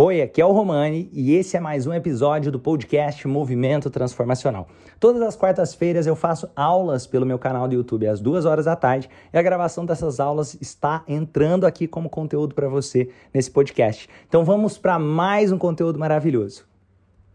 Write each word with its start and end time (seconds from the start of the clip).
Oi, 0.00 0.22
aqui 0.22 0.40
é 0.40 0.46
o 0.46 0.52
Romani 0.52 1.10
e 1.12 1.34
esse 1.34 1.56
é 1.56 1.60
mais 1.60 1.84
um 1.84 1.92
episódio 1.92 2.52
do 2.52 2.60
podcast 2.60 3.26
Movimento 3.26 3.90
Transformacional. 3.90 4.68
Todas 5.00 5.20
as 5.20 5.34
quartas-feiras 5.34 6.06
eu 6.06 6.14
faço 6.14 6.48
aulas 6.54 7.04
pelo 7.04 7.26
meu 7.26 7.36
canal 7.36 7.66
do 7.66 7.74
YouTube 7.74 8.06
às 8.06 8.20
duas 8.20 8.44
horas 8.44 8.66
da 8.66 8.76
tarde 8.76 9.10
e 9.32 9.36
a 9.36 9.42
gravação 9.42 9.84
dessas 9.84 10.20
aulas 10.20 10.56
está 10.60 11.02
entrando 11.08 11.66
aqui 11.66 11.88
como 11.88 12.08
conteúdo 12.08 12.54
para 12.54 12.68
você 12.68 13.10
nesse 13.34 13.50
podcast. 13.50 14.08
Então 14.28 14.44
vamos 14.44 14.78
para 14.78 15.00
mais 15.00 15.50
um 15.50 15.58
conteúdo 15.58 15.98
maravilhoso. 15.98 16.64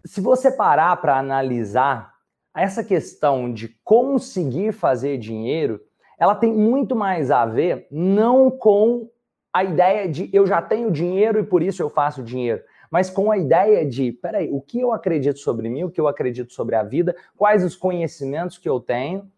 Se 0.05 0.21
você 0.21 0.49
parar 0.49 0.95
para 1.01 1.19
analisar 1.19 2.13
essa 2.55 2.81
questão 2.81 3.51
de 3.51 3.75
conseguir 3.83 4.71
fazer 4.71 5.17
dinheiro, 5.17 5.81
ela 6.17 6.33
tem 6.33 6.53
muito 6.53 6.95
mais 6.95 7.29
a 7.29 7.45
ver 7.45 7.87
não 7.91 8.49
com 8.49 9.09
a 9.53 9.63
ideia 9.63 10.09
de 10.09 10.29
eu 10.33 10.47
já 10.47 10.61
tenho 10.61 10.89
dinheiro 10.89 11.39
e 11.39 11.43
por 11.43 11.61
isso 11.61 11.81
eu 11.81 11.89
faço 11.89 12.23
dinheiro, 12.23 12.63
mas 12.89 13.09
com 13.09 13.31
a 13.31 13.37
ideia 13.37 13.85
de, 13.85 14.11
peraí, 14.11 14.49
o 14.51 14.59
que 14.59 14.79
eu 14.79 14.91
acredito 14.91 15.37
sobre 15.39 15.69
mim, 15.69 15.83
o 15.83 15.91
que 15.91 16.01
eu 16.01 16.07
acredito 16.07 16.51
sobre 16.51 16.75
a 16.75 16.81
vida, 16.81 17.15
quais 17.37 17.63
os 17.63 17.75
conhecimentos 17.75 18.57
que 18.57 18.67
eu 18.67 18.79
tenho, 18.79 19.31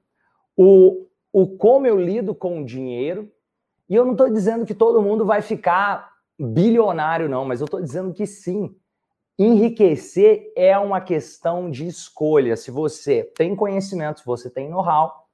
o, 0.55 1.05
o 1.33 1.47
como 1.57 1.85
eu 1.85 1.99
lido 1.99 2.33
com 2.33 2.61
o 2.61 2.65
dinheiro. 2.65 3.29
E 3.89 3.95
eu 3.95 4.05
não 4.05 4.13
estou 4.13 4.29
dizendo 4.29 4.65
que 4.65 4.73
todo 4.73 5.01
mundo 5.01 5.25
vai 5.25 5.41
ficar 5.41 6.13
bilionário, 6.39 7.29
não, 7.29 7.45
mas 7.45 7.59
eu 7.59 7.65
estou 7.65 7.81
dizendo 7.81 8.13
que 8.13 8.25
sim. 8.25 8.75
Enriquecer 9.37 10.51
é 10.55 10.77
uma 10.77 11.01
questão 11.01 11.69
de 11.69 11.85
escolha. 11.85 12.55
Se 12.55 12.71
você 12.71 13.23
tem 13.35 13.53
conhecimento, 13.53 14.21
se 14.21 14.25
você 14.25 14.49
tem 14.49 14.69
know-how, 14.69 15.24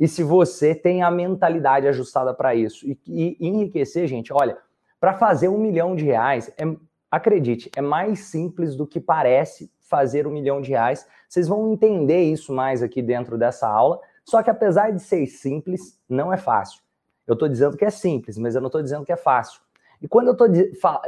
e 0.00 0.08
se 0.08 0.22
você 0.22 0.74
tem 0.74 1.02
a 1.02 1.10
mentalidade 1.10 1.86
ajustada 1.86 2.32
para 2.32 2.54
isso. 2.54 2.88
E, 2.88 2.98
e, 3.06 3.36
enriquecer, 3.38 4.06
gente, 4.06 4.32
olha, 4.32 4.56
para 4.98 5.12
fazer 5.12 5.48
um 5.48 5.58
milhão 5.58 5.94
de 5.94 6.06
reais, 6.06 6.50
é, 6.56 6.64
acredite, 7.10 7.70
é 7.76 7.82
mais 7.82 8.20
simples 8.20 8.74
do 8.74 8.86
que 8.86 8.98
parece 8.98 9.70
fazer 9.78 10.26
um 10.26 10.30
milhão 10.30 10.62
de 10.62 10.70
reais. 10.70 11.06
Vocês 11.28 11.46
vão 11.46 11.70
entender 11.70 12.22
isso 12.22 12.50
mais 12.50 12.82
aqui 12.82 13.02
dentro 13.02 13.36
dessa 13.36 13.68
aula. 13.68 14.00
Só 14.24 14.42
que 14.42 14.48
apesar 14.48 14.90
de 14.90 15.02
ser 15.02 15.26
simples, 15.26 16.00
não 16.08 16.32
é 16.32 16.38
fácil. 16.38 16.80
Eu 17.26 17.34
estou 17.34 17.48
dizendo 17.48 17.76
que 17.76 17.84
é 17.84 17.90
simples, 17.90 18.38
mas 18.38 18.54
eu 18.54 18.62
não 18.62 18.68
estou 18.68 18.82
dizendo 18.82 19.04
que 19.04 19.12
é 19.12 19.16
fácil. 19.16 19.60
E 20.00 20.08
quando 20.08 20.28
eu 20.28 20.32
estou 20.32 20.48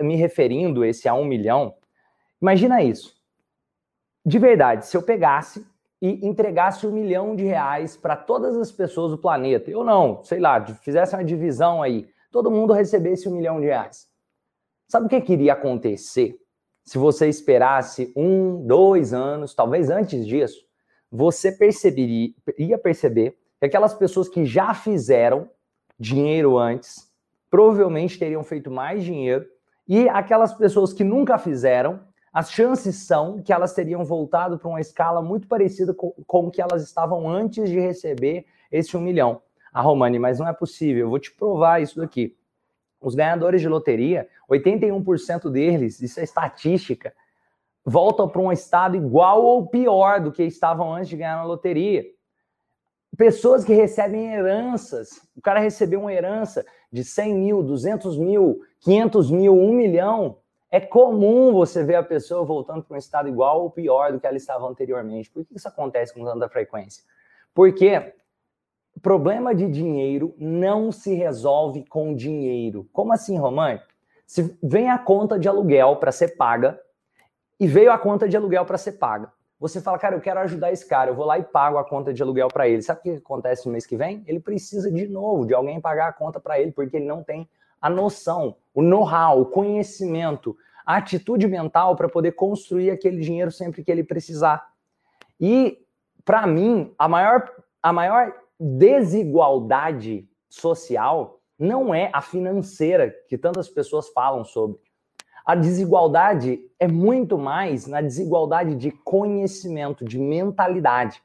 me 0.05 0.17
referindo 0.17 0.85
esse 0.85 1.09
a 1.09 1.15
um 1.15 1.25
milhão, 1.25 1.75
imagina 2.41 2.83
isso. 2.83 3.17
De 4.25 4.39
verdade, 4.39 4.87
se 4.87 4.97
eu 4.97 5.03
pegasse 5.03 5.67
e 6.03 6.27
entregasse 6.27 6.85
um 6.85 6.91
milhão 6.91 7.37
de 7.37 7.45
reais 7.45 7.97
para 7.97 8.17
todas 8.17 8.57
as 8.57 8.73
pessoas 8.73 9.13
do 9.13 9.19
planeta, 9.19 9.71
eu 9.71 9.85
não, 9.85 10.25
sei 10.25 10.41
lá, 10.41 10.61
fizesse 10.83 11.15
uma 11.15 11.25
divisão 11.25 11.81
aí, 11.81 12.09
todo 12.33 12.51
mundo 12.51 12.73
recebesse 12.73 13.29
um 13.29 13.37
milhão 13.37 13.61
de 13.61 13.67
reais. 13.67 14.09
Sabe 14.89 15.07
o 15.07 15.09
que, 15.09 15.21
que 15.21 15.33
iria 15.35 15.53
acontecer 15.53 16.37
se 16.85 16.99
você 16.99 17.29
esperasse 17.29 18.13
um, 18.17 18.67
dois 18.67 19.15
anos, 19.15 19.55
talvez 19.55 19.91
antes 19.91 20.27
disso? 20.27 20.67
Você 21.09 21.53
perceberia, 21.53 22.31
ia 22.59 22.77
perceber 22.77 23.39
que 23.61 23.67
aquelas 23.67 23.95
pessoas 23.95 24.29
que 24.29 24.45
já 24.45 24.75
fizeram 24.75 25.49
dinheiro 25.97 26.59
antes 26.59 27.09
provavelmente 27.49 28.19
teriam 28.19 28.43
feito 28.43 28.73
mais 28.73 29.05
dinheiro 29.05 29.47
e 29.87 30.09
aquelas 30.09 30.53
pessoas 30.53 30.93
que 30.93 31.05
nunca 31.05 31.39
fizeram 31.39 32.01
as 32.33 32.51
chances 32.51 32.97
são 32.97 33.43
que 33.43 33.53
elas 33.53 33.75
teriam 33.75 34.05
voltado 34.05 34.59
para 34.59 34.69
uma 34.69 34.81
escala 34.81 35.21
muito 35.21 35.47
parecida 35.47 35.93
com, 35.93 36.13
com 36.27 36.51
que 36.51 36.63
elas 36.63 36.83
estavam 36.83 37.29
antes 37.29 37.69
de 37.69 37.79
receber 37.79 38.47
esse 38.71 38.97
um 38.97 39.01
milhão. 39.01 39.43
A 39.73 39.81
ah, 39.81 39.83
Romani, 39.83 40.19
mas 40.19 40.39
não 40.39 40.49
é 40.49 40.53
possível, 40.53 41.07
eu 41.07 41.11
vou 41.11 41.19
te 41.19 41.31
provar 41.31 41.83
isso 41.83 41.99
daqui. 41.99 42.37
Os 43.01 43.15
ganhadores 43.15 43.61
de 43.61 43.69
loteria, 43.69 44.29
81% 44.51 45.51
deles, 45.51 46.01
isso 46.01 46.21
é 46.21 46.23
estatística, 46.23 47.13
voltam 47.85 48.29
para 48.29 48.41
um 48.41 48.53
estado 48.53 48.97
igual 48.97 49.43
ou 49.43 49.67
pior 49.67 50.21
do 50.21 50.33
que 50.33 50.43
estavam 50.45 50.95
antes 50.95 51.09
de 51.09 51.17
ganhar 51.17 51.37
na 51.37 51.45
loteria. 51.45 52.05
Pessoas 53.17 53.63
que 53.65 53.75
recebem 53.75 54.33
heranças, 54.33 55.21
o 55.37 55.41
cara 55.43 55.61
recebeu 55.61 56.01
uma 56.01 56.13
herança 56.13 56.65
de 56.91 57.05
100 57.05 57.35
mil, 57.35 57.63
200 57.63 58.17
mil, 58.17 58.61
500 58.81 59.31
mil, 59.31 59.55
1 59.55 59.73
milhão, 59.73 60.39
é 60.73 60.81
comum 60.81 61.53
você 61.53 61.85
ver 61.85 61.97
a 61.97 62.03
pessoa 62.03 62.43
voltando 62.47 62.83
para 62.83 62.95
um 62.95 62.99
estado 62.99 63.29
igual 63.29 63.63
ou 63.63 63.71
pior 63.71 64.11
do 64.11 64.19
que 64.19 64.27
ela 64.27 64.39
estava 64.39 64.67
anteriormente. 64.67 65.31
Por 65.31 65.45
que 65.45 65.55
isso 65.55 65.69
acontece 65.69 66.15
com 66.15 66.25
tanta 66.25 66.49
frequência? 66.49 67.05
Porque 67.55 68.15
problema 69.03 69.55
de 69.55 69.69
dinheiro 69.69 70.35
não 70.39 70.91
se 70.91 71.13
resolve 71.13 71.85
com 71.85 72.15
dinheiro. 72.15 72.89
Como 72.91 73.13
assim, 73.13 73.37
Romani? 73.37 73.83
Se 74.27 74.57
vem 74.63 74.89
a 74.89 74.99
conta 74.99 75.39
de 75.39 75.47
aluguel 75.47 75.97
para 75.97 76.11
ser 76.11 76.37
paga 76.39 76.81
e 77.61 77.67
veio 77.67 77.93
a 77.93 77.99
conta 77.99 78.27
de 78.27 78.35
aluguel 78.35 78.65
para 78.65 78.79
ser 78.79 78.93
paga. 78.93 79.31
Você 79.61 79.79
fala, 79.79 79.99
cara, 79.99 80.17
eu 80.17 80.23
quero 80.23 80.41
ajudar 80.41 80.73
esse 80.73 80.89
cara, 80.89 81.11
eu 81.11 81.15
vou 81.15 81.27
lá 81.27 81.39
e 81.39 81.45
pago 81.45 81.77
a 81.77 81.85
conta 81.85 82.15
de 82.15 82.23
aluguel 82.23 82.49
para 82.49 82.67
ele. 82.67 82.81
Sabe 82.81 83.01
o 83.01 83.03
que 83.03 83.11
acontece 83.11 83.67
no 83.67 83.73
mês 83.73 83.85
que 83.85 83.97
vem? 83.97 84.25
Ele 84.27 84.41
precisa 84.41 84.91
de 84.91 85.07
novo 85.07 85.45
de 85.45 85.53
alguém 85.53 85.81
pagar 85.83 86.09
a 86.09 86.13
conta 86.15 86.41
para 86.41 86.59
ele, 86.59 86.73
porque 86.73 86.97
ele 86.97 87.07
não 87.07 87.23
tem 87.23 87.47
a 87.83 87.91
noção, 87.91 88.57
o 88.73 88.81
know-how, 88.81 89.41
o 89.41 89.47
conhecimento, 89.47 90.57
a 90.87 90.97
atitude 90.97 91.49
mental 91.49 91.97
para 91.97 92.09
poder 92.09 92.33
construir 92.33 92.91
aquele 92.91 93.21
dinheiro 93.21 93.51
sempre 93.51 93.83
que 93.83 93.91
ele 93.91 94.05
precisar. 94.05 94.65
E, 95.41 95.85
para 96.25 96.47
mim, 96.47 96.95
a 96.97 97.09
maior, 97.09 97.51
a 97.83 97.93
maior 97.93 98.33
desigualdade 98.59 100.29
social 100.49 101.41
não 101.59 101.95
é 101.95 102.11
a 102.13 102.21
financeira, 102.21 103.15
que 103.29 103.37
tantas 103.37 103.69
pessoas 103.69 104.09
falam 104.11 104.45
sobre. 104.45 104.79
A 105.45 105.57
desigualdade 105.57 106.61
é 106.79 106.87
muito 106.87 107.37
mais 107.37 107.87
na 107.87 108.01
desigualdade 108.01 108.77
de 108.77 108.93
conhecimento, 108.93 110.05
de 110.05 110.19
mentalidade. 110.19 111.21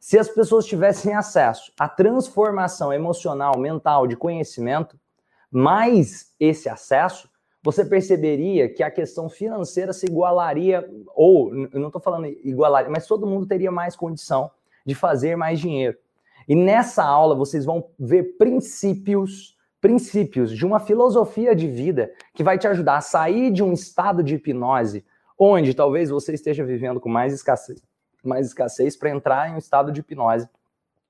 Se 0.00 0.18
as 0.18 0.28
pessoas 0.28 0.64
tivessem 0.64 1.14
acesso 1.14 1.72
à 1.78 1.88
transformação 1.88 2.92
emocional, 2.92 3.58
mental, 3.58 4.06
de 4.06 4.16
conhecimento, 4.16 4.98
mais 5.50 6.32
esse 6.38 6.68
acesso, 6.68 7.28
você 7.62 7.84
perceberia 7.84 8.68
que 8.68 8.82
a 8.82 8.90
questão 8.90 9.28
financeira 9.28 9.92
se 9.92 10.06
igualaria, 10.06 10.88
ou 11.14 11.52
não 11.52 11.88
estou 11.88 12.00
falando 12.00 12.26
igualaria, 12.26 12.90
mas 12.90 13.06
todo 13.06 13.26
mundo 13.26 13.46
teria 13.46 13.70
mais 13.70 13.96
condição 13.96 14.50
de 14.86 14.94
fazer 14.94 15.36
mais 15.36 15.60
dinheiro. 15.60 15.98
E 16.48 16.54
nessa 16.54 17.04
aula 17.04 17.34
vocês 17.34 17.64
vão 17.64 17.90
ver 17.98 18.36
princípios, 18.38 19.56
princípios 19.80 20.50
de 20.50 20.64
uma 20.64 20.80
filosofia 20.80 21.54
de 21.54 21.68
vida 21.68 22.10
que 22.32 22.42
vai 22.42 22.58
te 22.58 22.66
ajudar 22.66 22.96
a 22.96 23.02
sair 23.02 23.50
de 23.50 23.62
um 23.62 23.72
estado 23.72 24.22
de 24.22 24.36
hipnose, 24.36 25.04
onde 25.38 25.74
talvez 25.74 26.10
você 26.10 26.32
esteja 26.32 26.64
vivendo 26.64 27.00
com 27.00 27.08
mais 27.08 27.34
escassez, 27.34 27.82
mais 28.24 28.46
escassez 28.46 28.96
para 28.96 29.10
entrar 29.10 29.50
em 29.50 29.54
um 29.54 29.58
estado 29.58 29.92
de 29.92 30.00
hipnose, 30.00 30.48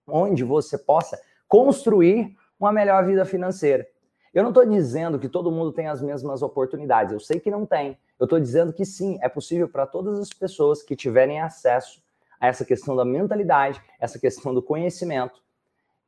onde 0.07 0.43
você 0.43 0.77
possa 0.77 1.21
construir 1.47 2.35
uma 2.59 2.73
melhor 2.73 3.07
vida 3.07 3.25
financeira. 3.25 3.87
Eu 4.33 4.43
não 4.43 4.51
estou 4.51 4.65
dizendo 4.67 5.19
que 5.19 5.29
todo 5.29 5.51
mundo 5.51 5.73
tem 5.73 5.87
as 5.87 6.03
mesmas 6.03 6.43
oportunidades, 6.43 7.13
eu 7.13 7.21
sei 7.21 7.41
que 7.41 7.51
não 7.51 7.65
tem. 7.65 7.99
Eu 8.19 8.25
estou 8.25 8.39
dizendo 8.39 8.73
que 8.73 8.85
sim, 8.85 9.19
é 9.23 9.29
possível 9.29 9.69
para 9.69 9.87
todas 9.87 10.19
as 10.19 10.31
pessoas 10.31 10.83
que 10.83 10.97
tiverem 10.97 11.41
acesso 11.41 12.03
a 12.41 12.47
essa 12.47 12.65
questão 12.65 12.95
da 12.95 13.05
mentalidade, 13.05 13.81
essa 14.01 14.19
questão 14.19 14.55
do 14.55 14.63
conhecimento. 14.63 15.41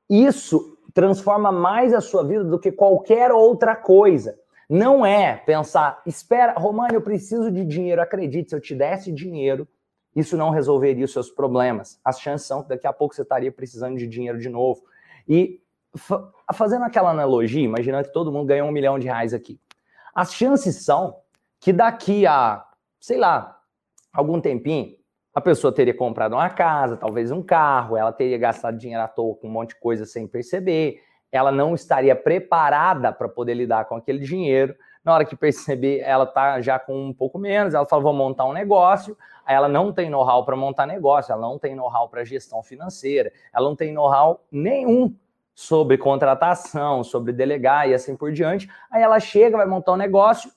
Isso 0.08 0.76
transforma 0.92 1.52
mais 1.52 1.94
a 1.94 2.00
sua 2.00 2.24
vida 2.24 2.44
do 2.44 2.58
que 2.58 2.72
qualquer 2.72 3.30
outra 3.30 3.76
coisa. 3.76 4.38
Não 4.68 5.04
é 5.04 5.36
pensar, 5.36 6.00
espera, 6.06 6.52
Romano, 6.52 6.94
eu 6.94 7.02
preciso 7.02 7.50
de 7.50 7.64
dinheiro. 7.64 8.00
Acredite, 8.00 8.50
se 8.50 8.56
eu 8.56 8.60
te 8.60 8.74
desse 8.74 9.10
dinheiro, 9.10 9.66
isso 10.14 10.36
não 10.36 10.50
resolveria 10.50 11.04
os 11.04 11.12
seus 11.12 11.30
problemas. 11.30 12.00
As 12.04 12.20
chances 12.20 12.46
são 12.46 12.62
que 12.62 12.68
daqui 12.68 12.86
a 12.86 12.92
pouco 12.92 13.14
você 13.14 13.22
estaria 13.22 13.50
precisando 13.50 13.96
de 13.96 14.06
dinheiro 14.06 14.38
de 14.38 14.48
novo. 14.48 14.82
E 15.28 15.60
fazendo 16.54 16.84
aquela 16.84 17.10
analogia, 17.10 17.62
imaginando 17.62 18.08
que 18.08 18.12
todo 18.12 18.32
mundo 18.32 18.46
ganhou 18.46 18.68
um 18.68 18.72
milhão 18.72 18.98
de 18.98 19.06
reais 19.06 19.34
aqui. 19.34 19.60
As 20.14 20.32
chances 20.32 20.84
são 20.84 21.16
que 21.58 21.72
daqui 21.72 22.26
a, 22.26 22.64
sei 22.98 23.18
lá, 23.18 23.58
algum 24.12 24.40
tempinho, 24.40 24.96
a 25.34 25.40
pessoa 25.40 25.72
teria 25.72 25.94
comprado 25.94 26.32
uma 26.32 26.50
casa, 26.50 26.96
talvez 26.96 27.30
um 27.30 27.42
carro, 27.42 27.96
ela 27.96 28.12
teria 28.12 28.36
gastado 28.36 28.78
dinheiro 28.78 29.02
à 29.02 29.08
toa 29.08 29.36
com 29.36 29.46
um 29.46 29.50
monte 29.50 29.70
de 29.70 29.80
coisa 29.80 30.04
sem 30.04 30.26
perceber, 30.26 31.00
ela 31.30 31.52
não 31.52 31.74
estaria 31.74 32.16
preparada 32.16 33.12
para 33.12 33.28
poder 33.28 33.54
lidar 33.54 33.84
com 33.84 33.94
aquele 33.94 34.18
dinheiro. 34.18 34.74
Na 35.04 35.14
hora 35.14 35.24
que 35.24 35.36
perceber, 35.36 36.00
ela 36.00 36.26
tá 36.26 36.60
já 36.60 36.78
com 36.78 37.06
um 37.06 37.12
pouco 37.12 37.38
menos, 37.38 37.72
ela 37.72 37.86
fala, 37.86 38.02
vou 38.02 38.12
montar 38.12 38.44
um 38.44 38.52
negócio, 38.52 39.16
aí 39.46 39.54
ela 39.54 39.68
não 39.68 39.92
tem 39.92 40.10
know-how 40.10 40.44
para 40.44 40.56
montar 40.56 40.86
negócio, 40.86 41.32
ela 41.32 41.40
não 41.40 41.58
tem 41.58 41.74
know-how 41.74 42.08
para 42.08 42.24
gestão 42.24 42.62
financeira, 42.62 43.32
ela 43.52 43.66
não 43.66 43.76
tem 43.76 43.92
know-how 43.92 44.44
nenhum 44.50 45.14
sobre 45.60 45.98
contratação, 45.98 47.04
sobre 47.04 47.34
delegar 47.34 47.86
e 47.86 47.92
assim 47.92 48.16
por 48.16 48.32
diante. 48.32 48.66
Aí 48.90 49.02
ela 49.02 49.20
chega, 49.20 49.58
vai 49.58 49.66
montar 49.66 49.92
um 49.92 49.96
negócio, 49.96 50.50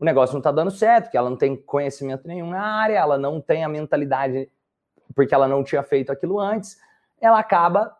o 0.00 0.04
negócio 0.04 0.32
não 0.32 0.40
está 0.40 0.50
dando 0.50 0.72
certo, 0.72 1.04
porque 1.04 1.16
ela 1.16 1.30
não 1.30 1.36
tem 1.36 1.54
conhecimento 1.54 2.26
nenhum 2.26 2.50
na 2.50 2.60
área, 2.60 2.98
ela 2.98 3.16
não 3.16 3.40
tem 3.40 3.62
a 3.62 3.68
mentalidade, 3.68 4.50
porque 5.14 5.32
ela 5.32 5.46
não 5.46 5.62
tinha 5.62 5.84
feito 5.84 6.10
aquilo 6.10 6.40
antes, 6.40 6.76
ela 7.20 7.38
acaba 7.38 7.96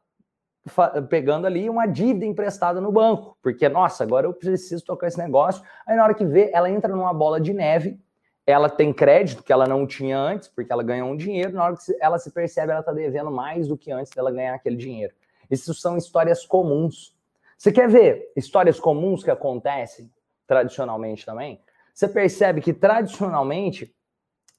pegando 1.08 1.46
ali 1.46 1.70
uma 1.70 1.86
dívida 1.86 2.26
emprestada 2.26 2.80
no 2.80 2.90
banco, 2.90 3.38
porque, 3.40 3.68
nossa, 3.68 4.02
agora 4.02 4.26
eu 4.26 4.34
preciso 4.34 4.84
tocar 4.84 5.06
esse 5.06 5.16
negócio. 5.16 5.62
Aí 5.86 5.94
na 5.94 6.02
hora 6.02 6.12
que 6.12 6.24
vê, 6.24 6.50
ela 6.52 6.68
entra 6.68 6.92
numa 6.92 7.14
bola 7.14 7.40
de 7.40 7.54
neve, 7.54 8.00
ela 8.44 8.68
tem 8.68 8.92
crédito 8.92 9.44
que 9.44 9.52
ela 9.52 9.68
não 9.68 9.86
tinha 9.86 10.18
antes, 10.18 10.48
porque 10.48 10.72
ela 10.72 10.82
ganhou 10.82 11.08
um 11.08 11.16
dinheiro, 11.16 11.52
na 11.52 11.64
hora 11.64 11.76
que 11.76 11.96
ela 12.00 12.18
se 12.18 12.32
percebe, 12.32 12.72
ela 12.72 12.80
está 12.80 12.92
devendo 12.92 13.30
mais 13.30 13.68
do 13.68 13.76
que 13.78 13.92
antes 13.92 14.12
dela 14.12 14.32
ganhar 14.32 14.54
aquele 14.54 14.74
dinheiro. 14.74 15.14
Isso 15.50 15.72
são 15.74 15.96
histórias 15.96 16.44
comuns. 16.44 17.16
Você 17.56 17.72
quer 17.72 17.88
ver 17.88 18.30
histórias 18.36 18.78
comuns 18.78 19.24
que 19.24 19.30
acontecem 19.30 20.10
tradicionalmente 20.46 21.26
também? 21.26 21.60
Você 21.92 22.06
percebe 22.08 22.60
que 22.60 22.72
tradicionalmente 22.72 23.94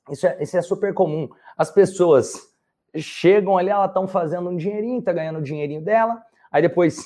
isso 0.09 0.27
é, 0.27 0.41
isso 0.41 0.57
é 0.57 0.62
super 0.62 0.94
comum. 0.94 1.30
As 1.57 1.71
pessoas 1.71 2.53
chegam 2.95 3.57
ali, 3.57 3.69
elas 3.69 3.89
estão 3.89 4.07
fazendo 4.07 4.50
um 4.50 4.57
dinheirinho, 4.57 5.01
tá 5.01 5.13
ganhando 5.13 5.39
o 5.39 5.44
dinheirinho 5.44 5.81
dela, 5.81 6.21
aí 6.51 6.62
depois, 6.62 7.06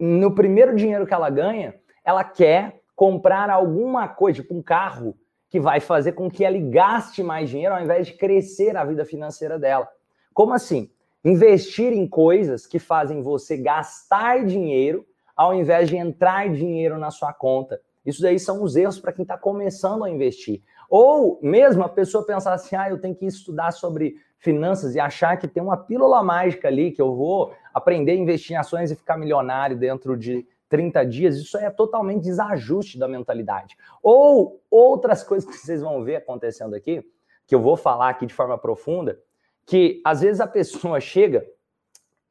no 0.00 0.34
primeiro 0.34 0.74
dinheiro 0.74 1.06
que 1.06 1.14
ela 1.14 1.28
ganha, 1.28 1.74
ela 2.04 2.24
quer 2.24 2.80
comprar 2.94 3.50
alguma 3.50 4.08
coisa, 4.08 4.40
tipo 4.40 4.54
um 4.54 4.62
carro, 4.62 5.16
que 5.48 5.60
vai 5.60 5.80
fazer 5.80 6.12
com 6.12 6.30
que 6.30 6.44
ela 6.44 6.58
gaste 6.58 7.22
mais 7.22 7.50
dinheiro 7.50 7.74
ao 7.74 7.82
invés 7.82 8.06
de 8.06 8.14
crescer 8.14 8.76
a 8.76 8.84
vida 8.84 9.04
financeira 9.04 9.58
dela. 9.58 9.88
Como 10.32 10.52
assim? 10.52 10.90
Investir 11.28 11.92
em 11.92 12.06
coisas 12.06 12.68
que 12.68 12.78
fazem 12.78 13.20
você 13.20 13.56
gastar 13.56 14.44
dinheiro 14.44 15.04
ao 15.36 15.52
invés 15.52 15.88
de 15.88 15.96
entrar 15.96 16.48
dinheiro 16.48 16.96
na 16.98 17.10
sua 17.10 17.32
conta. 17.32 17.80
Isso 18.04 18.22
daí 18.22 18.38
são 18.38 18.62
os 18.62 18.76
erros 18.76 19.00
para 19.00 19.12
quem 19.12 19.24
está 19.24 19.36
começando 19.36 20.04
a 20.04 20.08
investir. 20.08 20.62
Ou 20.88 21.40
mesmo 21.42 21.82
a 21.82 21.88
pessoa 21.88 22.24
pensar 22.24 22.54
assim, 22.54 22.76
ah, 22.76 22.88
eu 22.88 23.00
tenho 23.00 23.16
que 23.16 23.26
estudar 23.26 23.72
sobre 23.72 24.14
finanças 24.38 24.94
e 24.94 25.00
achar 25.00 25.36
que 25.36 25.48
tem 25.48 25.60
uma 25.60 25.76
pílula 25.76 26.22
mágica 26.22 26.68
ali, 26.68 26.92
que 26.92 27.02
eu 27.02 27.16
vou 27.16 27.52
aprender 27.74 28.12
a 28.12 28.14
investir 28.14 28.54
em 28.54 28.60
ações 28.60 28.92
e 28.92 28.94
ficar 28.94 29.16
milionário 29.16 29.76
dentro 29.76 30.16
de 30.16 30.46
30 30.68 31.04
dias, 31.06 31.36
isso 31.38 31.58
é 31.58 31.68
totalmente 31.70 32.22
desajuste 32.22 33.00
da 33.00 33.08
mentalidade. 33.08 33.76
Ou 34.00 34.62
outras 34.70 35.24
coisas 35.24 35.48
que 35.50 35.56
vocês 35.56 35.82
vão 35.82 36.04
ver 36.04 36.16
acontecendo 36.16 36.76
aqui, 36.76 37.04
que 37.48 37.54
eu 37.54 37.60
vou 37.60 37.76
falar 37.76 38.10
aqui 38.10 38.26
de 38.26 38.34
forma 38.34 38.56
profunda, 38.56 39.18
que 39.66 40.00
às 40.04 40.20
vezes 40.20 40.40
a 40.40 40.46
pessoa 40.46 40.98
chega 41.00 41.46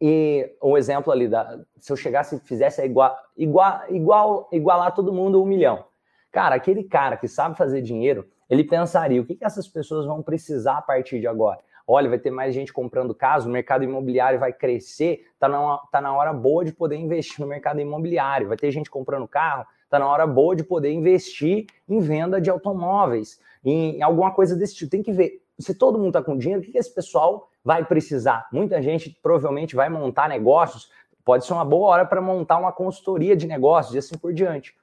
e 0.01 0.49
um 0.61 0.77
exemplo 0.77 1.11
ali 1.11 1.27
da 1.27 1.59
se 1.79 1.91
eu 1.91 1.95
chegasse 1.95 2.35
e 2.35 2.39
fizesse 2.39 2.83
igual, 2.83 3.15
igual, 3.37 3.81
igual 3.89 4.49
igualar 4.51 4.93
todo 4.93 5.13
mundo 5.13 5.41
um 5.41 5.45
milhão. 5.45 5.85
Cara, 6.31 6.55
aquele 6.55 6.83
cara 6.83 7.15
que 7.15 7.27
sabe 7.27 7.57
fazer 7.57 7.81
dinheiro, 7.81 8.27
ele 8.49 8.63
pensaria 8.63 9.21
o 9.21 9.25
que, 9.25 9.35
que 9.35 9.45
essas 9.45 9.67
pessoas 9.67 10.05
vão 10.05 10.21
precisar 10.21 10.79
a 10.79 10.81
partir 10.81 11.19
de 11.19 11.27
agora 11.27 11.59
olha, 11.87 12.09
vai 12.09 12.17
ter 12.17 12.31
mais 12.31 12.53
gente 12.53 12.73
comprando 12.73 13.13
casa, 13.13 13.47
o 13.47 13.51
mercado 13.51 13.83
imobiliário 13.83 14.39
vai 14.39 14.51
crescer, 14.51 15.27
tá 15.39 15.47
na, 15.47 15.77
tá 15.91 16.01
na 16.01 16.15
hora 16.15 16.33
boa 16.33 16.65
de 16.65 16.73
poder 16.73 16.95
investir 16.95 17.39
no 17.39 17.47
mercado 17.47 17.79
imobiliário, 17.79 18.47
vai 18.47 18.57
ter 18.57 18.71
gente 18.71 18.89
comprando 18.89 19.27
carro, 19.27 19.65
tá 19.89 19.99
na 19.99 20.07
hora 20.07 20.25
boa 20.25 20.55
de 20.55 20.63
poder 20.63 20.91
investir 20.91 21.67
em 21.87 21.99
venda 21.99 22.41
de 22.41 22.49
automóveis, 22.49 23.39
em, 23.63 23.97
em 23.97 24.01
alguma 24.01 24.31
coisa 24.31 24.55
desse 24.55 24.75
tipo. 24.75 24.89
Tem 24.89 25.03
que 25.03 25.11
ver, 25.11 25.41
se 25.61 25.73
todo 25.73 25.97
mundo 25.97 26.13
tá 26.13 26.23
com 26.23 26.37
dinheiro, 26.37 26.61
o 26.61 26.65
que 26.65 26.77
esse 26.77 26.93
pessoal 26.93 27.49
vai 27.63 27.83
precisar? 27.85 28.47
Muita 28.51 28.81
gente 28.81 29.17
provavelmente 29.21 29.75
vai 29.75 29.89
montar 29.89 30.27
negócios, 30.27 30.89
pode 31.23 31.45
ser 31.45 31.53
uma 31.53 31.65
boa 31.65 31.89
hora 31.89 32.05
para 32.05 32.21
montar 32.21 32.57
uma 32.57 32.71
consultoria 32.71 33.35
de 33.35 33.47
negócios 33.47 33.95
e 33.95 33.97
assim 33.97 34.17
por 34.17 34.33
diante. 34.33 34.75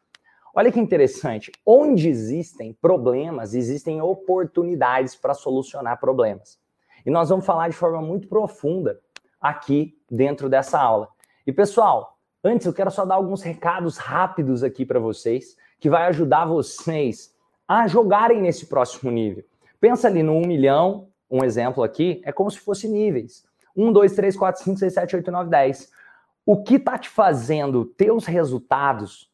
Olha 0.55 0.71
que 0.71 0.81
interessante, 0.81 1.51
onde 1.65 2.09
existem 2.09 2.75
problemas, 2.75 3.55
existem 3.55 4.03
oportunidades 4.03 5.15
para 5.15 5.33
solucionar 5.33 5.99
problemas. 5.99 6.59
E 7.07 7.11
nós 7.11 7.31
vamos 7.31 7.47
falar 7.47 7.69
de 7.69 7.77
forma 7.77 8.03
muito 8.03 8.29
profunda 8.29 9.01
aqui 9.41 9.99
dentro 10.11 10.49
dessa 10.49 10.79
aula. 10.79 11.09
E 11.47 11.53
pessoal, 11.53 12.19
antes 12.45 12.67
eu 12.67 12.73
quero 12.73 12.91
só 12.91 13.05
dar 13.05 13.15
alguns 13.15 13.43
recados 13.43 13.97
rápidos 13.97 14.63
aqui 14.63 14.85
para 14.85 15.01
vocês, 15.01 15.57
que 15.81 15.89
vai 15.89 16.07
ajudar 16.09 16.45
vocês 16.45 17.35
a 17.67 17.89
jogarem 17.89 18.41
nesse 18.41 18.67
próximo 18.67 19.11
nível. 19.11 19.45
Pensa 19.83 20.07
ali 20.07 20.23
no 20.23 20.37
1 20.37 20.47
milhão, 20.47 21.09
um 21.29 21.43
exemplo 21.43 21.83
aqui, 21.83 22.23
é 22.25 22.31
como 22.31 22.49
se 22.49 22.61
fosse 22.61 22.87
níveis. 22.87 23.43
1, 23.77 23.93
2, 23.93 24.15
3, 24.15 24.37
4, 24.37 24.63
5, 24.63 24.79
6, 24.79 24.95
7, 24.95 25.17
8, 25.17 25.31
9, 25.33 25.51
10. 25.51 25.91
O 26.47 26.63
que 26.63 26.77
está 26.77 26.97
te 26.97 27.09
fazendo 27.09 27.85
ter 27.85 28.13
os 28.13 28.25
resultados 28.25 29.29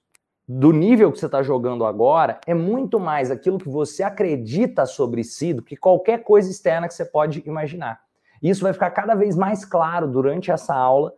do 0.48 0.72
nível 0.72 1.12
que 1.12 1.18
você 1.18 1.26
está 1.26 1.42
jogando 1.42 1.84
agora 1.84 2.40
é 2.46 2.54
muito 2.54 2.98
mais 2.98 3.30
aquilo 3.30 3.58
que 3.58 3.68
você 3.68 4.02
acredita 4.02 4.86
sobre 4.86 5.22
si 5.22 5.52
do 5.52 5.60
que 5.60 5.76
qualquer 5.76 6.22
coisa 6.22 6.50
externa 6.50 6.88
que 6.88 6.94
você 6.94 7.04
pode 7.04 7.42
imaginar. 7.44 8.00
Isso 8.42 8.62
vai 8.62 8.72
ficar 8.72 8.90
cada 8.92 9.14
vez 9.14 9.36
mais 9.36 9.66
claro 9.66 10.08
durante 10.08 10.50
essa 10.50 10.74
aula. 10.74 11.12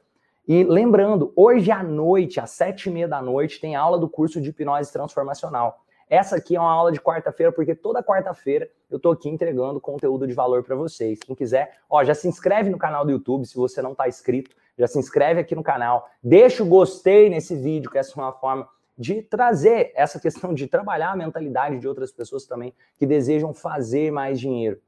E 0.48 0.64
lembrando, 0.64 1.32
hoje 1.36 1.70
à 1.70 1.84
noite, 1.84 2.40
às 2.40 2.50
sete 2.50 2.88
e 2.88 2.92
meia 2.92 3.06
da 3.06 3.22
noite, 3.22 3.60
tem 3.60 3.76
aula 3.76 3.96
do 3.96 4.08
curso 4.08 4.40
de 4.40 4.48
hipnose 4.50 4.92
transformacional. 4.92 5.84
Essa 6.10 6.34
aqui 6.34 6.56
é 6.56 6.60
uma 6.60 6.72
aula 6.72 6.90
de 6.90 7.00
quarta-feira, 7.00 7.52
porque 7.52 7.72
toda 7.72 8.02
quarta-feira 8.02 8.68
eu 8.90 8.96
estou 8.96 9.12
aqui 9.12 9.28
entregando 9.28 9.80
conteúdo 9.80 10.26
de 10.26 10.34
valor 10.34 10.64
para 10.64 10.74
vocês. 10.74 11.20
Quem 11.20 11.36
quiser, 11.36 11.78
ó, 11.88 12.02
já 12.02 12.16
se 12.16 12.26
inscreve 12.26 12.68
no 12.68 12.76
canal 12.76 13.04
do 13.04 13.12
YouTube 13.12 13.46
se 13.46 13.54
você 13.54 13.80
não 13.80 13.92
está 13.92 14.08
inscrito, 14.08 14.50
já 14.76 14.88
se 14.88 14.98
inscreve 14.98 15.38
aqui 15.38 15.54
no 15.54 15.62
canal, 15.62 16.10
deixa 16.20 16.64
o 16.64 16.66
gostei 16.66 17.30
nesse 17.30 17.54
vídeo, 17.54 17.88
que 17.88 17.96
essa 17.96 18.18
é 18.18 18.24
uma 18.24 18.32
forma 18.32 18.68
de 18.98 19.22
trazer 19.22 19.92
essa 19.94 20.18
questão 20.18 20.52
de 20.52 20.66
trabalhar 20.66 21.12
a 21.12 21.16
mentalidade 21.16 21.78
de 21.78 21.86
outras 21.86 22.10
pessoas 22.10 22.44
também 22.44 22.74
que 22.98 23.06
desejam 23.06 23.54
fazer 23.54 24.10
mais 24.10 24.40
dinheiro. 24.40 24.80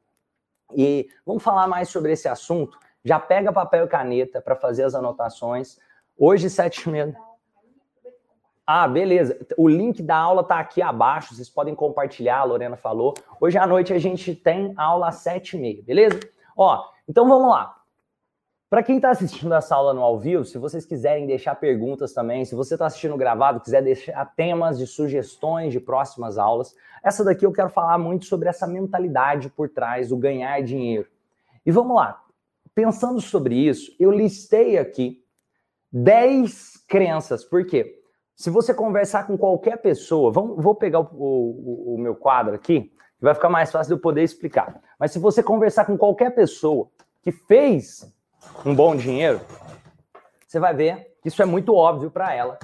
E 0.75 1.09
vamos 1.25 1.45
falar 1.45 1.69
mais 1.69 1.89
sobre 1.89 2.13
esse 2.13 2.27
assunto. 2.27 2.77
Já 3.05 3.21
pega 3.21 3.53
papel 3.53 3.85
e 3.85 3.89
caneta 3.89 4.41
para 4.41 4.57
fazer 4.57 4.83
as 4.83 4.95
anotações. 4.95 5.79
Hoje, 6.19 6.51
sete 6.51 6.81
e. 6.81 7.32
Ah, 8.67 8.87
beleza. 8.87 9.39
O 9.57 9.69
link 9.69 10.03
da 10.03 10.17
aula 10.17 10.43
está 10.43 10.61
aqui 10.61 10.81
abaixo. 10.81 11.35
Vocês 11.35 11.51
podem 11.51 11.75
compartilhar, 11.75 12.39
a 12.39 12.45
Lorena 12.45 12.77
falou. 12.77 13.15
Hoje 13.41 13.59
à 13.59 13.67
noite 13.67 13.93
a 13.93 13.99
gente 13.99 14.35
tem 14.35 14.73
aula 14.77 15.09
às 15.09 15.17
sete 15.17 15.57
e 15.57 15.61
meia, 15.61 15.83
beleza? 15.83 16.21
Ó, 16.57 16.85
então 17.09 17.29
vamos 17.29 17.51
lá. 17.51 17.77
Para 18.71 18.83
quem 18.83 18.97
está 18.97 19.11
assistindo 19.11 19.53
essa 19.53 19.75
aula 19.75 19.93
no 19.93 20.01
ao 20.01 20.19
vivo, 20.19 20.47
se 20.47 20.57
vocês 20.57 20.87
quiserem 20.87 21.27
deixar 21.27 21.57
perguntas 21.57 22.15
também, 22.15 22.45
se 22.45 22.55
você 22.55 22.75
está 22.75 22.87
assistindo 22.87 23.17
gravado, 23.19 23.61
quiser 23.61 23.83
deixar 23.83 24.25
temas 24.35 24.79
de 24.79 24.87
sugestões 24.87 25.73
de 25.73 25.81
próximas 25.81 26.39
aulas, 26.39 26.75
essa 27.05 27.23
daqui 27.23 27.45
eu 27.45 27.53
quero 27.53 27.69
falar 27.69 27.99
muito 27.99 28.25
sobre 28.25 28.49
essa 28.49 28.67
mentalidade 28.67 29.51
por 29.51 29.69
trás 29.69 30.09
do 30.09 30.17
ganhar 30.17 30.63
dinheiro. 30.63 31.07
E 31.67 31.71
vamos 31.71 31.95
lá, 31.95 32.23
pensando 32.75 33.21
sobre 33.21 33.57
isso, 33.57 33.95
eu 34.01 34.11
listei 34.11 34.79
aqui 34.79 35.23
10 35.93 36.87
crenças, 36.89 37.45
por 37.45 37.67
quê? 37.67 38.02
Se 38.35 38.51
você 38.51 38.75
conversar 38.75 39.27
com 39.27 39.37
qualquer 39.37 39.77
pessoa, 39.79 40.33
vamos, 40.33 40.63
vou 40.63 40.75
pegar 40.75 41.01
o, 41.01 41.07
o, 41.13 41.95
o 41.95 41.99
meu 41.99 42.15
quadro 42.15 42.55
aqui, 42.55 42.83
que 42.83 43.25
vai 43.25 43.35
ficar 43.35 43.49
mais 43.49 43.71
fácil 43.71 43.95
de 43.95 43.99
eu 43.99 44.03
poder 44.03 44.23
explicar. 44.23 44.81
Mas 44.99 45.13
se 45.13 45.19
você 45.19 45.43
conversar 45.43 45.85
com 45.85 45.97
qualquer 45.97 46.35
pessoa 46.35 46.89
que 47.23 47.31
fez 47.31 48.13
um 48.67 48.75
bom 48.75 48.97
dinheiro, 48.97 49.41
você 50.47 50.59
vai 50.59 50.75
ver 50.75 51.17
que 51.23 51.29
isso 51.29 51.41
é 51.41 51.45
muito 51.45 51.75
óbvio 51.75 52.11
para 52.11 52.35
ela, 52.35 52.59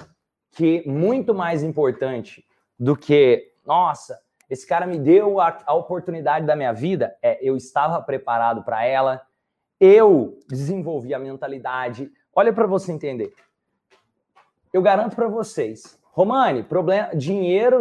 que 0.51 0.83
muito 0.89 1.35
mais 1.35 1.63
importante 1.63 2.45
do 2.79 2.97
que, 2.97 3.53
nossa, 3.65 4.19
esse 4.51 4.67
cara 4.67 4.87
me 4.87 4.99
deu 4.99 5.41
a, 5.41 5.59
a 5.67 5.75
oportunidade 5.75 6.47
da 6.47 6.57
minha 6.57 6.73
vida, 6.73 7.17
é 7.23 7.39
eu 7.41 7.57
estava 7.57 8.01
preparado 8.03 8.65
para 8.65 8.85
ela, 8.85 9.23
eu 9.79 10.39
desenvolvi 10.49 11.15
a 11.15 11.19
mentalidade. 11.19 12.11
Olha 12.35 12.53
para 12.53 12.67
você 12.67 12.91
entender. 12.91 13.33
Eu 14.73 14.83
garanto 14.83 15.17
para 15.17 15.29
vocês, 15.29 15.99
Romani, 16.19 16.65
problema, 16.65 17.15
dinheiro 17.15 17.81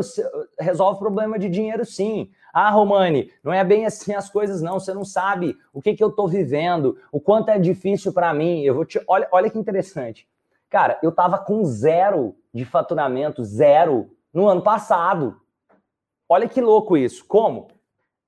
resolve 0.59 0.99
problema 0.99 1.39
de 1.39 1.49
dinheiro 1.49 1.83
sim. 1.83 2.29
Ah, 2.53 2.69
Romani, 2.69 3.31
não 3.43 3.51
é 3.51 3.63
bem 3.63 3.85
assim 3.85 4.13
as 4.13 4.29
coisas, 4.29 4.61
não. 4.61 4.79
Você 4.79 4.93
não 4.93 5.03
sabe 5.03 5.57
o 5.73 5.81
que, 5.81 5.95
que 5.95 6.03
eu 6.03 6.09
estou 6.09 6.27
vivendo, 6.27 6.97
o 7.11 7.19
quanto 7.19 7.49
é 7.49 7.57
difícil 7.57 8.13
para 8.13 8.33
mim. 8.33 8.61
Eu 8.61 8.75
vou 8.75 8.85
te. 8.85 9.01
Olha, 9.07 9.27
olha 9.31 9.49
que 9.49 9.57
interessante. 9.57 10.27
Cara, 10.69 10.99
eu 11.01 11.11
tava 11.11 11.39
com 11.39 11.63
zero 11.65 12.35
de 12.53 12.63
faturamento, 12.63 13.43
zero, 13.43 14.09
no 14.33 14.47
ano 14.47 14.61
passado. 14.61 15.41
Olha 16.29 16.47
que 16.47 16.61
louco 16.61 16.95
isso. 16.95 17.25
Como? 17.25 17.69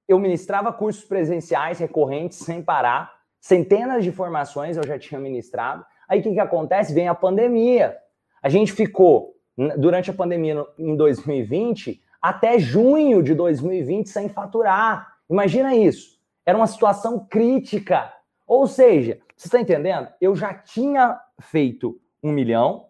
Eu 0.07 0.17
ministrava 0.17 0.73
cursos 0.73 1.03
presenciais 1.03 1.77
recorrentes 1.77 2.39
sem 2.39 2.63
parar, 2.63 3.13
centenas 3.39 4.03
de 4.03 4.11
formações 4.11 4.75
eu 4.75 4.87
já 4.87 4.97
tinha 4.97 5.19
ministrado. 5.19 5.85
Aí 6.07 6.19
o 6.19 6.23
que, 6.23 6.33
que 6.33 6.39
acontece? 6.39 6.93
Vem 6.93 7.07
a 7.07 7.13
pandemia. 7.13 7.95
A 8.41 8.50
gente 8.50 8.72
ficou, 8.72 9.36
durante 9.77 10.10
a 10.10 10.13
pandemia 10.13 10.65
em 10.77 10.96
2020, 10.96 12.01
até 12.22 12.60
junho 12.60 13.24
de 13.24 13.34
2020 13.34 14.08
sem 14.08 14.29
faturar. 14.29 15.15
Imagina 15.29 15.75
isso. 15.75 16.19
Era 16.46 16.58
uma 16.58 16.67
situação 16.67 17.25
crítica. 17.29 18.12
Ou 18.48 18.67
seja, 18.67 19.19
você 19.36 19.48
está 19.48 19.60
entendendo? 19.60 20.08
Eu 20.19 20.36
já 20.36 20.53
tinha 20.53 21.19
feito 21.39 22.00
um 22.22 22.31
milhão 22.31 22.88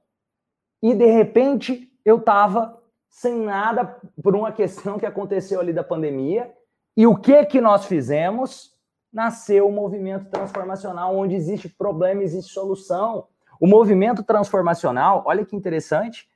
e 0.82 0.94
de 0.94 1.06
repente 1.06 1.92
eu 2.06 2.18
estava 2.18 2.82
sem 3.10 3.36
nada 3.42 4.00
por 4.24 4.36
uma 4.36 4.52
questão 4.52 4.98
que 4.98 5.06
aconteceu 5.06 5.60
ali 5.60 5.74
da 5.74 5.84
pandemia. 5.84 6.52
E 6.96 7.06
o 7.06 7.16
que 7.16 7.46
que 7.46 7.60
nós 7.60 7.86
fizemos? 7.86 8.74
Nasceu 9.12 9.68
o 9.68 9.72
movimento 9.72 10.30
transformacional, 10.30 11.16
onde 11.16 11.36
existe 11.36 11.68
problema, 11.68 12.24
existe 12.24 12.52
solução. 12.54 13.28
O 13.60 13.68
movimento 13.68 14.24
transformacional, 14.24 15.24
olha 15.26 15.46
que 15.46 15.56
interessante, 15.56 16.30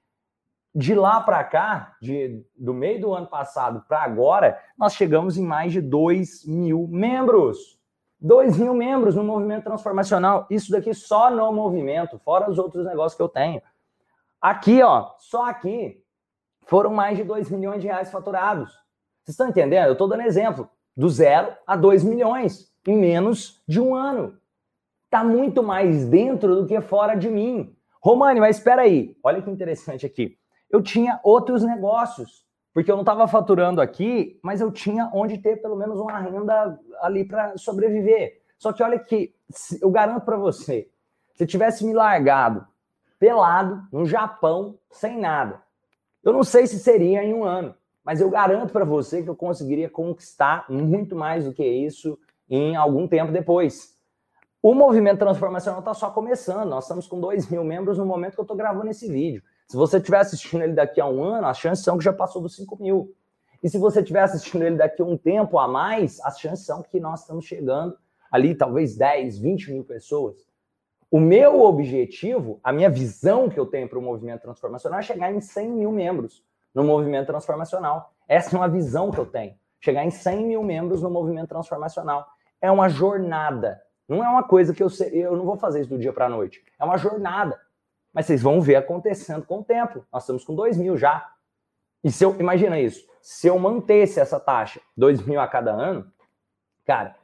de 0.75 0.95
lá 0.95 1.21
para 1.21 1.43
cá, 1.43 1.95
de, 2.01 2.43
do 2.57 2.73
meio 2.73 2.99
do 2.99 3.13
ano 3.13 3.27
passado 3.27 3.85
para 3.87 4.01
agora, 4.01 4.59
nós 4.77 4.93
chegamos 4.93 5.37
em 5.37 5.45
mais 5.45 5.71
de 5.71 5.79
2 5.79 6.45
mil 6.45 6.87
membros. 6.87 7.79
2 8.19 8.57
mil 8.57 8.73
membros 8.73 9.15
no 9.15 9.23
movimento 9.23 9.65
transformacional. 9.65 10.47
Isso 10.49 10.71
daqui 10.71 10.93
só 10.93 11.29
no 11.29 11.51
movimento, 11.51 12.17
fora 12.19 12.49
os 12.49 12.57
outros 12.57 12.85
negócios 12.85 13.15
que 13.15 13.21
eu 13.21 13.29
tenho. 13.29 13.61
Aqui, 14.41 14.81
ó, 14.81 15.11
só 15.19 15.45
aqui, 15.45 16.03
foram 16.65 16.91
mais 16.91 17.17
de 17.17 17.23
2 17.23 17.49
milhões 17.49 17.81
de 17.81 17.87
reais 17.87 18.11
faturados. 18.11 18.71
Vocês 19.23 19.33
estão 19.33 19.47
entendendo? 19.47 19.87
Eu 19.87 19.93
estou 19.93 20.07
dando 20.07 20.23
exemplo. 20.23 20.69
Do 20.95 21.09
zero 21.09 21.55
a 21.65 21.75
2 21.75 22.03
milhões 22.03 22.71
em 22.85 22.97
menos 22.97 23.63
de 23.67 23.79
um 23.79 23.95
ano. 23.95 24.37
Está 25.13 25.23
muito 25.23 25.61
mais 25.61 26.07
dentro 26.07 26.55
do 26.55 26.65
que 26.65 26.81
fora 26.81 27.13
de 27.13 27.29
mim. 27.29 27.71
Romani, 28.01 28.39
mas 28.39 28.57
espera 28.57 28.81
aí. 28.81 29.15
Olha 29.23 29.43
que 29.43 29.49
interessante 29.51 30.07
aqui. 30.07 30.39
Eu 30.71 30.81
tinha 30.81 31.19
outros 31.23 31.61
negócios, 31.61 32.43
porque 32.73 32.89
eu 32.89 32.95
não 32.95 33.03
estava 33.03 33.27
faturando 33.27 33.79
aqui, 33.79 34.39
mas 34.41 34.59
eu 34.59 34.71
tinha 34.71 35.11
onde 35.13 35.37
ter 35.37 35.61
pelo 35.61 35.75
menos 35.75 35.99
uma 35.99 36.17
renda 36.17 36.79
ali 36.99 37.23
para 37.23 37.55
sobreviver. 37.59 38.41
Só 38.57 38.73
que 38.73 38.81
olha 38.81 38.97
que 38.97 39.35
eu 39.79 39.91
garanto 39.91 40.25
para 40.25 40.35
você, 40.35 40.89
se 41.35 41.45
tivesse 41.45 41.85
me 41.85 41.93
largado 41.93 42.65
pelado 43.19 43.83
no 43.91 44.07
Japão 44.07 44.79
sem 44.89 45.19
nada, 45.19 45.61
eu 46.23 46.33
não 46.33 46.43
sei 46.43 46.65
se 46.65 46.79
seria 46.79 47.23
em 47.23 47.35
um 47.35 47.43
ano, 47.43 47.75
mas 48.03 48.19
eu 48.19 48.31
garanto 48.31 48.73
para 48.73 48.83
você 48.83 49.21
que 49.21 49.29
eu 49.29 49.35
conseguiria 49.35 49.91
conquistar 49.91 50.65
muito 50.67 51.15
mais 51.15 51.45
do 51.45 51.53
que 51.53 51.63
isso 51.63 52.17
em 52.49 52.75
algum 52.75 53.07
tempo 53.07 53.31
depois. 53.31 53.92
O 54.65 54.73
movimento 54.73 55.19
transformacional 55.19 55.81
está 55.81 55.93
só 55.93 56.09
começando. 56.09 56.69
Nós 56.69 56.85
estamos 56.85 57.05
com 57.05 57.19
2 57.19 57.49
mil 57.49 57.65
membros 57.65 57.97
no 57.97 58.05
momento 58.05 58.35
que 58.35 58.39
eu 58.39 58.43
estou 58.43 58.55
gravando 58.55 58.89
esse 58.89 59.11
vídeo. 59.11 59.43
Se 59.67 59.75
você 59.75 59.97
estiver 59.97 60.19
assistindo 60.19 60.61
ele 60.61 60.71
daqui 60.71 61.01
a 61.01 61.05
um 61.05 61.21
ano, 61.21 61.47
as 61.47 61.57
chances 61.57 61.83
são 61.83 61.97
que 61.97 62.03
já 62.05 62.13
passou 62.13 62.41
dos 62.41 62.55
5 62.55 62.81
mil. 62.81 63.13
E 63.61 63.67
se 63.69 63.77
você 63.77 63.99
estiver 63.99 64.21
assistindo 64.21 64.63
ele 64.63 64.77
daqui 64.77 65.01
a 65.01 65.05
um 65.05 65.17
tempo 65.17 65.59
a 65.59 65.67
mais, 65.67 66.17
as 66.21 66.39
chances 66.39 66.65
são 66.65 66.81
que 66.81 66.97
nós 66.97 67.19
estamos 67.19 67.43
chegando 67.43 67.97
ali, 68.31 68.55
talvez 68.55 68.95
10, 68.95 69.37
20 69.37 69.73
mil 69.73 69.83
pessoas. 69.83 70.47
O 71.11 71.19
meu 71.19 71.61
objetivo, 71.63 72.61
a 72.63 72.71
minha 72.71 72.89
visão 72.89 73.49
que 73.49 73.59
eu 73.59 73.65
tenho 73.65 73.89
para 73.89 73.99
o 73.99 74.01
movimento 74.01 74.43
transformacional 74.43 75.01
é 75.01 75.03
chegar 75.03 75.29
em 75.29 75.41
100 75.41 75.71
mil 75.71 75.91
membros 75.91 76.41
no 76.73 76.85
movimento 76.85 77.27
transformacional. 77.27 78.13
Essa 78.29 78.55
é 78.55 78.57
uma 78.57 78.69
visão 78.69 79.11
que 79.11 79.19
eu 79.19 79.25
tenho. 79.25 79.55
Chegar 79.81 80.05
em 80.05 80.09
100 80.09 80.45
mil 80.45 80.63
membros 80.63 81.01
no 81.01 81.09
movimento 81.09 81.49
transformacional. 81.49 82.25
É 82.61 82.71
uma 82.71 82.87
jornada. 82.87 83.82
Não 84.07 84.23
é 84.23 84.27
uma 84.27 84.43
coisa 84.43 84.73
que 84.73 84.83
eu 84.83 84.89
sei, 84.89 85.09
eu 85.13 85.35
não 85.35 85.45
vou 85.45 85.57
fazer 85.57 85.81
isso 85.81 85.89
do 85.89 85.97
dia 85.97 86.13
para 86.13 86.25
a 86.25 86.29
noite. 86.29 86.63
É 86.79 86.83
uma 86.83 86.97
jornada. 86.97 87.59
Mas 88.13 88.25
vocês 88.25 88.41
vão 88.41 88.61
ver 88.61 88.75
acontecendo 88.75 89.45
com 89.45 89.59
o 89.59 89.63
tempo. 89.63 90.05
Nós 90.11 90.23
estamos 90.23 90.43
com 90.43 90.53
2 90.53 90.77
mil 90.77 90.97
já. 90.97 91.33
E 92.03 92.11
se 92.11 92.23
eu, 92.23 92.39
imagina 92.39 92.79
isso, 92.79 93.07
se 93.21 93.47
eu 93.47 93.57
mantesse 93.57 94.19
essa 94.19 94.39
taxa, 94.39 94.81
2 94.95 95.25
mil 95.25 95.39
a 95.39 95.47
cada 95.47 95.71
ano, 95.71 96.11
cara, 96.85 97.15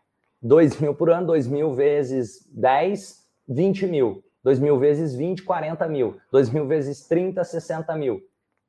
2 0.42 0.80
mil 0.80 0.96
por 0.96 1.10
ano, 1.10 1.28
2 1.28 1.48
mil 1.48 1.74
vezes 1.74 2.48
10, 2.52 3.28
20 3.48 3.88
mil. 3.88 4.24
2 4.44 4.60
mil 4.60 4.80
vezes 4.80 5.14
20, 5.14 5.44
40 5.44 5.88
mil. 5.88 6.20
2 6.32 6.50
mil 6.50 6.66
vezes 6.66 7.06
30, 7.08 7.44
60 7.44 7.96
mil. 7.98 8.22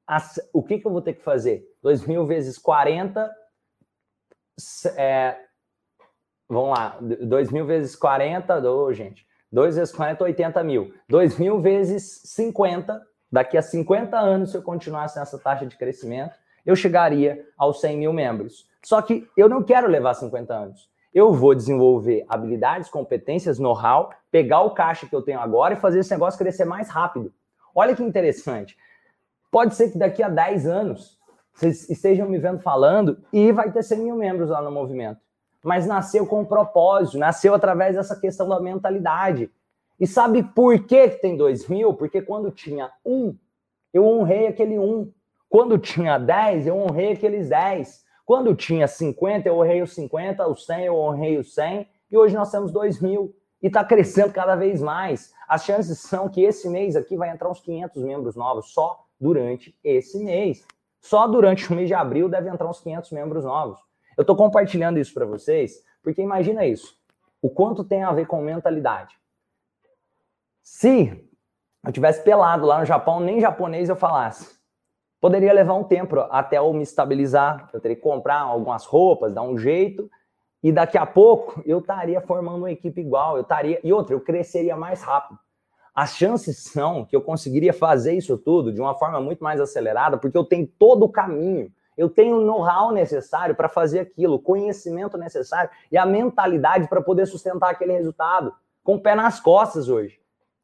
As, 0.06 0.40
o 0.52 0.62
que, 0.62 0.78
que 0.78 0.86
eu 0.86 0.90
vou 0.90 1.00
ter 1.00 1.14
que 1.14 1.22
fazer? 1.22 1.64
2 1.82 2.04
mil 2.06 2.26
vezes 2.26 2.58
40, 2.58 3.32
é, 4.96 5.38
Vamos 6.50 6.76
lá, 6.76 6.98
2 7.00 7.52
mil 7.52 7.64
vezes 7.64 7.94
40, 7.94 8.58
oh, 8.68 8.92
gente. 8.92 9.24
2 9.52 9.76
vezes 9.76 9.94
40, 9.94 10.24
80 10.24 10.64
mil. 10.64 10.92
2 11.08 11.38
mil 11.38 11.60
vezes 11.60 12.22
50, 12.24 13.00
daqui 13.30 13.56
a 13.56 13.62
50 13.62 14.18
anos, 14.18 14.50
se 14.50 14.56
eu 14.56 14.62
continuasse 14.62 15.16
nessa 15.16 15.38
taxa 15.38 15.64
de 15.64 15.76
crescimento, 15.76 16.34
eu 16.66 16.74
chegaria 16.74 17.46
aos 17.56 17.80
100 17.80 17.98
mil 17.98 18.12
membros. 18.12 18.68
Só 18.82 19.00
que 19.00 19.28
eu 19.36 19.48
não 19.48 19.62
quero 19.62 19.86
levar 19.86 20.12
50 20.14 20.52
anos. 20.52 20.90
Eu 21.14 21.32
vou 21.32 21.54
desenvolver 21.54 22.26
habilidades, 22.28 22.90
competências, 22.90 23.60
know-how, 23.60 24.10
pegar 24.28 24.62
o 24.62 24.70
caixa 24.74 25.06
que 25.06 25.14
eu 25.14 25.22
tenho 25.22 25.38
agora 25.38 25.74
e 25.74 25.80
fazer 25.80 26.00
esse 26.00 26.10
negócio 26.10 26.36
crescer 26.36 26.64
mais 26.64 26.88
rápido. 26.88 27.32
Olha 27.72 27.94
que 27.94 28.02
interessante. 28.02 28.76
Pode 29.52 29.76
ser 29.76 29.92
que 29.92 29.98
daqui 29.98 30.20
a 30.20 30.28
10 30.28 30.66
anos 30.66 31.16
vocês 31.54 31.88
estejam 31.88 32.28
me 32.28 32.38
vendo 32.38 32.58
falando 32.58 33.18
e 33.32 33.52
vai 33.52 33.70
ter 33.70 33.84
100 33.84 34.00
mil 34.00 34.16
membros 34.16 34.50
lá 34.50 34.60
no 34.60 34.72
movimento 34.72 35.20
mas 35.64 35.86
nasceu 35.86 36.26
com 36.26 36.40
um 36.40 36.44
propósito, 36.44 37.18
nasceu 37.18 37.54
através 37.54 37.96
dessa 37.96 38.18
questão 38.18 38.48
da 38.48 38.60
mentalidade. 38.60 39.50
E 39.98 40.06
sabe 40.06 40.42
por 40.42 40.78
que, 40.86 41.08
tem 41.08 41.36
dois 41.36 41.68
mil? 41.68 41.92
Porque 41.94 42.22
quando 42.22 42.50
tinha 42.50 42.90
um, 43.04 43.36
eu 43.92 44.06
honrei 44.06 44.46
aquele 44.46 44.78
um. 44.78 45.12
Quando 45.48 45.76
tinha 45.78 46.16
dez, 46.16 46.66
eu 46.66 46.76
honrei 46.76 47.12
aqueles 47.12 47.48
dez. 47.48 48.02
Quando 48.24 48.54
tinha 48.54 48.86
50, 48.86 49.48
eu 49.48 49.58
honrei 49.58 49.82
os 49.82 49.92
50, 49.94 50.46
os 50.46 50.64
100, 50.64 50.84
eu 50.84 50.96
honrei 50.96 51.36
os 51.36 51.54
100. 51.54 51.86
E 52.10 52.16
hoje 52.16 52.34
nós 52.34 52.50
temos 52.50 52.72
dois 52.72 53.00
mil. 53.00 53.34
E 53.62 53.66
está 53.66 53.84
crescendo 53.84 54.32
cada 54.32 54.56
vez 54.56 54.80
mais. 54.80 55.32
As 55.46 55.64
chances 55.64 55.98
são 55.98 56.28
que 56.28 56.42
esse 56.42 56.68
mês 56.68 56.96
aqui 56.96 57.16
vai 57.16 57.28
entrar 57.28 57.50
uns 57.50 57.60
500 57.60 58.02
membros 58.02 58.36
novos 58.36 58.72
só 58.72 59.04
durante 59.20 59.76
esse 59.84 60.22
mês. 60.22 60.64
Só 61.00 61.26
durante 61.26 61.70
o 61.70 61.76
mês 61.76 61.88
de 61.88 61.94
abril 61.94 62.28
deve 62.28 62.48
entrar 62.48 62.68
uns 62.68 62.80
500 62.80 63.10
membros 63.10 63.44
novos. 63.44 63.78
Eu 64.20 64.22
estou 64.22 64.36
compartilhando 64.36 64.98
isso 64.98 65.14
para 65.14 65.24
vocês, 65.24 65.82
porque 66.02 66.20
imagina 66.20 66.66
isso. 66.66 66.94
O 67.40 67.48
quanto 67.48 67.82
tem 67.82 68.02
a 68.02 68.12
ver 68.12 68.26
com 68.26 68.42
mentalidade. 68.42 69.18
Se 70.62 71.26
eu 71.82 71.90
tivesse 71.90 72.22
pelado 72.22 72.66
lá 72.66 72.80
no 72.80 72.84
Japão, 72.84 73.18
nem 73.18 73.40
japonês 73.40 73.88
eu 73.88 73.96
falasse. 73.96 74.60
Poderia 75.22 75.54
levar 75.54 75.72
um 75.72 75.84
tempo 75.84 76.20
até 76.30 76.58
eu 76.58 76.70
me 76.74 76.82
estabilizar, 76.82 77.70
eu 77.72 77.80
teria 77.80 77.96
que 77.96 78.02
comprar 78.02 78.40
algumas 78.40 78.84
roupas, 78.84 79.32
dar 79.32 79.40
um 79.40 79.56
jeito, 79.56 80.10
e 80.62 80.70
daqui 80.70 80.98
a 80.98 81.06
pouco 81.06 81.62
eu 81.64 81.78
estaria 81.78 82.20
formando 82.20 82.58
uma 82.58 82.70
equipe 82.70 83.00
igual, 83.00 83.36
eu 83.36 83.42
estaria 83.42 83.80
e 83.82 83.90
outra, 83.90 84.14
eu 84.14 84.20
cresceria 84.20 84.76
mais 84.76 85.00
rápido. 85.00 85.40
As 85.94 86.14
chances 86.14 86.58
são 86.58 87.06
que 87.06 87.16
eu 87.16 87.22
conseguiria 87.22 87.72
fazer 87.72 88.12
isso 88.12 88.36
tudo 88.36 88.70
de 88.70 88.82
uma 88.82 88.94
forma 88.94 89.18
muito 89.18 89.42
mais 89.42 89.62
acelerada, 89.62 90.18
porque 90.18 90.36
eu 90.36 90.44
tenho 90.44 90.66
todo 90.66 91.04
o 91.04 91.08
caminho 91.08 91.72
eu 92.00 92.08
tenho 92.08 92.38
o 92.38 92.44
know-how 92.46 92.92
necessário 92.92 93.54
para 93.54 93.68
fazer 93.68 94.00
aquilo, 94.00 94.36
o 94.36 94.38
conhecimento 94.38 95.18
necessário 95.18 95.68
e 95.92 95.98
a 95.98 96.06
mentalidade 96.06 96.88
para 96.88 97.02
poder 97.02 97.26
sustentar 97.26 97.68
aquele 97.68 97.92
resultado, 97.92 98.54
com 98.82 98.94
o 98.94 99.00
pé 99.00 99.14
nas 99.14 99.38
costas 99.38 99.90
hoje. 99.90 100.18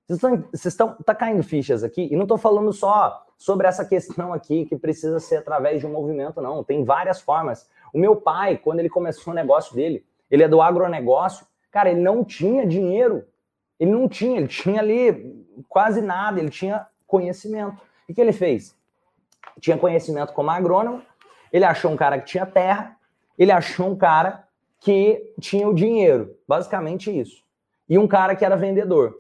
Vocês 0.08 0.64
estão, 0.64 0.94
tá 1.04 1.14
caindo 1.14 1.42
fichas 1.42 1.84
aqui, 1.84 2.08
e 2.10 2.16
não 2.16 2.22
estou 2.22 2.38
falando 2.38 2.72
só 2.72 3.22
sobre 3.36 3.66
essa 3.66 3.84
questão 3.84 4.32
aqui 4.32 4.64
que 4.64 4.78
precisa 4.78 5.20
ser 5.20 5.36
através 5.36 5.78
de 5.78 5.86
um 5.86 5.92
movimento, 5.92 6.40
não. 6.40 6.64
Tem 6.64 6.82
várias 6.84 7.20
formas. 7.20 7.68
O 7.92 7.98
meu 7.98 8.16
pai, 8.16 8.56
quando 8.56 8.78
ele 8.78 8.88
começou 8.88 9.34
o 9.34 9.36
negócio 9.36 9.74
dele, 9.74 10.06
ele 10.30 10.42
é 10.42 10.48
do 10.48 10.62
agronegócio, 10.62 11.46
cara, 11.70 11.90
ele 11.90 12.00
não 12.00 12.24
tinha 12.24 12.66
dinheiro. 12.66 13.26
Ele 13.78 13.90
não 13.90 14.08
tinha, 14.08 14.38
ele 14.38 14.48
tinha 14.48 14.80
ali 14.80 15.44
quase 15.68 16.00
nada, 16.00 16.40
ele 16.40 16.48
tinha 16.48 16.86
conhecimento. 17.06 17.82
O 18.08 18.14
que 18.14 18.20
ele 18.22 18.32
fez? 18.32 18.74
Tinha 19.60 19.76
conhecimento 19.76 20.32
como 20.32 20.50
agrônomo, 20.50 21.02
ele 21.52 21.64
achou 21.64 21.90
um 21.90 21.96
cara 21.96 22.18
que 22.18 22.26
tinha 22.26 22.46
terra, 22.46 22.96
ele 23.38 23.52
achou 23.52 23.88
um 23.88 23.96
cara 23.96 24.44
que 24.80 25.34
tinha 25.40 25.68
o 25.68 25.74
dinheiro, 25.74 26.36
basicamente 26.46 27.10
isso. 27.10 27.42
E 27.88 27.98
um 27.98 28.06
cara 28.06 28.34
que 28.34 28.44
era 28.44 28.56
vendedor. 28.56 29.16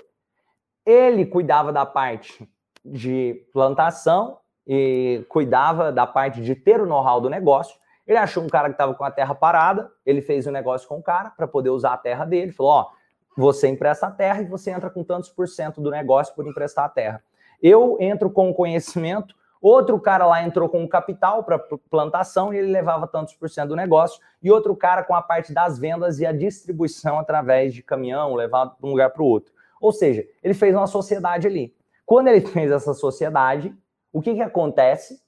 Ele 0.84 1.26
cuidava 1.26 1.72
da 1.72 1.84
parte 1.84 2.48
de 2.84 3.44
plantação 3.52 4.38
e 4.66 5.24
cuidava 5.28 5.92
da 5.92 6.06
parte 6.06 6.40
de 6.40 6.54
ter 6.54 6.80
o 6.80 6.86
know-how 6.86 7.20
do 7.20 7.30
negócio. 7.30 7.76
Ele 8.06 8.18
achou 8.18 8.42
um 8.42 8.48
cara 8.48 8.68
que 8.68 8.74
estava 8.74 8.94
com 8.94 9.04
a 9.04 9.10
terra 9.10 9.34
parada, 9.34 9.90
ele 10.04 10.22
fez 10.22 10.46
o 10.46 10.50
um 10.50 10.52
negócio 10.52 10.86
com 10.88 10.98
o 10.98 11.02
cara 11.02 11.30
para 11.30 11.46
poder 11.46 11.70
usar 11.70 11.94
a 11.94 11.98
terra 11.98 12.24
dele. 12.24 12.52
Falou: 12.52 12.72
Ó, 12.72 12.90
você 13.36 13.68
empresta 13.68 14.06
a 14.06 14.10
terra 14.10 14.42
e 14.42 14.46
você 14.46 14.70
entra 14.70 14.88
com 14.88 15.02
tantos 15.02 15.28
por 15.28 15.48
cento 15.48 15.80
do 15.80 15.90
negócio 15.90 16.34
por 16.34 16.46
emprestar 16.46 16.84
a 16.84 16.88
terra. 16.88 17.22
Eu 17.62 17.96
entro 18.00 18.30
com 18.30 18.50
o 18.50 18.54
conhecimento, 18.54 19.34
Outro 19.60 19.98
cara 20.00 20.26
lá 20.26 20.42
entrou 20.42 20.68
com 20.68 20.86
capital 20.88 21.42
para 21.42 21.58
plantação 21.58 22.52
e 22.52 22.58
ele 22.58 22.70
levava 22.70 23.06
tantos 23.06 23.34
por 23.34 23.48
cento 23.48 23.70
do 23.70 23.76
negócio. 23.76 24.20
E 24.42 24.50
outro 24.50 24.76
cara 24.76 25.02
com 25.02 25.14
a 25.14 25.22
parte 25.22 25.52
das 25.52 25.78
vendas 25.78 26.20
e 26.20 26.26
a 26.26 26.32
distribuição 26.32 27.18
através 27.18 27.74
de 27.74 27.82
caminhão, 27.82 28.34
levado 28.34 28.76
de 28.78 28.86
um 28.86 28.90
lugar 28.90 29.10
para 29.10 29.22
o 29.22 29.26
outro. 29.26 29.52
Ou 29.80 29.92
seja, 29.92 30.26
ele 30.42 30.54
fez 30.54 30.74
uma 30.74 30.86
sociedade 30.86 31.46
ali. 31.46 31.74
Quando 32.04 32.28
ele 32.28 32.40
fez 32.46 32.70
essa 32.70 32.94
sociedade, 32.94 33.74
o 34.12 34.20
que, 34.20 34.34
que 34.34 34.42
acontece? 34.42 35.20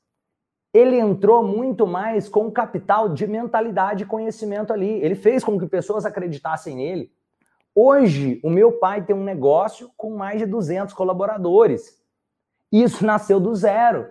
Ele 0.73 0.99
entrou 0.99 1.43
muito 1.43 1.87
mais 1.87 2.29
com 2.29 2.51
capital 2.51 3.09
de 3.09 3.27
mentalidade 3.27 4.05
e 4.05 4.07
conhecimento 4.07 4.73
ali. 4.73 5.03
Ele 5.03 5.15
fez 5.15 5.43
com 5.43 5.59
que 5.59 5.67
pessoas 5.67 6.05
acreditassem 6.05 6.77
nele. 6.77 7.11
Hoje, 7.75 8.41
o 8.43 8.51
meu 8.51 8.73
pai 8.73 9.05
tem 9.05 9.15
um 9.15 9.25
negócio 9.25 9.91
com 9.97 10.11
mais 10.11 10.39
de 10.39 10.47
200 10.47 10.93
colaboradores. 10.95 11.99
Isso 12.71 13.05
nasceu 13.05 13.41
do 13.41 13.55
zero. 13.55 14.09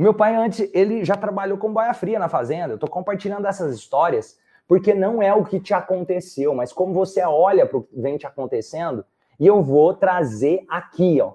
Meu 0.00 0.14
pai 0.14 0.34
antes, 0.34 0.66
ele 0.72 1.04
já 1.04 1.14
trabalhou 1.14 1.58
com 1.58 1.74
boia 1.74 1.92
fria 1.92 2.18
na 2.18 2.26
fazenda. 2.26 2.72
Eu 2.72 2.78
tô 2.78 2.88
compartilhando 2.88 3.46
essas 3.46 3.74
histórias 3.74 4.38
porque 4.66 4.94
não 4.94 5.20
é 5.20 5.34
o 5.34 5.44
que 5.44 5.60
te 5.60 5.74
aconteceu, 5.74 6.54
mas 6.54 6.72
como 6.72 6.94
você 6.94 7.22
olha 7.22 7.66
para 7.66 7.76
o 7.76 7.82
que 7.82 8.00
vem 8.00 8.16
te 8.16 8.26
acontecendo, 8.26 9.04
e 9.38 9.46
eu 9.46 9.62
vou 9.62 9.92
trazer 9.92 10.64
aqui, 10.70 11.20
ó, 11.20 11.34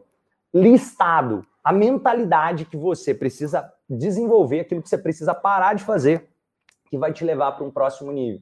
listado 0.51 1.45
a 1.63 1.71
mentalidade 1.71 2.65
que 2.65 2.75
você 2.75 3.13
precisa 3.13 3.71
desenvolver, 3.87 4.61
aquilo 4.61 4.81
que 4.81 4.89
você 4.89 4.97
precisa 4.97 5.35
parar 5.35 5.75
de 5.75 5.83
fazer, 5.83 6.27
que 6.89 6.97
vai 6.97 7.13
te 7.13 7.23
levar 7.23 7.51
para 7.51 7.65
um 7.65 7.69
próximo 7.69 8.11
nível. 8.11 8.41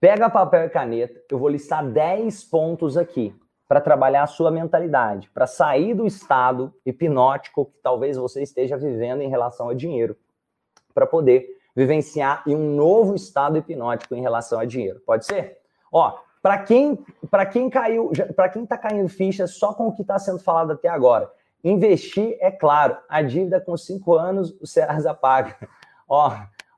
Pega 0.00 0.28
papel 0.28 0.64
e 0.64 0.68
caneta, 0.68 1.22
eu 1.30 1.38
vou 1.38 1.48
listar 1.48 1.86
10 1.86 2.42
pontos 2.42 2.96
aqui 2.96 3.32
para 3.72 3.80
trabalhar 3.80 4.24
a 4.24 4.26
sua 4.26 4.50
mentalidade, 4.50 5.30
para 5.30 5.46
sair 5.46 5.94
do 5.94 6.06
estado 6.06 6.74
hipnótico 6.84 7.64
que 7.64 7.78
talvez 7.82 8.18
você 8.18 8.42
esteja 8.42 8.76
vivendo 8.76 9.22
em 9.22 9.30
relação 9.30 9.70
a 9.70 9.74
dinheiro, 9.74 10.14
para 10.92 11.06
poder 11.06 11.58
vivenciar 11.74 12.42
em 12.46 12.54
um 12.54 12.76
novo 12.76 13.14
estado 13.14 13.56
hipnótico 13.56 14.14
em 14.14 14.20
relação 14.20 14.60
a 14.60 14.66
dinheiro. 14.66 15.00
Pode 15.06 15.24
ser? 15.24 15.56
Ó, 15.90 16.18
para 16.42 16.58
quem 16.58 17.02
para 17.30 17.46
quem 17.46 17.70
caiu, 17.70 18.12
para 18.36 18.50
quem 18.50 18.64
está 18.64 18.76
caindo 18.76 19.08
ficha 19.08 19.46
só 19.46 19.72
com 19.72 19.88
o 19.88 19.96
que 19.96 20.02
está 20.02 20.18
sendo 20.18 20.40
falado 20.40 20.72
até 20.72 20.90
agora, 20.90 21.32
investir 21.64 22.36
é 22.40 22.50
claro, 22.50 22.98
a 23.08 23.22
dívida 23.22 23.58
com 23.58 23.74
cinco 23.78 24.14
anos 24.14 24.54
o 24.60 24.66
Serasa 24.66 25.14
paga. 25.14 25.56
Ó, 26.06 26.30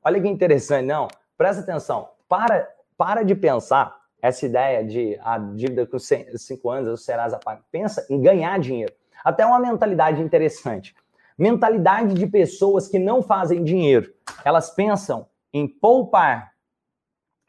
olha 0.04 0.20
que 0.20 0.28
interessante, 0.28 0.86
não? 0.86 1.08
Presta 1.36 1.60
atenção, 1.60 2.10
para 2.28 2.72
para 2.96 3.24
de 3.24 3.34
pensar 3.34 4.03
essa 4.24 4.46
ideia 4.46 4.82
de 4.82 5.20
a 5.22 5.36
dívida 5.36 5.86
com 5.86 5.98
cinco 5.98 6.70
anos 6.70 6.90
o 6.90 6.96
Serasa 6.96 7.38
paga. 7.38 7.62
Pensa 7.70 8.06
em 8.08 8.22
ganhar 8.22 8.58
dinheiro. 8.58 8.94
Até 9.22 9.44
uma 9.44 9.60
mentalidade 9.60 10.22
interessante. 10.22 10.96
Mentalidade 11.36 12.14
de 12.14 12.26
pessoas 12.26 12.88
que 12.88 12.98
não 12.98 13.22
fazem 13.22 13.62
dinheiro. 13.62 14.14
Elas 14.42 14.70
pensam 14.70 15.28
em 15.52 15.68
poupar. 15.68 16.54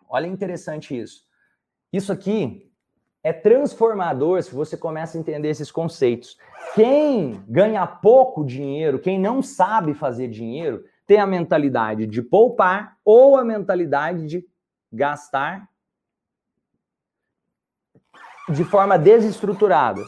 Olha 0.09 0.27
interessante 0.27 0.99
isso. 0.99 1.23
Isso 1.93 2.11
aqui 2.11 2.69
é 3.23 3.31
transformador 3.31 4.43
se 4.43 4.53
você 4.53 4.75
começa 4.75 5.17
a 5.17 5.21
entender 5.21 5.47
esses 5.47 5.71
conceitos. 5.71 6.37
Quem 6.73 7.41
ganha 7.47 7.87
pouco 7.87 8.43
dinheiro, 8.43 8.99
quem 8.99 9.17
não 9.17 9.41
sabe 9.41 9.93
fazer 9.93 10.27
dinheiro, 10.27 10.83
tem 11.07 11.21
a 11.21 11.25
mentalidade 11.25 12.05
de 12.05 12.21
poupar 12.21 12.97
ou 13.05 13.37
a 13.37 13.45
mentalidade 13.45 14.25
de 14.27 14.45
gastar 14.91 15.69
de 18.49 18.63
forma 18.63 18.97
desestruturada. 18.97 20.01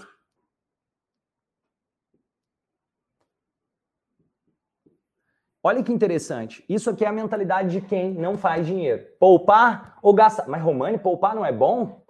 Olha 5.63 5.83
que 5.83 5.91
interessante. 5.91 6.63
Isso 6.69 6.89
aqui 6.89 7.03
é 7.03 7.07
a 7.07 7.11
mentalidade 7.11 7.69
de 7.69 7.81
quem 7.81 8.13
não 8.13 8.37
faz 8.37 8.65
dinheiro. 8.65 9.05
Poupar 9.19 9.97
ou 10.01 10.13
gastar. 10.13 10.47
Mas, 10.47 10.61
Romani, 10.61 10.97
poupar 10.97 11.35
não 11.35 11.45
é 11.45 11.51
bom? 11.51 12.01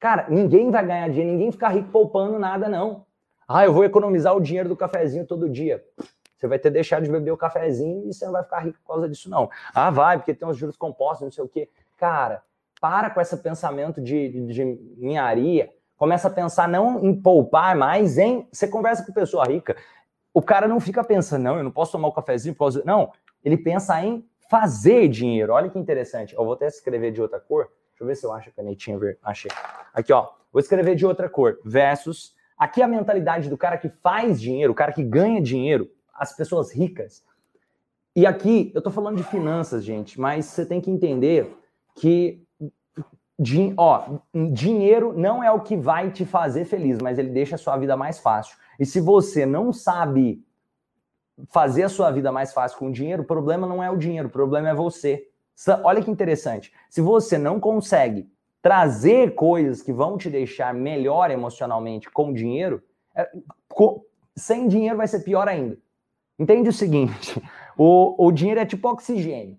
Cara, 0.00 0.26
ninguém 0.28 0.70
vai 0.70 0.84
ganhar 0.86 1.08
dinheiro, 1.08 1.32
ninguém 1.32 1.52
fica 1.52 1.68
rico 1.68 1.90
poupando 1.90 2.38
nada, 2.38 2.68
não. 2.68 3.04
Ah, 3.46 3.64
eu 3.64 3.72
vou 3.72 3.84
economizar 3.84 4.34
o 4.34 4.40
dinheiro 4.40 4.68
do 4.68 4.76
cafezinho 4.76 5.26
todo 5.26 5.48
dia. 5.48 5.84
Você 6.36 6.48
vai 6.48 6.58
ter 6.58 6.70
deixado 6.70 7.04
de 7.04 7.10
beber 7.10 7.30
o 7.30 7.36
cafezinho 7.36 8.08
e 8.08 8.14
você 8.14 8.24
não 8.24 8.32
vai 8.32 8.42
ficar 8.42 8.60
rico 8.60 8.78
por 8.80 8.94
causa 8.94 9.08
disso, 9.08 9.28
não. 9.28 9.50
Ah, 9.74 9.90
vai, 9.90 10.16
porque 10.16 10.34
tem 10.34 10.48
uns 10.48 10.56
juros 10.56 10.76
compostos, 10.76 11.24
não 11.24 11.30
sei 11.30 11.44
o 11.44 11.48
quê. 11.48 11.68
Cara, 11.96 12.42
para 12.82 13.08
com 13.08 13.22
esse 13.22 13.36
pensamento 13.38 14.02
de, 14.02 14.28
de 14.46 14.64
ninharia. 14.98 15.70
Começa 15.96 16.28
a 16.28 16.30
pensar 16.30 16.68
não 16.68 17.02
em 17.02 17.14
poupar, 17.14 17.74
mas 17.74 18.18
em. 18.18 18.46
Você 18.52 18.68
conversa 18.68 19.06
com 19.06 19.12
pessoa 19.14 19.46
rica 19.46 19.74
o 20.34 20.40
cara 20.40 20.66
não 20.66 20.80
fica 20.80 21.04
pensando, 21.04 21.42
não, 21.42 21.56
eu 21.58 21.64
não 21.64 21.70
posso 21.70 21.92
tomar 21.92 22.08
o 22.08 22.10
um 22.10 22.14
cafezinho 22.14 22.54
por 22.54 22.60
causa. 22.60 22.82
Não, 22.84 23.12
ele 23.44 23.56
pensa 23.56 24.02
em 24.02 24.26
fazer 24.50 25.08
dinheiro. 25.08 25.52
Olha 25.52 25.68
que 25.68 25.78
interessante. 25.78 26.34
Eu 26.34 26.44
vou 26.44 26.54
até 26.54 26.66
escrever 26.66 27.12
de 27.12 27.20
outra 27.20 27.38
cor. 27.38 27.70
Deixa 27.90 28.02
eu 28.02 28.06
ver 28.06 28.16
se 28.16 28.24
eu 28.24 28.32
acho 28.32 28.48
a 28.48 28.52
canetinha 28.52 28.98
verde. 28.98 29.18
Achei. 29.22 29.50
Aqui, 29.92 30.12
ó. 30.12 30.30
Vou 30.52 30.60
escrever 30.60 30.94
de 30.94 31.04
outra 31.06 31.28
cor. 31.28 31.58
Versus. 31.64 32.34
Aqui 32.56 32.80
é 32.80 32.84
a 32.84 32.88
mentalidade 32.88 33.48
do 33.48 33.58
cara 33.58 33.76
que 33.76 33.88
faz 33.88 34.40
dinheiro, 34.40 34.72
o 34.72 34.74
cara 34.74 34.92
que 34.92 35.02
ganha 35.02 35.40
dinheiro, 35.40 35.90
as 36.14 36.34
pessoas 36.34 36.72
ricas. 36.72 37.24
E 38.14 38.26
aqui, 38.26 38.70
eu 38.74 38.82
tô 38.82 38.90
falando 38.90 39.16
de 39.16 39.24
finanças, 39.24 39.82
gente, 39.82 40.20
mas 40.20 40.44
você 40.44 40.64
tem 40.64 40.80
que 40.80 40.90
entender 40.90 41.56
que 41.94 42.46
Din 43.42 43.74
ó, 43.76 44.18
dinheiro 44.52 45.12
não 45.16 45.42
é 45.42 45.50
o 45.50 45.60
que 45.60 45.76
vai 45.76 46.10
te 46.10 46.24
fazer 46.24 46.64
feliz, 46.64 46.98
mas 46.98 47.18
ele 47.18 47.30
deixa 47.30 47.56
a 47.56 47.58
sua 47.58 47.76
vida 47.76 47.96
mais 47.96 48.20
fácil. 48.20 48.56
E 48.78 48.86
se 48.86 49.00
você 49.00 49.44
não 49.44 49.72
sabe 49.72 50.44
fazer 51.50 51.82
a 51.82 51.88
sua 51.88 52.10
vida 52.10 52.30
mais 52.30 52.52
fácil 52.52 52.78
com 52.78 52.90
dinheiro, 52.90 53.22
o 53.22 53.26
problema 53.26 53.66
não 53.66 53.82
é 53.82 53.90
o 53.90 53.96
dinheiro, 53.96 54.28
o 54.28 54.30
problema 54.30 54.68
é 54.68 54.74
você. 54.74 55.28
Olha 55.82 56.02
que 56.02 56.10
interessante. 56.10 56.72
Se 56.88 57.00
você 57.00 57.36
não 57.36 57.58
consegue 57.58 58.30
trazer 58.62 59.34
coisas 59.34 59.82
que 59.82 59.92
vão 59.92 60.16
te 60.16 60.30
deixar 60.30 60.72
melhor 60.72 61.30
emocionalmente 61.30 62.08
com 62.10 62.32
dinheiro, 62.32 62.82
é, 63.14 63.28
sem 64.36 64.68
dinheiro 64.68 64.96
vai 64.96 65.08
ser 65.08 65.20
pior 65.20 65.48
ainda. 65.48 65.76
Entende 66.38 66.68
o 66.68 66.72
seguinte: 66.72 67.42
o, 67.76 68.26
o 68.26 68.30
dinheiro 68.30 68.60
é 68.60 68.66
tipo 68.66 68.88
oxigênio. 68.88 69.58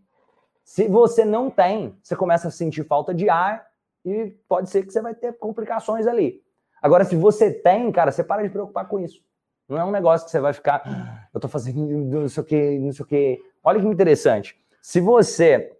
Se 0.63 0.87
você 0.87 1.25
não 1.25 1.49
tem, 1.49 1.97
você 2.01 2.15
começa 2.15 2.47
a 2.47 2.51
sentir 2.51 2.85
falta 2.85 3.13
de 3.13 3.29
ar 3.29 3.72
e 4.05 4.35
pode 4.47 4.69
ser 4.69 4.85
que 4.85 4.91
você 4.91 5.01
vai 5.01 5.13
ter 5.13 5.33
complicações 5.37 6.07
ali. 6.07 6.41
Agora, 6.81 7.05
se 7.05 7.15
você 7.15 7.51
tem, 7.51 7.91
cara, 7.91 8.11
você 8.11 8.23
para 8.23 8.43
de 8.43 8.49
preocupar 8.49 8.87
com 8.87 8.99
isso. 8.99 9.23
Não 9.67 9.77
é 9.77 9.85
um 9.85 9.91
negócio 9.91 10.25
que 10.25 10.31
você 10.31 10.39
vai 10.39 10.51
ficar, 10.51 10.81
ah, 10.85 11.27
eu 11.33 11.39
tô 11.39 11.47
fazendo 11.47 11.79
não 11.79 12.27
sei 12.27 12.43
o 12.43 12.45
que, 12.45 12.79
não 12.79 12.91
sei 12.91 13.03
o 13.03 13.07
que. 13.07 13.41
Olha 13.63 13.79
que 13.79 13.87
interessante. 13.87 14.61
Se 14.81 14.99
você 14.99 15.77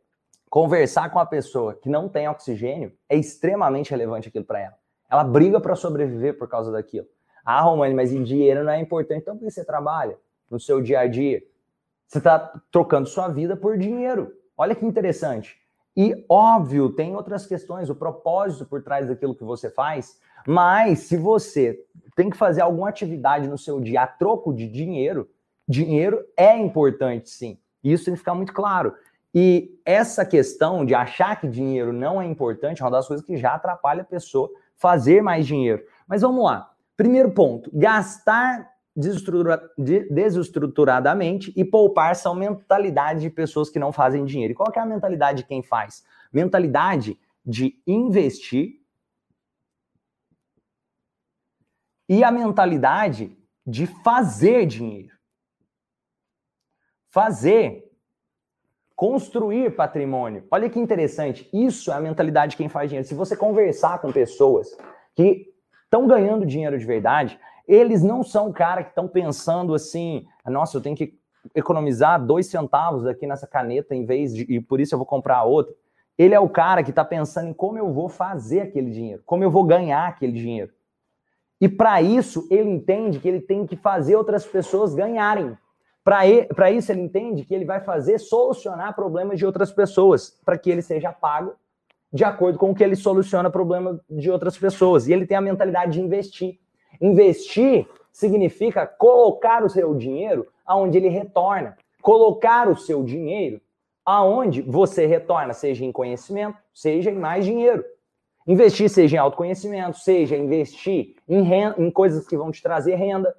conversar 0.50 1.10
com 1.10 1.20
uma 1.20 1.26
pessoa 1.26 1.74
que 1.76 1.90
não 1.90 2.08
tem 2.08 2.30
oxigênio, 2.30 2.94
é 3.10 3.18
extremamente 3.18 3.92
relevante 3.92 4.30
aquilo 4.30 4.46
para 4.46 4.62
ela. 4.62 4.78
Ela 5.12 5.24
briga 5.24 5.60
para 5.60 5.76
sobreviver 5.76 6.38
por 6.38 6.48
causa 6.48 6.72
daquilo. 6.72 7.08
Ah, 7.44 7.62
Romani, 7.62 7.94
mas 7.94 8.12
dinheiro 8.12 8.64
não 8.64 8.72
é 8.72 8.80
importante. 8.80 9.22
Então, 9.22 9.36
por 9.36 9.44
que 9.44 9.52
você 9.52 9.66
trabalha 9.66 10.18
no 10.50 10.60
seu 10.60 10.82
dia 10.82 11.02
a 11.02 11.08
dia? 11.08 11.44
Você 12.08 12.20
está 12.20 12.40
trocando 12.72 13.10
sua 13.10 13.28
vida 13.28 13.58
por 13.58 13.78
dinheiro. 13.78 14.32
Olha 14.56 14.74
que 14.74 14.86
interessante. 14.86 15.60
E, 15.96 16.26
óbvio, 16.28 16.90
tem 16.90 17.16
outras 17.16 17.46
questões, 17.46 17.90
o 17.90 17.96
propósito 17.96 18.66
por 18.66 18.82
trás 18.82 19.08
daquilo 19.08 19.36
que 19.36 19.44
você 19.44 19.70
faz, 19.70 20.20
mas 20.48 21.00
se 21.00 21.16
você 21.16 21.80
tem 22.16 22.30
que 22.30 22.38
fazer 22.38 22.62
alguma 22.62 22.90
atividade 22.90 23.48
no 23.48 23.58
seu 23.58 23.80
dia 23.80 24.04
a 24.04 24.08
troco 24.08 24.54
de 24.54 24.68
dinheiro, 24.68 25.30
dinheiro 25.68 26.24
é 26.36 26.58
importante 26.58 27.30
sim. 27.30 27.58
Isso 27.84 28.06
tem 28.06 28.14
que 28.14 28.20
ficar 28.20 28.34
muito 28.34 28.54
claro. 28.54 28.94
E 29.34 29.80
essa 29.84 30.26
questão 30.26 30.86
de 30.86 30.94
achar 30.94 31.40
que 31.40 31.48
dinheiro 31.48 31.92
não 31.92 32.22
é 32.22 32.26
importante 32.26 32.82
é 32.82 32.86
uma 32.86 32.92
das 32.92 33.08
coisas 33.08 33.26
que 33.26 33.38
já 33.38 33.56
atrapalha 33.56 34.02
a 34.02 34.06
pessoa 34.06 34.50
fazer 34.76 35.22
mais 35.22 35.48
dinheiro. 35.48 35.84
Mas 36.08 36.22
vamos 36.22 36.44
lá. 36.44 36.72
Primeiro 36.96 37.32
ponto: 37.32 37.70
gastar 37.74 38.73
desestruturadamente 38.96 41.52
e 41.56 41.66
poupar 41.66 42.16
são 42.16 42.36
mentalidade 42.36 43.22
de 43.22 43.30
pessoas 43.30 43.70
que 43.70 43.80
não 43.80 43.92
fazem 43.92 44.24
dinheiro. 44.24 44.54
E 44.54 44.56
qual 44.56 44.72
é 44.76 44.80
a 44.80 44.86
mentalidade 44.86 45.40
de 45.40 45.48
quem 45.48 45.64
faz? 45.64 46.06
Mentalidade 46.32 47.20
de 47.46 47.82
investir 47.88 48.82
e 52.08 52.24
a 52.24 52.32
mentalidade 52.32 53.36
de 53.66 53.88
fazer 53.88 54.66
dinheiro. 54.66 55.18
Fazer, 57.10 57.92
construir 58.96 59.76
patrimônio. 59.76 60.46
Olha 60.52 60.70
que 60.70 60.80
interessante, 60.80 61.50
isso 61.54 61.92
é 61.92 61.96
a 61.96 62.00
mentalidade 62.00 62.52
de 62.52 62.58
quem 62.58 62.70
faz 62.70 62.90
dinheiro. 62.90 63.08
Se 63.08 63.16
você 63.16 63.36
conversar 63.36 64.00
com 64.00 64.12
pessoas 64.12 64.78
que 65.16 65.54
estão 65.84 66.08
ganhando 66.08 66.46
dinheiro 66.46 66.78
de 66.78 66.86
verdade, 66.86 67.40
eles 67.68 68.04
não 68.04 68.24
são 68.24 68.50
o 68.50 68.54
cara 68.54 68.84
que 68.84 68.90
estão 68.90 69.08
pensando 69.08 69.74
assim, 69.74 70.26
nossa, 70.46 70.78
eu 70.78 70.82
tenho 70.82 70.96
que 70.96 71.18
economizar 71.54 72.24
dois 72.24 72.48
centavos 72.48 73.06
aqui 73.06 73.28
nessa 73.28 73.48
caneta 73.48 73.94
em 73.94 74.06
vez 74.06 74.34
de, 74.34 74.44
e 74.50 74.62
por 74.62 74.80
isso 74.80 74.94
eu 74.96 75.00
vou 75.00 75.06
comprar 75.06 75.44
outra. 75.44 75.74
Ele 76.18 76.34
é 76.34 76.40
o 76.40 76.50
cara 76.50 76.84
que 76.84 76.92
está 76.92 77.04
pensando 77.04 77.50
em 77.50 77.54
como 77.54 77.78
eu 77.78 77.92
vou 77.92 78.08
fazer 78.08 78.62
aquele 78.62 78.92
dinheiro, 78.92 79.24
como 79.26 79.44
eu 79.44 79.52
vou 79.52 79.64
ganhar 79.64 80.08
aquele 80.08 80.34
dinheiro. 80.34 80.72
E 81.60 81.70
para 81.70 82.02
isso, 82.02 82.48
ele 82.52 82.70
entende 82.70 83.20
que 83.20 83.28
ele 83.28 83.40
tem 83.40 83.66
que 83.66 83.76
fazer 83.76 84.16
outras 84.16 84.46
pessoas 84.46 84.94
ganharem. 84.94 85.58
Para 86.04 86.70
isso, 86.72 86.92
ele 86.92 87.00
entende 87.00 87.46
que 87.46 87.56
ele 87.56 87.64
vai 87.64 87.80
fazer 87.80 88.20
solucionar 88.20 88.94
problemas 88.94 89.40
de 89.40 89.46
outras 89.46 89.72
pessoas, 89.72 90.38
para 90.44 90.58
que 90.58 90.70
ele 90.70 90.82
seja 90.82 91.14
pago 91.14 91.56
de 92.12 92.24
acordo 92.24 92.60
com 92.60 92.72
o 92.72 92.76
que 92.76 92.84
ele 92.84 92.96
soluciona 92.96 93.50
problemas 93.50 93.98
de 94.10 94.30
outras 94.30 94.58
pessoas. 94.58 95.08
E 95.08 95.14
ele 95.14 95.26
tem 95.26 95.38
a 95.38 95.42
mentalidade 95.42 95.94
de 95.94 96.02
investir. 96.02 96.60
Investir 97.04 97.86
significa 98.14 98.88
colocar 98.88 99.62
o 99.62 99.70
seu 99.70 99.94
dinheiro 99.94 100.48
aonde 100.66 100.98
ele 100.98 101.10
retorna. 101.10 101.78
Colocar 102.02 102.70
o 102.70 102.78
seu 102.78 103.04
dinheiro 103.04 103.60
aonde 104.06 104.62
você 104.62 105.06
retorna, 105.06 105.54
seja 105.54 105.84
em 105.84 105.92
conhecimento, 105.92 106.58
seja 106.74 107.12
em 107.12 107.16
mais 107.16 107.44
dinheiro. 107.44 107.84
Investir 108.48 108.90
seja 108.90 109.18
em 109.18 109.20
autoconhecimento, 109.20 109.98
seja 109.98 110.38
investir 110.38 111.16
em, 111.28 111.42
renda, 111.42 111.76
em 111.78 111.92
coisas 111.92 112.26
que 112.26 112.38
vão 112.38 112.52
te 112.52 112.64
trazer 112.64 112.96
renda. 112.96 113.36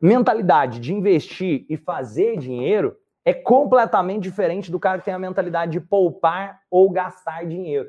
Mentalidade 0.00 0.80
de 0.80 0.94
investir 0.94 1.66
e 1.68 1.76
fazer 1.76 2.38
dinheiro 2.38 2.96
é 3.22 3.34
completamente 3.34 4.22
diferente 4.22 4.70
do 4.70 4.80
cara 4.80 4.98
que 4.98 5.04
tem 5.04 5.12
a 5.12 5.18
mentalidade 5.18 5.72
de 5.72 5.80
poupar 5.80 6.62
ou 6.70 6.88
gastar 6.88 7.44
dinheiro. 7.46 7.88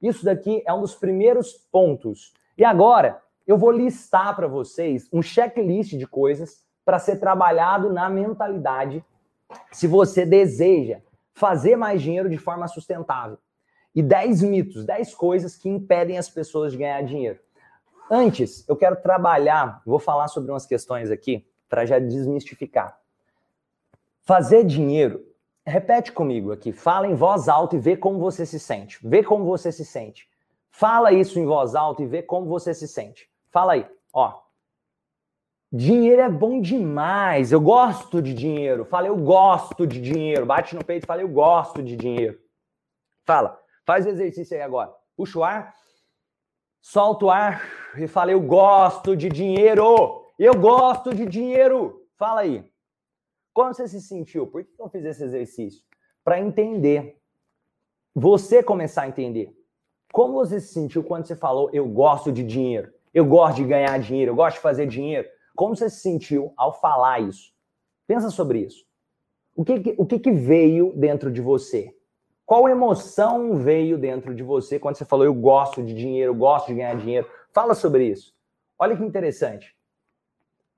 Isso 0.00 0.24
daqui 0.24 0.62
é 0.66 0.72
um 0.72 0.80
dos 0.80 0.94
primeiros 0.94 1.52
pontos. 1.70 2.32
E 2.56 2.64
agora, 2.64 3.20
eu 3.48 3.56
vou 3.56 3.72
listar 3.72 4.36
para 4.36 4.46
vocês 4.46 5.08
um 5.10 5.22
checklist 5.22 5.94
de 5.96 6.06
coisas 6.06 6.62
para 6.84 6.98
ser 6.98 7.16
trabalhado 7.16 7.90
na 7.90 8.10
mentalidade 8.10 9.02
se 9.72 9.86
você 9.86 10.26
deseja 10.26 11.00
fazer 11.32 11.74
mais 11.74 12.02
dinheiro 12.02 12.28
de 12.28 12.36
forma 12.36 12.68
sustentável. 12.68 13.38
E 13.94 14.02
10 14.02 14.42
mitos, 14.42 14.84
10 14.84 15.14
coisas 15.14 15.56
que 15.56 15.66
impedem 15.66 16.18
as 16.18 16.28
pessoas 16.28 16.72
de 16.72 16.78
ganhar 16.78 17.02
dinheiro. 17.02 17.38
Antes, 18.10 18.68
eu 18.68 18.76
quero 18.76 18.96
trabalhar, 18.96 19.80
vou 19.86 19.98
falar 19.98 20.28
sobre 20.28 20.50
umas 20.50 20.66
questões 20.66 21.10
aqui 21.10 21.46
para 21.70 21.86
já 21.86 21.98
desmistificar. 21.98 23.00
Fazer 24.20 24.62
dinheiro, 24.62 25.24
repete 25.64 26.12
comigo 26.12 26.52
aqui, 26.52 26.70
fala 26.70 27.06
em 27.06 27.14
voz 27.14 27.48
alta 27.48 27.76
e 27.76 27.78
vê 27.78 27.96
como 27.96 28.18
você 28.18 28.44
se 28.44 28.60
sente. 28.60 28.98
Vê 29.02 29.24
como 29.24 29.46
você 29.46 29.72
se 29.72 29.86
sente. 29.86 30.28
Fala 30.70 31.12
isso 31.12 31.38
em 31.38 31.46
voz 31.46 31.74
alta 31.74 32.02
e 32.02 32.06
vê 32.06 32.22
como 32.22 32.46
você 32.46 32.74
se 32.74 32.86
sente. 32.86 33.28
Fala 33.50 33.74
aí, 33.74 33.88
ó. 34.12 34.40
Dinheiro 35.70 36.22
é 36.22 36.28
bom 36.30 36.60
demais. 36.60 37.52
Eu 37.52 37.60
gosto 37.60 38.22
de 38.22 38.32
dinheiro. 38.32 38.84
Fala, 38.84 39.06
eu 39.06 39.16
gosto 39.16 39.86
de 39.86 40.00
dinheiro. 40.00 40.46
Bate 40.46 40.74
no 40.74 40.84
peito 40.84 41.04
e 41.04 41.06
fala, 41.06 41.20
eu 41.20 41.28
gosto 41.28 41.82
de 41.82 41.96
dinheiro. 41.96 42.40
Fala, 43.24 43.60
faz 43.84 44.06
o 44.06 44.08
exercício 44.08 44.56
aí 44.56 44.62
agora. 44.62 44.94
Puxa 45.14 45.38
o 45.38 45.44
ar, 45.44 45.74
solta 46.80 47.26
o 47.26 47.30
ar 47.30 47.62
e 47.96 48.06
fala, 48.06 48.30
eu 48.30 48.40
gosto 48.40 49.16
de 49.16 49.28
dinheiro. 49.28 50.24
Eu 50.38 50.54
gosto 50.54 51.14
de 51.14 51.26
dinheiro. 51.26 52.06
Fala 52.16 52.40
aí. 52.40 52.64
Como 53.52 53.74
você 53.74 53.88
se 53.88 54.00
sentiu? 54.00 54.46
Por 54.46 54.64
que 54.64 54.70
eu 54.80 54.88
fiz 54.88 55.04
esse 55.04 55.24
exercício? 55.24 55.84
Para 56.24 56.40
entender. 56.40 57.20
Você 58.14 58.62
começar 58.62 59.02
a 59.02 59.08
entender. 59.08 59.54
Como 60.12 60.34
você 60.34 60.60
se 60.60 60.72
sentiu 60.72 61.04
quando 61.04 61.26
você 61.26 61.36
falou, 61.36 61.68
eu 61.72 61.86
gosto 61.86 62.32
de 62.32 62.42
dinheiro? 62.42 62.92
Eu 63.12 63.24
gosto 63.24 63.56
de 63.56 63.64
ganhar 63.64 63.98
dinheiro, 63.98 64.32
eu 64.32 64.36
gosto 64.36 64.56
de 64.56 64.62
fazer 64.62 64.86
dinheiro. 64.86 65.28
Como 65.54 65.74
você 65.74 65.90
se 65.90 66.00
sentiu 66.00 66.52
ao 66.56 66.72
falar 66.72 67.20
isso? 67.20 67.52
Pensa 68.06 68.30
sobre 68.30 68.60
isso. 68.60 68.86
O 69.54 69.64
que, 69.64 69.94
o 69.98 70.06
que, 70.06 70.18
que 70.18 70.30
veio 70.30 70.92
dentro 70.94 71.30
de 71.30 71.40
você? 71.40 71.94
Qual 72.46 72.68
emoção 72.68 73.56
veio 73.56 73.98
dentro 73.98 74.34
de 74.34 74.42
você 74.42 74.78
quando 74.78 74.96
você 74.96 75.04
falou 75.04 75.26
eu 75.26 75.34
gosto 75.34 75.82
de 75.82 75.92
dinheiro, 75.92 76.32
eu 76.32 76.36
gosto 76.36 76.68
de 76.68 76.74
ganhar 76.74 76.96
dinheiro? 76.96 77.28
Fala 77.52 77.74
sobre 77.74 78.06
isso. 78.06 78.34
Olha 78.78 78.96
que 78.96 79.04
interessante. 79.04 79.76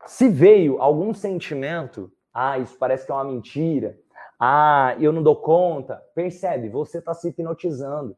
Se 0.07 0.29
veio 0.29 0.81
algum 0.81 1.13
sentimento, 1.13 2.11
ah, 2.33 2.59
isso 2.59 2.77
parece 2.79 3.05
que 3.05 3.13
é 3.13 3.15
uma 3.15 3.25
mentira, 3.25 3.99
ah, 4.39 4.97
eu 4.99 5.13
não 5.13 5.23
dou 5.23 5.37
conta, 5.37 6.03
percebe, 6.15 6.71
você 6.71 6.99
está 6.99 7.13
se 7.13 7.29
hipnotizando. 7.29 8.17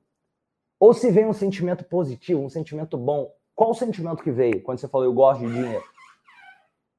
Ou 0.79 0.95
se 0.95 1.11
vem 1.11 1.27
um 1.27 1.33
sentimento 1.33 1.85
positivo, 1.85 2.41
um 2.41 2.49
sentimento 2.49 2.97
bom, 2.97 3.35
qual 3.55 3.71
o 3.71 3.75
sentimento 3.75 4.23
que 4.23 4.31
veio 4.31 4.63
quando 4.63 4.79
você 4.79 4.89
falou 4.89 5.07
eu 5.07 5.13
gosto 5.13 5.47
de 5.47 5.53
dinheiro? 5.53 5.85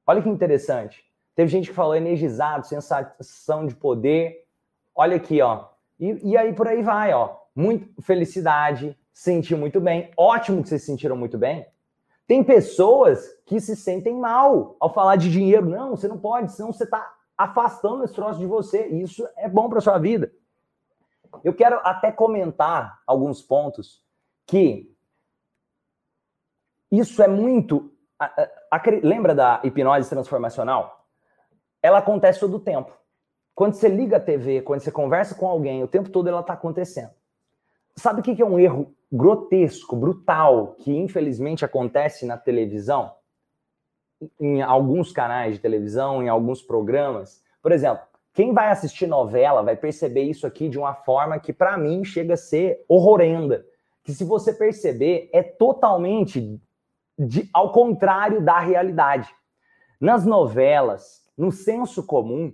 Olha 0.06 0.22
que 0.22 0.28
interessante. 0.28 1.04
Teve 1.34 1.50
gente 1.50 1.68
que 1.68 1.74
falou 1.74 1.96
energizado, 1.96 2.66
sensação 2.66 3.66
de 3.66 3.74
poder. 3.74 4.44
Olha 4.94 5.16
aqui, 5.16 5.40
ó. 5.40 5.66
E, 5.98 6.30
e 6.30 6.36
aí 6.36 6.52
por 6.52 6.68
aí 6.68 6.82
vai, 6.82 7.12
ó. 7.12 7.36
Muito 7.54 8.00
felicidade, 8.02 8.96
sentiu 9.12 9.58
muito 9.58 9.80
bem. 9.80 10.10
Ótimo 10.16 10.62
que 10.62 10.68
vocês 10.68 10.82
se 10.82 10.86
sentiram 10.86 11.16
muito 11.16 11.36
bem. 11.38 11.66
Tem 12.26 12.42
pessoas 12.42 13.28
que 13.44 13.60
se 13.60 13.76
sentem 13.76 14.16
mal 14.16 14.76
ao 14.80 14.92
falar 14.92 15.16
de 15.16 15.30
dinheiro. 15.30 15.66
Não, 15.66 15.90
você 15.90 16.08
não 16.08 16.18
pode, 16.18 16.52
senão 16.52 16.72
você 16.72 16.84
está 16.84 17.14
afastando 17.36 18.04
esse 18.04 18.14
troço 18.14 18.38
de 18.38 18.46
você. 18.46 18.88
E 18.88 19.02
isso 19.02 19.26
é 19.36 19.48
bom 19.48 19.68
para 19.68 19.80
sua 19.80 19.98
vida. 19.98 20.32
Eu 21.42 21.52
quero 21.52 21.80
até 21.82 22.12
comentar 22.12 23.00
alguns 23.06 23.42
pontos 23.42 24.04
que 24.46 24.93
isso 26.90 27.22
é 27.22 27.28
muito 27.28 27.90
lembra 29.02 29.34
da 29.34 29.60
hipnose 29.64 30.08
transformacional? 30.08 31.06
Ela 31.82 31.98
acontece 31.98 32.40
todo 32.40 32.56
o 32.56 32.60
tempo. 32.60 32.92
Quando 33.54 33.74
você 33.74 33.88
liga 33.88 34.16
a 34.16 34.20
TV, 34.20 34.62
quando 34.62 34.80
você 34.80 34.90
conversa 34.90 35.34
com 35.34 35.46
alguém, 35.46 35.82
o 35.82 35.88
tempo 35.88 36.10
todo 36.10 36.28
ela 36.28 36.40
está 36.40 36.54
acontecendo. 36.54 37.10
Sabe 37.96 38.20
o 38.20 38.22
que 38.22 38.42
é 38.42 38.44
um 38.44 38.58
erro 38.58 38.92
grotesco, 39.12 39.94
brutal, 39.94 40.74
que 40.78 40.92
infelizmente 40.92 41.64
acontece 41.64 42.26
na 42.26 42.36
televisão? 42.36 43.12
Em 44.40 44.62
alguns 44.62 45.12
canais 45.12 45.54
de 45.54 45.60
televisão, 45.60 46.22
em 46.22 46.28
alguns 46.28 46.62
programas. 46.62 47.44
Por 47.62 47.70
exemplo, 47.70 48.04
quem 48.32 48.52
vai 48.52 48.70
assistir 48.70 49.06
novela 49.06 49.62
vai 49.62 49.76
perceber 49.76 50.22
isso 50.22 50.46
aqui 50.46 50.68
de 50.68 50.78
uma 50.78 50.94
forma 50.94 51.38
que, 51.38 51.52
para 51.52 51.76
mim, 51.76 52.04
chega 52.04 52.34
a 52.34 52.38
ser 52.38 52.84
horrorenda. 52.88 53.64
Que, 54.02 54.12
se 54.12 54.24
você 54.24 54.52
perceber, 54.52 55.30
é 55.32 55.42
totalmente 55.42 56.60
de, 57.18 57.48
ao 57.52 57.72
contrário 57.72 58.40
da 58.40 58.58
realidade. 58.58 59.34
Nas 60.00 60.24
novelas, 60.24 61.22
no 61.36 61.50
senso 61.50 62.04
comum, 62.04 62.52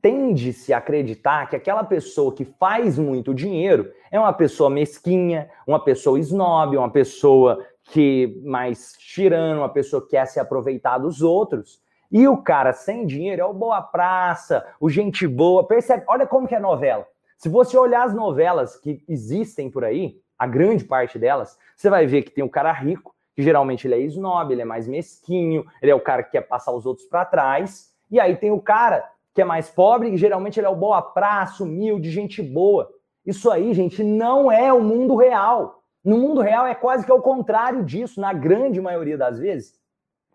tende-se 0.00 0.72
a 0.72 0.78
acreditar 0.78 1.48
que 1.48 1.56
aquela 1.56 1.84
pessoa 1.84 2.32
que 2.32 2.44
faz 2.44 2.98
muito 2.98 3.34
dinheiro 3.34 3.92
é 4.10 4.18
uma 4.18 4.32
pessoa 4.32 4.70
mesquinha, 4.70 5.50
uma 5.66 5.82
pessoa 5.82 6.18
snob, 6.20 6.76
uma 6.76 6.90
pessoa 6.90 7.64
que 7.84 8.40
mais 8.44 8.92
tirando, 8.98 9.58
uma 9.58 9.68
pessoa 9.68 10.02
que 10.02 10.10
quer 10.10 10.26
se 10.26 10.38
aproveitar 10.38 10.98
dos 10.98 11.22
outros. 11.22 11.80
E 12.10 12.26
o 12.28 12.36
cara 12.36 12.72
sem 12.72 13.06
dinheiro 13.06 13.42
é 13.42 13.44
o 13.44 13.54
boa 13.54 13.82
praça, 13.82 14.64
o 14.80 14.88
gente 14.88 15.26
boa. 15.26 15.66
Percebe? 15.66 16.04
Olha 16.08 16.26
como 16.26 16.46
que 16.46 16.54
é 16.54 16.60
novela. 16.60 17.06
Se 17.36 17.48
você 17.48 17.76
olhar 17.76 18.04
as 18.04 18.14
novelas 18.14 18.76
que 18.76 19.02
existem 19.08 19.70
por 19.70 19.84
aí, 19.84 20.20
a 20.38 20.46
grande 20.46 20.84
parte 20.84 21.18
delas, 21.18 21.58
você 21.74 21.90
vai 21.90 22.06
ver 22.06 22.22
que 22.22 22.30
tem 22.30 22.44
o 22.44 22.50
cara 22.50 22.72
rico, 22.72 23.14
que 23.36 23.42
geralmente 23.42 23.86
ele 23.86 23.94
é 23.94 24.00
snob, 24.00 24.50
ele 24.50 24.62
é 24.62 24.64
mais 24.64 24.88
mesquinho, 24.88 25.66
ele 25.82 25.90
é 25.92 25.94
o 25.94 26.00
cara 26.00 26.22
que 26.22 26.30
quer 26.30 26.40
passar 26.40 26.72
os 26.72 26.86
outros 26.86 27.06
para 27.06 27.22
trás. 27.26 27.90
E 28.10 28.18
aí 28.18 28.34
tem 28.34 28.50
o 28.50 28.60
cara 28.60 29.06
que 29.34 29.42
é 29.42 29.44
mais 29.44 29.68
pobre, 29.68 30.10
que 30.10 30.16
geralmente 30.16 30.58
ele 30.58 30.66
é 30.66 30.70
o 30.70 30.74
boa 30.74 31.02
praça, 31.02 31.62
humilde, 31.62 32.10
gente 32.10 32.42
boa. 32.42 32.90
Isso 33.26 33.50
aí, 33.50 33.74
gente, 33.74 34.02
não 34.02 34.50
é 34.50 34.72
o 34.72 34.80
mundo 34.80 35.16
real. 35.16 35.82
No 36.02 36.16
mundo 36.16 36.40
real 36.40 36.66
é 36.66 36.74
quase 36.74 37.04
que 37.04 37.12
o 37.12 37.20
contrário 37.20 37.84
disso, 37.84 38.18
na 38.18 38.32
grande 38.32 38.80
maioria 38.80 39.18
das 39.18 39.38
vezes. 39.38 39.74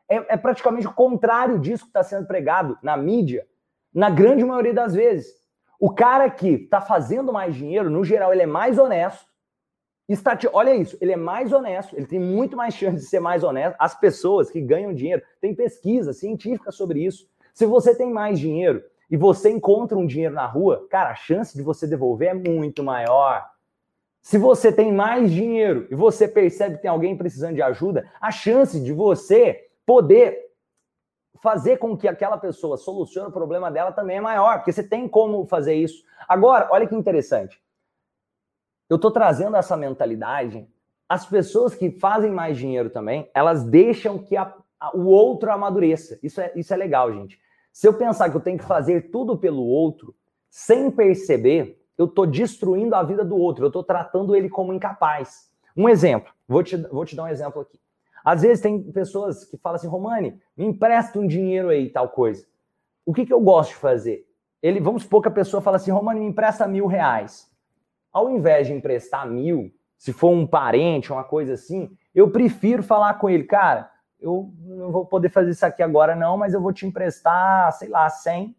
É, 0.07 0.33
é 0.33 0.37
praticamente 0.37 0.85
o 0.85 0.93
contrário 0.93 1.57
disso 1.57 1.85
que 1.85 1.89
está 1.89 2.03
sendo 2.03 2.27
pregado 2.27 2.77
na 2.83 2.95
mídia, 2.95 3.47
na 3.91 4.11
grande 4.11 4.45
maioria 4.45 4.75
das 4.75 4.93
vezes. 4.93 5.33
O 5.79 5.89
cara 5.89 6.29
que 6.29 6.49
está 6.49 6.79
fazendo 6.79 7.33
mais 7.33 7.55
dinheiro, 7.55 7.89
no 7.89 8.03
geral, 8.03 8.31
ele 8.31 8.43
é 8.43 8.45
mais 8.45 8.77
honesto, 8.77 9.30
Estati... 10.13 10.47
Olha 10.51 10.75
isso, 10.75 10.97
ele 10.99 11.11
é 11.11 11.17
mais 11.17 11.51
honesto, 11.51 11.95
ele 11.95 12.05
tem 12.05 12.19
muito 12.19 12.57
mais 12.57 12.73
chance 12.73 12.97
de 12.97 13.05
ser 13.05 13.19
mais 13.19 13.43
honesto. 13.43 13.75
As 13.79 13.97
pessoas 13.97 14.49
que 14.49 14.61
ganham 14.61 14.93
dinheiro, 14.93 15.21
tem 15.39 15.53
pesquisa 15.53 16.13
científica 16.13 16.71
sobre 16.71 17.03
isso. 17.03 17.29
Se 17.53 17.65
você 17.65 17.95
tem 17.95 18.11
mais 18.11 18.39
dinheiro 18.39 18.83
e 19.09 19.17
você 19.17 19.49
encontra 19.49 19.97
um 19.97 20.05
dinheiro 20.05 20.33
na 20.33 20.45
rua, 20.45 20.87
cara, 20.89 21.11
a 21.11 21.15
chance 21.15 21.55
de 21.55 21.61
você 21.61 21.85
devolver 21.85 22.29
é 22.29 22.33
muito 22.33 22.83
maior. 22.83 23.45
Se 24.21 24.37
você 24.37 24.71
tem 24.71 24.91
mais 24.91 25.31
dinheiro 25.31 25.87
e 25.89 25.95
você 25.95 26.27
percebe 26.27 26.75
que 26.75 26.83
tem 26.83 26.91
alguém 26.91 27.17
precisando 27.17 27.55
de 27.55 27.61
ajuda, 27.61 28.09
a 28.19 28.31
chance 28.31 28.79
de 28.79 28.93
você 28.93 29.67
poder 29.85 30.51
fazer 31.41 31.77
com 31.77 31.97
que 31.97 32.07
aquela 32.07 32.37
pessoa 32.37 32.77
solucione 32.77 33.29
o 33.29 33.33
problema 33.33 33.71
dela 33.71 33.91
também 33.91 34.17
é 34.17 34.21
maior, 34.21 34.57
porque 34.57 34.71
você 34.71 34.83
tem 34.83 35.07
como 35.07 35.45
fazer 35.47 35.73
isso. 35.73 36.03
Agora, 36.27 36.67
olha 36.71 36.87
que 36.87 36.95
interessante 36.95 37.59
eu 38.91 38.97
estou 38.97 39.09
trazendo 39.09 39.55
essa 39.55 39.77
mentalidade. 39.77 40.67
As 41.07 41.25
pessoas 41.25 41.73
que 41.73 41.91
fazem 41.91 42.29
mais 42.29 42.57
dinheiro 42.57 42.89
também, 42.89 43.31
elas 43.33 43.63
deixam 43.63 44.17
que 44.17 44.35
a, 44.35 44.53
a, 44.77 44.97
o 44.97 45.05
outro 45.05 45.49
amadureça. 45.49 46.19
Isso 46.21 46.41
é, 46.41 46.51
isso 46.57 46.73
é 46.73 46.75
legal, 46.75 47.09
gente. 47.13 47.39
Se 47.71 47.87
eu 47.87 47.93
pensar 47.93 48.29
que 48.29 48.35
eu 48.35 48.41
tenho 48.41 48.57
que 48.57 48.65
fazer 48.65 49.09
tudo 49.09 49.37
pelo 49.37 49.63
outro, 49.63 50.13
sem 50.49 50.91
perceber, 50.91 51.81
eu 51.97 52.03
estou 52.03 52.27
destruindo 52.27 52.93
a 52.93 53.01
vida 53.01 53.23
do 53.23 53.37
outro, 53.37 53.63
eu 53.63 53.67
estou 53.69 53.81
tratando 53.81 54.35
ele 54.35 54.49
como 54.49 54.73
incapaz. 54.73 55.49
Um 55.75 55.87
exemplo, 55.87 56.33
vou 56.45 56.61
te, 56.61 56.75
vou 56.75 57.05
te 57.05 57.15
dar 57.15 57.23
um 57.23 57.29
exemplo 57.29 57.61
aqui. 57.61 57.79
Às 58.25 58.41
vezes 58.41 58.59
tem 58.61 58.91
pessoas 58.91 59.45
que 59.45 59.55
falam 59.55 59.77
assim, 59.77 59.87
Romani, 59.87 60.37
me 60.57 60.65
empresta 60.65 61.17
um 61.17 61.25
dinheiro 61.25 61.69
aí, 61.69 61.89
tal 61.89 62.09
coisa. 62.09 62.45
O 63.05 63.13
que, 63.13 63.25
que 63.25 63.31
eu 63.31 63.39
gosto 63.39 63.69
de 63.69 63.77
fazer? 63.77 64.27
Ele, 64.61 64.81
vamos 64.81 65.03
supor 65.03 65.21
que 65.21 65.29
a 65.29 65.31
pessoa 65.31 65.61
fala 65.61 65.77
assim, 65.77 65.91
Romani, 65.91 66.19
me 66.19 66.25
empresta 66.25 66.67
mil 66.67 66.87
reais 66.87 67.49
ao 68.11 68.29
invés 68.29 68.67
de 68.67 68.73
emprestar 68.73 69.27
mil, 69.27 69.71
se 69.97 70.11
for 70.11 70.31
um 70.31 70.47
parente, 70.47 71.11
uma 71.11 71.23
coisa 71.23 71.53
assim, 71.53 71.89
eu 72.13 72.31
prefiro 72.31 72.81
falar 72.81 73.13
com 73.15 73.29
ele, 73.29 73.43
cara, 73.43 73.89
eu 74.19 74.53
não 74.59 74.91
vou 74.91 75.05
poder 75.05 75.29
fazer 75.29 75.51
isso 75.51 75.65
aqui 75.65 75.81
agora 75.81 76.15
não, 76.15 76.37
mas 76.37 76.53
eu 76.53 76.61
vou 76.61 76.73
te 76.73 76.85
emprestar, 76.85 77.71
sei 77.73 77.89
lá, 77.89 78.09
100. 78.09 78.55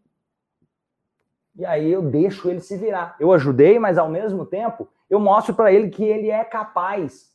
E 1.57 1.65
aí 1.65 1.91
eu 1.91 2.03
deixo 2.03 2.49
ele 2.49 2.61
se 2.61 2.77
virar. 2.77 3.15
Eu 3.21 3.33
ajudei, 3.33 3.79
mas 3.79 3.99
ao 3.99 4.09
mesmo 4.09 4.47
tempo 4.47 4.88
eu 5.09 5.21
mostro 5.21 5.55
para 5.55 5.73
ele 5.73 5.91
que 5.91 6.05
ele 6.05 6.31
é 6.31 6.43
capaz. 6.43 7.31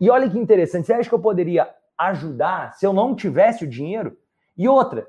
E 0.00 0.10
olha 0.10 0.28
que 0.28 0.38
interessante, 0.38 0.86
você 0.86 0.92
acha 0.92 1.08
que 1.08 1.14
eu 1.14 1.20
poderia 1.20 1.72
ajudar 1.96 2.72
se 2.74 2.84
eu 2.84 2.92
não 2.92 3.14
tivesse 3.14 3.64
o 3.64 3.68
dinheiro? 3.68 4.16
E 4.56 4.68
outra, 4.68 5.06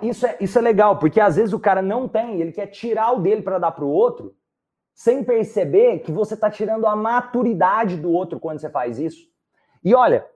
isso 0.00 0.26
é, 0.26 0.36
isso 0.40 0.58
é 0.58 0.62
legal, 0.62 0.98
porque 0.98 1.20
às 1.20 1.36
vezes 1.36 1.52
o 1.52 1.60
cara 1.60 1.82
não 1.82 2.08
tem, 2.08 2.40
ele 2.40 2.52
quer 2.52 2.68
tirar 2.68 3.12
o 3.12 3.20
dele 3.20 3.42
para 3.42 3.58
dar 3.58 3.72
para 3.72 3.84
o 3.84 3.90
outro, 3.90 4.34
sem 4.98 5.22
perceber 5.22 6.00
que 6.00 6.10
você 6.10 6.34
está 6.34 6.50
tirando 6.50 6.84
a 6.84 6.96
maturidade 6.96 7.96
do 7.96 8.10
outro 8.10 8.40
quando 8.40 8.58
você 8.58 8.68
faz 8.68 8.98
isso. 8.98 9.28
E 9.84 9.94
olha, 9.94 10.26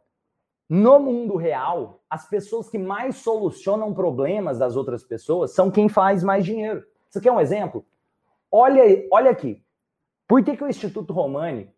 No 0.74 0.98
mundo 0.98 1.36
real, 1.36 2.00
as 2.08 2.26
pessoas 2.26 2.70
que 2.70 2.78
mais 2.78 3.16
solucionam 3.16 3.92
problemas 3.92 4.58
das 4.58 4.74
outras 4.74 5.04
pessoas 5.04 5.52
são 5.52 5.70
quem 5.70 5.86
faz 5.86 6.24
mais 6.24 6.46
dinheiro. 6.46 6.82
Você 7.10 7.20
quer 7.20 7.30
um 7.30 7.38
exemplo? 7.38 7.84
Olha, 8.50 8.82
olha 9.12 9.30
aqui. 9.30 9.62
Por 10.26 10.42
que, 10.42 10.56
que 10.56 10.64
o 10.64 10.68
Instituto 10.68 11.12
Romani 11.12 11.70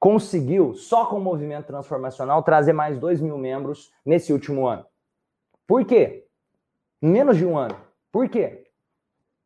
conseguiu, 0.00 0.74
só 0.74 1.06
com 1.06 1.18
o 1.18 1.20
movimento 1.20 1.66
transformacional, 1.66 2.42
trazer 2.42 2.72
mais 2.72 2.98
2 2.98 3.20
mil 3.20 3.38
membros 3.38 3.92
nesse 4.04 4.32
último 4.32 4.66
ano? 4.66 4.84
Por 5.64 5.84
quê? 5.84 6.26
Menos 7.00 7.36
de 7.36 7.46
um 7.46 7.56
ano. 7.56 7.76
Por 8.10 8.28
quê? 8.28 8.69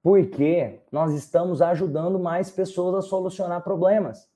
Porque 0.05 0.83
nós 0.93 1.15
estamos 1.15 1.63
ajudando 1.63 2.19
mais 2.19 2.51
pessoas 2.51 2.95
a 2.95 3.01
solucionar 3.01 3.65
problemas. 3.65 4.29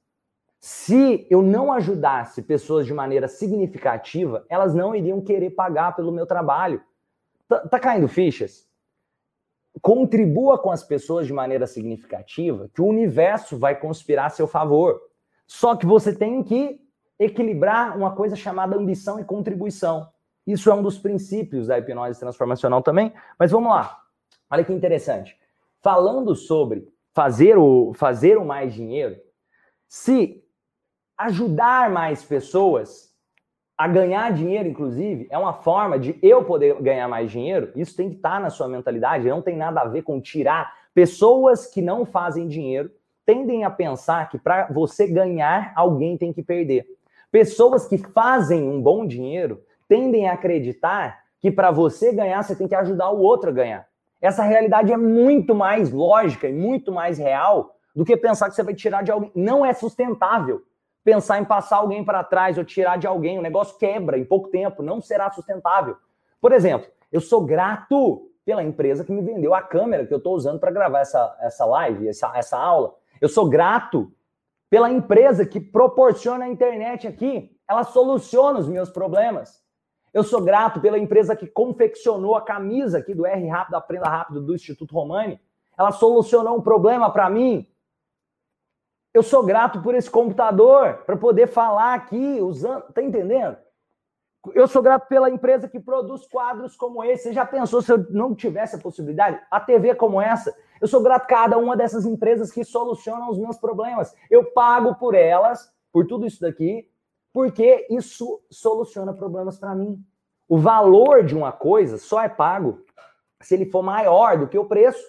Se 0.59 1.27
eu 1.29 1.43
não 1.43 1.71
ajudasse 1.71 2.41
pessoas 2.41 2.87
de 2.87 2.95
maneira 2.95 3.29
significativa, 3.29 4.47
elas 4.49 4.75
não 4.75 4.95
iriam 4.95 5.21
querer 5.21 5.51
pagar 5.51 5.95
pelo 5.95 6.11
meu 6.11 6.25
trabalho. 6.25 6.83
Tá, 7.47 7.59
tá, 7.69 7.79
caindo 7.79 8.09
fichas? 8.09 8.67
Contribua 9.83 10.59
com 10.59 10.71
as 10.71 10.83
pessoas 10.83 11.27
de 11.27 11.35
maneira 11.35 11.67
significativa, 11.67 12.71
que 12.75 12.81
o 12.81 12.87
universo 12.87 13.59
vai 13.59 13.79
conspirar 13.79 14.29
a 14.29 14.31
seu 14.31 14.47
favor. 14.47 14.99
Só 15.47 15.77
que 15.77 15.85
você 15.85 16.15
tem 16.15 16.43
que 16.43 16.81
equilibrar 17.19 17.95
uma 17.95 18.17
coisa 18.17 18.35
chamada 18.35 18.75
ambição 18.75 19.21
e 19.21 19.25
contribuição. 19.25 20.09
Isso 20.47 20.71
é 20.71 20.75
um 20.75 20.83
dos 20.83 20.99
princípios 20.99 21.67
da 21.67 21.79
hipnose 21.79 22.19
transformacional 22.19 22.81
também. 22.81 23.13
Mas 23.39 23.51
vamos 23.51 23.71
lá. 23.71 24.01
Olha 24.51 24.65
que 24.65 24.73
interessante. 24.73 25.37
Falando 25.83 26.35
sobre 26.35 26.87
fazer 27.15 27.57
o, 27.57 27.93
fazer 27.95 28.37
o 28.37 28.45
mais 28.45 28.75
dinheiro, 28.75 29.17
se 29.89 30.45
ajudar 31.17 31.91
mais 31.91 32.25
pessoas 32.25 33.09
a 33.77 33.87
ganhar 33.87 34.33
dinheiro, 34.33 34.69
inclusive, 34.69 35.29
é 35.31 35.39
uma 35.39 35.53
forma 35.53 35.99
de 35.99 36.19
eu 36.21 36.45
poder 36.45 36.81
ganhar 36.83 37.07
mais 37.07 37.31
dinheiro. 37.31 37.71
Isso 37.77 37.97
tem 37.97 38.11
que 38.11 38.17
estar 38.17 38.41
na 38.41 38.51
sua 38.51 38.67
mentalidade, 38.67 39.29
não 39.29 39.41
tem 39.41 39.57
nada 39.57 39.81
a 39.81 39.89
ver 39.89 40.03
com 40.03 40.21
tirar. 40.21 40.75
Pessoas 40.93 41.67
que 41.67 41.81
não 41.81 42.05
fazem 42.05 42.49
dinheiro 42.49 42.91
tendem 43.25 43.65
a 43.65 43.71
pensar 43.71 44.29
que 44.29 44.39
para 44.39 44.67
você 44.73 45.07
ganhar, 45.07 45.73
alguém 45.77 46.17
tem 46.17 46.33
que 46.33 46.43
perder. 46.43 46.87
Pessoas 47.31 47.87
que 47.87 47.99
fazem 47.99 48.63
um 48.63 48.81
bom 48.81 49.07
dinheiro 49.07 49.63
tendem 49.87 50.29
a 50.29 50.33
acreditar 50.33 51.25
que 51.41 51.51
para 51.51 51.71
você 51.71 52.13
ganhar, 52.13 52.43
você 52.43 52.57
tem 52.57 52.67
que 52.67 52.75
ajudar 52.75 53.11
o 53.11 53.21
outro 53.21 53.51
a 53.51 53.53
ganhar. 53.53 53.88
Essa 54.21 54.43
realidade 54.43 54.93
é 54.93 54.97
muito 54.97 55.55
mais 55.55 55.91
lógica 55.93 56.49
e 56.49 56.53
muito 56.53 56.91
mais 56.93 57.19
real 57.19 57.77
do 57.95 58.05
que 58.05 58.17
pensar 58.17 58.49
que 58.49 58.55
você 58.55 58.63
vai 58.63 58.75
tirar 58.75 59.03
de 59.03 59.11
alguém. 59.13 59.31
Não 59.35 59.65
é 59.65 59.73
sustentável 59.73 60.63
pensar 61.05 61.39
em 61.39 61.45
passar 61.45 61.79
alguém 61.79 62.05
para 62.05 62.23
trás 62.23 62.59
ou 62.59 62.65
tirar 62.65 62.99
de 62.99 63.07
alguém. 63.07 63.39
O 63.39 63.43
negócio 63.43 63.79
quebra 63.79 64.19
em 64.19 64.25
pouco 64.25 64.49
tempo, 64.51 64.83
não 64.83 65.01
será 65.01 65.31
sustentável. 65.31 65.97
Por 66.41 66.53
exemplo, 66.53 66.89
eu 67.11 67.21
sou 67.21 67.45
grato 67.45 68.31
pela 68.45 68.63
empresa 68.63 69.05
que 69.05 69.13
me 69.13 69.23
vendeu 69.23 69.55
a 69.55 69.63
câmera 69.63 70.07
que 70.07 70.13
eu 70.13 70.19
estou 70.19 70.35
usando 70.35 70.59
para 70.59 70.71
gravar 70.71 71.01
essa, 71.01 71.37
essa 71.41 71.65
live, 71.65 72.09
essa, 72.09 72.33
essa 72.35 72.59
aula. 72.59 72.95
Eu 73.21 73.29
sou 73.29 73.49
grato 73.49 74.13
pela 74.71 74.91
empresa 74.91 75.47
que 75.47 75.61
proporciona 75.61 76.45
a 76.45 76.49
internet 76.49 77.07
aqui. 77.07 77.57
Ela 77.69 77.85
soluciona 77.85 78.59
os 78.59 78.69
meus 78.69 78.91
problemas. 78.91 79.63
Eu 80.19 80.25
sou 80.25 80.43
grato 80.43 80.81
pela 80.81 80.99
empresa 80.99 81.37
que 81.37 81.47
confeccionou 81.47 82.35
a 82.35 82.43
camisa 82.43 82.99
aqui 82.99 83.15
do 83.15 83.25
R 83.25 83.47
Rápido, 83.47 83.77
Aprenda 83.77 84.09
Rápido 84.09 84.41
do 84.41 84.53
Instituto 84.53 84.93
Romani. 84.93 85.41
Ela 85.79 85.93
solucionou 85.93 86.59
um 86.59 86.61
problema 86.61 87.09
para 87.09 87.31
mim. 87.31 87.69
Eu 89.15 89.23
sou 89.23 89.45
grato 89.45 89.81
por 89.81 89.95
esse 89.95 90.11
computador 90.11 91.05
para 91.07 91.17
poder 91.17 91.47
falar 91.47 91.95
aqui 91.95 92.41
usando. 92.41 92.93
Tá 92.93 93.01
entendendo? 93.01 93.59
Eu 94.53 94.67
sou 94.67 94.83
grato 94.83 95.07
pela 95.07 95.31
empresa 95.31 95.69
que 95.69 95.79
produz 95.79 96.27
quadros 96.27 96.75
como 96.75 97.05
esse. 97.05 97.29
Você 97.29 97.33
já 97.33 97.47
pensou 97.47 97.81
se 97.81 97.93
eu 97.93 98.05
não 98.11 98.35
tivesse 98.35 98.75
a 98.75 98.81
possibilidade? 98.81 99.41
A 99.49 99.61
TV 99.61 99.95
como 99.95 100.21
essa. 100.21 100.53
Eu 100.81 100.89
sou 100.89 101.01
grato 101.01 101.23
a 101.23 101.27
cada 101.27 101.59
uma 101.59 101.77
dessas 101.77 102.05
empresas 102.05 102.51
que 102.51 102.65
solucionam 102.65 103.31
os 103.31 103.39
meus 103.39 103.57
problemas. 103.57 104.13
Eu 104.29 104.47
pago 104.47 104.97
por 104.97 105.15
elas, 105.15 105.73
por 105.93 106.09
tudo 106.09 106.27
isso 106.27 106.41
daqui, 106.41 106.91
porque 107.33 107.87
isso 107.91 108.43
soluciona 108.51 109.13
problemas 109.13 109.59
para 109.59 109.75
mim. 109.75 110.03
O 110.49 110.59
valor 110.59 111.25
de 111.25 111.37
uma 111.37 111.53
coisa 111.53 111.99
só 111.99 112.23
é 112.23 112.29
pago 112.29 112.85
se 113.41 113.55
ele 113.55 113.67
for 113.67 113.83
maior 113.83 114.39
do 114.39 114.49
que 114.49 114.59
o 114.59 114.65
preço. 114.65 115.05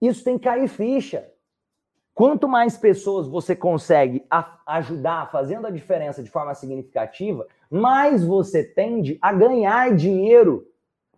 Isso 0.00 0.24
tem 0.24 0.38
que 0.38 0.44
cair 0.44 0.68
ficha. 0.68 1.30
Quanto 2.16 2.48
mais 2.48 2.78
pessoas 2.78 3.28
você 3.28 3.54
consegue 3.54 4.26
ajudar 4.66 5.30
fazendo 5.30 5.66
a 5.66 5.70
diferença 5.70 6.22
de 6.22 6.30
forma 6.30 6.54
significativa, 6.54 7.46
mais 7.70 8.24
você 8.24 8.64
tende 8.64 9.18
a 9.20 9.32
ganhar 9.32 9.94
dinheiro. 9.94 10.66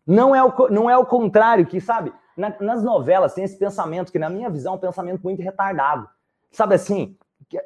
Não 0.05 0.35
é 0.35 0.43
o, 0.43 0.69
não 0.69 0.91
é 0.91 0.99
o 0.99 1.07
contrário, 1.07 1.67
que 1.67 1.81
sabe? 1.81 2.13
Na, 2.37 2.55
nas 2.61 2.83
novelas 2.83 3.35
tem 3.35 3.45
esse 3.45 3.57
pensamento 3.57 4.11
que, 4.11 4.19
na 4.19 4.29
minha 4.29 4.51
visão, 4.51 4.75
é 4.75 4.77
um 4.77 4.81
pensamento 4.81 5.23
muito 5.23 5.41
retardado. 5.41 6.09
Sabe 6.51 6.75
assim? 6.75 7.17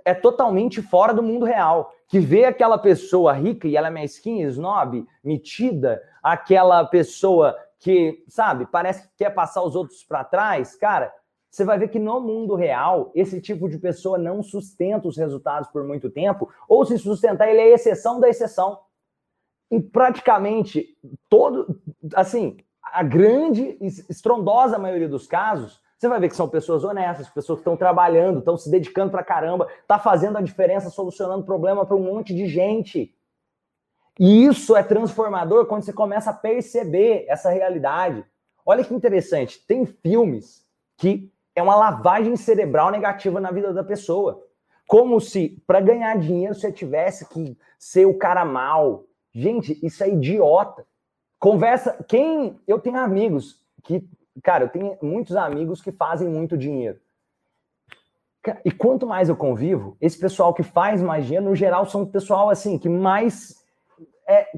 É 0.05 0.14
totalmente 0.14 0.81
fora 0.81 1.12
do 1.12 1.23
mundo 1.23 1.45
real. 1.45 1.92
Que 2.09 2.21
vê 2.21 2.45
aquela 2.45 2.79
pessoa 2.79 3.33
rica 3.33 3.66
e 3.66 3.77
ela 3.77 3.88
é 3.88 3.90
mesquinha, 3.90 4.47
snob, 4.49 5.07
metida, 5.25 6.03
aquela 6.23 6.85
pessoa 6.85 7.57
que, 7.79 8.23
sabe, 8.29 8.66
parece 8.66 9.09
que 9.09 9.16
quer 9.18 9.31
passar 9.31 9.62
os 9.62 9.75
outros 9.75 10.05
para 10.05 10.23
trás. 10.23 10.77
Cara, 10.77 11.12
você 11.51 11.64
vai 11.64 11.79
ver 11.79 11.88
que 11.88 11.99
no 11.99 12.21
mundo 12.21 12.55
real, 12.55 13.11
esse 13.14 13.40
tipo 13.40 13.68
de 13.68 13.77
pessoa 13.77 14.16
não 14.16 14.42
sustenta 14.42 15.09
os 15.09 15.18
resultados 15.18 15.68
por 15.68 15.85
muito 15.85 16.09
tempo, 16.09 16.49
ou 16.68 16.87
se 16.87 16.97
sustentar, 16.97 17.49
ele 17.49 17.61
é 17.61 17.73
exceção 17.73 18.21
da 18.21 18.29
exceção. 18.29 18.79
Em 19.71 19.81
praticamente 19.81 20.97
todo, 21.29 21.79
assim, 22.14 22.57
a 22.83 23.03
grande, 23.03 23.77
estrondosa 23.81 24.79
maioria 24.79 25.09
dos 25.09 25.27
casos, 25.27 25.82
você 26.03 26.09
vai 26.09 26.19
ver 26.19 26.29
que 26.31 26.35
são 26.35 26.49
pessoas 26.49 26.83
honestas, 26.83 27.29
pessoas 27.29 27.59
que 27.59 27.61
estão 27.61 27.77
trabalhando, 27.77 28.41
estão 28.41 28.57
se 28.57 28.69
dedicando 28.69 29.12
pra 29.12 29.23
caramba, 29.23 29.69
tá 29.87 30.01
fazendo 30.01 30.37
a 30.37 30.43
diferença, 30.43 30.91
solucionando 30.91 31.45
problema 31.45 31.87
para 31.87 31.95
um 31.95 32.03
monte 32.03 32.35
de 32.35 32.49
gente. 32.49 33.15
E 34.19 34.45
isso 34.45 34.75
é 34.75 34.83
transformador 34.83 35.67
quando 35.67 35.85
você 35.85 35.93
começa 35.93 36.31
a 36.31 36.35
perceber 36.35 37.25
essa 37.29 37.51
realidade. 37.51 38.27
Olha 38.67 38.83
que 38.83 38.93
interessante, 38.93 39.65
tem 39.65 39.87
filmes 39.87 40.67
que 40.97 41.33
é 41.55 41.62
uma 41.62 41.77
lavagem 41.77 42.35
cerebral 42.35 42.91
negativa 42.91 43.41
na 43.41 43.53
vida 43.53 43.73
da 43.73 43.85
pessoa. 43.85 44.45
Como 44.88 45.21
se 45.21 45.62
para 45.69 45.81
ganhar 45.81 46.19
dinheiro 46.19 46.57
você 46.57 46.73
tivesse 46.73 47.29
que 47.29 47.57
ser 47.79 48.07
o 48.07 48.19
cara 48.19 48.45
mal. 48.45 49.05
Gente, 49.33 49.79
isso 49.87 50.03
é 50.03 50.09
idiota. 50.09 50.85
Conversa. 51.38 52.05
Quem. 52.09 52.61
Eu 52.67 52.81
tenho 52.81 52.99
amigos 52.99 53.62
que. 53.85 54.05
Cara, 54.42 54.64
eu 54.64 54.68
tenho 54.68 54.97
muitos 55.03 55.37
amigos 55.37 55.83
que 55.83 55.92
fazem 55.92 56.29
muito 56.29 56.57
dinheiro. 56.57 57.01
E 58.64 58.71
quanto 58.71 59.07
mais 59.07 59.29
eu 59.29 59.37
convivo, 59.37 59.97
esse 60.01 60.18
pessoal 60.18 60.53
que 60.53 60.62
faz 60.62 61.01
mais 61.01 61.25
dinheiro, 61.25 61.47
no 61.47 61.55
geral, 61.55 61.87
são 61.87 62.03
o 62.03 62.07
pessoal 62.07 62.51
assim 62.51 62.79
que 62.79 62.88
mais 62.88 63.64
é, 64.27 64.49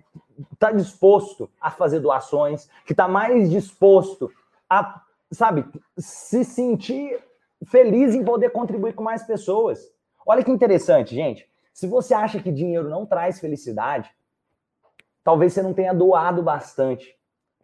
tá 0.58 0.72
disposto 0.72 1.50
a 1.60 1.70
fazer 1.70 2.00
doações, 2.00 2.68
que 2.86 2.92
está 2.92 3.06
mais 3.06 3.50
disposto 3.50 4.30
a 4.70 5.02
sabe, 5.34 5.66
se 5.98 6.44
sentir 6.44 7.22
feliz 7.66 8.14
em 8.14 8.24
poder 8.24 8.50
contribuir 8.50 8.94
com 8.94 9.02
mais 9.02 9.24
pessoas. 9.24 9.92
Olha 10.26 10.44
que 10.44 10.50
interessante, 10.50 11.14
gente. 11.14 11.48
Se 11.72 11.86
você 11.86 12.14
acha 12.14 12.40
que 12.40 12.52
dinheiro 12.52 12.88
não 12.88 13.04
traz 13.04 13.40
felicidade, 13.40 14.10
talvez 15.22 15.52
você 15.52 15.62
não 15.62 15.74
tenha 15.74 15.92
doado 15.92 16.42
bastante. 16.42 17.16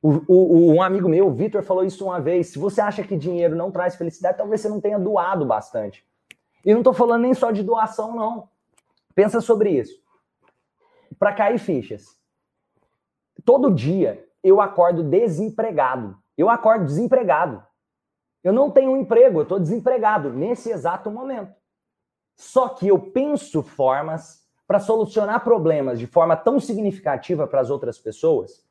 O, 0.02 0.22
o, 0.26 0.72
um 0.74 0.82
amigo 0.82 1.08
meu, 1.08 1.26
o 1.26 1.34
Vitor, 1.34 1.62
falou 1.62 1.84
isso 1.84 2.04
uma 2.04 2.20
vez. 2.20 2.48
Se 2.48 2.58
você 2.58 2.80
acha 2.80 3.02
que 3.02 3.16
dinheiro 3.16 3.54
não 3.54 3.70
traz 3.70 3.96
felicidade, 3.96 4.38
talvez 4.38 4.60
você 4.60 4.68
não 4.68 4.80
tenha 4.80 4.98
doado 4.98 5.44
bastante. 5.44 6.04
E 6.64 6.72
não 6.72 6.80
estou 6.80 6.94
falando 6.94 7.22
nem 7.22 7.34
só 7.34 7.50
de 7.50 7.62
doação, 7.62 8.14
não. 8.14 8.48
Pensa 9.14 9.40
sobre 9.40 9.70
isso. 9.70 10.00
Para 11.18 11.34
cair 11.34 11.58
fichas. 11.58 12.16
Todo 13.44 13.74
dia 13.74 14.26
eu 14.42 14.60
acordo 14.60 15.02
desempregado. 15.02 16.16
Eu 16.36 16.48
acordo 16.48 16.86
desempregado. 16.86 17.62
Eu 18.42 18.52
não 18.52 18.70
tenho 18.70 18.92
um 18.92 18.96
emprego, 18.96 19.40
eu 19.40 19.42
estou 19.42 19.60
desempregado 19.60 20.30
nesse 20.30 20.70
exato 20.70 21.10
momento. 21.10 21.54
Só 22.34 22.70
que 22.70 22.88
eu 22.88 22.98
penso 22.98 23.62
formas 23.62 24.46
para 24.66 24.78
solucionar 24.78 25.44
problemas 25.44 25.98
de 25.98 26.06
forma 26.06 26.36
tão 26.36 26.58
significativa 26.58 27.46
para 27.46 27.60
as 27.60 27.68
outras 27.68 27.98
pessoas, 27.98 28.64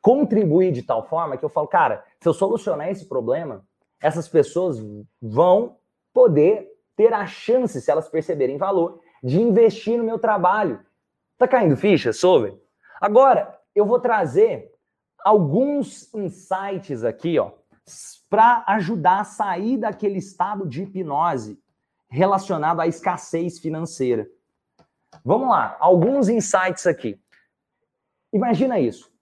contribuir 0.00 0.72
de 0.72 0.82
tal 0.82 1.06
forma 1.06 1.36
que 1.36 1.44
eu 1.44 1.48
falo, 1.48 1.66
cara, 1.66 2.04
se 2.20 2.28
eu 2.28 2.34
solucionar 2.34 2.88
esse 2.90 3.06
problema, 3.06 3.64
essas 4.00 4.28
pessoas 4.28 4.78
vão 5.20 5.76
poder 6.12 6.68
ter 6.96 7.12
a 7.12 7.26
chance, 7.26 7.80
se 7.80 7.90
elas 7.90 8.08
perceberem 8.08 8.56
valor, 8.56 9.00
de 9.22 9.40
investir 9.40 9.96
no 9.98 10.04
meu 10.04 10.18
trabalho. 10.18 10.80
Tá 11.38 11.48
caindo 11.48 11.76
ficha 11.76 12.12
sobre? 12.12 12.56
Agora, 13.00 13.58
eu 13.74 13.84
vou 13.84 13.98
trazer 13.98 14.70
alguns 15.24 16.12
insights 16.14 17.02
aqui, 17.02 17.38
ó, 17.38 17.52
para 18.28 18.64
ajudar 18.68 19.20
a 19.20 19.24
sair 19.24 19.78
daquele 19.78 20.18
estado 20.18 20.66
de 20.66 20.82
hipnose 20.82 21.58
relacionado 22.08 22.80
à 22.80 22.86
escassez 22.86 23.58
financeira. 23.58 24.28
Vamos 25.24 25.48
lá, 25.48 25.76
alguns 25.80 26.28
insights 26.28 26.86
aqui. 26.86 27.18
imagina 28.32 28.78
isso. 28.78 29.13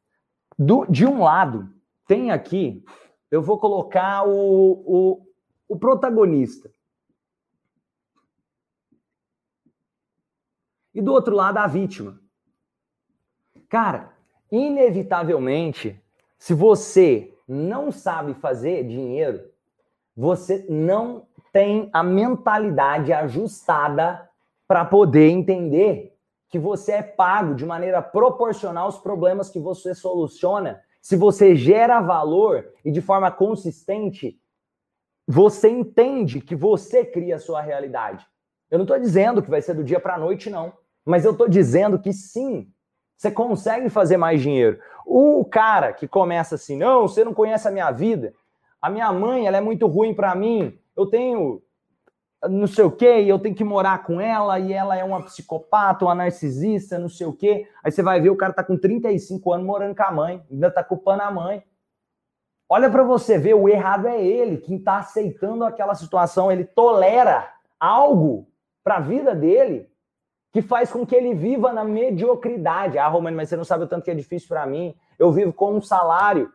Do, 0.62 0.86
de 0.86 1.04
um 1.04 1.22
lado, 1.22 1.68
tem 2.06 2.30
aqui, 2.30 2.84
eu 3.30 3.42
vou 3.42 3.58
colocar 3.58 4.24
o, 4.28 4.72
o, 4.86 5.26
o 5.68 5.76
protagonista. 5.76 6.70
E 10.94 11.02
do 11.02 11.12
outro 11.12 11.34
lado, 11.34 11.56
a 11.56 11.66
vítima. 11.66 12.20
Cara, 13.68 14.16
inevitavelmente, 14.52 16.00
se 16.38 16.54
você 16.54 17.36
não 17.48 17.90
sabe 17.90 18.32
fazer 18.34 18.86
dinheiro, 18.86 19.50
você 20.16 20.64
não 20.68 21.26
tem 21.52 21.90
a 21.92 22.04
mentalidade 22.04 23.12
ajustada 23.12 24.30
para 24.68 24.84
poder 24.84 25.28
entender 25.28 26.11
que 26.52 26.58
você 26.58 26.92
é 26.92 27.02
pago 27.02 27.54
de 27.54 27.64
maneira 27.64 28.02
proporcional 28.02 28.84
aos 28.84 28.98
problemas 28.98 29.48
que 29.48 29.58
você 29.58 29.94
soluciona. 29.94 30.82
Se 31.00 31.16
você 31.16 31.56
gera 31.56 31.98
valor 32.02 32.68
e 32.84 32.92
de 32.92 33.00
forma 33.00 33.30
consistente, 33.30 34.38
você 35.26 35.70
entende 35.70 36.42
que 36.42 36.54
você 36.54 37.06
cria 37.06 37.36
a 37.36 37.40
sua 37.40 37.62
realidade. 37.62 38.26
Eu 38.70 38.76
não 38.76 38.84
estou 38.84 38.98
dizendo 38.98 39.42
que 39.42 39.48
vai 39.48 39.62
ser 39.62 39.72
do 39.72 39.82
dia 39.82 39.98
para 39.98 40.16
a 40.16 40.18
noite, 40.18 40.50
não. 40.50 40.74
Mas 41.06 41.24
eu 41.24 41.32
estou 41.32 41.48
dizendo 41.48 41.98
que 41.98 42.12
sim, 42.12 42.70
você 43.16 43.30
consegue 43.30 43.88
fazer 43.88 44.18
mais 44.18 44.42
dinheiro. 44.42 44.78
O 45.06 45.46
cara 45.46 45.90
que 45.94 46.06
começa 46.06 46.56
assim, 46.56 46.76
não, 46.76 47.08
você 47.08 47.24
não 47.24 47.32
conhece 47.32 47.66
a 47.66 47.70
minha 47.70 47.90
vida. 47.90 48.34
A 48.80 48.90
minha 48.90 49.10
mãe, 49.10 49.46
ela 49.46 49.56
é 49.56 49.60
muito 49.62 49.86
ruim 49.86 50.12
para 50.12 50.34
mim. 50.34 50.78
Eu 50.94 51.06
tenho 51.06 51.62
não 52.48 52.66
sei 52.66 52.84
o 52.84 52.90
quê, 52.90 53.20
e 53.20 53.28
eu 53.28 53.38
tenho 53.38 53.54
que 53.54 53.64
morar 53.64 54.04
com 54.04 54.20
ela, 54.20 54.58
e 54.58 54.72
ela 54.72 54.96
é 54.96 55.04
uma 55.04 55.22
psicopata, 55.22 56.04
uma 56.04 56.14
narcisista, 56.14 56.98
não 56.98 57.08
sei 57.08 57.26
o 57.26 57.32
quê. 57.32 57.68
Aí 57.84 57.92
você 57.92 58.02
vai 58.02 58.20
ver 58.20 58.30
o 58.30 58.36
cara 58.36 58.52
tá 58.52 58.64
com 58.64 58.76
35 58.76 59.52
anos 59.52 59.66
morando 59.66 59.94
com 59.94 60.02
a 60.02 60.10
mãe, 60.10 60.44
ainda 60.50 60.70
tá 60.70 60.82
culpando 60.82 61.22
a 61.22 61.30
mãe. 61.30 61.62
Olha 62.68 62.90
para 62.90 63.02
você 63.04 63.38
ver, 63.38 63.54
o 63.54 63.68
errado 63.68 64.08
é 64.08 64.20
ele, 64.24 64.56
quem 64.56 64.78
tá 64.78 64.98
aceitando 64.98 65.64
aquela 65.64 65.94
situação, 65.94 66.50
ele 66.50 66.64
tolera 66.64 67.48
algo 67.78 68.48
para 68.82 68.96
a 68.96 69.00
vida 69.00 69.34
dele 69.34 69.92
que 70.52 70.60
faz 70.60 70.90
com 70.90 71.06
que 71.06 71.14
ele 71.14 71.34
viva 71.34 71.72
na 71.72 71.82
mediocridade. 71.82 72.98
Ah, 72.98 73.08
Romano, 73.08 73.36
mas 73.36 73.48
você 73.48 73.56
não 73.56 73.64
sabe 73.64 73.84
o 73.84 73.86
tanto 73.88 74.04
que 74.04 74.10
é 74.10 74.14
difícil 74.14 74.48
para 74.48 74.66
mim. 74.66 74.94
Eu 75.18 75.32
vivo 75.32 75.52
com 75.52 75.74
um 75.74 75.80
salário. 75.80 76.52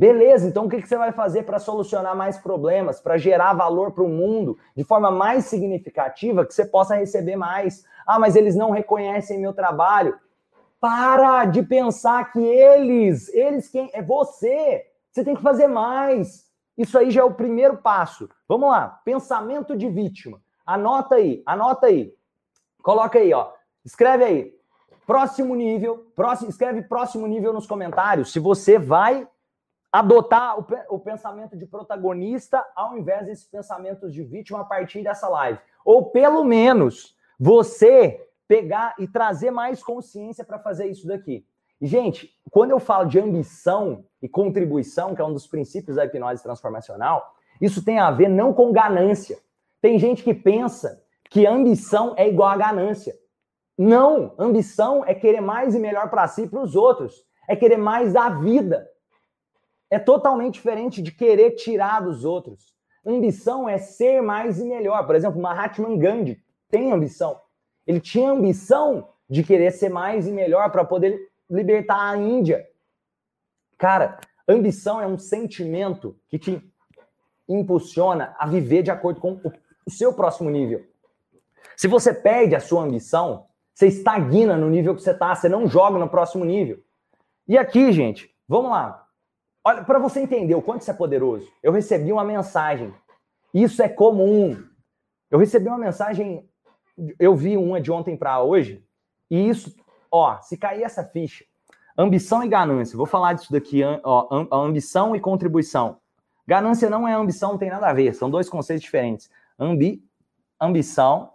Beleza, 0.00 0.48
então 0.48 0.64
o 0.64 0.68
que 0.70 0.80
você 0.80 0.96
vai 0.96 1.12
fazer 1.12 1.42
para 1.42 1.58
solucionar 1.58 2.16
mais 2.16 2.38
problemas, 2.38 2.98
para 2.98 3.18
gerar 3.18 3.52
valor 3.52 3.92
para 3.92 4.02
o 4.02 4.08
mundo 4.08 4.56
de 4.74 4.82
forma 4.82 5.10
mais 5.10 5.44
significativa, 5.44 6.46
que 6.46 6.54
você 6.54 6.64
possa 6.64 6.96
receber 6.96 7.36
mais? 7.36 7.84
Ah, 8.06 8.18
mas 8.18 8.34
eles 8.34 8.56
não 8.56 8.70
reconhecem 8.70 9.38
meu 9.38 9.52
trabalho. 9.52 10.18
Para 10.80 11.44
de 11.44 11.62
pensar 11.62 12.32
que 12.32 12.40
eles, 12.40 13.28
eles 13.34 13.68
quem 13.68 13.90
é 13.92 14.00
você. 14.00 14.86
Você 15.12 15.22
tem 15.22 15.36
que 15.36 15.42
fazer 15.42 15.66
mais. 15.66 16.46
Isso 16.78 16.96
aí 16.98 17.10
já 17.10 17.20
é 17.20 17.24
o 17.24 17.34
primeiro 17.34 17.76
passo. 17.76 18.26
Vamos 18.48 18.70
lá, 18.70 19.02
pensamento 19.04 19.76
de 19.76 19.86
vítima. 19.86 20.40
Anota 20.64 21.16
aí, 21.16 21.42
anota 21.44 21.88
aí. 21.88 22.14
Coloca 22.82 23.18
aí, 23.18 23.34
ó. 23.34 23.52
Escreve 23.84 24.24
aí. 24.24 24.54
Próximo 25.06 25.54
nível, 25.54 26.10
próximo, 26.16 26.48
escreve 26.48 26.80
próximo 26.80 27.26
nível 27.26 27.52
nos 27.52 27.66
comentários 27.66 28.32
se 28.32 28.40
você 28.40 28.78
vai 28.78 29.28
adotar 29.92 30.58
o, 30.58 30.66
o, 30.94 30.98
pensamento 30.98 31.56
de 31.56 31.66
protagonista 31.66 32.64
ao 32.76 32.96
invés 32.96 33.26
desses 33.26 33.44
pensamentos 33.44 34.14
de 34.14 34.22
vítima 34.22 34.60
a 34.60 34.64
partir 34.64 35.02
dessa 35.02 35.28
live. 35.28 35.58
Ou 35.84 36.10
pelo 36.10 36.44
menos 36.44 37.16
você 37.38 38.28
pegar 38.46 38.94
e 38.98 39.08
trazer 39.08 39.50
mais 39.50 39.82
consciência 39.82 40.44
para 40.44 40.58
fazer 40.58 40.86
isso 40.86 41.06
daqui. 41.06 41.44
Gente, 41.80 42.30
quando 42.50 42.72
eu 42.72 42.78
falo 42.78 43.06
de 43.08 43.18
ambição 43.18 44.04
e 44.20 44.28
contribuição, 44.28 45.14
que 45.14 45.22
é 45.22 45.24
um 45.24 45.32
dos 45.32 45.46
princípios 45.46 45.96
da 45.96 46.04
hipnose 46.04 46.42
transformacional, 46.42 47.34
isso 47.60 47.84
tem 47.84 47.98
a 47.98 48.10
ver 48.10 48.28
não 48.28 48.52
com 48.52 48.72
ganância. 48.72 49.38
Tem 49.80 49.98
gente 49.98 50.22
que 50.22 50.34
pensa 50.34 51.02
que 51.30 51.46
ambição 51.46 52.14
é 52.16 52.28
igual 52.28 52.50
a 52.50 52.56
ganância. 52.56 53.14
Não, 53.78 54.34
ambição 54.38 55.04
é 55.06 55.14
querer 55.14 55.40
mais 55.40 55.74
e 55.74 55.78
melhor 55.78 56.10
para 56.10 56.28
si 56.28 56.42
e 56.42 56.48
para 56.48 56.60
os 56.60 56.76
outros. 56.76 57.24
É 57.48 57.56
querer 57.56 57.78
mais 57.78 58.12
da 58.12 58.28
vida. 58.28 58.86
É 59.90 59.98
totalmente 59.98 60.54
diferente 60.54 61.02
de 61.02 61.10
querer 61.10 61.52
tirar 61.52 62.00
dos 62.00 62.24
outros. 62.24 62.74
Ambição 63.04 63.68
é 63.68 63.76
ser 63.78 64.22
mais 64.22 64.60
e 64.60 64.64
melhor. 64.64 65.04
Por 65.06 65.16
exemplo, 65.16 65.40
Mahatma 65.40 65.96
Gandhi 65.96 66.42
tem 66.70 66.92
ambição. 66.92 67.40
Ele 67.86 68.00
tinha 68.00 68.30
ambição 68.30 69.08
de 69.28 69.42
querer 69.42 69.72
ser 69.72 69.88
mais 69.88 70.28
e 70.28 70.32
melhor 70.32 70.70
para 70.70 70.84
poder 70.84 71.30
libertar 71.48 72.10
a 72.10 72.16
Índia. 72.16 72.66
Cara, 73.76 74.18
ambição 74.46 75.00
é 75.00 75.06
um 75.06 75.18
sentimento 75.18 76.16
que 76.28 76.38
te 76.38 76.72
impulsiona 77.48 78.34
a 78.38 78.46
viver 78.46 78.82
de 78.82 78.90
acordo 78.90 79.20
com 79.20 79.40
o 79.86 79.90
seu 79.90 80.12
próximo 80.12 80.50
nível. 80.50 80.84
Se 81.76 81.88
você 81.88 82.14
perde 82.14 82.54
a 82.54 82.60
sua 82.60 82.82
ambição, 82.82 83.46
você 83.74 83.86
estagna 83.86 84.56
no 84.56 84.68
nível 84.68 84.94
que 84.94 85.02
você 85.02 85.12
está, 85.12 85.34
você 85.34 85.48
não 85.48 85.66
joga 85.66 85.98
no 85.98 86.08
próximo 86.08 86.44
nível. 86.44 86.78
E 87.48 87.56
aqui, 87.56 87.90
gente, 87.92 88.30
vamos 88.46 88.70
lá. 88.70 89.06
Olha, 89.62 89.84
para 89.84 89.98
você 89.98 90.20
entender 90.20 90.54
o 90.54 90.62
quanto 90.62 90.82
isso 90.82 90.90
é 90.90 90.94
poderoso, 90.94 91.50
eu 91.62 91.72
recebi 91.72 92.12
uma 92.12 92.24
mensagem. 92.24 92.94
Isso 93.52 93.82
é 93.82 93.88
comum. 93.88 94.56
Eu 95.30 95.38
recebi 95.38 95.68
uma 95.68 95.78
mensagem, 95.78 96.48
eu 97.18 97.36
vi 97.36 97.56
uma 97.56 97.80
de 97.80 97.92
ontem 97.92 98.16
para 98.16 98.42
hoje, 98.42 98.84
e 99.30 99.48
isso, 99.48 99.74
ó, 100.10 100.40
se 100.40 100.56
cair 100.56 100.82
essa 100.82 101.04
ficha, 101.04 101.44
ambição 101.96 102.42
e 102.42 102.48
ganância, 102.48 102.96
vou 102.96 103.06
falar 103.06 103.34
disso 103.34 103.52
daqui, 103.52 103.82
ó, 104.02 104.48
ambição 104.50 105.14
e 105.14 105.20
contribuição. 105.20 106.00
Ganância 106.46 106.90
não 106.90 107.06
é 107.06 107.14
ambição, 107.14 107.52
não 107.52 107.58
tem 107.58 107.70
nada 107.70 107.88
a 107.88 107.92
ver, 107.92 108.12
são 108.12 108.28
dois 108.28 108.48
conceitos 108.48 108.82
diferentes. 108.82 109.30
Ambi, 109.56 110.02
ambição 110.60 111.32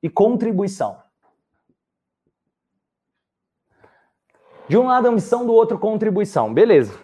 e 0.00 0.08
contribuição. 0.08 1.02
De 4.68 4.78
um 4.78 4.86
lado, 4.86 5.08
ambição, 5.08 5.44
do 5.44 5.52
outro, 5.52 5.78
contribuição. 5.78 6.54
Beleza. 6.54 7.03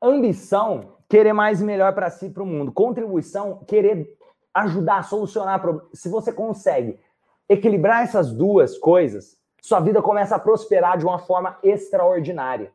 Ambição, 0.00 0.94
querer 1.08 1.32
mais 1.32 1.60
e 1.60 1.64
melhor 1.64 1.92
para 1.94 2.10
si 2.10 2.26
e 2.26 2.30
para 2.30 2.42
o 2.42 2.46
mundo. 2.46 2.72
Contribuição, 2.72 3.64
querer 3.66 4.16
ajudar 4.54 4.98
a 4.98 5.02
solucionar 5.02 5.60
problemas. 5.60 5.88
Se 5.94 6.08
você 6.08 6.32
consegue 6.32 6.98
equilibrar 7.48 8.02
essas 8.02 8.32
duas 8.32 8.76
coisas, 8.78 9.36
sua 9.60 9.80
vida 9.80 10.00
começa 10.00 10.36
a 10.36 10.38
prosperar 10.38 10.98
de 10.98 11.04
uma 11.04 11.18
forma 11.18 11.58
extraordinária. 11.62 12.72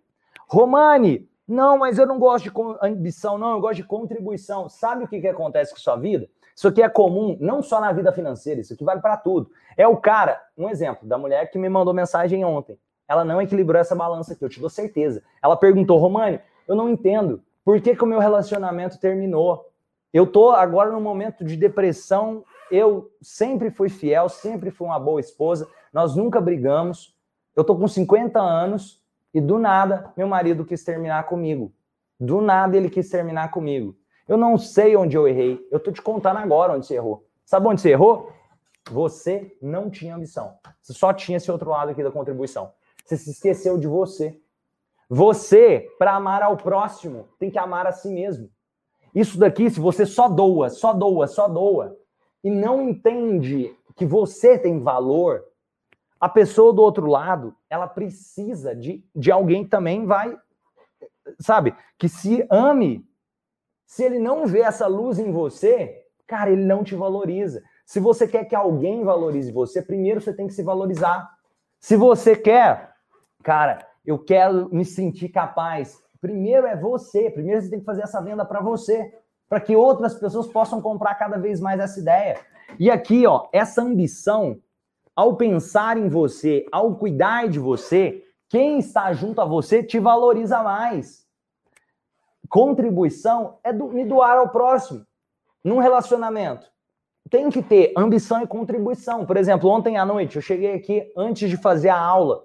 Romani, 0.47 1.29
não, 1.47 1.77
mas 1.77 1.97
eu 1.97 2.05
não 2.05 2.19
gosto 2.19 2.45
de 2.45 2.51
ambição, 2.81 3.38
não, 3.38 3.51
eu 3.51 3.62
gosto 3.62 3.77
de 3.77 3.83
contribuição. 3.83 4.69
Sabe 4.69 5.03
o 5.03 5.07
que, 5.07 5.19
que 5.19 5.27
acontece 5.27 5.73
com 5.73 5.79
sua 5.79 5.95
vida? 5.95 6.27
Isso 6.55 6.67
aqui 6.67 6.81
é 6.81 6.89
comum 6.89 7.38
não 7.39 7.62
só 7.62 7.81
na 7.81 7.91
vida 7.91 8.12
financeira, 8.12 8.62
isso 8.62 8.73
aqui 8.73 8.83
vale 8.83 9.01
para 9.01 9.17
tudo. 9.17 9.49
É 9.75 9.88
o 9.88 9.97
cara, 9.97 10.41
um 10.57 10.69
exemplo, 10.69 11.07
da 11.07 11.17
mulher 11.17 11.49
que 11.49 11.57
me 11.57 11.67
mandou 11.67 11.93
mensagem 11.93 12.45
ontem. 12.45 12.77
Ela 13.07 13.25
não 13.25 13.41
equilibrou 13.41 13.79
essa 13.79 13.95
balança 13.95 14.33
aqui, 14.33 14.45
eu 14.45 14.49
te 14.49 14.59
dou 14.59 14.69
certeza. 14.69 15.23
Ela 15.41 15.57
perguntou, 15.57 15.97
Romani, 15.97 16.39
eu 16.67 16.76
não 16.76 16.89
entendo. 16.89 17.41
Por 17.63 17.80
que, 17.82 17.95
que 17.95 18.04
o 18.04 18.08
meu 18.08 18.19
relacionamento 18.19 18.99
terminou? 18.99 19.69
Eu 20.13 20.28
tô 20.28 20.52
agora 20.52 20.91
num 20.91 21.02
momento 21.02 21.43
de 21.43 21.56
depressão. 21.56 22.43
Eu 22.69 23.12
sempre 23.21 23.71
fui 23.71 23.89
fiel, 23.89 24.30
sempre 24.30 24.69
fui 24.69 24.88
uma 24.88 24.99
boa 24.99 25.19
esposa. 25.19 25.67
Nós 25.91 26.15
nunca 26.15 26.39
brigamos. 26.39 27.15
Eu 27.56 27.63
tô 27.63 27.76
com 27.76 27.88
50 27.88 28.39
anos 28.39 29.02
e 29.34 29.41
do 29.41 29.58
nada 29.58 30.12
meu 30.15 30.28
marido 30.28 30.65
quis 30.65 30.84
terminar 30.84 31.26
comigo. 31.26 31.73
Do 32.19 32.41
nada 32.41 32.78
ele 32.78 32.89
quis 32.89 33.10
terminar 33.10 33.52
comigo. 33.52 33.95
Eu 34.28 34.38
não 34.38 34.58
sei 34.58 34.95
onde 34.95 35.17
eu 35.17 35.28
errei. 35.28 35.65
Eu 35.71 35.80
tô 35.80 35.91
te 35.91 36.02
contando 36.02 36.38
agora 36.38 36.73
onde 36.73 36.86
você 36.86 36.95
errou. 36.95 37.26
Sabe 37.45 37.67
onde 37.67 37.82
você 37.82 37.91
errou? 37.91 38.32
Você 38.91 39.56
não 39.62 39.89
tinha 39.89 40.15
ambição. 40.15 40.54
Você 40.82 40.93
só 40.93 41.13
tinha 41.13 41.38
esse 41.38 41.52
outro 41.52 41.69
lado 41.69 41.89
aqui 41.89 42.04
da 42.04 42.12
contribuição. 42.12 42.71
Você 43.04 43.17
se 43.17 43.32
esqueceu 43.32 43.78
de 43.78 43.88
você. 43.88 44.39
Você, 45.10 45.88
para 45.98 46.16
amar 46.16 46.41
ao 46.41 46.58
próximo, 46.58 47.28
tem 47.39 47.51
que 47.51 47.60
amar 47.60 47.86
a 47.88 47.91
si 47.91 48.10
mesmo. 48.10 48.49
Isso 49.14 49.38
daqui, 49.38 49.70
se 49.70 49.80
você 49.80 50.06
só 50.06 50.28
doa, 50.28 50.70
só 50.70 50.93
doa, 50.93 51.28
só 51.28 51.47
doa, 51.47 51.95
e 52.43 52.49
não 52.49 52.82
entende 52.82 53.76
que 53.95 54.06
você 54.06 54.58
tem 54.58 54.80
valor, 54.80 55.43
a 56.20 56.28
pessoa 56.28 56.74
do 56.74 56.82
outro 56.82 57.06
lado, 57.06 57.56
ela 57.70 57.88
precisa 57.88 58.76
de, 58.76 59.06
de 59.16 59.32
alguém 59.32 59.64
que 59.64 59.70
também 59.70 60.06
vai, 60.06 60.38
sabe, 61.39 61.76
que 61.97 62.10
se 62.10 62.45
ame 62.49 63.06
se 63.86 64.04
ele 64.04 64.18
não 64.18 64.47
vê 64.47 64.62
essa 64.62 64.88
luz 64.88 65.20
em 65.20 65.32
você, 65.32 66.04
cara, 66.26 66.49
ele 66.49 66.66
não 66.66 66.84
te 66.84 66.95
valoriza. 66.95 67.62
Se 67.86 67.99
você 67.99 68.28
quer 68.28 68.45
que 68.45 68.56
alguém 68.56 69.04
valorize 69.04 69.51
você, 69.51 69.84
primeiro 69.84 70.20
você 70.20 70.34
tem 70.34 70.47
que 70.47 70.54
se 70.54 70.64
valorizar. 70.64 71.30
Se 71.80 71.95
você 71.95 72.36
quer, 72.36 72.91
cara, 73.43 73.86
eu 74.06 74.20
quero 74.20 74.70
me 74.74 74.84
sentir 74.86 75.30
capaz, 75.30 76.01
primeiro 76.20 76.68
é 76.68 76.76
você, 76.76 77.30
primeiro 77.30 77.62
você 77.62 77.70
tem 77.70 77.80
que 77.80 77.86
fazer 77.86 78.04
essa 78.04 78.22
venda 78.22 78.45
para 78.45 78.62
você, 78.62 79.14
para 79.49 79.60
que 79.60 79.76
outras 79.76 80.16
pessoas 80.16 80.47
possam 80.47 80.82
comprar 80.82 81.16
cada 81.16 81.38
vez 81.38 81.60
mais 81.60 81.80
essa 81.80 81.99
ideia. 81.99 82.39
E 82.80 82.89
aqui, 82.89 83.28
ó, 83.28 83.47
essa 83.51 83.82
ambição, 83.82 84.60
ao 85.16 85.36
pensar 85.36 85.97
em 85.97 86.10
você, 86.10 86.66
ao 86.72 86.95
cuidar 86.95 87.47
de 87.47 87.60
você, 87.60 88.24
Quem 88.54 88.78
está 88.78 89.12
junto 89.14 89.41
a 89.41 89.45
você 89.45 89.82
te 89.82 89.97
valoriza 89.97 90.62
mais. 90.62 91.26
Contribuição 92.47 93.58
é 93.64 93.74
do, 93.74 93.88
me 93.88 94.06
doar 94.06 94.38
ao 94.38 94.49
próximo. 94.49 95.04
Num 95.64 95.80
relacionamento, 95.80 96.72
tem 97.32 97.49
que 97.49 97.64
ter 97.64 97.91
ambição 97.97 98.43
e 98.43 98.47
contribuição. 98.47 99.26
Por 99.26 99.38
exemplo, 99.38 99.68
ontem 99.72 99.97
à 99.97 100.06
noite, 100.06 100.36
eu 100.36 100.41
cheguei 100.43 100.76
aqui 100.76 101.12
antes 101.18 101.49
de 101.49 101.58
fazer 101.58 101.89
a 101.89 101.97
aula. 101.97 102.43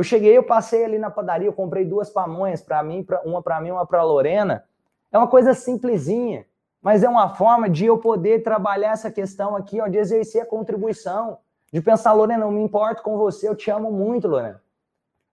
Eu 0.00 0.02
cheguei, 0.02 0.34
eu 0.34 0.42
passei 0.42 0.82
ali 0.82 0.98
na 0.98 1.10
padaria, 1.10 1.46
eu 1.46 1.52
comprei 1.52 1.84
duas 1.84 2.08
pamonhas 2.08 2.62
para 2.62 2.82
mim, 2.82 3.02
pra, 3.02 3.20
uma 3.20 3.42
para 3.42 3.60
mim, 3.60 3.70
uma 3.70 3.84
para 3.84 4.02
Lorena. 4.02 4.64
É 5.12 5.18
uma 5.18 5.28
coisa 5.28 5.52
simplesinha, 5.52 6.46
mas 6.80 7.02
é 7.02 7.08
uma 7.08 7.34
forma 7.34 7.68
de 7.68 7.84
eu 7.84 7.98
poder 7.98 8.42
trabalhar 8.42 8.92
essa 8.92 9.10
questão 9.10 9.54
aqui, 9.54 9.78
ó, 9.78 9.88
de 9.88 9.98
exercer 9.98 10.40
a 10.40 10.46
contribuição, 10.46 11.36
de 11.70 11.82
pensar, 11.82 12.14
Lorena, 12.14 12.46
eu 12.46 12.50
me 12.50 12.62
importo 12.62 13.02
com 13.02 13.18
você, 13.18 13.46
eu 13.46 13.54
te 13.54 13.70
amo 13.70 13.92
muito, 13.92 14.26
Lorena. 14.26 14.62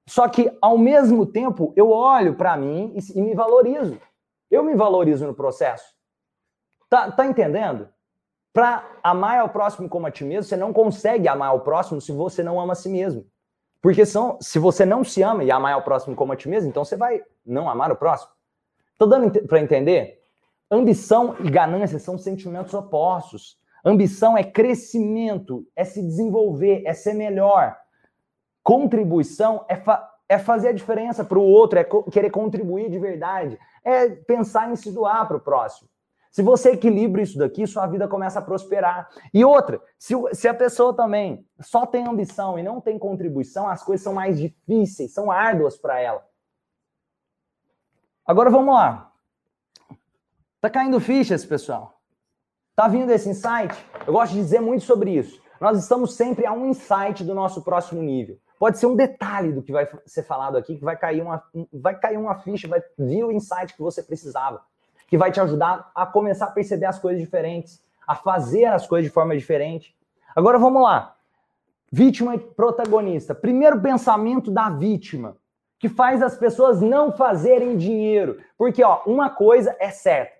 Só 0.05 0.28
que, 0.28 0.51
ao 0.61 0.78
mesmo 0.78 1.26
tempo, 1.26 1.72
eu 1.74 1.89
olho 1.89 2.36
para 2.36 2.57
mim 2.57 2.93
e, 2.93 3.20
e, 3.20 3.22
me 3.22 3.34
valorizo. 3.34 3.97
Eu 4.51 4.63
me 4.63 4.76
valorizo 4.76 5.26
no 5.26 5.34
processo. 5.34 5.95
Tá, 6.89 7.09
tá 7.09 7.26
entendendo? 7.26 7.88
Para 8.51 8.84
amar 9.01 9.39
ao 9.39 9.47
próximo 9.47 9.88
como 9.88 10.07
a 10.07 10.11
ti 10.11 10.26
mesmo, 10.26 10.43
você 10.43 10.57
não 10.57 10.74
consegue 10.74 11.26
amar 11.30 11.51
ao 11.51 11.61
próximo 11.61 12.01
se 12.01 12.11
você 12.11 12.43
não 12.43 12.59
ama 12.59 12.74
a 12.74 12.76
si 12.76 12.89
mesmo. 12.89 13.26
Porque 13.82 14.05
são, 14.05 14.38
se 14.41 14.59
você 14.59 14.86
não 14.86 15.03
se 15.03 15.21
ama 15.21 15.43
e 15.43 15.51
amar 15.51 15.73
ao 15.73 15.84
próximo 15.84 16.15
como 16.15 16.34
a 16.34 16.36
ti 16.36 16.49
mesmo, 16.49 16.69
então 16.69 16.84
você 16.84 16.95
vai 16.95 17.21
não 17.45 17.69
amar 17.69 17.91
o 17.91 17.95
próximo. 17.95 18.32
Tô 18.97 19.05
dando 19.05 19.32
para 19.47 19.59
entender? 19.59 20.23
Ambição 20.69 21.36
e 21.39 21.49
ganância 21.49 21.99
são 21.99 22.17
sentimentos 22.17 22.73
opostos. 22.73 23.57
Ambição 23.86 24.38
é 24.38 24.43
crescimento, 24.43 25.65
é 25.75 25.84
se 25.84 26.01
desenvolver, 26.01 26.84
é 26.86 26.93
ser 26.93 27.13
melhor. 27.13 27.78
Contribuição 28.63 29.63
é, 29.69 29.78
fa 29.78 30.09
é 30.28 30.38
fazer 30.38 30.69
a 30.69 30.73
diferença 30.73 31.23
para 31.23 31.39
o 31.39 31.43
outro, 31.43 31.80
é 31.80 31.84
co 31.84 32.03
querer 32.03 32.32
contribuir 32.32 32.89
de 32.89 32.99
verdade, 32.99 33.57
é 33.84 34.09
pensar 34.09 34.69
em 34.69 34.75
se 34.75 34.91
doar 34.91 35.25
para 35.25 35.38
o 35.38 35.39
próximo. 35.39 35.88
Se 36.32 36.41
você 36.41 36.71
equilibra 36.71 37.21
isso 37.21 37.38
daqui, 37.38 37.65
sua 37.65 37.88
vida 37.88 38.07
começa 38.07 38.39
a 38.39 38.41
prosperar. 38.41 39.09
E 39.34 39.43
outra, 39.43 39.82
se, 39.97 40.13
se 40.34 40.47
a 40.47 40.53
pessoa 40.53 40.93
também 40.93 41.45
só 41.59 41.86
tem 41.86 42.07
ambição 42.07 42.57
e 42.59 42.63
não 42.63 42.80
tem 42.80 42.99
contribuição, 42.99 43.67
as 43.67 43.84
coisas 43.84 44.03
são 44.03 44.13
mais 44.13 44.38
difíceis, 44.38 45.13
são 45.13 45.32
árduas 45.32 45.78
para 45.78 45.99
ela. 45.99 46.23
Agora 48.25 48.49
vamos 48.49 48.75
lá. 48.75 49.11
Tá 50.59 50.69
caindo 50.69 50.99
fichas, 50.99 51.45
pessoal? 51.45 52.01
Tá 52.75 52.88
vindo 52.88 53.11
esse 53.11 53.30
insight? 53.30 53.73
Eu 54.05 54.13
gosto 54.13 54.34
de 54.34 54.39
dizer 54.39 54.59
muito 54.59 54.84
sobre 54.84 55.11
isso. 55.11 55.41
Nós 55.59 55.80
estamos 55.80 56.15
sempre 56.15 56.45
a 56.45 56.51
um 56.51 56.67
insight 56.67 57.23
do 57.23 57.34
nosso 57.34 57.63
próximo 57.63 58.01
nível. 58.01 58.38
Pode 58.59 58.80
ser 58.80 58.88
um 58.88 58.95
detalhe 58.95 59.51
do 59.51 59.61
que 59.61 59.71
vai 59.71 59.88
ser 60.05 60.23
falado 60.23 60.57
aqui, 60.57 60.78
que 60.78 60.84
vai 60.84 60.97
cair 60.97 61.21
uma, 61.21 61.43
vai 61.71 61.97
cair 61.97 62.17
uma 62.17 62.36
ficha, 62.39 62.67
vai 62.67 62.82
vir 62.97 63.23
o 63.23 63.32
insight 63.32 63.75
que 63.75 63.82
você 63.82 64.01
precisava, 64.01 64.61
que 65.08 65.18
vai 65.18 65.32
te 65.32 65.39
ajudar 65.39 65.89
a 65.95 66.05
começar 66.05 66.45
a 66.45 66.51
perceber 66.51 66.86
as 66.86 66.99
coisas 66.99 67.22
diferentes, 67.22 67.82
a 68.05 68.16
fazer 68.16 68.66
as 68.66 68.86
coisas 68.86 69.10
de 69.10 69.14
forma 69.14 69.36
diferente. 69.36 69.95
Agora 70.36 70.60
vamos 70.60 70.84
lá. 70.84 71.16
Vítima 71.91 72.36
e 72.36 72.39
protagonista. 72.39 73.34
Primeiro 73.34 73.82
pensamento 73.82 74.51
da 74.51 74.70
vítima, 74.70 75.38
que 75.80 75.88
faz 75.88 76.22
as 76.22 76.38
pessoas 76.38 76.82
não 76.82 77.12
fazerem 77.12 77.78
dinheiro. 77.78 78.38
Porque, 78.58 78.84
ó, 78.84 79.01
uma 79.05 79.30
coisa 79.30 79.76
é 79.80 79.89
certa. 79.89 80.36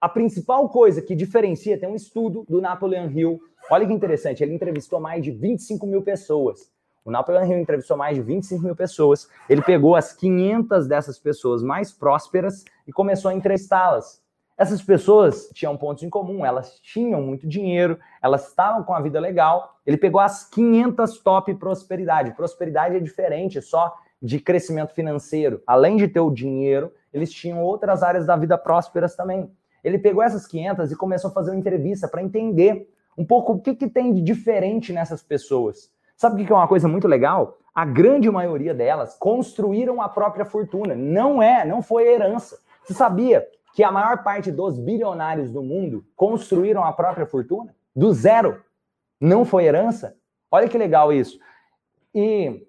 A 0.00 0.08
principal 0.08 0.68
coisa 0.68 1.02
que 1.02 1.16
diferencia, 1.16 1.78
tem 1.78 1.88
um 1.88 1.96
estudo 1.96 2.44
do 2.48 2.60
Napoleon 2.60 3.10
Hill. 3.10 3.40
Olha 3.68 3.86
que 3.86 3.92
interessante, 3.92 4.42
ele 4.42 4.54
entrevistou 4.54 5.00
mais 5.00 5.24
de 5.24 5.32
25 5.32 5.86
mil 5.86 6.02
pessoas. 6.02 6.70
O 7.04 7.10
Napoleon 7.10 7.44
Hill 7.46 7.58
entrevistou 7.60 7.96
mais 7.96 8.16
de 8.16 8.22
25 8.22 8.62
mil 8.62 8.76
pessoas. 8.76 9.28
Ele 9.48 9.62
pegou 9.62 9.96
as 9.96 10.12
500 10.12 10.86
dessas 10.86 11.18
pessoas 11.18 11.62
mais 11.62 11.92
prósperas 11.92 12.64
e 12.86 12.92
começou 12.92 13.30
a 13.30 13.34
entrevistá-las. 13.34 14.22
Essas 14.58 14.82
pessoas 14.82 15.48
tinham 15.54 15.76
pontos 15.76 16.02
em 16.02 16.10
comum, 16.10 16.44
elas 16.44 16.80
tinham 16.80 17.22
muito 17.22 17.46
dinheiro, 17.46 17.96
elas 18.20 18.48
estavam 18.48 18.82
com 18.82 18.92
a 18.92 19.00
vida 19.00 19.20
legal. 19.20 19.78
Ele 19.86 19.96
pegou 19.96 20.20
as 20.20 20.44
500 20.50 21.18
top 21.20 21.54
prosperidade. 21.54 22.32
Prosperidade 22.32 22.96
é 22.96 23.00
diferente 23.00 23.62
só 23.62 23.96
de 24.20 24.40
crescimento 24.40 24.92
financeiro. 24.92 25.62
Além 25.64 25.96
de 25.96 26.08
ter 26.08 26.18
o 26.18 26.30
dinheiro, 26.30 26.92
eles 27.12 27.32
tinham 27.32 27.62
outras 27.62 28.02
áreas 28.02 28.26
da 28.26 28.36
vida 28.36 28.58
prósperas 28.58 29.14
também. 29.14 29.48
Ele 29.82 29.96
pegou 29.96 30.22
essas 30.24 30.46
500 30.46 30.90
e 30.90 30.96
começou 30.96 31.30
a 31.30 31.34
fazer 31.34 31.52
uma 31.52 31.60
entrevista 31.60 32.08
para 32.08 32.20
entender 32.20 32.92
um 33.16 33.24
pouco 33.24 33.52
o 33.52 33.60
que, 33.60 33.74
que 33.74 33.88
tem 33.88 34.12
de 34.12 34.20
diferente 34.20 34.92
nessas 34.92 35.22
pessoas. 35.22 35.90
Sabe 36.18 36.42
o 36.42 36.44
que 36.44 36.52
é 36.52 36.54
uma 36.54 36.66
coisa 36.66 36.88
muito 36.88 37.06
legal? 37.06 37.58
A 37.72 37.84
grande 37.84 38.28
maioria 38.28 38.74
delas 38.74 39.14
construíram 39.14 40.02
a 40.02 40.08
própria 40.08 40.44
fortuna. 40.44 40.96
Não 40.96 41.40
é, 41.40 41.64
não 41.64 41.80
foi 41.80 42.08
herança. 42.08 42.58
Você 42.82 42.92
sabia 42.92 43.46
que 43.72 43.84
a 43.84 43.92
maior 43.92 44.24
parte 44.24 44.50
dos 44.50 44.76
bilionários 44.76 45.52
do 45.52 45.62
mundo 45.62 46.04
construíram 46.16 46.82
a 46.82 46.92
própria 46.92 47.24
fortuna? 47.24 47.72
Do 47.94 48.12
zero. 48.12 48.60
Não 49.20 49.44
foi 49.44 49.66
herança? 49.66 50.16
Olha 50.50 50.68
que 50.68 50.76
legal 50.76 51.12
isso. 51.12 51.38
E 52.12 52.66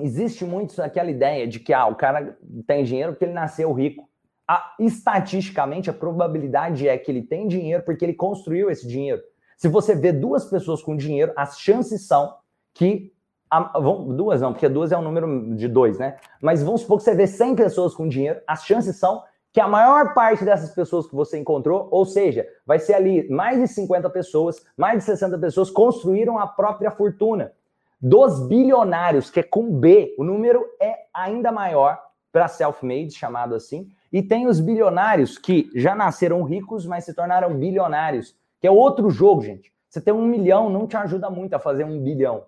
existe 0.00 0.46
muito 0.46 0.80
aquela 0.80 1.10
ideia 1.10 1.46
de 1.46 1.60
que 1.60 1.74
ah, 1.74 1.86
o 1.86 1.96
cara 1.96 2.38
tem 2.66 2.82
dinheiro 2.82 3.12
porque 3.12 3.26
ele 3.26 3.34
nasceu 3.34 3.70
rico. 3.74 4.08
A, 4.48 4.74
estatisticamente, 4.80 5.90
a 5.90 5.92
probabilidade 5.92 6.88
é 6.88 6.96
que 6.96 7.10
ele 7.10 7.22
tem 7.22 7.46
dinheiro 7.46 7.82
porque 7.84 8.06
ele 8.06 8.14
construiu 8.14 8.70
esse 8.70 8.88
dinheiro. 8.88 9.20
Se 9.58 9.68
você 9.68 9.94
vê 9.94 10.12
duas 10.12 10.46
pessoas 10.46 10.82
com 10.82 10.96
dinheiro, 10.96 11.34
as 11.36 11.58
chances 11.60 12.06
são 12.06 12.34
que. 12.76 13.12
A, 13.48 13.78
vão, 13.78 14.08
duas 14.08 14.40
não, 14.40 14.52
porque 14.52 14.68
duas 14.68 14.90
é 14.90 14.98
um 14.98 15.02
número 15.02 15.54
de 15.54 15.68
dois, 15.68 15.98
né? 15.98 16.16
Mas 16.42 16.64
vamos 16.64 16.80
supor 16.80 16.98
que 16.98 17.04
você 17.04 17.14
vê 17.14 17.28
100 17.28 17.54
pessoas 17.54 17.94
com 17.94 18.08
dinheiro, 18.08 18.40
as 18.44 18.64
chances 18.64 18.96
são 18.96 19.22
que 19.52 19.60
a 19.60 19.68
maior 19.68 20.12
parte 20.12 20.44
dessas 20.44 20.74
pessoas 20.74 21.06
que 21.06 21.14
você 21.14 21.38
encontrou, 21.38 21.88
ou 21.90 22.04
seja, 22.04 22.46
vai 22.66 22.78
ser 22.78 22.92
ali 22.92 23.26
mais 23.30 23.58
de 23.58 23.66
50 23.68 24.10
pessoas, 24.10 24.62
mais 24.76 24.98
de 24.98 25.04
60 25.04 25.38
pessoas, 25.38 25.70
construíram 25.70 26.38
a 26.38 26.46
própria 26.46 26.90
fortuna. 26.90 27.52
Dos 27.98 28.46
bilionários, 28.48 29.30
que 29.30 29.40
é 29.40 29.42
com 29.42 29.72
B, 29.72 30.14
o 30.18 30.24
número 30.24 30.62
é 30.78 31.06
ainda 31.14 31.50
maior 31.50 31.98
para 32.30 32.48
self-made, 32.48 33.12
chamado 33.12 33.54
assim, 33.54 33.88
e 34.12 34.22
tem 34.22 34.46
os 34.46 34.60
bilionários 34.60 35.38
que 35.38 35.70
já 35.74 35.94
nasceram 35.94 36.42
ricos, 36.42 36.84
mas 36.84 37.04
se 37.04 37.14
tornaram 37.14 37.56
bilionários, 37.56 38.36
que 38.60 38.66
é 38.66 38.70
outro 38.70 39.08
jogo, 39.08 39.40
gente. 39.40 39.72
Você 39.88 40.02
ter 40.02 40.12
um 40.12 40.26
milhão 40.26 40.68
não 40.68 40.86
te 40.86 40.98
ajuda 40.98 41.30
muito 41.30 41.54
a 41.54 41.58
fazer 41.58 41.84
um 41.84 41.98
bilhão. 41.98 42.44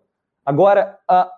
Agora, 0.48 0.98
uh, 1.10 1.30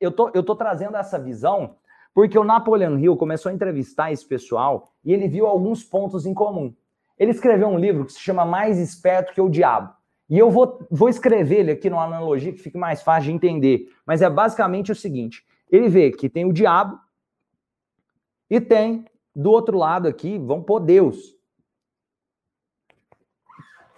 eu, 0.00 0.12
tô, 0.12 0.30
eu 0.32 0.40
tô 0.40 0.54
trazendo 0.54 0.96
essa 0.96 1.18
visão 1.18 1.74
porque 2.14 2.38
o 2.38 2.44
Napoleon 2.44 2.96
Hill 2.96 3.16
começou 3.16 3.50
a 3.50 3.52
entrevistar 3.52 4.12
esse 4.12 4.24
pessoal 4.24 4.92
e 5.04 5.12
ele 5.12 5.26
viu 5.26 5.48
alguns 5.48 5.82
pontos 5.82 6.26
em 6.26 6.32
comum. 6.32 6.72
Ele 7.18 7.32
escreveu 7.32 7.66
um 7.66 7.76
livro 7.76 8.04
que 8.04 8.12
se 8.12 8.20
chama 8.20 8.44
Mais 8.44 8.78
Esperto 8.78 9.34
que 9.34 9.40
o 9.40 9.48
Diabo. 9.48 9.92
E 10.30 10.38
eu 10.38 10.48
vou, 10.48 10.78
vou 10.88 11.08
escrever 11.08 11.58
ele 11.58 11.72
aqui 11.72 11.90
numa 11.90 12.04
analogia 12.04 12.52
que 12.52 12.62
fique 12.62 12.78
mais 12.78 13.02
fácil 13.02 13.30
de 13.30 13.32
entender. 13.32 13.88
Mas 14.06 14.22
é 14.22 14.30
basicamente 14.30 14.92
o 14.92 14.94
seguinte: 14.94 15.44
ele 15.68 15.88
vê 15.88 16.12
que 16.12 16.28
tem 16.28 16.44
o 16.44 16.52
diabo 16.52 17.00
e 18.48 18.60
tem 18.60 19.06
do 19.34 19.50
outro 19.50 19.76
lado 19.76 20.06
aqui, 20.06 20.38
vão 20.38 20.62
pôr 20.62 20.78
Deus. 20.78 21.36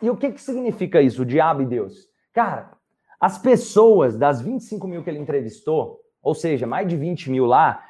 E 0.00 0.08
o 0.08 0.16
que, 0.16 0.32
que 0.32 0.40
significa 0.40 1.02
isso, 1.02 1.20
o 1.20 1.26
diabo 1.26 1.60
e 1.60 1.66
Deus? 1.66 2.08
Cara, 2.32 2.72
as 3.20 3.38
pessoas 3.38 4.16
das 4.16 4.40
25 4.40 4.86
mil 4.86 5.02
que 5.02 5.10
ele 5.10 5.18
entrevistou, 5.18 6.00
ou 6.22 6.34
seja, 6.34 6.66
mais 6.66 6.88
de 6.88 6.96
20 6.96 7.30
mil 7.30 7.46
lá, 7.46 7.84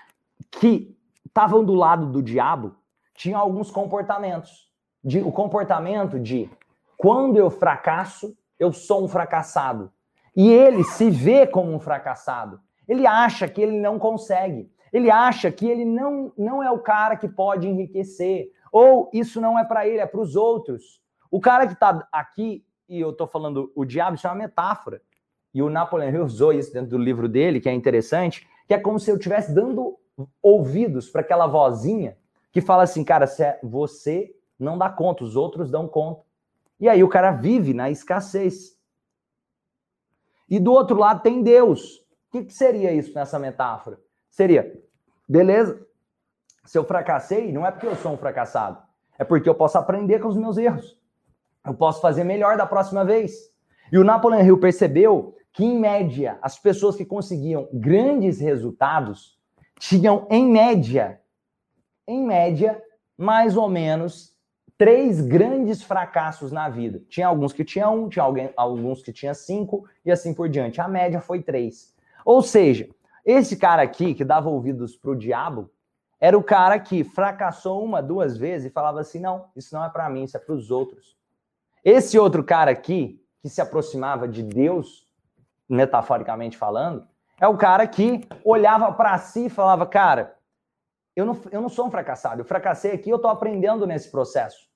que 0.50 0.96
estavam 1.26 1.64
do 1.64 1.74
lado 1.74 2.06
do 2.06 2.22
diabo, 2.22 2.76
tinham 3.14 3.40
alguns 3.40 3.70
comportamentos. 3.70 4.68
De, 5.02 5.20
o 5.20 5.30
comportamento 5.30 6.18
de 6.18 6.50
quando 6.96 7.36
eu 7.36 7.50
fracasso, 7.50 8.36
eu 8.58 8.72
sou 8.72 9.04
um 9.04 9.08
fracassado. 9.08 9.92
E 10.36 10.50
ele 10.50 10.82
se 10.82 11.10
vê 11.10 11.46
como 11.46 11.72
um 11.72 11.78
fracassado. 11.78 12.60
Ele 12.88 13.06
acha 13.06 13.48
que 13.48 13.60
ele 13.60 13.78
não 13.80 13.98
consegue. 13.98 14.70
Ele 14.92 15.10
acha 15.10 15.50
que 15.50 15.66
ele 15.66 15.84
não, 15.84 16.32
não 16.36 16.62
é 16.62 16.70
o 16.70 16.78
cara 16.78 17.16
que 17.16 17.28
pode 17.28 17.68
enriquecer. 17.68 18.50
Ou 18.72 19.10
isso 19.12 19.40
não 19.40 19.58
é 19.58 19.64
para 19.64 19.86
ele, 19.86 19.98
é 19.98 20.06
para 20.06 20.20
os 20.20 20.34
outros. 20.36 21.00
O 21.30 21.40
cara 21.40 21.66
que 21.66 21.74
está 21.74 22.06
aqui, 22.12 22.64
e 22.88 23.00
eu 23.00 23.10
estou 23.10 23.26
falando 23.26 23.72
o 23.74 23.84
diabo, 23.84 24.16
isso 24.16 24.26
é 24.26 24.30
uma 24.30 24.36
metáfora 24.36 25.00
e 25.54 25.62
o 25.62 25.70
Napoleon 25.70 26.10
Hill 26.10 26.24
usou 26.24 26.52
isso 26.52 26.72
dentro 26.72 26.90
do 26.90 26.98
livro 26.98 27.28
dele, 27.28 27.60
que 27.60 27.68
é 27.68 27.72
interessante, 27.72 28.46
que 28.66 28.74
é 28.74 28.78
como 28.78 28.98
se 28.98 29.10
eu 29.10 29.16
estivesse 29.16 29.54
dando 29.54 29.96
ouvidos 30.42 31.08
para 31.08 31.20
aquela 31.20 31.46
vozinha 31.46 32.16
que 32.52 32.60
fala 32.60 32.82
assim, 32.82 33.04
cara, 33.04 33.24
é, 33.38 33.58
você 33.62 34.34
não 34.58 34.76
dá 34.76 34.88
conta, 34.90 35.24
os 35.24 35.36
outros 35.36 35.70
dão 35.70 35.86
conta. 35.88 36.22
E 36.80 36.88
aí 36.88 37.02
o 37.02 37.08
cara 37.08 37.30
vive 37.32 37.72
na 37.72 37.90
escassez. 37.90 38.76
E 40.48 40.58
do 40.58 40.72
outro 40.72 40.96
lado 40.96 41.22
tem 41.22 41.42
Deus. 41.42 41.98
O 41.98 42.32
que, 42.32 42.44
que 42.44 42.52
seria 42.52 42.92
isso 42.92 43.14
nessa 43.14 43.38
metáfora? 43.38 43.98
Seria, 44.28 44.80
beleza, 45.28 45.84
se 46.64 46.76
eu 46.76 46.84
fracassei, 46.84 47.52
não 47.52 47.66
é 47.66 47.70
porque 47.70 47.86
eu 47.86 47.96
sou 47.96 48.12
um 48.12 48.16
fracassado, 48.16 48.82
é 49.18 49.24
porque 49.24 49.48
eu 49.48 49.54
posso 49.54 49.78
aprender 49.78 50.18
com 50.18 50.28
os 50.28 50.36
meus 50.36 50.56
erros. 50.56 50.98
Eu 51.64 51.74
posso 51.74 52.00
fazer 52.00 52.24
melhor 52.24 52.56
da 52.56 52.66
próxima 52.66 53.04
vez. 53.04 53.32
E 53.90 53.98
o 53.98 54.04
Napoleon 54.04 54.44
Hill 54.44 54.58
percebeu 54.58 55.36
que, 55.54 55.64
em 55.64 55.78
média, 55.78 56.36
as 56.42 56.58
pessoas 56.58 56.96
que 56.96 57.04
conseguiam 57.04 57.68
grandes 57.72 58.40
resultados 58.40 59.38
tinham, 59.78 60.26
em 60.28 60.46
média, 60.50 61.20
em 62.06 62.26
média, 62.26 62.82
mais 63.16 63.56
ou 63.56 63.68
menos 63.68 64.34
três 64.76 65.20
grandes 65.20 65.80
fracassos 65.82 66.50
na 66.50 66.68
vida. 66.68 67.00
Tinha 67.08 67.28
alguns 67.28 67.52
que 67.52 67.64
tinham 67.64 68.04
um, 68.04 68.08
tinha 68.08 68.24
alguém, 68.24 68.50
alguns 68.56 69.00
que 69.00 69.12
tinha 69.12 69.32
cinco 69.32 69.88
e 70.04 70.10
assim 70.10 70.34
por 70.34 70.48
diante. 70.48 70.80
A 70.80 70.88
média 70.88 71.20
foi 71.20 71.40
três. 71.40 71.94
Ou 72.24 72.42
seja, 72.42 72.88
esse 73.24 73.56
cara 73.56 73.82
aqui 73.82 74.12
que 74.12 74.24
dava 74.24 74.48
ouvidos 74.48 74.96
para 74.96 75.12
o 75.12 75.16
diabo 75.16 75.70
era 76.20 76.36
o 76.36 76.42
cara 76.42 76.80
que 76.80 77.04
fracassou 77.04 77.84
uma, 77.84 78.02
duas 78.02 78.36
vezes 78.36 78.66
e 78.66 78.74
falava 78.74 79.00
assim: 79.00 79.20
não, 79.20 79.46
isso 79.54 79.72
não 79.72 79.84
é 79.84 79.88
para 79.88 80.10
mim, 80.10 80.24
isso 80.24 80.36
é 80.36 80.40
para 80.40 80.54
os 80.54 80.72
outros. 80.72 81.16
Esse 81.84 82.18
outro 82.18 82.42
cara 82.42 82.72
aqui 82.72 83.22
que 83.40 83.48
se 83.48 83.60
aproximava 83.60 84.26
de 84.26 84.42
Deus, 84.42 85.03
metaforicamente 85.68 86.56
falando, 86.56 87.06
é 87.40 87.48
o 87.48 87.56
cara 87.56 87.86
que 87.86 88.26
olhava 88.44 88.92
para 88.92 89.18
si 89.18 89.46
e 89.46 89.50
falava: 89.50 89.86
cara, 89.86 90.36
eu 91.16 91.24
não, 91.24 91.40
eu 91.50 91.60
não 91.60 91.68
sou 91.68 91.86
um 91.86 91.90
fracassado, 91.90 92.40
eu 92.40 92.44
fracassei 92.44 92.92
aqui, 92.92 93.10
eu 93.10 93.16
estou 93.16 93.30
aprendendo 93.30 93.86
nesse 93.86 94.10
processo. 94.10 94.68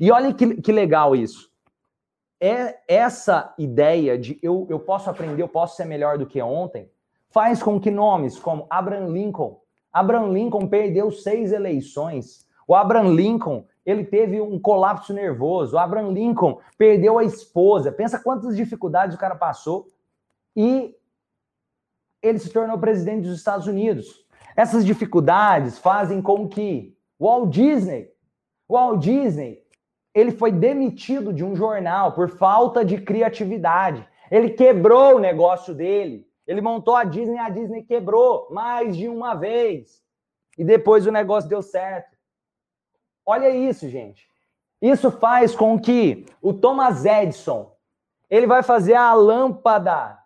E 0.00 0.10
olha 0.10 0.32
que, 0.32 0.60
que 0.60 0.72
legal 0.72 1.16
isso. 1.16 1.48
É 2.40 2.78
essa 2.86 3.52
ideia 3.58 4.16
de 4.16 4.38
eu, 4.42 4.66
eu 4.70 4.78
posso 4.78 5.10
aprender, 5.10 5.42
eu 5.42 5.48
posso 5.48 5.76
ser 5.76 5.84
melhor 5.84 6.18
do 6.18 6.26
que 6.26 6.40
ontem, 6.40 6.90
faz 7.30 7.62
com 7.62 7.80
que 7.80 7.90
nomes 7.90 8.38
como 8.38 8.66
Abraham 8.70 9.08
Lincoln, 9.08 9.60
Abraham 9.92 10.32
Lincoln 10.32 10.68
perdeu 10.68 11.10
seis 11.10 11.52
eleições. 11.52 12.46
O 12.66 12.74
Abraham 12.74 13.14
Lincoln 13.14 13.64
ele 13.84 14.04
teve 14.04 14.40
um 14.40 14.58
colapso 14.58 15.14
nervoso. 15.14 15.74
O 15.74 15.78
Abraham 15.78 16.12
Lincoln 16.12 16.58
perdeu 16.76 17.18
a 17.18 17.24
esposa. 17.24 17.90
Pensa 17.90 18.22
quantas 18.22 18.54
dificuldades 18.54 19.16
o 19.16 19.18
cara 19.18 19.34
passou 19.34 19.86
e 20.60 20.92
ele 22.20 22.40
se 22.40 22.50
tornou 22.50 22.76
presidente 22.80 23.22
dos 23.22 23.38
Estados 23.38 23.68
Unidos. 23.68 24.26
Essas 24.56 24.84
dificuldades 24.84 25.78
fazem 25.78 26.20
com 26.20 26.48
que 26.48 26.98
Walt 27.16 27.50
Disney, 27.50 28.10
Walt 28.68 29.00
Disney, 29.00 29.62
ele 30.12 30.32
foi 30.32 30.50
demitido 30.50 31.32
de 31.32 31.44
um 31.44 31.54
jornal 31.54 32.10
por 32.10 32.28
falta 32.30 32.84
de 32.84 33.00
criatividade. 33.00 34.04
Ele 34.32 34.50
quebrou 34.50 35.14
o 35.14 35.20
negócio 35.20 35.72
dele. 35.72 36.26
Ele 36.44 36.60
montou 36.60 36.96
a 36.96 37.04
Disney, 37.04 37.38
a 37.38 37.50
Disney 37.50 37.84
quebrou 37.84 38.48
mais 38.50 38.96
de 38.96 39.08
uma 39.08 39.36
vez. 39.36 40.02
E 40.58 40.64
depois 40.64 41.06
o 41.06 41.12
negócio 41.12 41.48
deu 41.48 41.62
certo. 41.62 42.16
Olha 43.24 43.48
isso, 43.48 43.88
gente. 43.88 44.26
Isso 44.82 45.08
faz 45.08 45.54
com 45.54 45.78
que 45.78 46.26
o 46.42 46.52
Thomas 46.52 47.04
Edison, 47.04 47.76
ele 48.28 48.46
vai 48.48 48.64
fazer 48.64 48.94
a 48.94 49.14
lâmpada 49.14 50.17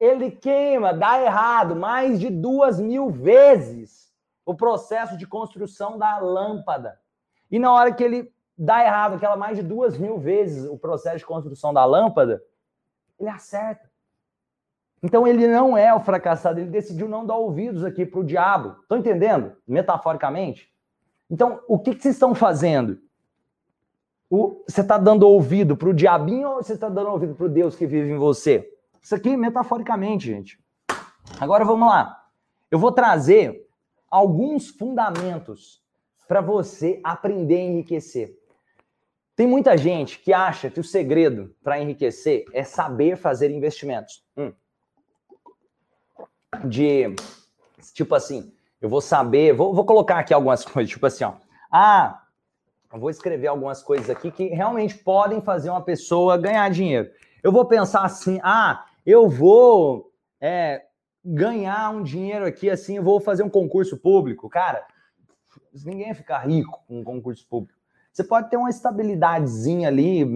ele 0.00 0.30
queima, 0.30 0.92
dá 0.92 1.20
errado 1.20 1.74
mais 1.74 2.20
de 2.20 2.30
duas 2.30 2.78
mil 2.78 3.10
vezes 3.10 4.12
o 4.46 4.54
processo 4.54 5.16
de 5.16 5.26
construção 5.26 5.98
da 5.98 6.18
lâmpada. 6.18 6.98
E 7.50 7.58
na 7.58 7.72
hora 7.72 7.92
que 7.92 8.02
ele 8.02 8.32
dá 8.56 8.84
errado, 8.84 9.14
aquela 9.14 9.36
mais 9.36 9.56
de 9.56 9.62
duas 9.62 9.98
mil 9.98 10.18
vezes 10.18 10.68
o 10.68 10.78
processo 10.78 11.18
de 11.18 11.26
construção 11.26 11.72
da 11.72 11.84
lâmpada, 11.84 12.42
ele 13.18 13.28
acerta. 13.28 13.88
Então 15.02 15.26
ele 15.26 15.46
não 15.46 15.76
é 15.76 15.94
o 15.94 16.00
fracassado, 16.00 16.60
ele 16.60 16.70
decidiu 16.70 17.08
não 17.08 17.26
dar 17.26 17.36
ouvidos 17.36 17.84
aqui 17.84 18.06
para 18.06 18.20
o 18.20 18.24
diabo. 18.24 18.80
Estão 18.82 18.98
entendendo? 18.98 19.56
Metaforicamente? 19.66 20.72
Então, 21.30 21.60
o 21.68 21.78
que, 21.78 21.94
que 21.94 22.02
vocês 22.02 22.14
estão 22.14 22.34
fazendo? 22.34 22.98
O, 24.30 24.64
você 24.66 24.80
está 24.80 24.98
dando 24.98 25.28
ouvido 25.28 25.76
para 25.76 25.88
o 25.88 25.94
diabinho 25.94 26.48
ou 26.48 26.62
você 26.62 26.72
está 26.72 26.88
dando 26.88 27.10
ouvido 27.10 27.34
para 27.34 27.46
o 27.46 27.48
Deus 27.48 27.76
que 27.76 27.86
vive 27.86 28.10
em 28.10 28.18
você? 28.18 28.77
Isso 29.02 29.14
aqui 29.14 29.36
metaforicamente, 29.36 30.26
gente. 30.26 30.58
Agora 31.40 31.64
vamos 31.64 31.88
lá. 31.88 32.26
Eu 32.70 32.78
vou 32.78 32.92
trazer 32.92 33.66
alguns 34.10 34.68
fundamentos 34.68 35.82
para 36.26 36.40
você 36.40 37.00
aprender 37.02 37.56
a 37.56 37.64
enriquecer. 37.64 38.38
Tem 39.34 39.46
muita 39.46 39.76
gente 39.76 40.18
que 40.18 40.32
acha 40.32 40.68
que 40.68 40.80
o 40.80 40.84
segredo 40.84 41.54
para 41.62 41.80
enriquecer 41.80 42.44
é 42.52 42.64
saber 42.64 43.16
fazer 43.16 43.50
investimentos. 43.50 44.24
Hum. 44.36 44.52
De 46.64 47.14
tipo 47.94 48.14
assim, 48.14 48.52
eu 48.80 48.88
vou 48.88 49.00
saber, 49.00 49.52
vou, 49.52 49.72
vou 49.72 49.84
colocar 49.84 50.18
aqui 50.18 50.34
algumas 50.34 50.64
coisas, 50.66 50.90
tipo 50.90 51.06
assim, 51.06 51.24
ó. 51.24 51.34
Ah, 51.70 52.24
eu 52.92 52.98
vou 52.98 53.10
escrever 53.10 53.46
algumas 53.46 53.82
coisas 53.82 54.08
aqui 54.10 54.30
que 54.30 54.48
realmente 54.48 54.96
podem 54.96 55.40
fazer 55.40 55.70
uma 55.70 55.82
pessoa 55.82 56.36
ganhar 56.36 56.68
dinheiro. 56.70 57.10
Eu 57.42 57.52
vou 57.52 57.64
pensar 57.64 58.02
assim, 58.02 58.40
ah, 58.42 58.86
eu 59.10 59.26
vou 59.26 60.12
é, 60.38 60.82
ganhar 61.24 61.88
um 61.88 62.02
dinheiro 62.02 62.44
aqui 62.44 62.68
assim, 62.68 62.98
eu 62.98 63.02
vou 63.02 63.18
fazer 63.18 63.42
um 63.42 63.48
concurso 63.48 63.96
público. 63.96 64.50
Cara, 64.50 64.86
ninguém 65.82 66.08
vai 66.08 66.14
ficar 66.14 66.40
rico 66.40 66.84
com 66.86 67.00
um 67.00 67.04
concurso 67.04 67.46
público. 67.48 67.78
Você 68.12 68.22
pode 68.22 68.50
ter 68.50 68.58
uma 68.58 68.68
estabilidadezinha 68.68 69.88
ali, 69.88 70.26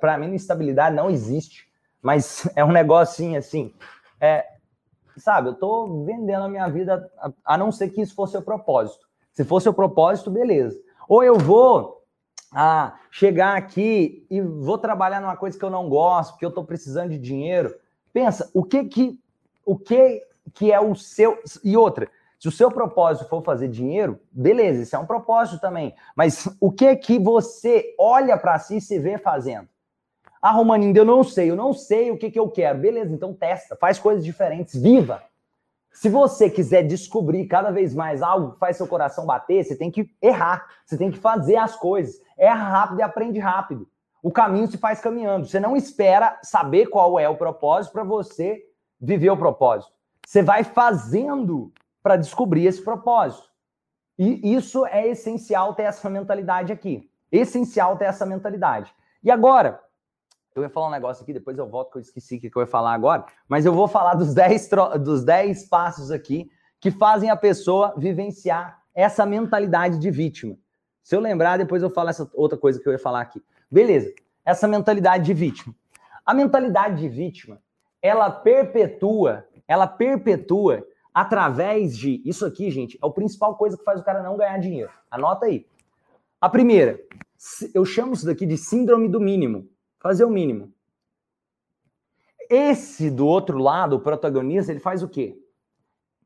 para 0.00 0.16
mim, 0.16 0.34
estabilidade 0.34 0.96
não 0.96 1.10
existe, 1.10 1.68
mas 2.00 2.48
é 2.56 2.64
um 2.64 2.72
negocinho 2.72 3.38
assim. 3.38 3.74
É, 4.18 4.46
sabe, 5.18 5.50
eu 5.50 5.54
tô 5.54 6.04
vendendo 6.04 6.44
a 6.44 6.48
minha 6.48 6.68
vida, 6.68 7.10
a, 7.44 7.58
não 7.58 7.70
ser 7.70 7.90
que 7.90 8.00
isso 8.00 8.14
fosse 8.14 8.34
o 8.38 8.42
propósito. 8.42 9.06
Se 9.30 9.44
fosse 9.44 9.68
o 9.68 9.74
propósito, 9.74 10.30
beleza. 10.30 10.80
Ou 11.06 11.22
eu 11.22 11.36
vou 11.36 12.02
ah, 12.50 12.98
chegar 13.10 13.58
aqui 13.58 14.26
e 14.30 14.40
vou 14.40 14.78
trabalhar 14.78 15.20
numa 15.20 15.36
coisa 15.36 15.58
que 15.58 15.64
eu 15.64 15.70
não 15.70 15.90
gosto, 15.90 16.30
porque 16.30 16.46
eu 16.46 16.50
estou 16.50 16.64
precisando 16.64 17.10
de 17.10 17.18
dinheiro. 17.18 17.81
Pensa, 18.12 18.50
o 18.52 18.62
que 18.62 18.84
que 18.84 19.18
o 19.64 19.78
que 19.78 20.22
que 20.54 20.72
é 20.72 20.80
o 20.80 20.94
seu 20.94 21.38
e 21.64 21.76
outra, 21.76 22.08
se 22.38 22.48
o 22.48 22.52
seu 22.52 22.70
propósito 22.70 23.28
for 23.28 23.42
fazer 23.42 23.68
dinheiro, 23.68 24.18
beleza, 24.30 24.82
isso 24.82 24.96
é 24.96 24.98
um 24.98 25.06
propósito 25.06 25.60
também. 25.60 25.94
Mas 26.16 26.48
o 26.60 26.72
que 26.72 26.94
que 26.96 27.18
você 27.18 27.94
olha 27.98 28.36
para 28.36 28.58
si 28.58 28.78
e 28.78 28.80
se 28.80 28.98
vê 28.98 29.16
fazendo? 29.16 29.68
Ah, 30.40 30.50
Romaninho, 30.50 30.96
eu 30.96 31.04
não 31.04 31.22
sei, 31.22 31.50
eu 31.50 31.56
não 31.56 31.72
sei 31.72 32.10
o 32.10 32.18
que 32.18 32.30
que 32.30 32.38
eu 32.38 32.50
quero. 32.50 32.80
Beleza, 32.80 33.14
então 33.14 33.32
testa, 33.32 33.76
faz 33.76 33.98
coisas 33.98 34.24
diferentes, 34.24 34.80
viva. 34.80 35.22
Se 35.92 36.08
você 36.08 36.50
quiser 36.50 36.82
descobrir 36.82 37.46
cada 37.46 37.70
vez 37.70 37.94
mais 37.94 38.22
algo 38.22 38.52
que 38.52 38.58
faz 38.58 38.76
seu 38.76 38.88
coração 38.88 39.24
bater, 39.24 39.62
você 39.62 39.76
tem 39.76 39.90
que 39.90 40.10
errar, 40.20 40.66
você 40.84 40.98
tem 40.98 41.10
que 41.10 41.18
fazer 41.18 41.56
as 41.56 41.76
coisas. 41.76 42.20
Erra 42.36 42.68
rápido 42.68 42.98
e 42.98 43.02
aprende 43.02 43.38
rápido 43.38 43.86
o 44.22 44.30
caminho 44.30 44.68
se 44.68 44.78
faz 44.78 45.00
caminhando. 45.00 45.46
Você 45.46 45.58
não 45.58 45.76
espera 45.76 46.38
saber 46.42 46.86
qual 46.86 47.18
é 47.18 47.28
o 47.28 47.36
propósito 47.36 47.92
para 47.92 48.04
você 48.04 48.62
viver 49.00 49.30
o 49.30 49.36
propósito. 49.36 49.92
Você 50.24 50.42
vai 50.42 50.62
fazendo 50.62 51.72
para 52.02 52.16
descobrir 52.16 52.66
esse 52.66 52.80
propósito. 52.82 53.50
E 54.16 54.54
isso 54.54 54.86
é 54.86 55.08
essencial 55.08 55.74
ter 55.74 55.82
essa 55.82 56.08
mentalidade 56.08 56.72
aqui. 56.72 57.10
Essencial 57.30 57.96
ter 57.96 58.04
essa 58.04 58.24
mentalidade. 58.24 58.94
E 59.24 59.30
agora, 59.30 59.80
eu 60.54 60.62
ia 60.62 60.68
falar 60.68 60.88
um 60.88 60.92
negócio 60.92 61.22
aqui, 61.22 61.32
depois 61.32 61.58
eu 61.58 61.66
volto 61.66 61.90
que 61.90 61.98
eu 61.98 62.02
esqueci 62.02 62.36
o 62.36 62.40
que 62.40 62.50
eu 62.54 62.62
ia 62.62 62.66
falar 62.66 62.92
agora, 62.92 63.24
mas 63.48 63.64
eu 63.64 63.72
vou 63.72 63.88
falar 63.88 64.14
dos 64.14 64.34
10, 64.34 64.70
dos 65.00 65.24
10 65.24 65.68
passos 65.68 66.10
aqui 66.10 66.50
que 66.78 66.90
fazem 66.90 67.30
a 67.30 67.36
pessoa 67.36 67.94
vivenciar 67.96 68.82
essa 68.94 69.24
mentalidade 69.24 69.98
de 69.98 70.10
vítima. 70.10 70.56
Se 71.02 71.16
eu 71.16 71.20
lembrar, 71.20 71.56
depois 71.56 71.82
eu 71.82 71.90
falo 71.90 72.10
essa 72.10 72.30
outra 72.34 72.58
coisa 72.58 72.78
que 72.78 72.88
eu 72.88 72.92
ia 72.92 72.98
falar 72.98 73.20
aqui. 73.20 73.42
Beleza, 73.72 74.12
essa 74.44 74.68
mentalidade 74.68 75.24
de 75.24 75.32
vítima. 75.32 75.74
A 76.26 76.34
mentalidade 76.34 77.00
de 77.00 77.08
vítima, 77.08 77.58
ela 78.02 78.30
perpetua, 78.30 79.48
ela 79.66 79.86
perpetua 79.86 80.86
através 81.14 81.96
de. 81.96 82.20
Isso 82.22 82.44
aqui, 82.44 82.70
gente, 82.70 82.98
é 83.02 83.06
a 83.06 83.10
principal 83.10 83.56
coisa 83.56 83.78
que 83.78 83.82
faz 83.82 83.98
o 83.98 84.04
cara 84.04 84.22
não 84.22 84.36
ganhar 84.36 84.58
dinheiro. 84.58 84.92
Anota 85.10 85.46
aí. 85.46 85.66
A 86.38 86.50
primeira, 86.50 87.00
eu 87.72 87.82
chamo 87.86 88.12
isso 88.12 88.26
daqui 88.26 88.44
de 88.44 88.58
síndrome 88.58 89.08
do 89.08 89.18
mínimo. 89.18 89.66
Fazer 89.98 90.24
o 90.24 90.30
mínimo. 90.30 90.70
Esse 92.50 93.10
do 93.10 93.26
outro 93.26 93.56
lado, 93.56 93.96
o 93.96 94.00
protagonista, 94.00 94.70
ele 94.70 94.80
faz 94.80 95.02
o 95.02 95.08
quê? 95.08 95.34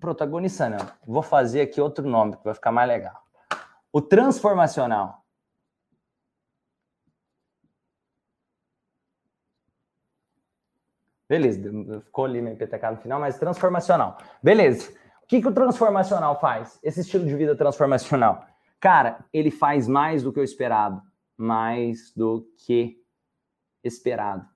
Protagonista 0.01 0.69
não. 0.69 0.85
Vou 1.07 1.23
fazer 1.23 1.61
aqui 1.61 1.81
outro 1.81 2.09
nome 2.09 2.37
que 2.37 2.45
vai 2.45 2.55
ficar 2.55 2.73
mais 2.73 2.89
legal. 2.89 3.23
O 3.93 4.03
transformacional. 4.03 5.26
Beleza, 11.29 11.61
ficou 12.05 12.25
ali 12.25 12.41
meio 12.41 12.57
PTK 12.57 12.91
no 12.91 12.97
final, 12.99 13.21
mas 13.21 13.39
transformacional. 13.39 14.19
Beleza. 14.43 14.91
O 15.23 15.27
que, 15.27 15.41
que 15.41 15.49
o 15.49 15.53
transformacional 15.53 16.39
faz? 16.39 16.79
Esse 16.83 17.01
estilo 17.01 17.27
de 17.27 17.35
vida 17.35 17.57
transformacional. 17.57 18.47
Cara, 18.79 19.25
ele 19.33 19.51
faz 19.51 19.89
mais 19.89 20.23
do 20.23 20.33
que 20.33 20.39
o 20.39 20.45
esperado. 20.45 21.03
Mais 21.37 22.13
do 22.15 22.47
que 22.65 23.03
esperado. 23.83 24.47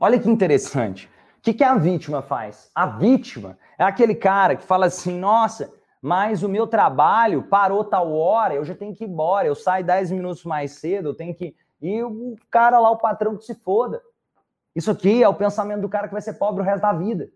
Olha 0.00 0.18
que 0.18 0.28
interessante. 0.28 1.06
O 1.38 1.42
que, 1.42 1.54
que 1.54 1.62
a 1.62 1.76
vítima 1.76 2.22
faz? 2.22 2.70
A 2.74 2.86
vítima 2.86 3.56
é 3.78 3.84
aquele 3.84 4.14
cara 4.14 4.56
que 4.56 4.64
fala 4.64 4.86
assim: 4.86 5.16
nossa, 5.16 5.72
mas 6.02 6.42
o 6.42 6.48
meu 6.48 6.66
trabalho 6.66 7.44
parou 7.44 7.84
tal 7.84 8.12
hora, 8.12 8.54
eu 8.54 8.64
já 8.64 8.74
tenho 8.74 8.94
que 8.94 9.04
ir 9.04 9.08
embora, 9.08 9.46
eu 9.46 9.54
saio 9.54 9.84
10 9.84 10.10
minutos 10.10 10.44
mais 10.44 10.72
cedo, 10.72 11.10
eu 11.10 11.14
tenho 11.14 11.34
que. 11.34 11.54
E 11.80 12.02
o 12.02 12.34
cara 12.50 12.78
lá, 12.78 12.90
o 12.90 12.98
patrão, 12.98 13.36
que 13.36 13.44
se 13.44 13.54
foda. 13.54 14.02
Isso 14.74 14.90
aqui 14.90 15.22
é 15.22 15.28
o 15.28 15.34
pensamento 15.34 15.80
do 15.80 15.88
cara 15.88 16.08
que 16.08 16.12
vai 16.12 16.22
ser 16.22 16.34
pobre 16.34 16.62
o 16.62 16.64
resto 16.64 16.82
da 16.82 16.92
vida. 16.92 17.30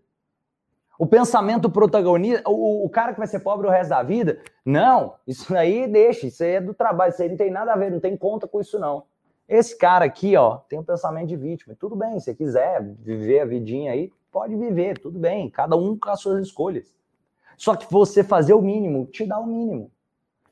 O 0.97 1.07
pensamento 1.07 1.69
protagonista, 1.69 2.49
o, 2.49 2.85
o, 2.85 2.89
cara 2.89 3.13
que 3.13 3.19
vai 3.19 3.27
ser 3.27 3.39
pobre 3.39 3.65
o 3.65 3.69
resto 3.69 3.91
da 3.91 4.03
vida, 4.03 4.41
não, 4.65 5.15
isso 5.25 5.55
aí 5.55 5.87
deixa, 5.87 6.27
isso 6.27 6.43
aí 6.43 6.55
é 6.55 6.61
do 6.61 6.73
trabalho, 6.73 7.11
isso 7.11 7.21
aí 7.21 7.29
não 7.29 7.37
tem 7.37 7.49
nada 7.49 7.71
a 7.71 7.77
ver, 7.77 7.89
não 7.89 8.01
tem 8.01 8.17
conta 8.17 8.45
com 8.45 8.59
isso 8.59 8.77
não. 8.77 9.05
Esse 9.47 9.77
cara 9.77 10.03
aqui, 10.03 10.35
ó, 10.35 10.57
tem 10.57 10.77
um 10.77 10.83
pensamento 10.83 11.29
de 11.29 11.37
vítima. 11.37 11.73
Tudo 11.79 11.95
bem, 11.95 12.19
se 12.19 12.35
quiser 12.35 12.83
viver 12.83 13.39
a 13.39 13.45
vidinha 13.45 13.93
aí, 13.93 14.11
pode 14.29 14.55
viver, 14.57 14.99
tudo 14.99 15.17
bem, 15.17 15.49
cada 15.49 15.77
um 15.77 15.97
com 15.97 16.09
as 16.09 16.19
suas 16.19 16.45
escolhas. 16.45 16.93
Só 17.57 17.75
que 17.75 17.89
você 17.89 18.23
fazer 18.23 18.53
o 18.53 18.61
mínimo, 18.61 19.05
te 19.05 19.25
dá 19.25 19.39
o 19.39 19.47
mínimo. 19.47 19.89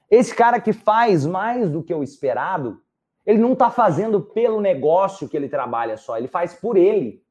Esse 0.10 0.34
cara 0.34 0.62
que 0.62 0.72
faz 0.72 1.26
mais 1.26 1.70
do 1.70 1.84
que 1.84 1.94
o 1.94 2.02
esperado, 2.02 2.82
ele 3.28 3.39
não 3.39 3.51
está 3.51 3.69
fazendo 3.69 4.21
pelo 4.21 4.61
negócio 4.61 5.28
que 5.28 5.36
ele 5.36 5.49
trabalha 5.49 5.97
só, 5.97 6.17
ele 6.17 6.30
faz 6.30 6.53
por 6.53 6.78
ele. 6.78 7.21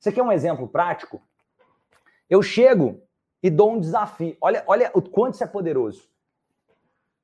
Você 0.00 0.10
quer 0.10 0.24
um 0.24 0.32
exemplo 0.32 0.66
prático? 0.66 1.22
Eu 2.28 2.42
chego 2.42 3.00
e 3.40 3.48
dou 3.48 3.70
um 3.70 3.78
desafio. 3.78 4.36
Olha, 4.40 4.64
olha 4.66 4.90
o 4.92 5.00
quanto 5.00 5.34
isso 5.34 5.44
é 5.44 5.46
poderoso. 5.46 6.10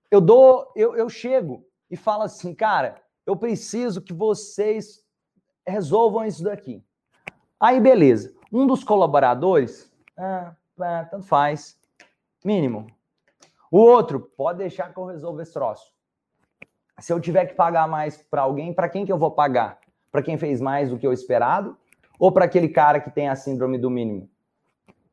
Eu 0.08 0.20
dou, 0.20 0.72
eu, 0.76 0.94
eu 0.94 1.08
chego 1.08 1.66
e 1.90 1.96
falo 1.96 2.22
assim, 2.22 2.54
cara, 2.54 3.02
eu 3.26 3.36
preciso 3.36 4.00
que 4.00 4.12
vocês 4.12 5.04
resolvam 5.66 6.24
isso 6.24 6.44
daqui. 6.44 6.84
Aí, 7.58 7.80
beleza. 7.80 8.32
Um 8.52 8.64
dos 8.64 8.84
colaboradores, 8.84 9.92
ah, 10.16 10.54
tanto 11.10 11.26
faz, 11.26 11.76
mínimo. 12.44 12.86
O 13.72 13.78
outro, 13.78 14.20
pode 14.20 14.58
deixar 14.58 14.92
que 14.92 14.98
eu 14.98 15.04
resolva 15.04 15.42
esse 15.42 15.52
troço. 15.52 15.92
Se 17.00 17.12
eu 17.12 17.20
tiver 17.20 17.46
que 17.46 17.54
pagar 17.54 17.88
mais 17.88 18.16
para 18.16 18.42
alguém, 18.42 18.72
para 18.72 18.88
quem 18.88 19.06
que 19.06 19.12
eu 19.12 19.18
vou 19.18 19.30
pagar? 19.30 19.78
Para 20.12 20.22
quem 20.22 20.36
fez 20.36 20.60
mais 20.60 20.90
do 20.90 20.98
que 20.98 21.06
eu 21.06 21.12
esperado? 21.12 21.76
Ou 22.18 22.30
para 22.30 22.44
aquele 22.44 22.68
cara 22.68 23.00
que 23.00 23.10
tem 23.10 23.28
a 23.28 23.34
síndrome 23.34 23.78
do 23.78 23.88
mínimo? 23.90 24.28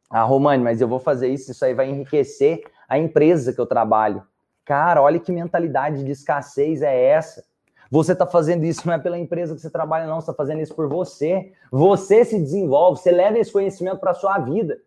Ah, 0.09 0.23
Romani, 0.23 0.63
mas 0.63 0.81
eu 0.81 0.87
vou 0.87 0.99
fazer 0.99 1.27
isso, 1.29 1.51
isso 1.51 1.63
aí 1.63 1.73
vai 1.73 1.89
enriquecer 1.89 2.63
a 2.87 2.97
empresa 2.97 3.53
que 3.53 3.59
eu 3.59 3.65
trabalho. 3.65 4.23
Cara, 4.65 5.01
olha 5.01 5.19
que 5.19 5.31
mentalidade 5.31 6.03
de 6.03 6.11
escassez 6.11 6.81
é 6.81 7.09
essa. 7.09 7.45
Você 7.89 8.11
está 8.11 8.25
fazendo 8.25 8.65
isso 8.65 8.85
não 8.85 8.93
é 8.93 8.99
pela 8.99 9.17
empresa 9.17 9.55
que 9.55 9.61
você 9.61 9.69
trabalha, 9.69 10.05
não, 10.05 10.15
você 10.15 10.29
está 10.29 10.33
fazendo 10.33 10.61
isso 10.61 10.75
por 10.75 10.89
você. 10.89 11.53
Você 11.71 12.25
se 12.25 12.37
desenvolve, 12.37 12.99
você 12.99 13.11
leva 13.11 13.39
esse 13.39 13.51
conhecimento 13.51 13.99
para 13.99 14.11
a 14.11 14.15
sua 14.15 14.37
vida. 14.39 14.77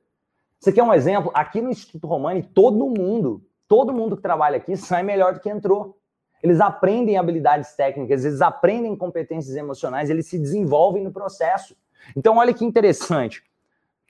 Você 0.58 0.70
quer 0.70 0.82
um 0.82 0.92
exemplo? 0.92 1.30
Aqui 1.32 1.62
no 1.62 1.70
Instituto 1.70 2.06
Romani, 2.06 2.42
todo 2.42 2.86
mundo, 2.86 3.42
todo 3.66 3.94
mundo 3.94 4.16
que 4.16 4.22
trabalha 4.22 4.58
aqui 4.58 4.76
sai 4.76 5.02
melhor 5.02 5.32
do 5.32 5.40
que 5.40 5.48
entrou. 5.48 5.96
Eles 6.42 6.60
aprendem 6.60 7.18
habilidades 7.18 7.74
técnicas, 7.74 8.24
eles 8.24 8.40
aprendem 8.40 8.96
competências 8.96 9.56
emocionais, 9.56 10.10
eles 10.10 10.26
se 10.26 10.38
desenvolvem 10.38 11.04
no 11.04 11.12
processo. 11.12 11.76
Então, 12.16 12.38
olha 12.38 12.54
que 12.54 12.64
interessante. 12.64 13.42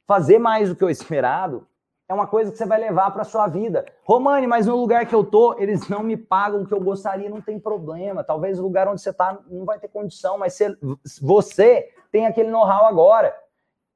Fazer 0.06 0.38
mais 0.38 0.68
do 0.68 0.76
que 0.76 0.84
o 0.84 0.90
esperado 0.90 1.66
é 2.08 2.14
uma 2.14 2.26
coisa 2.26 2.50
que 2.50 2.58
você 2.58 2.66
vai 2.66 2.80
levar 2.80 3.12
para 3.12 3.22
sua 3.22 3.46
vida. 3.46 3.86
Romani, 4.02 4.44
mas 4.44 4.66
no 4.66 4.74
lugar 4.74 5.06
que 5.06 5.14
eu 5.14 5.22
tô, 5.22 5.56
eles 5.60 5.88
não 5.88 6.02
me 6.02 6.16
pagam 6.16 6.62
o 6.62 6.66
que 6.66 6.74
eu 6.74 6.80
gostaria, 6.80 7.30
não 7.30 7.40
tem 7.40 7.58
problema. 7.58 8.24
Talvez 8.24 8.58
o 8.58 8.62
lugar 8.62 8.88
onde 8.88 9.00
você 9.00 9.12
tá 9.12 9.38
não 9.48 9.64
vai 9.64 9.78
ter 9.78 9.86
condição, 9.86 10.36
mas 10.36 10.54
você, 10.54 10.76
você 11.22 11.88
tem 12.10 12.26
aquele 12.26 12.50
know-how 12.50 12.86
agora. 12.86 13.32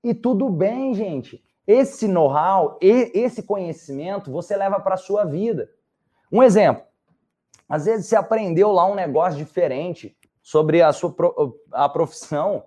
E 0.02 0.14
tudo 0.14 0.48
bem, 0.48 0.94
gente. 0.94 1.42
Esse 1.66 2.06
know-how, 2.06 2.78
esse 2.80 3.42
conhecimento, 3.42 4.30
você 4.30 4.56
leva 4.56 4.78
para 4.78 4.96
sua 4.96 5.24
vida. 5.24 5.68
Um 6.30 6.40
exemplo. 6.40 6.84
Às 7.74 7.86
vezes 7.86 8.06
você 8.06 8.14
aprendeu 8.14 8.70
lá 8.70 8.86
um 8.86 8.94
negócio 8.94 9.36
diferente 9.36 10.16
sobre 10.40 10.80
a 10.80 10.92
sua 10.92 11.12
a 11.72 11.88
profissão, 11.88 12.62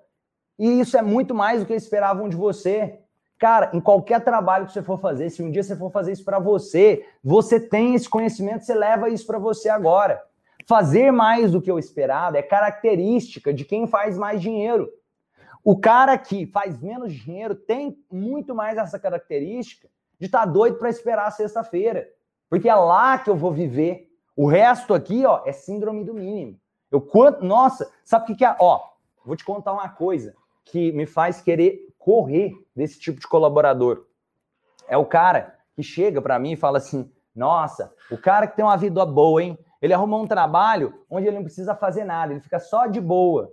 e 0.60 0.82
isso 0.82 0.98
é 0.98 1.02
muito 1.02 1.34
mais 1.34 1.62
do 1.62 1.66
que 1.66 1.74
esperavam 1.74 2.28
de 2.28 2.36
você. 2.36 3.00
Cara, 3.40 3.72
em 3.74 3.80
qualquer 3.80 4.22
trabalho 4.22 4.66
que 4.66 4.74
você 4.74 4.84
for 4.84 5.00
fazer, 5.00 5.30
se 5.30 5.42
um 5.42 5.50
dia 5.50 5.64
você 5.64 5.78
for 5.78 5.90
fazer 5.94 6.12
isso 6.12 6.26
para 6.26 6.40
você, 6.40 7.06
você 7.24 7.58
tem 7.58 7.96
esse 7.96 8.10
conhecimento, 8.10 8.66
você 8.66 8.76
leva 8.76 9.10
isso 9.10 9.26
para 9.26 9.40
você 9.40 9.70
agora. 9.70 10.22
Fazer 10.68 11.10
mais 11.10 11.54
do 11.54 11.62
que 11.62 11.72
o 11.72 11.80
esperado 11.80 12.36
é 12.36 12.42
característica 12.42 13.54
de 13.54 13.64
quem 13.64 13.88
faz 13.88 14.18
mais 14.18 14.42
dinheiro. 14.42 14.90
O 15.64 15.80
cara 15.80 16.18
que 16.18 16.46
faz 16.48 16.82
menos 16.82 17.14
dinheiro 17.14 17.56
tem 17.56 17.98
muito 18.12 18.54
mais 18.54 18.78
essa 18.78 19.00
característica 19.00 19.88
de 20.20 20.26
estar 20.26 20.40
tá 20.40 20.46
doido 20.46 20.78
para 20.78 20.90
esperar 20.90 21.32
sexta-feira, 21.32 22.10
porque 22.50 22.68
é 22.68 22.76
lá 22.76 23.18
que 23.18 23.30
eu 23.30 23.38
vou 23.38 23.54
viver 23.54 24.07
o 24.38 24.46
resto 24.46 24.94
aqui, 24.94 25.26
ó, 25.26 25.42
é 25.48 25.52
síndrome 25.52 26.06
do 26.06 26.14
mínimo. 26.14 26.60
Eu 26.92 27.02
quanto, 27.02 27.44
nossa, 27.44 27.92
sabe 28.06 28.24
o 28.24 28.28
que 28.28 28.36
que 28.36 28.46
é? 28.46 28.56
Ó, 28.60 28.80
vou 29.26 29.36
te 29.36 29.44
contar 29.44 29.74
uma 29.74 29.90
coisa 29.90 30.36
que 30.64 30.92
me 30.92 31.08
faz 31.08 31.42
querer 31.42 31.88
correr 31.98 32.54
desse 32.76 33.00
tipo 33.00 33.20
de 33.20 33.28
colaborador. 33.28 34.06
É 34.88 34.96
o 34.96 35.06
cara 35.08 35.58
que 35.76 35.82
chega 35.82 36.22
para 36.22 36.38
mim 36.38 36.52
e 36.52 36.56
fala 36.56 36.78
assim: 36.78 37.12
"Nossa, 37.36 37.92
o 38.12 38.18
cara 38.18 38.46
que 38.46 38.56
tem 38.56 38.64
uma 38.64 38.78
vida 38.78 39.04
boa, 39.08 39.42
hein? 39.42 39.58
Ele 39.82 39.94
arrumou 39.94 40.22
um 40.22 40.28
trabalho 40.28 40.94
onde 41.10 41.26
ele 41.26 41.38
não 41.38 41.44
precisa 41.44 41.76
fazer 41.76 42.04
nada, 42.04 42.32
ele 42.32 42.40
fica 42.40 42.60
só 42.60 42.86
de 42.86 43.02
boa". 43.02 43.52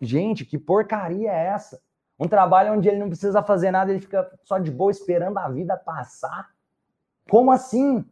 Gente, 0.00 0.44
que 0.44 0.58
porcaria 0.58 1.30
é 1.30 1.46
essa? 1.46 1.82
Um 2.18 2.28
trabalho 2.28 2.72
onde 2.72 2.88
ele 2.88 2.98
não 2.98 3.08
precisa 3.08 3.42
fazer 3.42 3.72
nada, 3.72 3.90
ele 3.90 4.00
fica 4.00 4.30
só 4.44 4.58
de 4.58 4.70
boa 4.70 4.92
esperando 4.92 5.38
a 5.38 5.48
vida 5.48 5.76
passar? 5.76 6.50
Como 7.28 7.50
assim? 7.50 8.04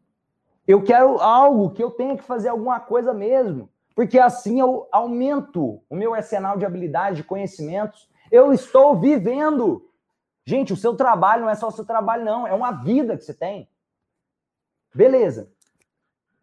Eu 0.71 0.85
quero 0.85 1.21
algo 1.21 1.71
que 1.71 1.83
eu 1.83 1.91
tenha 1.91 2.16
que 2.16 2.23
fazer 2.23 2.49
alguma 2.49 2.79
coisa 2.79 3.12
mesmo, 3.12 3.68
porque 3.93 4.21
assim 4.21 4.61
eu 4.61 4.87
aumento 4.93 5.83
o 5.91 5.97
meu 5.97 6.14
arsenal 6.14 6.57
de 6.57 6.64
habilidades, 6.64 7.16
de 7.16 7.25
conhecimentos. 7.25 8.09
Eu 8.31 8.53
estou 8.53 8.95
vivendo. 8.95 9.91
Gente, 10.45 10.73
o 10.73 10.77
seu 10.77 10.95
trabalho 10.95 11.43
não 11.43 11.51
é 11.51 11.57
só 11.57 11.66
o 11.66 11.73
seu 11.73 11.85
trabalho, 11.85 12.25
não, 12.25 12.47
é 12.47 12.55
uma 12.55 12.71
vida 12.71 13.16
que 13.16 13.25
você 13.25 13.35
tem. 13.35 13.68
Beleza. 14.95 15.51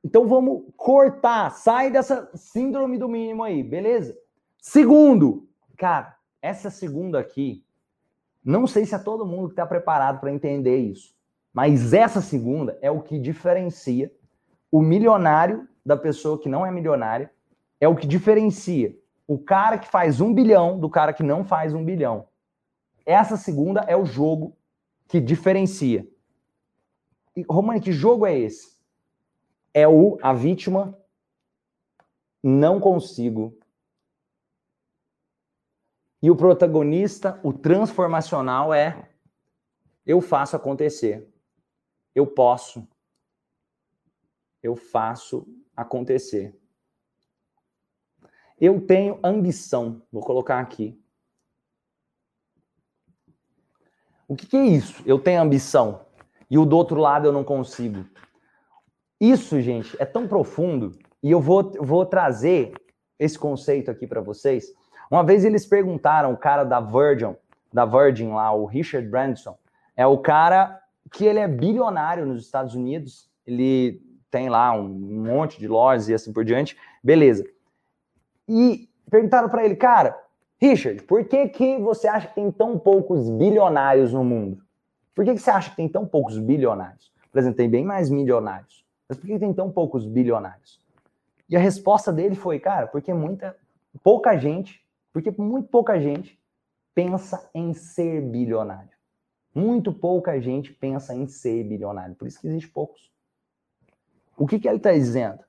Então 0.04 0.28
vamos 0.28 0.66
cortar, 0.76 1.52
sai 1.52 1.90
dessa 1.90 2.30
síndrome 2.36 2.98
do 2.98 3.08
mínimo 3.08 3.46
aí, 3.46 3.64
beleza? 3.64 4.14
Segundo, 4.60 5.48
cara, 5.78 6.18
essa 6.42 6.70
segunda 6.70 7.18
aqui, 7.18 7.64
não 8.44 8.68
sei 8.68 8.86
se 8.86 8.94
é 8.94 9.00
todo 9.00 9.26
mundo 9.26 9.48
que 9.48 9.54
está 9.54 9.66
preparado 9.66 10.20
para 10.20 10.34
entender 10.34 10.80
isso, 10.80 11.16
mas 11.54 11.94
essa 11.94 12.20
segunda 12.20 12.78
é 12.82 12.92
o 12.92 13.02
que 13.02 13.18
diferencia 13.18 14.12
o 14.72 14.82
milionário 14.82 15.68
da 15.86 15.96
pessoa 15.96 16.40
que 16.40 16.50
não 16.50 16.66
é 16.66 16.72
milionária 16.72 17.32
é 17.80 17.88
o 17.88 17.96
que 17.96 18.08
diferencia 18.08 18.96
o 19.28 19.38
cara 19.38 19.78
que 19.78 19.88
faz 19.88 20.22
um 20.22 20.34
bilhão 20.34 20.80
do 20.80 20.90
cara 20.90 21.12
que 21.12 21.22
não 21.22 21.44
faz 21.44 21.74
um 21.74 21.84
bilhão. 21.84 22.30
Essa 23.06 23.36
segunda 23.36 23.82
é 23.82 23.96
o 23.96 24.06
jogo 24.06 24.56
que 25.08 25.20
diferencia. 25.20 26.08
E, 27.36 27.46
Romani, 27.50 27.82
que 27.82 27.92
jogo 27.92 28.26
é 28.26 28.38
esse? 28.38 28.78
É 29.74 29.88
o 29.88 30.18
a 30.22 30.34
vítima 30.34 30.98
não 32.42 32.80
consigo. 32.80 33.58
E 36.22 36.32
o 36.32 36.36
protagonista, 36.36 37.40
o 37.44 37.52
transformacional 37.52 38.74
é 38.74 39.10
eu 40.06 40.22
faço 40.22 40.56
acontecer. 40.56 41.30
Eu 42.16 42.26
posso 42.26 42.88
eu 44.62 44.76
faço 44.76 45.48
acontecer. 45.76 46.56
Eu 48.60 48.82
tenho 48.82 49.20
ambição, 49.24 50.02
vou 50.12 50.24
colocar 50.24 50.60
aqui. 50.60 51.00
O 54.28 54.36
que, 54.36 54.46
que, 54.46 54.58
é 54.58 54.66
isso? 54.66 55.02
Eu 55.06 55.20
tenho 55.20 55.42
ambição 55.42 56.06
e 56.50 56.58
o 56.58 56.66
do 56.66 56.76
outro 56.76 57.00
lado 57.00 57.28
eu 57.28 57.32
não 57.32 57.44
consigo. 57.44 58.06
Isso, 59.20 59.62
gente, 59.62 59.96
é 60.02 60.06
tão 60.06 60.28
profundo 60.28 60.98
e 61.24 61.32
eu 61.32 61.40
vou, 61.40 61.72
vou 61.80 62.06
trazer 62.06 62.74
esse 63.18 63.38
conceito 63.38 63.90
aqui 63.90 64.06
para 64.06 64.22
vocês. 64.22 64.74
Uma 65.10 65.24
vez 65.24 65.46
eles 65.46 65.66
perguntaram, 65.66 66.34
o 66.34 66.38
cara 66.38 66.64
da 66.64 66.80
Virgin, 66.80 67.36
da 67.72 67.86
Virgin 67.86 68.30
lá, 68.30 68.52
o 68.52 68.66
Richard 68.66 69.08
Branson, 69.08 69.58
é 69.96 70.06
o 70.06 70.18
cara 70.18 70.82
que 71.12 71.26
ele 71.26 71.40
é 71.40 71.48
bilionário 71.48 72.26
nos 72.26 72.44
Estados 72.44 72.76
Unidos. 72.76 73.30
Ele 73.46 74.02
tem 74.30 74.50
lá 74.50 74.74
um 74.74 74.88
monte 74.88 75.60
de 75.60 75.68
lojas 75.68 76.10
e 76.10 76.14
assim 76.14 76.34
por 76.34 76.44
diante, 76.44 76.78
beleza. 77.04 77.46
E 78.48 78.90
perguntaram 79.10 79.50
para 79.50 79.66
ele, 79.66 79.76
cara, 79.76 80.18
Richard, 80.60 81.04
por 81.04 81.26
que, 81.26 81.50
que 81.50 81.78
você 81.78 82.08
acha 82.08 82.28
que 82.28 82.36
tem 82.36 82.52
tão 82.52 82.80
poucos 82.80 83.30
bilionários 83.30 84.14
no 84.14 84.24
mundo? 84.24 84.62
Por 85.14 85.24
que, 85.26 85.34
que 85.34 85.40
você 85.40 85.50
acha 85.50 85.70
que 85.70 85.76
tem 85.76 85.88
tão 85.88 86.06
poucos 86.06 86.38
bilionários? 86.38 87.12
Por 87.32 87.40
exemplo, 87.40 87.58
tem 87.58 87.70
bem 87.70 87.86
mais 87.86 88.10
milionários. 88.10 88.86
Mas 89.08 89.18
por 89.18 89.28
que 89.28 89.40
tem 89.40 89.54
tão 89.54 89.72
poucos 89.72 90.06
bilionários? 90.06 90.82
E 91.50 91.56
a 91.56 91.60
resposta 91.60 92.12
dele 92.12 92.36
foi, 92.36 92.60
cara, 92.60 92.88
porque 92.88 93.14
muita, 93.14 93.56
pouca 94.04 94.36
gente, 94.38 94.86
porque 95.14 95.32
muito 95.32 95.70
pouca 95.70 96.00
gente 96.00 96.40
pensa 96.94 97.50
em 97.54 97.74
ser 97.74 98.22
bilionário. 98.22 98.90
Muito 99.54 99.94
pouca 99.94 100.40
gente 100.42 100.74
pensa 100.74 101.16
em 101.16 101.28
ser 101.28 101.64
bilionário. 101.64 102.16
Por 102.16 102.28
isso 102.28 102.40
que 102.40 102.48
existe 102.48 102.70
poucos. 102.70 103.12
O 104.38 104.46
que, 104.46 104.60
que 104.60 104.68
ele 104.68 104.78
está 104.78 104.92
dizendo? 104.94 105.40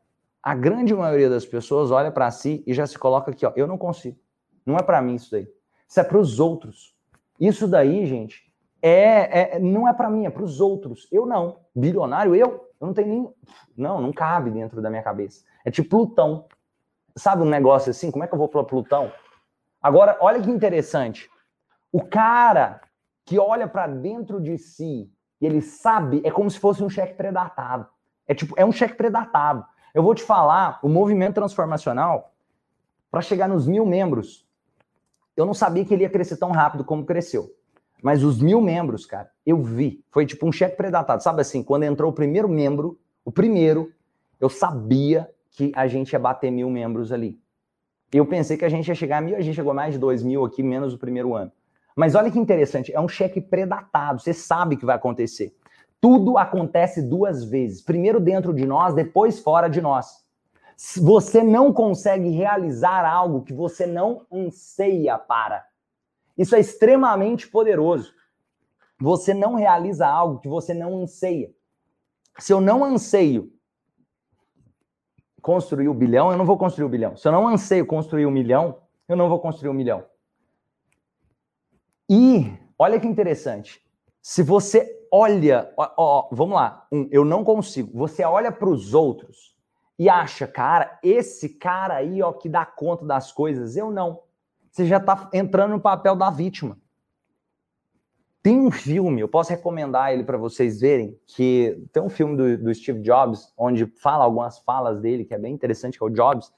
A 0.43 0.55
grande 0.55 0.95
maioria 0.95 1.28
das 1.28 1.45
pessoas 1.45 1.91
olha 1.91 2.11
para 2.11 2.30
si 2.30 2.64
e 2.66 2.72
já 2.72 2.86
se 2.86 2.99
coloca 2.99 3.30
aqui, 3.30 3.45
ó, 3.45 3.53
eu 3.55 3.66
não 3.66 3.76
consigo. 3.76 4.18
Não 4.64 4.76
é 4.76 4.82
para 4.82 5.03
mim 5.03 5.14
isso 5.14 5.30
daí. 5.30 5.47
Isso 5.86 6.01
é 6.01 6.05
para 6.05 6.18
os 6.18 6.41
outros. 6.41 6.97
Isso 7.39 7.68
daí, 7.68 8.07
gente, 8.07 8.53
é, 8.80 9.57
é 9.57 9.59
não 9.59 9.86
é 9.86 9.93
para 9.93 10.11
mim, 10.11 10.26
é 10.26 10.30
para 10.30 10.43
os 10.43 10.61
outros. 10.61 11.07
Eu 11.12 11.26
não. 11.26 11.61
Bilionário, 11.74 12.34
eu? 12.34 12.68
Eu 12.80 12.86
não 12.86 12.95
tenho 12.95 13.09
nem. 13.09 13.34
Não, 13.76 14.01
não 14.01 14.12
cabe 14.12 14.51
dentro 14.51 14.80
da 14.80 14.89
minha 14.89 15.03
cabeça. 15.03 15.45
É 15.64 15.70
tipo 15.70 15.91
Plutão. 15.91 16.47
Sabe 17.16 17.43
um 17.43 17.49
negócio 17.49 17.91
assim? 17.91 18.11
Como 18.11 18.24
é 18.24 18.26
que 18.26 18.34
eu 18.34 18.39
vou 18.39 18.49
para 18.49 18.64
Plutão? 18.64 19.12
Agora, 19.82 20.16
olha 20.20 20.41
que 20.41 20.51
interessante. 20.51 21.28
O 21.93 22.05
cara 22.05 22.80
que 23.24 23.39
olha 23.39 23.68
para 23.68 23.86
dentro 23.86 24.41
de 24.41 24.57
si 24.57 25.11
e 25.41 25.47
ele 25.47 25.61
sabe, 25.61 26.20
é 26.24 26.30
como 26.30 26.51
se 26.51 26.59
fosse 26.59 26.82
um 26.82 26.89
cheque 26.89 27.14
predatado. 27.14 27.89
É 28.29 28.35
tipo, 28.35 28.55
é 28.59 28.64
um 28.64 28.70
cheque 28.70 28.95
predatado. 28.95 29.64
Eu 29.95 30.03
vou 30.03 30.14
te 30.14 30.22
falar, 30.22 30.79
o 30.83 30.89
movimento 30.89 31.35
transformacional, 31.35 32.35
para 33.11 33.22
chegar 33.22 33.49
nos 33.49 33.66
mil 33.66 33.87
membros, 33.87 34.47
eu 35.35 35.47
não 35.47 35.55
sabia 35.55 35.85
que 35.85 35.95
ele 35.95 36.03
ia 36.03 36.11
crescer 36.11 36.37
tão 36.37 36.51
rápido 36.51 36.85
como 36.85 37.07
cresceu. 37.07 37.51
Mas 38.03 38.22
os 38.22 38.41
mil 38.41 38.61
membros, 38.61 39.07
cara, 39.07 39.31
eu 39.45 39.62
vi. 39.62 40.05
Foi 40.11 40.26
tipo 40.26 40.47
um 40.47 40.53
cheque 40.53 40.76
predatado. 40.76 41.22
Sabe 41.22 41.41
assim, 41.41 41.62
quando 41.62 41.85
entrou 41.85 42.11
o 42.11 42.14
primeiro 42.14 42.49
membro, 42.49 43.01
o 43.24 43.33
primeiro, 43.33 43.93
eu 44.39 44.49
sabia 44.49 45.29
que 45.51 45.72
a 45.74 45.89
gente 45.89 46.12
ia 46.12 46.18
bater 46.18 46.51
mil 46.51 46.70
membros 46.70 47.11
ali. 47.11 47.41
Eu 48.12 48.24
pensei 48.24 48.57
que 48.57 48.64
a 48.64 48.68
gente 48.68 48.89
ia 48.89 48.95
chegar 48.95 49.18
a 49.18 49.20
mil, 49.20 49.37
a 49.37 49.41
gente 49.41 49.55
chegou 49.55 49.72
a 49.72 49.74
mais 49.74 49.95
de 49.95 49.99
dois 49.99 50.22
mil 50.22 50.45
aqui, 50.45 50.62
menos 50.62 50.95
o 50.95 50.99
primeiro 50.99 51.35
ano. 51.35 51.51
Mas 51.97 52.14
olha 52.14 52.31
que 52.31 52.39
interessante, 52.39 52.93
é 52.95 53.01
um 53.01 53.09
cheque 53.09 53.41
predatado, 53.41 54.20
você 54.20 54.33
sabe 54.33 54.76
que 54.76 54.87
vai 54.87 54.95
acontecer. 54.95 55.53
Tudo 56.01 56.38
acontece 56.38 57.03
duas 57.03 57.44
vezes. 57.44 57.82
Primeiro 57.82 58.20
dentro 58.20 58.55
de 58.55 58.64
nós, 58.64 58.94
depois 58.94 59.40
fora 59.40 59.68
de 59.68 59.80
nós. 59.80 60.24
Você 61.03 61.42
não 61.42 61.72
consegue 61.72 62.28
realizar 62.30 63.05
algo 63.05 63.42
que 63.42 63.53
você 63.53 63.84
não 63.84 64.24
anseia 64.30 65.18
para. 65.18 65.66
Isso 66.36 66.55
é 66.55 66.61
extremamente 66.61 67.49
poderoso. 67.49 68.12
Você 69.01 69.34
não 69.34 69.55
realiza 69.55 70.07
algo 70.07 70.38
que 70.38 70.49
você 70.49 70.72
não 70.72 71.03
anseia. 71.03 71.51
Se 72.38 72.53
eu 72.53 72.61
não 72.61 72.84
anseio 72.84 73.53
construir 75.42 75.88
o 75.88 75.94
bilhão, 75.94 76.30
eu 76.30 76.38
não 76.38 76.46
vou 76.46 76.57
construir 76.57 76.84
o 76.84 76.88
bilhão. 76.88 77.16
Se 77.16 77.26
eu 77.26 77.32
não 77.32 77.49
anseio 77.49 77.84
construir 77.84 78.26
um 78.26 78.30
milhão, 78.30 78.80
eu 79.09 79.16
não 79.16 79.28
vou 79.28 79.40
construir 79.40 79.70
um 79.70 79.74
milhão. 79.74 80.05
E 82.09 82.57
olha 82.78 83.01
que 83.01 83.07
interessante. 83.07 83.82
Se 84.22 84.42
você 84.42 84.97
olha, 85.13 85.73
ó, 85.77 85.91
ó, 85.97 86.29
vamos 86.33 86.55
lá, 86.55 86.87
um, 86.93 87.09
eu 87.11 87.25
não 87.25 87.45
consigo. 87.45 87.91
Você 87.99 88.25
olha 88.25 88.53
para 88.53 88.69
os 88.69 88.95
outros 88.95 89.57
e 89.99 90.09
acha, 90.09 90.47
cara, 90.47 90.99
esse 91.03 91.49
cara 91.49 91.95
aí, 91.95 92.23
ó, 92.23 92.33
que 92.33 92.49
dá 92.49 92.65
conta 92.65 93.05
das 93.05 93.33
coisas, 93.33 93.77
eu 93.77 93.91
não. 93.91 94.23
Você 94.71 94.87
já 94.87 94.99
está 94.99 95.29
entrando 95.33 95.73
no 95.73 95.81
papel 95.81 96.15
da 96.15 96.31
vítima. 96.31 96.79
Tem 98.41 98.59
um 98.59 98.71
filme, 98.71 99.21
eu 99.21 99.29
posso 99.29 99.51
recomendar 99.51 100.13
ele 100.13 100.23
para 100.23 100.39
vocês 100.39 100.81
verem, 100.81 101.19
que 101.27 101.85
tem 101.93 102.03
um 102.03 102.09
filme 102.09 102.37
do, 102.37 102.57
do, 102.57 102.75
Steve 102.75 103.01
Jobs, 103.01 103.53
onde 103.59 103.87
fala 103.87 104.25
algumas 104.25 104.59
falas 104.61 105.01
dele, 105.01 105.25
que 105.25 105.35
é 105.35 105.39
bem 105.39 105.53
interessante, 105.53 105.99
que 105.99 106.05
é 106.05 106.07
o 106.07 106.11
Jobs, 106.11 106.53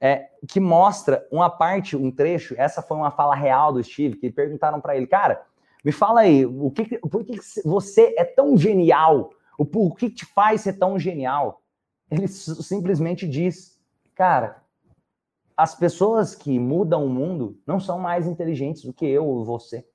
é, 0.00 0.28
que 0.48 0.58
mostra 0.58 1.26
uma 1.30 1.48
parte, 1.48 1.96
um 1.96 2.10
trecho, 2.10 2.54
essa 2.58 2.82
foi 2.82 2.96
uma 2.96 3.10
fala 3.10 3.34
real 3.34 3.72
do 3.72 3.82
Steve, 3.82 4.16
que 4.16 4.30
perguntaram 4.30 4.80
para 4.80 4.96
ele, 4.96 5.06
cara, 5.06 5.46
me 5.84 5.92
fala 5.92 6.20
aí, 6.20 6.44
o 6.44 6.70
que, 6.70 6.98
por 6.98 7.24
que 7.24 7.38
você 7.64 8.14
é 8.16 8.24
tão 8.24 8.56
genial? 8.56 9.30
O, 9.58 9.64
o 9.86 9.94
que 9.94 10.10
te 10.10 10.26
faz 10.26 10.62
ser 10.62 10.74
tão 10.74 10.98
genial? 10.98 11.62
Ele 12.10 12.28
simplesmente 12.28 13.26
diz, 13.28 13.80
cara, 14.14 14.62
as 15.56 15.74
pessoas 15.74 16.34
que 16.34 16.58
mudam 16.58 17.04
o 17.04 17.08
mundo 17.08 17.58
não 17.66 17.78
são 17.78 17.98
mais 17.98 18.26
inteligentes 18.26 18.82
do 18.82 18.92
que 18.92 19.06
eu 19.06 19.26
ou 19.26 19.44
você. 19.44 19.86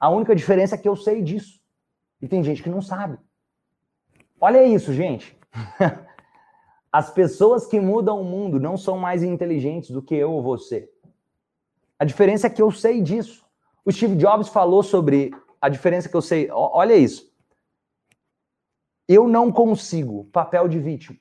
A 0.00 0.08
única 0.08 0.34
diferença 0.34 0.74
é 0.74 0.78
que 0.78 0.88
eu 0.88 0.96
sei 0.96 1.22
disso. 1.22 1.60
E 2.20 2.28
tem 2.28 2.42
gente 2.42 2.62
que 2.62 2.70
não 2.70 2.82
sabe. 2.82 3.18
Olha 4.40 4.64
isso, 4.64 4.92
gente. 4.92 5.38
As 6.90 7.10
pessoas 7.10 7.66
que 7.66 7.80
mudam 7.80 8.20
o 8.20 8.24
mundo 8.24 8.60
não 8.60 8.76
são 8.76 8.98
mais 8.98 9.22
inteligentes 9.22 9.90
do 9.90 10.02
que 10.02 10.14
eu 10.14 10.32
ou 10.32 10.42
você. 10.42 10.90
A 11.98 12.04
diferença 12.04 12.46
é 12.46 12.50
que 12.50 12.62
eu 12.62 12.70
sei 12.70 13.00
disso. 13.00 13.43
O 13.84 13.92
Steve 13.92 14.16
Jobs 14.16 14.48
falou 14.48 14.82
sobre 14.82 15.30
a 15.60 15.68
diferença 15.68 16.08
que 16.08 16.16
eu 16.16 16.22
sei. 16.22 16.48
Olha 16.50 16.94
isso. 16.94 17.30
Eu 19.06 19.28
não 19.28 19.52
consigo 19.52 20.24
papel 20.32 20.66
de 20.68 20.78
vítima. 20.78 21.18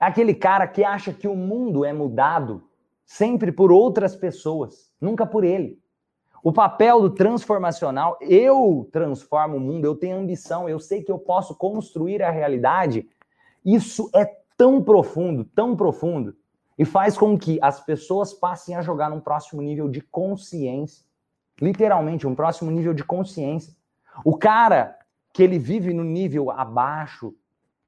É 0.00 0.06
aquele 0.06 0.34
cara 0.34 0.66
que 0.66 0.82
acha 0.82 1.12
que 1.12 1.28
o 1.28 1.36
mundo 1.36 1.84
é 1.84 1.92
mudado 1.92 2.64
sempre 3.04 3.52
por 3.52 3.70
outras 3.70 4.16
pessoas, 4.16 4.90
nunca 5.00 5.26
por 5.26 5.44
ele. 5.44 5.78
O 6.42 6.52
papel 6.52 7.02
do 7.02 7.10
transformacional, 7.10 8.16
eu 8.20 8.88
transformo 8.90 9.56
o 9.56 9.60
mundo, 9.60 9.84
eu 9.84 9.94
tenho 9.94 10.16
ambição, 10.16 10.68
eu 10.68 10.80
sei 10.80 11.02
que 11.02 11.12
eu 11.12 11.18
posso 11.18 11.54
construir 11.54 12.22
a 12.22 12.30
realidade. 12.30 13.06
Isso 13.64 14.10
é 14.14 14.24
tão 14.56 14.82
profundo, 14.82 15.44
tão 15.44 15.76
profundo, 15.76 16.34
e 16.78 16.84
faz 16.84 17.16
com 17.18 17.38
que 17.38 17.58
as 17.60 17.78
pessoas 17.84 18.32
passem 18.32 18.74
a 18.74 18.82
jogar 18.82 19.10
num 19.10 19.20
próximo 19.20 19.60
nível 19.60 19.88
de 19.88 20.00
consciência. 20.00 21.04
Literalmente, 21.60 22.26
um 22.26 22.34
próximo 22.34 22.70
nível 22.70 22.94
de 22.94 23.04
consciência. 23.04 23.74
O 24.24 24.36
cara 24.36 24.98
que 25.32 25.42
ele 25.42 25.58
vive 25.58 25.92
no 25.92 26.02
nível 26.02 26.50
abaixo, 26.50 27.34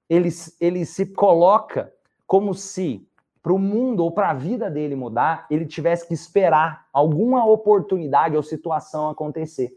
ele, 0.09 0.29
ele 0.61 0.85
se 0.85 1.07
coloca 1.07 1.93
como 2.27 2.55
se 2.55 3.07
para 3.43 3.53
o 3.53 3.59
mundo 3.59 4.05
ou 4.05 4.13
para 4.13 4.31
a 4.31 4.35
vida 4.35 4.71
dele 4.71 4.95
mudar, 4.95 5.47
ele 5.51 5.67
tivesse 5.67 6.07
que 6.07 6.15
esperar 6.15 6.87
alguma 6.93 7.45
oportunidade 7.45 8.37
ou 8.37 8.43
situação 8.43 9.11
acontecer. 9.11 9.77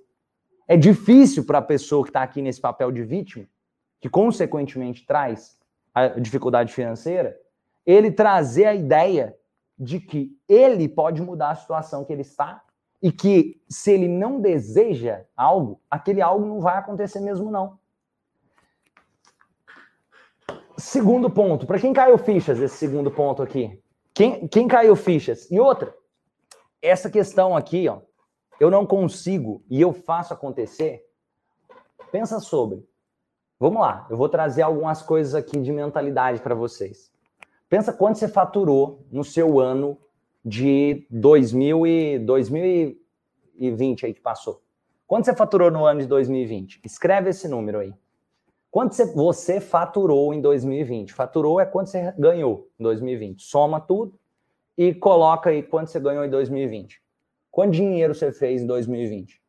É 0.68 0.78
difícil 0.78 1.46
para 1.46 1.58
a 1.58 1.64
pessoa 1.64 2.04
que 2.04 2.10
está 2.10 2.22
aqui 2.22 2.42
nesse 2.42 2.62
papel 2.62 2.92
de 2.92 3.04
vítima, 3.04 3.46
que 4.00 4.08
consequentemente 4.08 5.06
traz 5.06 5.58
a 5.94 6.08
dificuldade 6.08 6.74
financeira, 6.74 7.36
ele 7.86 8.12
trazer 8.12 8.66
a 8.66 8.76
ideia 8.76 9.36
de 9.78 10.00
que 10.00 10.38
ele 10.48 10.88
pode 10.88 11.22
mudar 11.22 11.52
a 11.52 11.56
situação 11.56 12.06
que 12.06 12.14
ele 12.14 12.22
está 12.22 12.64
e 13.06 13.12
que 13.12 13.62
se 13.70 13.92
ele 13.92 14.08
não 14.08 14.42
deseja 14.42 15.26
algo, 15.38 15.80
aquele 15.92 16.24
algo 16.24 16.44
não 16.44 16.60
vai 16.60 16.76
acontecer 16.76 17.20
mesmo 17.20 17.52
não. 17.52 17.78
Segundo 20.76 21.30
ponto, 21.30 21.68
para 21.68 21.80
quem 21.80 21.94
caiu 21.94 22.18
fichas 22.18 22.60
esse 22.60 22.78
segundo 22.78 23.12
ponto 23.12 23.44
aqui? 23.44 23.80
Quem, 24.12 24.48
quem 24.48 24.68
caiu 24.68 24.96
fichas? 24.96 25.52
E 25.52 25.60
outra, 25.60 25.96
essa 26.82 27.08
questão 27.08 27.56
aqui, 27.56 27.88
ó, 27.88 28.00
eu 28.60 28.72
não 28.72 28.88
consigo 28.88 29.64
e 29.70 29.80
eu 29.80 29.94
faço 29.94 30.34
acontecer. 30.34 31.06
Pensa 32.12 32.40
sobre. 32.40 32.84
Vamos 33.60 33.82
lá, 33.82 34.08
eu 34.10 34.18
vou 34.18 34.30
trazer 34.30 34.64
algumas 34.64 35.04
coisas 35.04 35.36
aqui 35.36 35.60
de 35.60 35.72
mentalidade 35.72 36.42
para 36.42 36.56
vocês. 36.56 37.12
Pensa 37.70 37.94
quanto 37.94 38.18
você 38.18 38.28
faturou 38.28 39.06
no 39.12 39.24
seu 39.24 39.60
ano 39.60 39.96
de 40.46 41.08
2000 41.10 41.88
e 41.88 42.20
2020 42.20 44.06
aí 44.06 44.14
que 44.14 44.22
passou. 44.22 44.62
Quanto 45.08 45.26
você 45.26 45.36
faturou 45.36 45.72
no 45.72 45.86
ano 45.86 46.02
de 46.02 46.08
2020? 46.08 46.82
Escreve 46.86 47.32
esse 47.32 47.48
número 47.48 47.80
aí. 47.80 47.94
Quanto 48.70 48.94
você 49.16 49.60
faturou 49.60 50.34
em 50.34 50.42
2020? 50.42 51.14
Faturou 51.14 51.60
é 51.60 51.66
quanto 51.66 51.90
você 51.90 52.14
ganhou 52.18 52.70
em 52.80 52.84
2020. 52.84 53.42
Soma 53.42 53.80
tudo 53.80 54.20
e 54.78 54.94
coloca 54.94 55.50
aí 55.50 55.64
quanto 55.64 55.90
você 55.90 56.00
ganhou 56.00 56.24
em 56.24 56.30
2020. 56.30 57.02
Quanto 57.50 57.72
dinheiro 57.72 58.14
você 58.14 58.32
fez 58.32 58.62
em 58.62 58.68
2020? 58.68 59.42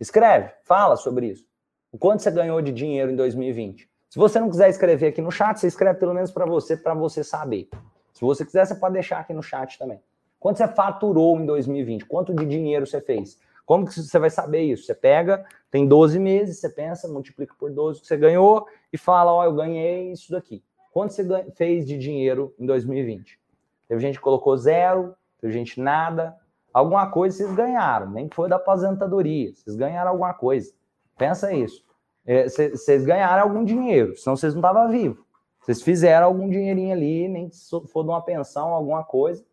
Escreve, 0.00 0.52
fala 0.64 0.96
sobre 0.96 1.28
isso. 1.28 1.46
O 1.92 1.96
quanto 1.96 2.22
você 2.22 2.30
ganhou 2.30 2.60
de 2.60 2.72
dinheiro 2.72 3.10
em 3.10 3.16
2020. 3.16 3.88
Se 4.10 4.18
você 4.18 4.38
não 4.40 4.50
quiser 4.50 4.68
escrever 4.68 5.08
aqui 5.08 5.22
no 5.22 5.30
chat, 5.30 5.58
você 5.58 5.68
escreve 5.68 5.98
pelo 5.98 6.12
menos 6.12 6.30
para 6.30 6.44
você, 6.44 6.76
para 6.76 6.92
você 6.92 7.22
saber. 7.22 7.68
Se 8.12 8.20
você 8.20 8.44
quiser, 8.44 8.66
você 8.66 8.74
pode 8.74 8.94
deixar 8.94 9.20
aqui 9.20 9.32
no 9.32 9.42
chat 9.42 9.78
também. 9.78 10.00
Quanto 10.46 10.58
você 10.58 10.68
faturou 10.68 11.36
em 11.40 11.44
2020? 11.44 12.04
Quanto 12.04 12.32
de 12.32 12.46
dinheiro 12.46 12.86
você 12.86 13.00
fez? 13.00 13.36
Como 13.64 13.84
que 13.84 13.92
você 13.92 14.16
vai 14.16 14.30
saber 14.30 14.60
isso? 14.60 14.84
Você 14.84 14.94
pega, 14.94 15.44
tem 15.72 15.88
12 15.88 16.20
meses, 16.20 16.60
você 16.60 16.68
pensa, 16.68 17.08
multiplica 17.08 17.52
por 17.58 17.68
12 17.68 18.00
que 18.00 18.06
você 18.06 18.16
ganhou 18.16 18.64
e 18.92 18.96
fala, 18.96 19.32
ó, 19.32 19.40
oh, 19.40 19.42
eu 19.42 19.52
ganhei 19.52 20.12
isso 20.12 20.30
daqui. 20.30 20.62
Quanto 20.92 21.14
você 21.14 21.50
fez 21.56 21.84
de 21.84 21.98
dinheiro 21.98 22.54
em 22.60 22.64
2020? 22.64 23.40
Teve 23.88 24.00
gente 24.00 24.18
que 24.18 24.22
colocou 24.22 24.56
zero, 24.56 25.16
teve 25.40 25.52
gente 25.52 25.80
nada. 25.80 26.36
Alguma 26.72 27.10
coisa 27.10 27.38
vocês 27.38 27.52
ganharam, 27.52 28.12
nem 28.12 28.28
foi 28.32 28.48
da 28.48 28.54
aposentadoria, 28.54 29.52
vocês 29.52 29.74
ganharam 29.74 30.12
alguma 30.12 30.32
coisa. 30.32 30.72
Pensa 31.18 31.52
isso. 31.52 31.84
É, 32.24 32.48
vocês 32.48 33.04
ganharam 33.04 33.42
algum 33.42 33.64
dinheiro, 33.64 34.16
senão 34.16 34.36
vocês 34.36 34.54
não 34.54 34.60
estavam 34.60 34.88
vivos. 34.92 35.18
Vocês 35.60 35.82
fizeram 35.82 36.28
algum 36.28 36.48
dinheirinho 36.48 36.92
ali, 36.92 37.26
nem 37.26 37.48
que 37.48 37.56
for 37.88 38.04
de 38.04 38.10
uma 38.10 38.22
pensão, 38.22 38.68
alguma 38.68 39.02
coisa. 39.02 39.44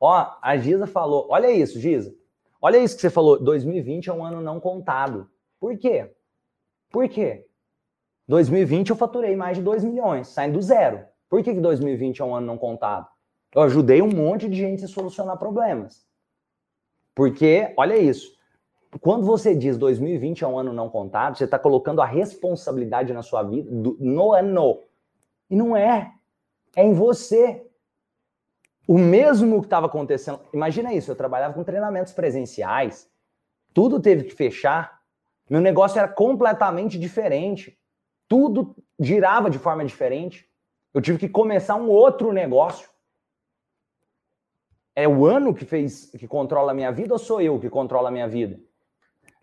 Ó, 0.00 0.36
a 0.40 0.56
Giza 0.56 0.86
falou, 0.86 1.26
olha 1.30 1.50
isso, 1.50 1.80
Giza. 1.80 2.14
Olha 2.60 2.78
isso 2.78 2.96
que 2.96 3.02
você 3.02 3.10
falou, 3.10 3.42
2020 3.42 4.10
é 4.10 4.12
um 4.12 4.24
ano 4.24 4.40
não 4.40 4.60
contado. 4.60 5.28
Por 5.60 5.76
quê? 5.76 6.12
Por 6.90 7.08
quê? 7.08 7.46
2020 8.26 8.90
eu 8.90 8.96
faturei 8.96 9.34
mais 9.36 9.56
de 9.56 9.62
2 9.62 9.84
milhões, 9.84 10.28
saindo 10.28 10.54
do 10.54 10.62
zero. 10.62 11.04
Por 11.28 11.42
que, 11.42 11.54
que 11.54 11.60
2020 11.60 12.20
é 12.20 12.24
um 12.24 12.34
ano 12.34 12.46
não 12.46 12.58
contado? 12.58 13.06
Eu 13.54 13.62
ajudei 13.62 14.02
um 14.02 14.08
monte 14.08 14.48
de 14.48 14.56
gente 14.56 14.84
a 14.84 14.88
solucionar 14.88 15.38
problemas. 15.38 16.06
Porque, 17.14 17.72
olha 17.76 17.96
isso, 17.96 18.38
quando 19.00 19.24
você 19.24 19.54
diz 19.54 19.76
2020 19.76 20.44
é 20.44 20.46
um 20.46 20.58
ano 20.58 20.72
não 20.72 20.88
contado, 20.88 21.36
você 21.36 21.44
está 21.44 21.58
colocando 21.58 22.00
a 22.00 22.06
responsabilidade 22.06 23.12
na 23.12 23.22
sua 23.22 23.42
vida 23.42 23.70
do, 23.70 23.96
no 24.00 24.32
ano. 24.32 24.82
E 25.50 25.56
não 25.56 25.76
é. 25.76 26.12
É 26.74 26.84
em 26.84 26.92
você. 26.92 27.66
O 28.88 28.96
mesmo 28.96 29.60
que 29.60 29.66
estava 29.66 29.84
acontecendo. 29.84 30.40
Imagina 30.50 30.94
isso, 30.94 31.10
eu 31.10 31.14
trabalhava 31.14 31.52
com 31.52 31.62
treinamentos 31.62 32.14
presenciais, 32.14 33.06
tudo 33.74 34.00
teve 34.00 34.24
que 34.24 34.34
fechar, 34.34 34.98
meu 35.50 35.60
negócio 35.60 35.98
era 35.98 36.08
completamente 36.08 36.98
diferente, 36.98 37.78
tudo 38.26 38.74
girava 38.98 39.50
de 39.50 39.58
forma 39.58 39.84
diferente. 39.84 40.48
Eu 40.94 41.02
tive 41.02 41.18
que 41.18 41.28
começar 41.28 41.76
um 41.76 41.90
outro 41.90 42.32
negócio. 42.32 42.88
É 44.96 45.06
o 45.06 45.26
ano 45.26 45.54
que 45.54 45.66
fez 45.66 46.10
que 46.10 46.26
controla 46.26 46.72
a 46.72 46.74
minha 46.74 46.90
vida 46.90 47.12
ou 47.12 47.18
sou 47.18 47.42
eu 47.42 47.60
que 47.60 47.68
controla 47.68 48.08
a 48.08 48.12
minha 48.12 48.26
vida? 48.26 48.58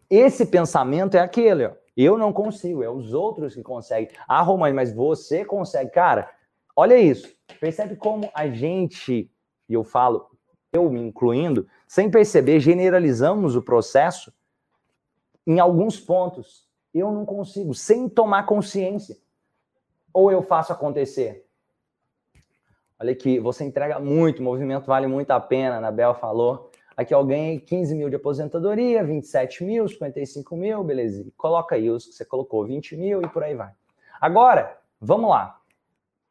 Esse 0.09 0.47
pensamento 0.47 1.17
é 1.17 1.19
aquele, 1.19 1.67
ó. 1.67 1.71
Eu 1.95 2.17
não 2.17 2.33
consigo, 2.33 2.83
é 2.83 2.89
os 2.89 3.13
outros 3.13 3.53
que 3.53 3.61
conseguem. 3.61 4.09
Ah, 4.27 4.41
Romani, 4.41 4.75
mas 4.75 4.91
você 4.91 5.45
consegue. 5.45 5.91
Cara, 5.91 6.29
olha 6.75 6.97
isso. 6.97 7.33
Percebe 7.59 7.95
como 7.95 8.29
a 8.33 8.49
gente, 8.49 9.31
e 9.67 9.73
eu 9.73 9.83
falo, 9.83 10.29
eu 10.71 10.89
me 10.89 11.01
incluindo, 11.01 11.67
sem 11.87 12.09
perceber, 12.09 12.59
generalizamos 12.59 13.55
o 13.55 13.61
processo 13.61 14.33
em 15.45 15.59
alguns 15.59 15.99
pontos. 15.99 16.67
Eu 16.93 17.11
não 17.11 17.25
consigo, 17.25 17.73
sem 17.73 18.07
tomar 18.07 18.45
consciência. 18.45 19.17
Ou 20.13 20.31
eu 20.31 20.41
faço 20.41 20.71
acontecer. 20.71 21.45
Olha 22.97 23.11
aqui, 23.11 23.39
você 23.39 23.65
entrega 23.65 23.99
muito, 23.99 24.39
o 24.39 24.43
movimento 24.43 24.85
vale 24.85 25.05
muito 25.05 25.31
a 25.31 25.39
pena, 25.39 25.77
Anabel 25.77 26.15
falou. 26.15 26.71
Aqui 26.95 27.13
alguém 27.13 27.59
15 27.59 27.93
mil 27.93 28.09
de 28.09 28.15
aposentadoria, 28.15 29.03
27 29.03 29.65
mil, 29.65 29.85
55 29.87 30.55
mil, 30.55 30.81
beleza. 30.81 31.25
Coloca 31.35 31.75
aí 31.75 31.89
os 31.89 32.05
que 32.05 32.13
você 32.13 32.23
colocou, 32.23 32.65
20 32.65 32.95
mil 32.95 33.21
e 33.21 33.27
por 33.27 33.43
aí 33.43 33.53
vai. 33.53 33.73
Agora, 34.21 34.77
vamos 34.99 35.29
lá. 35.29 35.59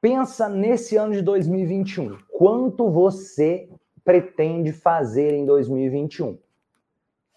Pensa 0.01 0.49
nesse 0.49 0.97
ano 0.97 1.13
de 1.13 1.21
2021. 1.21 2.17
Quanto 2.37 2.91
você 2.91 3.71
pretende 4.05 4.73
fazer 4.73 5.33
em 5.33 5.47
2021? 5.47 6.37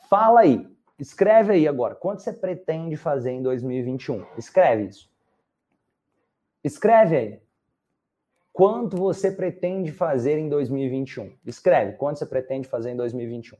Fala 0.09 0.39
aí. 0.39 0.67
Escreve 0.97 1.53
aí 1.53 1.67
agora. 1.67 1.93
Quanto 1.93 2.23
você 2.23 2.33
pretende 2.33 2.97
fazer 2.97 3.29
em 3.29 3.43
2021? 3.43 4.25
Escreve 4.39 4.85
isso. 4.85 5.07
Escreve 6.63 7.15
aí. 7.15 7.41
Quanto 8.51 8.97
você 8.97 9.31
pretende 9.31 9.91
fazer 9.91 10.39
em 10.39 10.49
2021? 10.49 11.31
Escreve. 11.45 11.95
Quanto 11.95 12.17
você 12.17 12.25
pretende 12.25 12.67
fazer 12.67 12.89
em 12.89 12.95
2021? 12.97 13.55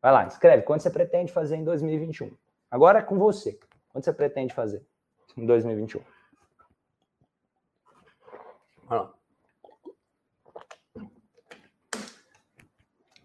Vai 0.00 0.12
lá, 0.12 0.26
escreve. 0.28 0.62
Quanto 0.62 0.84
você 0.84 0.90
pretende 0.90 1.32
fazer 1.32 1.56
em 1.56 1.64
2021? 1.64 2.30
Agora 2.70 3.00
é 3.00 3.02
com 3.02 3.18
você. 3.18 3.58
Quanto 3.88 4.04
você 4.04 4.12
pretende 4.12 4.54
fazer 4.54 4.86
em 5.36 5.44
2021? 5.44 6.00
Olha 8.88 9.00
lá. 9.00 9.13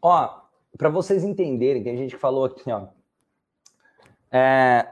Ó, 0.02 0.42
para 0.78 0.90
vocês 0.90 1.24
entenderem, 1.24 1.84
tem 1.84 1.98
gente 1.98 2.16
que 2.16 2.22
falou 2.22 2.46
aqui, 2.46 2.72
ó. 2.72 2.88
É, 4.32 4.88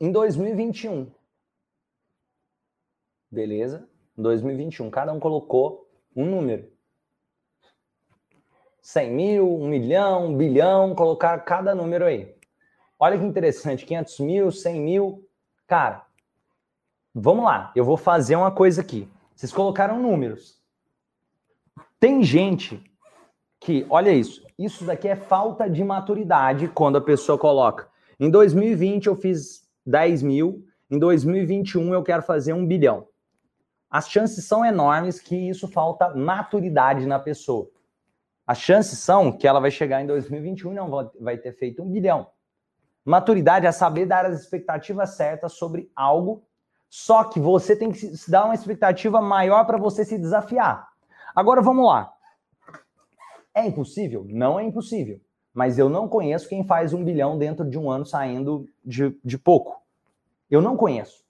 em 0.00 0.10
2021. 0.10 1.10
Beleza? 3.30 3.88
2021. 4.16 4.90
Cada 4.90 5.12
um 5.12 5.20
colocou 5.20 5.88
um 6.14 6.26
número. 6.26 6.70
100 8.82 9.10
mil, 9.12 9.62
1 9.62 9.68
milhão, 9.68 10.26
1 10.26 10.36
bilhão, 10.36 10.94
colocar 10.94 11.38
cada 11.40 11.74
número 11.74 12.04
aí. 12.04 12.34
Olha 12.98 13.18
que 13.18 13.24
interessante, 13.24 13.86
500 13.86 14.20
mil, 14.20 14.50
100 14.50 14.80
mil. 14.80 15.28
Cara, 15.66 16.04
vamos 17.14 17.44
lá, 17.44 17.72
eu 17.74 17.84
vou 17.84 17.96
fazer 17.96 18.36
uma 18.36 18.50
coisa 18.50 18.80
aqui. 18.80 19.08
Vocês 19.34 19.52
colocaram 19.52 20.00
números. 20.00 20.60
Tem 21.98 22.22
gente 22.22 22.82
que, 23.64 23.86
olha 23.88 24.10
isso, 24.10 24.44
isso 24.58 24.84
daqui 24.84 25.08
é 25.08 25.16
falta 25.16 25.68
de 25.68 25.82
maturidade 25.82 26.68
quando 26.68 26.96
a 26.96 27.00
pessoa 27.00 27.38
coloca. 27.38 27.88
Em 28.18 28.30
2020 28.30 29.06
eu 29.06 29.16
fiz 29.16 29.62
10 29.86 30.22
mil, 30.22 30.64
em 30.90 30.98
2021 30.98 31.94
eu 31.94 32.02
quero 32.02 32.22
fazer 32.22 32.52
um 32.52 32.66
bilhão 32.66 33.06
as 33.92 34.08
chances 34.08 34.46
são 34.46 34.64
enormes 34.64 35.20
que 35.20 35.36
isso 35.36 35.68
falta 35.68 36.14
maturidade 36.14 37.04
na 37.04 37.18
pessoa. 37.18 37.68
As 38.46 38.56
chances 38.56 38.98
são 38.98 39.30
que 39.30 39.46
ela 39.46 39.60
vai 39.60 39.70
chegar 39.70 40.00
em 40.00 40.06
2021 40.06 40.72
e 40.72 40.74
não 40.74 41.12
vai 41.20 41.36
ter 41.36 41.52
feito 41.52 41.82
um 41.82 41.90
bilhão. 41.90 42.26
Maturidade 43.04 43.66
é 43.66 43.72
saber 43.72 44.06
dar 44.06 44.24
as 44.24 44.40
expectativas 44.40 45.10
certas 45.10 45.52
sobre 45.52 45.92
algo, 45.94 46.42
só 46.88 47.22
que 47.24 47.38
você 47.38 47.76
tem 47.76 47.92
que 47.92 48.10
dar 48.28 48.46
uma 48.46 48.54
expectativa 48.54 49.20
maior 49.20 49.66
para 49.66 49.76
você 49.76 50.06
se 50.06 50.16
desafiar. 50.16 50.88
Agora 51.36 51.60
vamos 51.60 51.86
lá. 51.86 52.10
É 53.54 53.66
impossível? 53.66 54.24
Não 54.28 54.58
é 54.58 54.64
impossível. 54.64 55.20
Mas 55.52 55.78
eu 55.78 55.88
não 55.88 56.08
conheço 56.08 56.48
quem 56.48 56.64
faz 56.64 56.92
um 56.92 57.04
bilhão 57.04 57.36
dentro 57.36 57.68
de 57.68 57.78
um 57.78 57.90
ano 57.90 58.06
saindo 58.06 58.66
de, 58.84 59.14
de 59.22 59.38
pouco. 59.38 59.82
Eu 60.50 60.62
não 60.62 60.76
conheço 60.76 61.22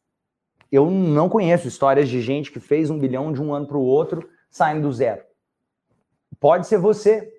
eu 0.73 0.91
não 0.91 1.29
conheço 1.29 1.69
histórias 1.69 2.09
de 2.09 2.23
gente 2.23 2.51
que 2.51 2.59
fez 2.59 2.89
um 2.89 2.99
bilhão 2.99 3.31
de 3.31 3.43
um 3.43 3.53
ano 3.53 3.67
para 3.67 3.77
o 3.77 3.85
outro 3.85 4.27
saindo 4.51 4.89
do 4.89 4.93
zero. 4.93 5.23
Pode 6.41 6.67
ser 6.67 6.79
você, 6.79 7.31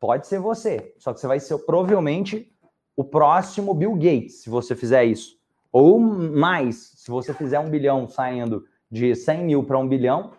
pode 0.00 0.26
ser 0.26 0.40
você. 0.40 0.92
Só 0.98 1.14
que 1.14 1.20
você 1.20 1.28
vai 1.28 1.38
ser 1.38 1.56
provavelmente 1.58 2.52
o 2.96 3.04
próximo 3.04 3.72
Bill 3.72 3.94
Gates 3.94 4.42
se 4.42 4.50
você 4.50 4.74
fizer 4.74 5.04
isso. 5.04 5.38
Ou 5.70 6.00
mais, 6.00 6.92
se 6.96 7.08
você 7.08 7.32
fizer 7.32 7.60
um 7.60 7.70
bilhão 7.70 8.08
saindo 8.08 8.66
de 8.90 9.14
100 9.14 9.44
mil 9.44 9.62
para 9.62 9.78
um 9.78 9.86
bilhão. 9.86 10.32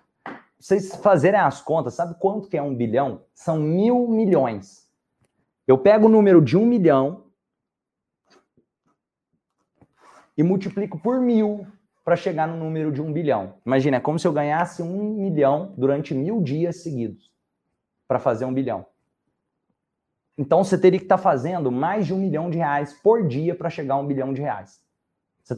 Vocês 0.61 0.95
fazerem 0.97 1.39
as 1.39 1.59
contas, 1.59 1.95
sabe 1.95 2.13
quanto 2.19 2.47
que 2.47 2.55
é 2.55 2.61
um 2.61 2.75
bilhão? 2.75 3.23
São 3.33 3.57
mil 3.59 4.07
milhões. 4.07 4.87
Eu 5.67 5.75
pego 5.75 6.05
o 6.05 6.09
número 6.09 6.39
de 6.39 6.55
um 6.55 6.67
milhão 6.67 7.23
e 10.37 10.43
multiplico 10.43 10.99
por 10.99 11.19
mil 11.19 11.65
para 12.05 12.15
chegar 12.15 12.47
no 12.47 12.57
número 12.57 12.91
de 12.91 13.01
um 13.01 13.11
bilhão. 13.11 13.55
Imagina, 13.65 13.97
é 13.97 13.99
como 13.99 14.19
se 14.19 14.27
eu 14.27 14.31
ganhasse 14.31 14.83
um 14.83 15.15
milhão 15.15 15.73
durante 15.75 16.13
mil 16.13 16.39
dias 16.39 16.83
seguidos 16.83 17.31
para 18.07 18.19
fazer 18.19 18.45
um 18.45 18.53
bilhão. 18.53 18.85
Então 20.37 20.63
você 20.63 20.77
teria 20.77 20.99
que 20.99 21.05
estar 21.05 21.17
tá 21.17 21.23
fazendo 21.23 21.71
mais 21.71 22.05
de 22.05 22.13
um 22.13 22.19
milhão 22.19 22.51
de 22.51 22.59
reais 22.59 22.93
por 22.93 23.27
dia 23.27 23.55
para 23.55 23.69
chegar 23.71 23.95
a 23.95 23.99
um 23.99 24.05
bilhão 24.05 24.31
de 24.31 24.41
reais. 24.41 24.79
Você, 25.41 25.55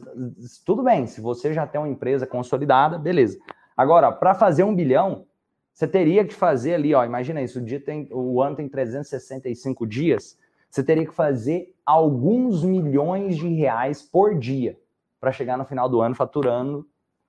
tudo 0.64 0.82
bem, 0.82 1.06
se 1.06 1.20
você 1.20 1.52
já 1.52 1.66
tem 1.66 1.78
uma 1.78 1.88
empresa 1.88 2.26
consolidada, 2.26 2.98
beleza. 2.98 3.38
Agora, 3.76 4.12
para 4.12 4.34
fazer 4.34 4.64
um 4.64 4.74
bilhão, 4.74 5.26
você 5.72 5.88
teria 5.88 6.24
que 6.24 6.34
fazer 6.34 6.74
ali, 6.74 6.94
ó, 6.94 7.04
imagina 7.04 7.42
isso, 7.42 7.58
o, 7.58 7.62
dia 7.62 7.80
tem, 7.80 8.08
o 8.12 8.40
ano 8.40 8.56
tem 8.56 8.68
365 8.68 9.86
dias, 9.86 10.38
você 10.70 10.82
teria 10.82 11.06
que 11.06 11.14
fazer 11.14 11.74
alguns 11.84 12.64
milhões 12.64 13.36
de 13.36 13.48
reais 13.48 14.02
por 14.02 14.38
dia 14.38 14.78
para 15.20 15.32
chegar 15.32 15.56
no 15.56 15.64
final 15.64 15.88
do 15.88 16.00
ano 16.00 16.14
faturando 16.14 16.86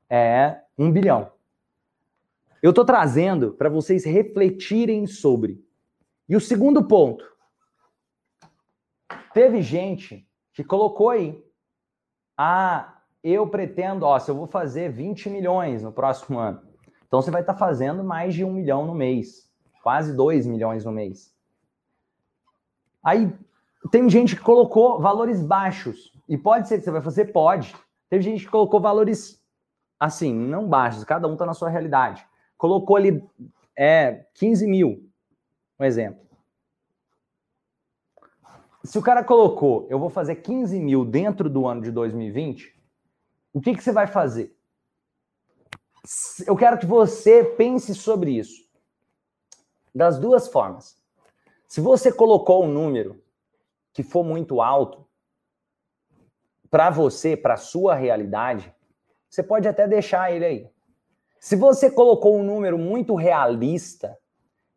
é, 0.09 0.61
um 0.77 0.91
bilhão. 0.91 1.31
Eu 2.61 2.71
estou 2.71 2.85
trazendo 2.85 3.53
para 3.53 3.69
vocês 3.69 4.05
refletirem 4.05 5.05
sobre. 5.05 5.63
E 6.27 6.35
o 6.35 6.41
segundo 6.41 6.87
ponto. 6.87 7.23
Teve 9.33 9.61
gente 9.61 10.27
que 10.53 10.63
colocou 10.63 11.09
aí. 11.09 11.43
Ah, 12.35 12.94
eu 13.33 13.47
pretendo, 13.47 14.05
ó, 14.05 14.19
se 14.19 14.29
eu 14.29 14.35
vou 14.35 14.45
fazer 14.45 14.91
20 14.91 15.29
milhões 15.29 15.81
no 15.81 15.91
próximo 15.91 16.37
ano. 16.37 16.61
Então 17.07 17.21
você 17.21 17.31
vai 17.31 17.41
estar 17.41 17.53
tá 17.53 17.59
fazendo 17.59 18.03
mais 18.03 18.33
de 18.33 18.43
um 18.43 18.51
milhão 18.51 18.85
no 18.85 18.93
mês. 18.93 19.49
Quase 19.81 20.15
2 20.15 20.45
milhões 20.45 20.85
no 20.85 20.91
mês. 20.91 21.33
Aí 23.03 23.33
tem 23.91 24.09
gente 24.09 24.35
que 24.35 24.41
colocou 24.41 24.99
valores 24.99 25.41
baixos. 25.41 26.13
E 26.27 26.37
pode 26.37 26.67
ser 26.67 26.77
que 26.77 26.83
você 26.83 26.91
vai 26.91 27.01
fazer? 27.01 27.25
Pode. 27.25 27.75
Teve 28.09 28.23
gente 28.23 28.45
que 28.45 28.51
colocou 28.51 28.79
valores 28.79 29.43
assim, 29.99 30.33
não 30.33 30.67
baixos, 30.67 31.03
cada 31.03 31.27
um 31.27 31.33
está 31.33 31.45
na 31.45 31.53
sua 31.53 31.69
realidade. 31.69 32.25
Colocou 32.57 32.95
ali 32.95 33.23
é, 33.75 34.25
15 34.35 34.67
mil, 34.67 35.09
um 35.79 35.83
exemplo. 35.83 36.23
Se 38.83 38.99
o 38.99 39.01
cara 39.01 39.23
colocou, 39.23 39.87
eu 39.89 39.97
vou 39.97 40.09
fazer 40.09 40.35
15 40.35 40.79
mil 40.79 41.03
dentro 41.03 41.49
do 41.49 41.65
ano 41.65 41.81
de 41.81 41.91
2020, 41.91 42.74
o 43.55 43.61
que, 43.61 43.73
que 43.73 43.81
você 43.81 43.93
vai 43.93 44.05
fazer? 44.05 44.53
Eu 46.45 46.57
quero 46.57 46.77
que 46.77 46.85
você 46.85 47.41
pense 47.41 47.95
sobre 47.95 48.31
isso. 48.31 48.67
Das 49.93 50.19
duas 50.19 50.49
formas. 50.49 50.97
Se 51.65 51.79
você 51.79 52.11
colocou 52.11 52.65
um 52.65 52.67
número 52.67 53.23
que 53.93 54.03
for 54.03 54.25
muito 54.25 54.61
alto, 54.61 55.07
para 56.69 56.89
você, 56.89 57.37
para 57.37 57.55
sua 57.55 57.95
realidade, 57.95 58.75
você 59.29 59.41
pode 59.41 59.69
até 59.69 59.87
deixar 59.87 60.33
ele 60.33 60.45
aí. 60.45 60.69
Se 61.39 61.55
você 61.55 61.89
colocou 61.89 62.37
um 62.37 62.43
número 62.43 62.77
muito 62.77 63.15
realista, 63.15 64.19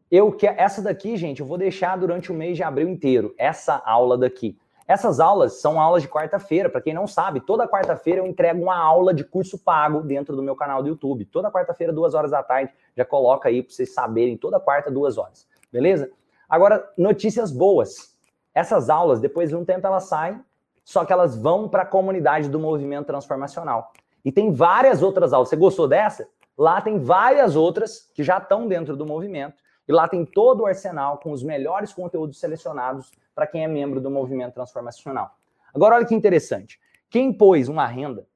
eu 0.08 0.30
que 0.30 0.46
essa 0.46 0.80
daqui, 0.80 1.16
gente, 1.16 1.40
eu 1.40 1.46
vou 1.46 1.58
deixar 1.58 1.98
durante 1.98 2.30
o 2.30 2.34
mês 2.34 2.56
de 2.56 2.62
abril 2.62 2.88
inteiro, 2.88 3.34
essa 3.36 3.82
aula 3.84 4.16
daqui. 4.16 4.56
Essas 4.88 5.20
aulas 5.20 5.60
são 5.60 5.78
aulas 5.78 6.00
de 6.00 6.08
quarta-feira. 6.08 6.70
Para 6.70 6.80
quem 6.80 6.94
não 6.94 7.06
sabe, 7.06 7.40
toda 7.40 7.68
quarta-feira 7.68 8.22
eu 8.22 8.26
entrego 8.26 8.62
uma 8.62 8.74
aula 8.74 9.12
de 9.12 9.22
curso 9.22 9.58
pago 9.58 10.00
dentro 10.00 10.34
do 10.34 10.42
meu 10.42 10.56
canal 10.56 10.82
do 10.82 10.88
YouTube. 10.88 11.26
Toda 11.26 11.50
quarta-feira, 11.50 11.92
duas 11.92 12.14
horas 12.14 12.30
da 12.30 12.42
tarde, 12.42 12.72
já 12.96 13.04
coloca 13.04 13.50
aí 13.50 13.62
para 13.62 13.70
vocês 13.70 13.92
saberem. 13.92 14.38
Toda 14.38 14.58
quarta, 14.58 14.90
duas 14.90 15.18
horas. 15.18 15.46
Beleza? 15.70 16.10
Agora, 16.48 16.90
notícias 16.96 17.52
boas. 17.52 18.16
Essas 18.54 18.88
aulas, 18.88 19.20
depois 19.20 19.50
de 19.50 19.56
um 19.56 19.62
tempo, 19.62 19.86
elas 19.86 20.04
saem, 20.04 20.42
só 20.82 21.04
que 21.04 21.12
elas 21.12 21.36
vão 21.36 21.68
para 21.68 21.82
a 21.82 21.86
comunidade 21.86 22.48
do 22.48 22.58
movimento 22.58 23.08
transformacional. 23.08 23.92
E 24.24 24.32
tem 24.32 24.50
várias 24.54 25.02
outras 25.02 25.34
aulas. 25.34 25.50
Você 25.50 25.56
gostou 25.56 25.86
dessa? 25.86 26.26
Lá 26.56 26.80
tem 26.80 26.98
várias 26.98 27.56
outras 27.56 28.10
que 28.14 28.24
já 28.24 28.38
estão 28.38 28.66
dentro 28.66 28.96
do 28.96 29.04
movimento. 29.04 29.62
E 29.86 29.92
lá 29.92 30.08
tem 30.08 30.24
todo 30.24 30.62
o 30.62 30.66
arsenal 30.66 31.18
com 31.18 31.30
os 31.30 31.42
melhores 31.42 31.92
conteúdos 31.92 32.40
selecionados 32.40 33.10
para 33.38 33.46
quem 33.46 33.62
é 33.62 33.68
membro 33.68 34.00
do 34.00 34.10
movimento 34.10 34.54
transformacional. 34.54 35.38
Agora, 35.72 35.94
olha 35.94 36.04
que 36.04 36.12
interessante. 36.12 36.80
Quem 37.08 37.32
pôs 37.32 37.68
uma 37.68 37.86
renda 37.86 38.26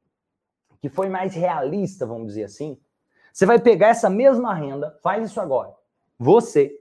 que 0.80 0.88
foi 0.88 1.08
mais 1.08 1.34
realista, 1.34 2.06
vamos 2.06 2.28
dizer 2.28 2.44
assim, 2.44 2.78
você 3.32 3.44
vai 3.44 3.58
pegar 3.58 3.88
essa 3.88 4.08
mesma 4.08 4.54
renda, 4.54 4.96
faz 5.02 5.28
isso 5.28 5.40
agora, 5.40 5.74
você, 6.16 6.78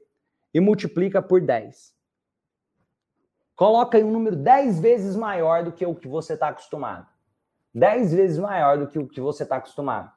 e 0.54 0.60
multiplica 0.60 1.20
por 1.20 1.42
10. 1.42 1.96
Coloca 3.56 3.98
aí 3.98 4.04
um 4.04 4.12
número 4.12 4.36
10 4.36 4.80
vezes 4.80 5.16
maior 5.16 5.64
do 5.64 5.72
que 5.72 5.84
o 5.84 5.96
que 5.96 6.08
você 6.08 6.34
está 6.34 6.50
acostumado. 6.50 7.08
10 7.74 8.14
vezes 8.14 8.38
maior 8.38 8.78
do 8.78 8.88
que 8.88 9.00
o 9.00 9.08
que 9.08 9.20
você 9.20 9.42
está 9.42 9.56
acostumado. 9.56 10.12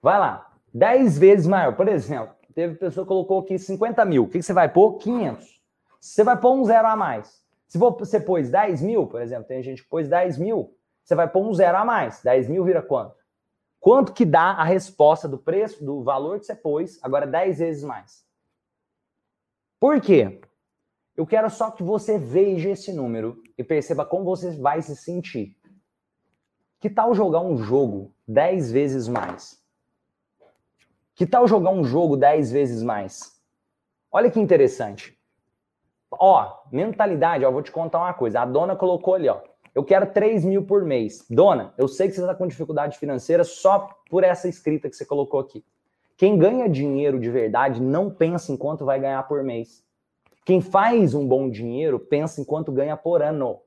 Vai 0.00 0.20
lá. 0.20 0.52
10 0.72 1.18
vezes 1.18 1.46
maior. 1.48 1.74
Por 1.74 1.88
exemplo, 1.88 2.36
teve 2.54 2.76
pessoa 2.76 3.04
que 3.04 3.08
colocou 3.08 3.40
aqui 3.40 3.58
50 3.58 4.04
mil. 4.04 4.24
O 4.24 4.26
que, 4.28 4.38
que 4.38 4.44
você 4.44 4.52
vai 4.52 4.68
pôr? 4.68 4.98
500. 4.98 5.55
Você 6.00 6.22
vai 6.24 6.38
pôr 6.38 6.54
um 6.54 6.64
zero 6.64 6.86
a 6.88 6.96
mais. 6.96 7.44
Se 7.66 7.78
você 7.78 8.20
pôs 8.20 8.48
10 8.48 8.82
mil, 8.82 9.06
por 9.06 9.20
exemplo, 9.20 9.44
tem 9.44 9.62
gente 9.62 9.82
que 9.82 9.88
pôs 9.88 10.08
10 10.08 10.38
mil, 10.38 10.74
você 11.02 11.14
vai 11.14 11.28
pôr 11.28 11.46
um 11.46 11.52
zero 11.52 11.78
a 11.78 11.84
mais. 11.84 12.22
10 12.22 12.48
mil 12.48 12.64
vira 12.64 12.82
quanto? 12.82 13.16
Quanto 13.80 14.12
que 14.12 14.24
dá 14.24 14.50
a 14.52 14.64
resposta 14.64 15.28
do 15.28 15.38
preço, 15.38 15.84
do 15.84 16.02
valor 16.02 16.38
que 16.38 16.46
você 16.46 16.54
pôs, 16.54 16.98
agora 17.02 17.26
10 17.26 17.58
vezes 17.58 17.84
mais? 17.84 18.24
Por 19.78 20.00
quê? 20.00 20.40
Eu 21.16 21.26
quero 21.26 21.48
só 21.48 21.70
que 21.70 21.82
você 21.82 22.18
veja 22.18 22.70
esse 22.70 22.92
número 22.92 23.42
e 23.56 23.64
perceba 23.64 24.04
como 24.04 24.24
você 24.24 24.50
vai 24.50 24.82
se 24.82 24.96
sentir. 24.96 25.56
Que 26.78 26.90
tal 26.90 27.14
jogar 27.14 27.40
um 27.40 27.56
jogo 27.56 28.12
10 28.28 28.70
vezes 28.72 29.08
mais? 29.08 29.62
Que 31.14 31.26
tal 31.26 31.46
jogar 31.46 31.70
um 31.70 31.84
jogo 31.84 32.16
10 32.16 32.52
vezes 32.52 32.82
mais? 32.82 33.40
Olha 34.10 34.30
que 34.30 34.40
interessante. 34.40 35.18
Ó, 36.18 36.64
mentalidade, 36.70 37.44
ó, 37.44 37.50
vou 37.50 37.62
te 37.62 37.72
contar 37.72 37.98
uma 37.98 38.14
coisa. 38.14 38.40
A 38.40 38.44
dona 38.44 38.76
colocou 38.76 39.14
ali, 39.14 39.28
ó. 39.28 39.40
Eu 39.74 39.84
quero 39.84 40.06
3 40.06 40.44
mil 40.44 40.64
por 40.64 40.84
mês. 40.84 41.26
Dona, 41.28 41.74
eu 41.76 41.86
sei 41.86 42.08
que 42.08 42.14
você 42.14 42.22
está 42.22 42.34
com 42.34 42.46
dificuldade 42.46 42.96
financeira 42.98 43.44
só 43.44 43.90
por 44.08 44.24
essa 44.24 44.48
escrita 44.48 44.88
que 44.88 44.96
você 44.96 45.04
colocou 45.04 45.38
aqui. 45.38 45.62
Quem 46.16 46.38
ganha 46.38 46.66
dinheiro 46.66 47.20
de 47.20 47.30
verdade 47.30 47.80
não 47.80 48.08
pensa 48.08 48.50
em 48.50 48.56
quanto 48.56 48.86
vai 48.86 48.98
ganhar 48.98 49.22
por 49.28 49.42
mês. 49.42 49.84
Quem 50.46 50.62
faz 50.62 51.12
um 51.12 51.26
bom 51.26 51.50
dinheiro 51.50 51.98
pensa 51.98 52.40
em 52.40 52.44
quanto 52.44 52.72
ganha 52.72 52.96
por 52.96 53.20
ano. 53.20 53.60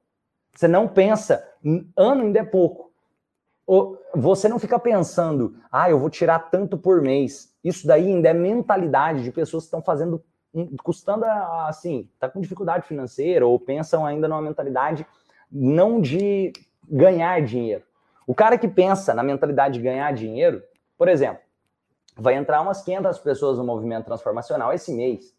Você 0.55 0.67
não 0.67 0.87
pensa, 0.87 1.47
ano 1.95 2.23
ainda 2.23 2.39
é 2.39 2.43
pouco. 2.43 2.91
Você 4.15 4.49
não 4.49 4.57
fica 4.57 4.79
pensando, 4.79 5.55
ah, 5.71 5.91
eu 5.91 5.99
vou 5.99 6.09
tirar 6.09 6.49
tanto 6.49 6.75
por 6.75 7.01
mês. 7.01 7.53
Isso 7.63 7.85
daí 7.85 8.07
ainda 8.07 8.29
é 8.29 8.33
mentalidade 8.33 9.23
de 9.23 9.31
pessoas 9.31 9.63
que 9.63 9.67
estão 9.67 9.81
fazendo 9.81 10.23
custando 10.83 11.25
assim, 11.25 12.09
tá 12.19 12.29
com 12.29 12.41
dificuldade 12.41 12.87
financeira 12.87 13.45
ou 13.45 13.59
pensam 13.59 14.05
ainda 14.05 14.27
numa 14.27 14.41
mentalidade 14.41 15.05
não 15.51 16.01
de 16.01 16.53
ganhar 16.87 17.41
dinheiro. 17.41 17.83
O 18.25 18.35
cara 18.35 18.57
que 18.57 18.67
pensa 18.67 19.13
na 19.13 19.23
mentalidade 19.23 19.75
de 19.75 19.83
ganhar 19.83 20.11
dinheiro, 20.13 20.61
por 20.97 21.07
exemplo, 21.07 21.41
vai 22.15 22.35
entrar 22.35 22.61
umas 22.61 22.81
500 22.81 23.19
pessoas 23.19 23.57
no 23.57 23.63
movimento 23.63 24.05
transformacional 24.05 24.73
esse 24.73 24.93
mês. 24.93 25.35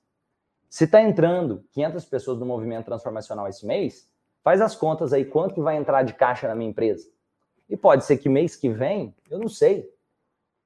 Se 0.68 0.84
está 0.84 1.00
entrando 1.00 1.64
500 1.72 2.04
pessoas 2.04 2.38
no 2.38 2.46
movimento 2.46 2.86
transformacional 2.86 3.48
esse 3.48 3.66
mês, 3.66 4.08
faz 4.42 4.61
as 4.61 4.74
contas 4.74 5.12
aí 5.12 5.24
quanto 5.24 5.54
que 5.54 5.61
vai 5.61 5.76
entrar 5.76 6.02
de 6.02 6.14
caixa 6.14 6.48
na 6.48 6.54
minha 6.54 6.70
empresa. 6.70 7.08
E 7.68 7.76
pode 7.76 8.04
ser 8.04 8.16
que 8.18 8.28
mês 8.28 8.56
que 8.56 8.68
vem, 8.68 9.14
eu 9.28 9.38
não 9.38 9.48
sei. 9.48 9.88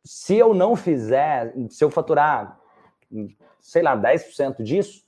Se 0.02 0.36
eu 0.36 0.54
não 0.54 0.76
fizer, 0.76 1.54
se 1.70 1.84
eu 1.84 1.90
faturar 1.90 2.58
sei 3.60 3.82
lá, 3.82 3.96
10% 3.96 4.62
disso, 4.62 5.04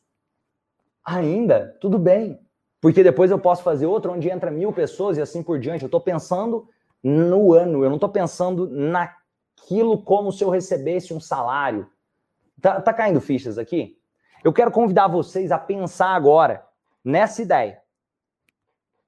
ainda 1.05 1.77
tudo 1.81 1.99
bem. 1.99 2.41
Porque 2.81 3.03
depois 3.03 3.31
eu 3.31 3.39
posso 3.39 3.63
fazer 3.63 3.87
outro 3.87 4.13
onde 4.13 4.29
entra 4.29 4.51
mil 4.51 4.73
pessoas 4.73 5.17
e 5.17 5.21
assim 5.21 5.43
por 5.43 5.59
diante. 5.59 5.83
Eu 5.83 5.87
estou 5.87 6.01
pensando 6.01 6.69
no 7.03 7.53
ano, 7.53 7.83
eu 7.83 7.89
não 7.89 7.97
estou 7.97 8.09
pensando 8.09 8.69
naquilo 8.69 10.03
como 10.03 10.31
se 10.31 10.45
eu 10.45 10.51
recebesse 10.51 11.13
um 11.15 11.21
salário. 11.21 11.89
Tá, 12.61 12.81
tá 12.81 12.93
caindo 12.93 13.21
fichas 13.21 13.59
aqui? 13.59 13.99
Eu 14.45 14.53
quero 14.53 14.71
convidar 14.71 15.09
vocês 15.09 15.51
a 15.51 15.59
pensar 15.59 16.11
agora 16.11 16.67
nessa 17.05 17.43
ideia. 17.43 17.81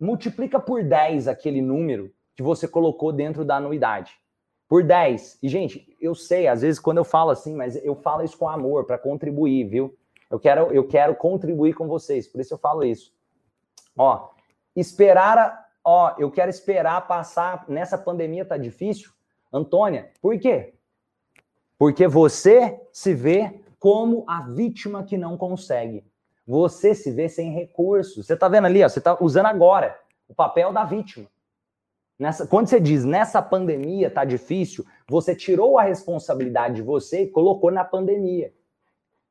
Multiplica 0.00 0.60
por 0.60 0.82
10 0.82 1.28
aquele 1.28 1.60
número 1.60 2.12
que 2.34 2.42
você 2.42 2.68
colocou 2.68 3.12
dentro 3.12 3.44
da 3.44 3.56
anuidade 3.56 4.18
por 4.68 4.84
10. 4.84 5.38
E, 5.42 5.48
gente, 5.48 5.96
eu 6.00 6.14
sei, 6.14 6.46
às 6.46 6.60
vezes, 6.60 6.78
quando 6.78 6.98
eu 6.98 7.04
falo 7.04 7.30
assim, 7.30 7.54
mas 7.54 7.76
eu 7.82 7.96
falo 7.96 8.22
isso 8.22 8.36
com 8.36 8.48
amor, 8.48 8.84
para 8.84 8.98
contribuir, 8.98 9.64
viu? 9.64 9.96
Eu 10.30 10.38
quero, 10.38 10.70
eu 10.72 10.86
quero 10.86 11.14
contribuir 11.14 11.72
com 11.72 11.88
vocês, 11.88 12.26
por 12.26 12.40
isso 12.40 12.52
eu 12.52 12.58
falo 12.58 12.84
isso. 12.84 13.12
Ó, 13.96 14.28
esperar, 14.76 15.38
a, 15.38 15.66
ó, 15.82 16.14
eu 16.18 16.30
quero 16.30 16.50
esperar 16.50 17.06
passar, 17.06 17.64
nessa 17.66 17.96
pandemia 17.96 18.44
tá 18.44 18.58
difícil. 18.58 19.10
Antônia, 19.50 20.10
por 20.20 20.38
quê? 20.38 20.74
Porque 21.78 22.06
você 22.06 22.78
se 22.92 23.14
vê 23.14 23.60
como 23.78 24.24
a 24.28 24.42
vítima 24.42 25.02
que 25.02 25.16
não 25.16 25.36
consegue. 25.38 26.04
Você 26.46 26.94
se 26.94 27.10
vê 27.10 27.28
sem 27.28 27.52
recursos. 27.52 28.26
Você 28.26 28.36
tá 28.36 28.48
vendo 28.48 28.66
ali, 28.66 28.84
ó, 28.84 28.88
você 28.88 29.00
tá 29.00 29.16
usando 29.20 29.46
agora 29.46 29.98
o 30.28 30.34
papel 30.34 30.72
da 30.72 30.84
vítima. 30.84 31.26
Nessa, 32.18 32.46
quando 32.46 32.66
você 32.66 32.80
diz 32.80 33.04
nessa 33.04 33.40
pandemia 33.40 34.10
tá 34.10 34.24
difícil, 34.24 34.84
você 35.06 35.36
tirou 35.36 35.78
a 35.78 35.82
responsabilidade 35.82 36.76
de 36.76 36.82
você 36.82 37.22
e 37.22 37.28
colocou 37.28 37.70
na 37.70 37.84
pandemia. 37.84 38.52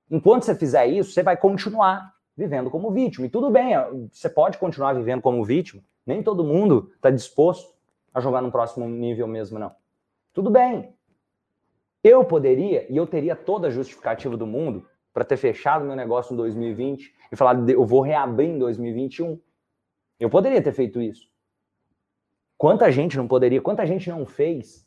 Enquanto 0.09 0.43
você 0.43 0.55
fizer 0.55 0.87
isso, 0.87 1.11
você 1.11 1.21
vai 1.21 1.35
continuar 1.35 2.13
vivendo 2.35 2.69
como 2.69 2.91
vítima. 2.91 3.25
E 3.25 3.29
tudo 3.29 3.49
bem, 3.49 3.73
você 4.11 4.29
pode 4.29 4.57
continuar 4.57 4.93
vivendo 4.93 5.21
como 5.21 5.43
vítima. 5.43 5.83
Nem 6.05 6.23
todo 6.23 6.45
mundo 6.45 6.91
está 6.95 7.09
disposto 7.09 7.75
a 8.13 8.21
jogar 8.21 8.41
no 8.41 8.51
próximo 8.51 8.87
nível 8.87 9.27
mesmo, 9.27 9.59
não. 9.59 9.75
Tudo 10.33 10.49
bem. 10.49 10.93
Eu 12.01 12.23
poderia, 12.23 12.89
e 12.89 12.95
eu 12.95 13.05
teria 13.05 13.35
toda 13.35 13.67
a 13.67 13.71
justificativa 13.71 14.37
do 14.37 14.47
mundo 14.47 14.87
para 15.13 15.25
ter 15.25 15.35
fechado 15.35 15.83
meu 15.83 15.95
negócio 15.95 16.33
em 16.33 16.37
2020 16.37 17.13
e 17.31 17.35
falar, 17.35 17.67
eu 17.67 17.85
vou 17.85 18.01
reabrir 18.01 18.47
em 18.47 18.57
2021. 18.57 19.37
Eu 20.19 20.29
poderia 20.29 20.61
ter 20.61 20.71
feito 20.71 21.01
isso. 21.01 21.27
Quanta 22.57 22.91
gente 22.91 23.15
não 23.15 23.27
poderia, 23.27 23.61
quanta 23.61 23.85
gente 23.85 24.09
não 24.09 24.25
fez. 24.25 24.85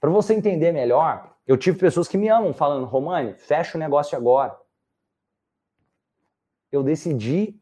Para 0.00 0.10
você 0.10 0.34
entender 0.34 0.72
melhor, 0.72 1.36
eu 1.46 1.56
tive 1.56 1.78
pessoas 1.78 2.08
que 2.08 2.18
me 2.18 2.28
amam 2.28 2.52
falando, 2.52 2.86
Romani, 2.86 3.34
fecha 3.34 3.76
o 3.76 3.80
negócio 3.80 4.16
agora. 4.16 4.56
Eu 6.72 6.82
decidi 6.82 7.60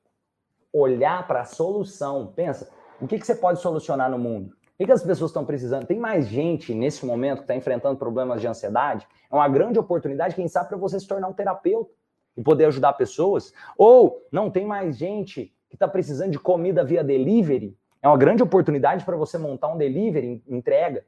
olhar 0.72 1.26
para 1.26 1.42
a 1.42 1.44
solução. 1.44 2.32
Pensa, 2.34 2.70
o 3.00 3.06
que, 3.06 3.18
que 3.18 3.26
você 3.26 3.34
pode 3.34 3.60
solucionar 3.60 4.10
no 4.10 4.18
mundo? 4.18 4.50
O 4.50 4.78
que, 4.78 4.86
que 4.86 4.92
as 4.92 5.02
pessoas 5.02 5.30
estão 5.30 5.44
precisando? 5.44 5.86
Tem 5.86 5.98
mais 5.98 6.28
gente 6.28 6.72
nesse 6.72 7.04
momento 7.04 7.38
que 7.38 7.44
está 7.44 7.56
enfrentando 7.56 7.98
problemas 7.98 8.40
de 8.40 8.46
ansiedade? 8.46 9.06
É 9.30 9.34
uma 9.34 9.48
grande 9.48 9.78
oportunidade, 9.78 10.34
quem 10.34 10.46
sabe, 10.46 10.68
para 10.68 10.78
você 10.78 11.00
se 11.00 11.06
tornar 11.06 11.28
um 11.28 11.32
terapeuta 11.32 11.90
e 12.36 12.42
poder 12.42 12.66
ajudar 12.66 12.92
pessoas. 12.92 13.52
Ou 13.76 14.24
não 14.30 14.50
tem 14.50 14.64
mais 14.64 14.96
gente 14.96 15.52
que 15.68 15.74
está 15.76 15.88
precisando 15.88 16.30
de 16.30 16.38
comida 16.38 16.84
via 16.84 17.02
delivery 17.02 17.76
é 18.02 18.08
uma 18.08 18.16
grande 18.16 18.42
oportunidade 18.42 19.04
para 19.04 19.16
você 19.16 19.38
montar 19.38 19.68
um 19.68 19.76
delivery, 19.76 20.42
entrega. 20.46 21.04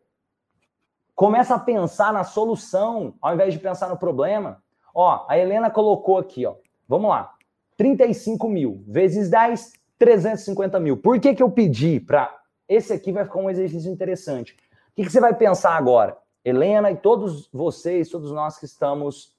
Começa 1.14 1.54
a 1.54 1.58
pensar 1.58 2.12
na 2.12 2.24
solução, 2.24 3.14
ao 3.20 3.34
invés 3.34 3.52
de 3.52 3.60
pensar 3.60 3.88
no 3.88 3.96
problema. 3.96 4.62
Ó, 4.94 5.26
a 5.28 5.38
Helena 5.38 5.70
colocou 5.70 6.18
aqui, 6.18 6.46
ó. 6.46 6.54
Vamos 6.88 7.10
lá. 7.10 7.34
35 7.76 8.48
mil 8.48 8.82
vezes 8.86 9.30
10, 9.30 9.72
350 9.98 10.80
mil. 10.80 10.96
Por 10.96 11.20
que, 11.20 11.34
que 11.34 11.42
eu 11.42 11.50
pedi 11.50 12.00
para. 12.00 12.36
Esse 12.68 12.92
aqui 12.92 13.12
vai 13.12 13.24
ficar 13.24 13.38
um 13.38 13.50
exercício 13.50 13.90
interessante. 13.90 14.52
O 14.52 14.56
que, 14.96 15.04
que 15.04 15.10
você 15.10 15.20
vai 15.20 15.34
pensar 15.34 15.76
agora? 15.76 16.16
Helena 16.44 16.90
e 16.90 16.96
todos 16.96 17.48
vocês, 17.52 18.08
todos 18.08 18.32
nós 18.32 18.58
que 18.58 18.64
estamos 18.64 19.34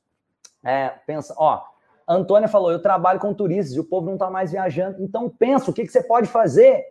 é. 0.64 0.94
Ó, 1.38 1.62
Antônia 2.08 2.48
falou: 2.48 2.72
eu 2.72 2.82
trabalho 2.82 3.20
com 3.20 3.34
turistas 3.34 3.76
e 3.76 3.80
o 3.80 3.84
povo 3.84 4.06
não 4.06 4.14
está 4.14 4.30
mais 4.30 4.52
viajando. 4.52 5.02
Então 5.04 5.30
pensa 5.30 5.72
o 5.72 5.74
que, 5.74 5.84
que 5.84 5.92
você 5.92 6.04
pode 6.04 6.28
fazer 6.28 6.86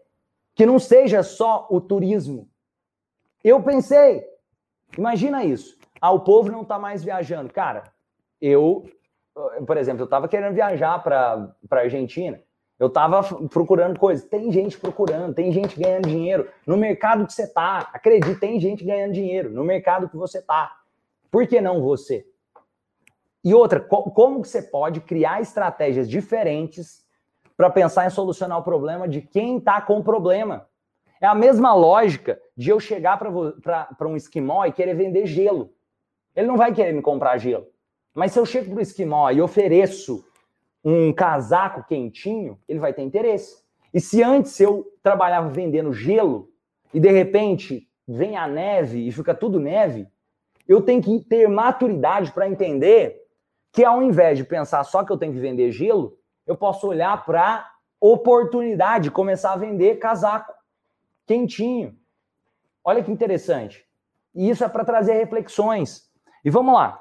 que 0.61 0.67
não 0.67 0.79
seja 0.79 1.23
só 1.23 1.67
o 1.71 1.81
turismo. 1.81 2.47
Eu 3.43 3.63
pensei, 3.63 4.23
imagina 4.99 5.43
isso. 5.43 5.79
Ah, 5.99 6.11
o 6.11 6.21
povo 6.21 6.53
não 6.53 6.61
está 6.61 6.79
mais 6.79 7.03
viajando. 7.03 7.51
Cara, 7.51 7.85
eu, 8.39 8.85
por 9.67 9.79
exemplo, 9.79 10.03
eu 10.03 10.05
estava 10.05 10.29
querendo 10.29 10.53
viajar 10.53 11.03
para 11.03 11.55
Argentina. 11.71 12.43
Eu 12.79 12.89
estava 12.89 13.23
procurando 13.49 13.99
coisas. 13.99 14.29
Tem 14.29 14.53
gente 14.53 14.79
procurando, 14.79 15.33
tem 15.33 15.51
gente 15.51 15.81
ganhando 15.81 16.07
dinheiro. 16.11 16.47
No 16.67 16.77
mercado 16.77 17.27
que 17.27 17.33
você 17.33 17.45
está, 17.45 17.89
acredite, 17.95 18.39
tem 18.39 18.61
gente 18.61 18.85
ganhando 18.85 19.15
dinheiro. 19.15 19.49
No 19.49 19.65
mercado 19.65 20.11
que 20.11 20.17
você 20.19 20.41
está. 20.41 20.77
Por 21.31 21.47
que 21.47 21.59
não 21.63 21.81
você? 21.81 22.27
E 23.43 23.55
outra, 23.55 23.81
como 23.81 24.43
que 24.43 24.49
você 24.49 24.61
pode 24.61 25.01
criar 25.01 25.41
estratégias 25.41 26.07
diferentes 26.07 27.03
para 27.61 27.69
pensar 27.69 28.07
em 28.07 28.11
solucionar 28.11 28.59
o 28.59 28.63
problema 28.63 29.07
de 29.07 29.21
quem 29.21 29.59
está 29.59 29.83
com 29.83 29.99
o 29.99 30.03
problema? 30.03 30.67
É 31.21 31.27
a 31.27 31.35
mesma 31.35 31.75
lógica 31.75 32.41
de 32.57 32.71
eu 32.71 32.81
chegar 32.81 33.19
para 33.19 34.09
um 34.09 34.17
esquimó 34.17 34.65
e 34.65 34.73
querer 34.73 34.95
vender 34.95 35.27
gelo. 35.27 35.71
Ele 36.35 36.47
não 36.47 36.57
vai 36.57 36.73
querer 36.73 36.95
me 36.95 37.03
comprar 37.03 37.37
gelo. 37.37 37.67
Mas 38.15 38.33
se 38.33 38.39
eu 38.39 38.47
chego 38.47 38.71
para 38.71 38.79
o 38.79 38.81
esquimó 38.81 39.31
e 39.31 39.43
ofereço 39.43 40.25
um 40.83 41.13
casaco 41.13 41.87
quentinho, 41.87 42.59
ele 42.67 42.79
vai 42.79 42.95
ter 42.95 43.03
interesse. 43.03 43.63
E 43.93 44.01
se 44.01 44.23
antes 44.23 44.59
eu 44.59 44.87
trabalhava 45.03 45.51
vendendo 45.51 45.93
gelo 45.93 46.49
e 46.95 46.99
de 46.99 47.11
repente 47.11 47.87
vem 48.09 48.39
a 48.39 48.49
neve 48.49 49.07
e 49.07 49.13
fica 49.13 49.35
tudo 49.35 49.61
neve, 49.61 50.09
eu 50.67 50.81
tenho 50.81 51.03
que 51.03 51.21
ter 51.29 51.47
maturidade 51.47 52.33
para 52.33 52.49
entender 52.49 53.21
que 53.71 53.85
ao 53.85 54.03
invés 54.03 54.39
de 54.39 54.45
pensar 54.45 54.83
só 54.85 55.05
que 55.05 55.13
eu 55.13 55.19
tenho 55.19 55.35
que 55.35 55.39
vender 55.39 55.71
gelo, 55.71 56.19
eu 56.51 56.57
posso 56.57 56.89
olhar 56.89 57.25
para 57.25 57.71
oportunidade 58.01 59.05
de 59.05 59.11
começar 59.13 59.53
a 59.53 59.57
vender 59.57 60.01
casaco 60.01 60.53
quentinho. 61.25 61.97
Olha 62.83 63.05
que 63.05 63.13
interessante. 63.13 63.87
E 64.35 64.51
isso 64.51 64.65
é 64.65 64.69
para 64.69 64.85
trazer 64.85 65.13
reflexões. 65.13 66.11
E 66.45 66.51
vamos 66.51 66.75
lá. 66.75 67.01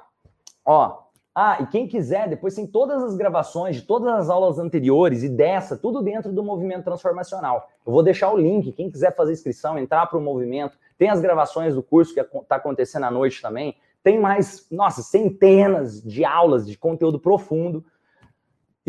Ó, 0.63 0.99
ah, 1.33 1.57
e 1.61 1.65
quem 1.65 1.87
quiser, 1.87 2.29
depois 2.29 2.53
tem 2.53 2.67
todas 2.67 3.01
as 3.01 3.15
gravações 3.15 3.77
de 3.77 3.81
todas 3.81 4.13
as 4.13 4.29
aulas 4.29 4.59
anteriores 4.59 5.23
e 5.23 5.29
dessa, 5.29 5.75
tudo 5.75 6.03
dentro 6.03 6.31
do 6.31 6.43
movimento 6.43 6.83
transformacional. 6.83 7.67
Eu 7.83 7.91
vou 7.91 8.03
deixar 8.03 8.31
o 8.31 8.37
link, 8.37 8.71
quem 8.73 8.91
quiser 8.91 9.15
fazer 9.15 9.33
inscrição, 9.33 9.79
entrar 9.79 10.05
para 10.05 10.19
o 10.19 10.21
movimento, 10.21 10.77
tem 10.95 11.09
as 11.09 11.21
gravações 11.21 11.73
do 11.73 11.81
curso 11.81 12.13
que 12.13 12.19
está 12.19 12.57
acontecendo 12.57 13.05
à 13.05 13.11
noite 13.11 13.41
também. 13.41 13.75
Tem 14.03 14.19
mais, 14.19 14.67
nossa, 14.69 15.01
centenas 15.01 16.03
de 16.03 16.23
aulas 16.23 16.67
de 16.67 16.77
conteúdo 16.77 17.19
profundo. 17.19 17.83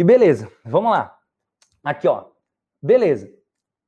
E 0.01 0.03
beleza, 0.03 0.51
vamos 0.65 0.93
lá. 0.93 1.15
Aqui, 1.85 2.09
ó. 2.09 2.29
Beleza. 2.81 3.31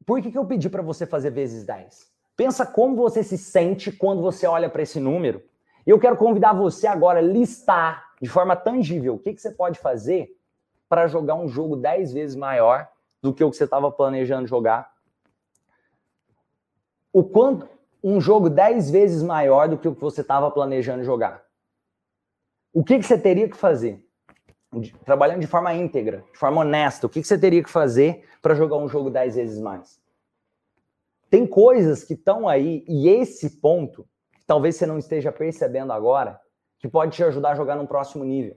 Por 0.04 0.20
que, 0.20 0.30
que 0.30 0.36
eu 0.36 0.44
pedi 0.44 0.68
para 0.68 0.82
você 0.82 1.06
fazer 1.06 1.30
vezes 1.30 1.64
10? 1.64 2.06
Pensa 2.36 2.66
como 2.66 2.94
você 2.94 3.22
se 3.22 3.38
sente 3.38 3.90
quando 3.90 4.20
você 4.20 4.46
olha 4.46 4.68
para 4.68 4.82
esse 4.82 5.00
número. 5.00 5.42
Eu 5.86 5.98
quero 5.98 6.18
convidar 6.18 6.52
você 6.52 6.86
agora 6.86 7.20
a 7.20 7.22
listar 7.22 8.12
de 8.20 8.28
forma 8.28 8.54
tangível 8.54 9.14
o 9.14 9.18
que, 9.18 9.32
que 9.32 9.40
você 9.40 9.52
pode 9.52 9.78
fazer 9.78 10.38
para 10.86 11.06
jogar 11.06 11.34
um 11.34 11.48
jogo 11.48 11.76
10 11.76 12.12
vezes 12.12 12.36
maior 12.36 12.90
do 13.22 13.32
que 13.32 13.42
o 13.42 13.50
que 13.50 13.56
você 13.56 13.64
estava 13.64 13.90
planejando 13.90 14.46
jogar. 14.46 14.92
O 17.10 17.24
quanto 17.24 17.66
um 18.04 18.20
jogo 18.20 18.50
10 18.50 18.90
vezes 18.90 19.22
maior 19.22 19.66
do 19.66 19.78
que 19.78 19.88
o 19.88 19.94
que 19.94 20.00
você 20.02 20.20
estava 20.20 20.50
planejando 20.50 21.04
jogar. 21.04 21.42
O 22.70 22.84
que, 22.84 22.98
que 22.98 23.06
você 23.06 23.16
teria 23.16 23.48
que 23.48 23.56
fazer? 23.56 24.06
Trabalhando 25.04 25.40
de 25.40 25.46
forma 25.46 25.74
íntegra, 25.74 26.24
de 26.32 26.38
forma 26.38 26.62
honesta, 26.62 27.06
o 27.06 27.10
que, 27.10 27.20
que 27.20 27.26
você 27.26 27.38
teria 27.38 27.62
que 27.62 27.70
fazer 27.70 28.24
para 28.40 28.54
jogar 28.54 28.76
um 28.76 28.88
jogo 28.88 29.10
10 29.10 29.36
vezes 29.36 29.60
mais? 29.60 30.00
Tem 31.28 31.46
coisas 31.46 32.04
que 32.04 32.14
estão 32.14 32.48
aí, 32.48 32.84
e 32.88 33.08
esse 33.08 33.60
ponto, 33.60 34.06
talvez 34.46 34.76
você 34.76 34.86
não 34.86 34.98
esteja 34.98 35.32
percebendo 35.32 35.92
agora, 35.92 36.40
que 36.78 36.88
pode 36.88 37.16
te 37.16 37.24
ajudar 37.24 37.52
a 37.52 37.54
jogar 37.54 37.76
num 37.76 37.86
próximo 37.86 38.24
nível. 38.24 38.56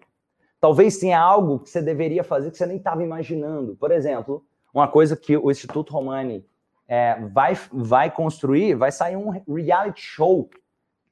Talvez 0.60 0.98
tenha 0.98 1.20
algo 1.20 1.60
que 1.60 1.70
você 1.70 1.82
deveria 1.82 2.24
fazer 2.24 2.50
que 2.50 2.58
você 2.58 2.66
nem 2.66 2.78
estava 2.78 3.04
imaginando. 3.04 3.76
Por 3.76 3.92
exemplo, 3.92 4.44
uma 4.74 4.88
coisa 4.88 5.16
que 5.16 5.38
o 5.38 5.52
Instituto 5.52 5.94
Romani 5.94 6.46
é, 6.88 7.20
vai, 7.32 7.58
vai 7.72 8.12
construir, 8.12 8.76
vai 8.76 8.92
sair 8.92 9.16
um 9.16 9.30
reality 9.54 10.02
show 10.02 10.50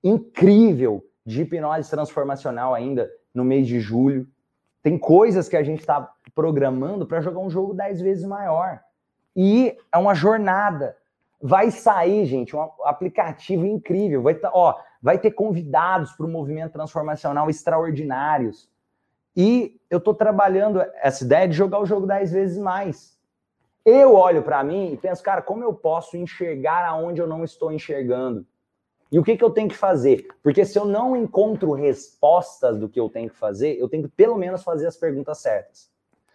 incrível 0.04 1.06
de 1.26 1.41
hipnose 1.41 1.89
transformacional 1.89 2.74
ainda 2.74 3.10
no 3.34 3.45
mês 3.45 3.68
de 3.68 3.80
julho. 3.80 4.28
Tem 4.84 4.97
coisas 4.97 5.47
que 5.47 5.55
a 5.55 5.63
gente 5.63 5.79
está 5.79 6.13
programando 6.36 7.07
para 7.07 7.21
jogar 7.21 7.39
um 7.39 7.49
jogo 7.49 7.73
dez 7.73 8.01
vezes 8.01 8.25
maior. 8.25 8.81
E 9.36 9.77
é 9.91 9.97
uma 9.97 10.13
jornada. 10.13 10.97
Vai 11.41 11.71
sair, 11.71 12.25
gente, 12.25 12.55
um 12.55 12.69
aplicativo 12.84 13.65
incrível. 13.65 14.21
Vai, 14.21 14.36
tá, 14.36 14.51
ó, 14.53 14.75
vai 15.01 15.17
ter 15.17 15.31
convidados 15.31 16.11
para 16.11 16.25
o 16.25 16.29
movimento 16.29 16.73
transformacional 16.73 17.49
extraordinários. 17.49 18.69
E 19.36 19.79
eu 19.89 19.97
estou 19.97 20.13
trabalhando 20.13 20.81
essa 21.01 21.23
ideia 21.23 21.47
de 21.47 21.55
jogar 21.55 21.79
o 21.79 21.86
jogo 21.86 22.05
dez 22.05 22.31
vezes 22.31 22.57
mais. 22.57 23.17
Eu 23.86 24.15
olho 24.15 24.43
para 24.43 24.63
mim 24.63 24.93
e 24.93 24.97
penso, 24.97 25.23
cara, 25.23 25.41
como 25.41 25.63
eu 25.63 25.73
posso 25.73 26.15
enxergar 26.15 26.86
aonde 26.86 27.19
eu 27.21 27.27
não 27.27 27.43
estou 27.43 27.71
enxergando? 27.71 28.45
E 29.14 29.20
o 29.20 29.24
que, 29.24 29.38
que 29.38 29.43
eu 29.43 29.51
tenho 29.51 29.70
que 29.70 29.78
fazer? 29.78 30.28
Porque 30.41 30.66
se 30.66 30.76
eu 30.76 30.86
não 30.86 31.16
encontro 31.16 31.72
respostas 31.74 32.80
do 32.80 32.89
que 32.89 32.99
eu 32.99 33.07
tenho 33.07 33.30
que 33.30 33.36
fazer, 33.36 33.80
eu 33.80 33.88
tenho 33.88 34.01
que 34.01 34.09
pelo 34.09 34.36
menos 34.36 34.64
fazer 34.64 34.88
as 34.88 34.97
perguntas 34.97 35.38
certas. 35.38 35.88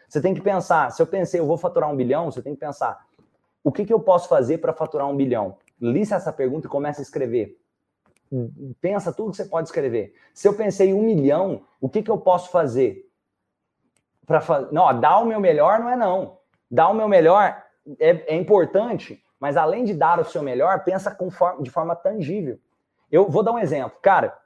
Você 0.08 0.20
tem 0.20 0.32
que 0.32 0.40
pensar, 0.40 0.92
se 0.92 1.02
eu 1.02 1.06
pensei, 1.08 1.40
eu 1.40 1.46
vou 1.46 1.58
faturar 1.58 1.90
um 1.90 1.96
bilhão, 1.96 2.30
você 2.30 2.40
tem 2.40 2.54
que 2.54 2.60
pensar, 2.60 3.04
o 3.64 3.72
que, 3.72 3.84
que 3.84 3.92
eu 3.92 3.98
posso 3.98 4.28
fazer 4.28 4.58
para 4.58 4.72
faturar 4.72 5.08
um 5.08 5.16
bilhão? 5.16 5.56
Lista 5.80 6.14
essa 6.14 6.32
pergunta 6.32 6.68
e 6.68 6.70
começa 6.70 7.00
a 7.00 7.02
escrever. 7.02 7.58
Pensa 8.80 9.12
tudo 9.12 9.32
que 9.32 9.38
você 9.38 9.46
pode 9.46 9.66
escrever. 9.66 10.14
Se 10.32 10.46
eu 10.46 10.54
pensei 10.54 10.94
um 10.94 11.02
milhão, 11.02 11.62
o 11.80 11.88
que, 11.88 12.00
que 12.00 12.10
eu 12.12 12.18
posso 12.18 12.48
fazer? 12.52 13.10
Para 14.24 14.40
fazer. 14.40 14.68
Não, 14.70 15.00
dar 15.00 15.18
o 15.18 15.26
meu 15.26 15.40
melhor 15.40 15.80
não 15.80 15.90
é 15.90 15.96
não. 15.96 16.38
Dar 16.70 16.90
o 16.90 16.94
meu 16.94 17.08
melhor 17.08 17.60
é, 17.98 18.34
é 18.34 18.36
importante, 18.36 19.20
mas 19.40 19.56
além 19.56 19.84
de 19.84 19.94
dar 19.94 20.20
o 20.20 20.24
seu 20.24 20.44
melhor, 20.44 20.84
pensa 20.84 21.10
com 21.10 21.28
forma, 21.28 21.60
de 21.60 21.70
forma 21.72 21.96
tangível. 21.96 22.56
Eu 23.10 23.28
vou 23.30 23.42
dar 23.42 23.52
um 23.52 23.58
exemplo. 23.58 23.98
Cara, 24.02 24.36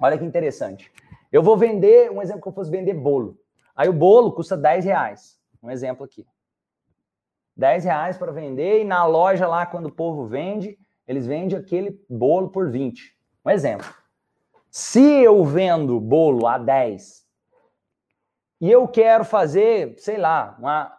olha 0.00 0.16
que 0.16 0.24
interessante. 0.24 0.92
Eu 1.32 1.42
vou 1.42 1.56
vender, 1.56 2.10
um 2.10 2.22
exemplo 2.22 2.42
que 2.42 2.48
eu 2.48 2.52
fosse 2.52 2.70
vender 2.70 2.94
bolo. 2.94 3.38
Aí 3.74 3.88
o 3.88 3.92
bolo 3.92 4.32
custa 4.32 4.56
10 4.56 4.84
reais. 4.84 5.38
Um 5.62 5.70
exemplo 5.70 6.04
aqui. 6.04 6.26
10 7.56 7.84
reais 7.84 8.16
para 8.16 8.32
vender 8.32 8.82
e 8.82 8.84
na 8.84 9.04
loja 9.04 9.46
lá, 9.48 9.66
quando 9.66 9.86
o 9.86 9.92
povo 9.92 10.26
vende, 10.26 10.78
eles 11.06 11.26
vendem 11.26 11.58
aquele 11.58 12.00
bolo 12.08 12.50
por 12.50 12.70
20. 12.70 13.16
Um 13.44 13.50
exemplo. 13.50 13.86
Se 14.70 15.00
eu 15.00 15.44
vendo 15.44 15.98
bolo 15.98 16.46
a 16.46 16.58
10 16.58 17.24
e 18.60 18.70
eu 18.70 18.86
quero 18.86 19.24
fazer, 19.24 19.98
sei 19.98 20.18
lá, 20.18 20.56
uma, 20.58 20.92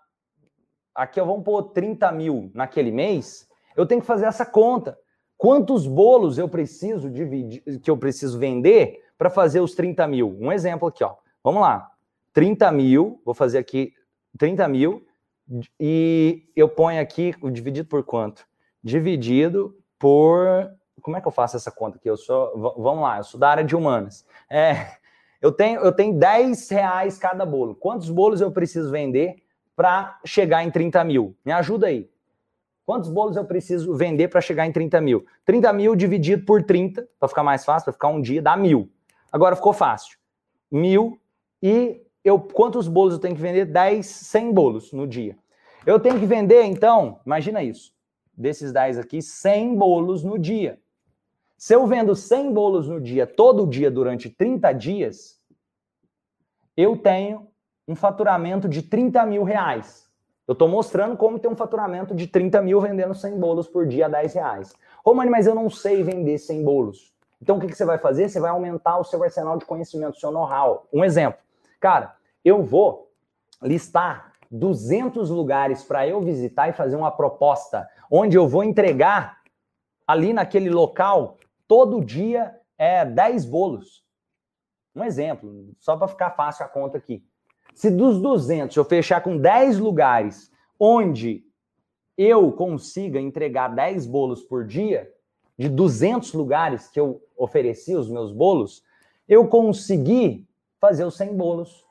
aqui 0.96 1.20
eu 1.20 1.26
vou 1.26 1.42
pôr 1.44 1.64
30 1.64 2.12
mil 2.12 2.52
naquele 2.54 2.92
mês, 2.92 3.48
eu 3.76 3.86
tenho 3.86 4.02
que 4.02 4.08
fazer 4.08 4.26
essa 4.26 4.46
conta. 4.46 4.98
Quantos 5.38 5.86
bolos 5.86 6.38
eu 6.38 6.50
preciso 6.50 7.10
dividir, 7.10 7.62
que 7.80 7.90
eu 7.90 7.98
preciso 7.98 8.40
vender 8.40 9.04
para 9.18 9.30
fazer 9.30 9.60
os 9.60 9.76
30 9.76 10.08
mil? 10.08 10.36
Um 10.40 10.52
exemplo 10.52 10.88
aqui, 10.88 11.04
ó. 11.04 11.16
Vamos 11.44 11.62
lá. 11.62 11.92
30 12.34 12.72
mil, 12.72 13.22
vou 13.24 13.34
fazer 13.34 13.60
aqui 13.60 13.94
30 14.38 14.68
mil, 14.68 15.06
e 15.80 16.50
eu 16.56 16.68
ponho 16.68 17.02
aqui 17.02 17.34
dividido 17.52 17.88
por 17.88 18.04
quanto? 18.04 18.46
Dividido 18.84 19.76
por. 19.98 20.70
Como 21.02 21.16
é 21.16 21.22
que 21.22 21.28
eu 21.28 21.32
faço 21.32 21.56
essa 21.56 21.72
conta 21.72 21.98
aqui? 21.98 22.10
Eu 22.10 22.18
sou. 22.18 22.52
Vamos 22.78 23.04
lá, 23.04 23.18
eu 23.18 23.24
sou 23.24 23.40
da 23.40 23.50
área 23.50 23.64
de 23.64 23.76
humanas. 23.76 24.26
É, 24.50 24.98
eu 25.42 25.52
tenho, 25.52 25.80
eu 25.82 25.92
tenho 25.92 26.18
10 26.18 26.70
reais 26.70 27.18
cada 27.18 27.46
bolo. 27.46 27.76
Quantos 27.76 28.10
bolos 28.10 28.42
eu 28.42 28.52
preciso 28.52 28.92
vender 28.92 29.36
para 29.76 30.20
chegar 30.26 30.64
em 30.64 30.72
30 30.72 31.04
mil? 31.04 31.36
Me 31.46 31.52
ajuda 31.52 31.88
aí. 31.88 32.10
Quantos 32.88 33.10
bolos 33.10 33.36
eu 33.36 33.44
preciso 33.44 33.94
vender 33.96 34.30
para 34.30 34.40
chegar 34.40 34.66
em 34.66 34.72
30 34.72 35.02
mil? 35.02 35.26
30 35.44 35.74
mil 35.74 35.94
dividido 35.94 36.46
por 36.46 36.64
30, 36.64 37.06
para 37.20 37.28
ficar 37.28 37.44
mais 37.44 37.66
fácil, 37.66 37.84
para 37.84 37.92
ficar 37.92 38.08
um 38.08 38.22
dia, 38.22 38.42
dá 38.42 38.56
mil. 38.56 38.90
Agora 39.30 39.58
ficou 39.58 39.74
fácil. 39.74 40.18
Mil 40.72 41.20
e 41.62 42.02
eu 42.24 42.40
quantos 42.40 42.88
bolos 42.88 43.16
eu 43.16 43.20
tenho 43.20 43.36
que 43.36 43.42
vender? 43.42 43.66
10, 43.66 44.06
100 44.06 44.54
bolos 44.54 44.94
no 44.94 45.06
dia. 45.06 45.38
Eu 45.86 46.00
tenho 46.00 46.18
que 46.18 46.26
vender, 46.26 46.64
então, 46.64 47.20
imagina 47.26 47.62
isso, 47.62 47.94
desses 48.34 48.72
10 48.72 49.00
aqui, 49.00 49.22
100 49.22 49.76
bolos 49.76 50.24
no 50.24 50.40
dia. 50.40 50.80
Se 51.58 51.76
eu 51.76 51.86
vendo 51.86 52.16
100 52.16 52.54
bolos 52.54 52.88
no 52.88 53.02
dia, 53.02 53.28
todo 53.28 53.68
dia, 53.68 53.92
durante 53.92 54.30
30 54.30 54.72
dias, 54.72 55.42
eu 56.78 56.96
tenho 56.96 57.50
um 57.86 57.96
faturamento 57.96 58.70
de 58.70 58.82
30 58.82 59.26
mil 59.26 59.44
reais. 59.44 60.07
Eu 60.48 60.54
estou 60.54 60.68
mostrando 60.68 61.18
como 61.18 61.38
ter 61.38 61.50
um 61.50 61.56
faturamento 61.56 62.16
de 62.16 62.26
30 62.26 62.62
mil 62.62 62.80
vendendo 62.80 63.14
100 63.14 63.38
bolos 63.38 63.68
por 63.68 63.86
dia 63.86 64.06
a 64.06 64.10
10 64.10 64.34
reais. 64.34 64.74
Romani, 65.06 65.30
mas 65.30 65.46
eu 65.46 65.54
não 65.54 65.70
sei 65.70 66.04
vender 66.04 66.38
100 66.38 66.64
bolos. 66.64 67.14
Então 67.42 67.58
o 67.58 67.60
que, 67.60 67.68
que 67.68 67.76
você 67.76 67.86
vai 67.86 67.98
fazer? 67.98 68.30
Você 68.30 68.40
vai 68.40 68.50
aumentar 68.50 68.98
o 68.98 69.04
seu 69.04 69.22
arsenal 69.22 69.58
de 69.58 69.66
conhecimento, 69.66 70.16
o 70.16 70.20
seu 70.20 70.32
know-how. 70.32 70.88
Um 70.92 71.04
exemplo. 71.04 71.40
Cara, 71.80 72.16
eu 72.46 72.64
vou 72.64 73.12
listar 73.62 74.34
200 74.50 75.30
lugares 75.30 75.84
para 75.84 76.08
eu 76.08 76.22
visitar 76.22 76.70
e 76.70 76.74
fazer 76.74 76.96
uma 76.96 77.12
proposta 77.12 77.88
onde 78.10 78.38
eu 78.38 78.48
vou 78.48 78.64
entregar 78.64 79.42
ali 80.08 80.32
naquele 80.32 80.70
local 80.70 81.38
todo 81.68 82.04
dia 82.04 82.56
é 82.78 83.04
10 83.04 83.46
bolos. 83.46 84.06
Um 84.96 85.04
exemplo, 85.04 85.74
só 85.78 85.98
para 85.98 86.08
ficar 86.08 86.32
fácil 86.32 86.66
a 86.66 86.70
conta 86.70 86.98
aqui. 86.98 87.24
Se 87.78 87.92
dos 87.92 88.20
200 88.20 88.76
eu 88.76 88.84
fechar 88.84 89.22
com 89.22 89.38
10 89.38 89.78
lugares 89.78 90.52
onde 90.80 91.44
eu 92.18 92.52
consiga 92.52 93.22
entregar 93.22 93.68
10 93.68 94.08
bolos 94.08 94.42
por 94.42 94.66
dia, 94.66 95.14
de 95.56 95.70
200 95.70 96.34
lugares 96.34 96.88
que 96.88 97.00
eu 97.00 97.22
ofereci 97.38 97.94
os 97.94 98.10
meus 98.10 98.32
bolos, 98.32 98.84
eu 99.30 99.48
consegui 99.48 100.48
fazer 100.82 101.06
os 101.06 101.16
100 101.18 101.38
bolos 101.38 101.86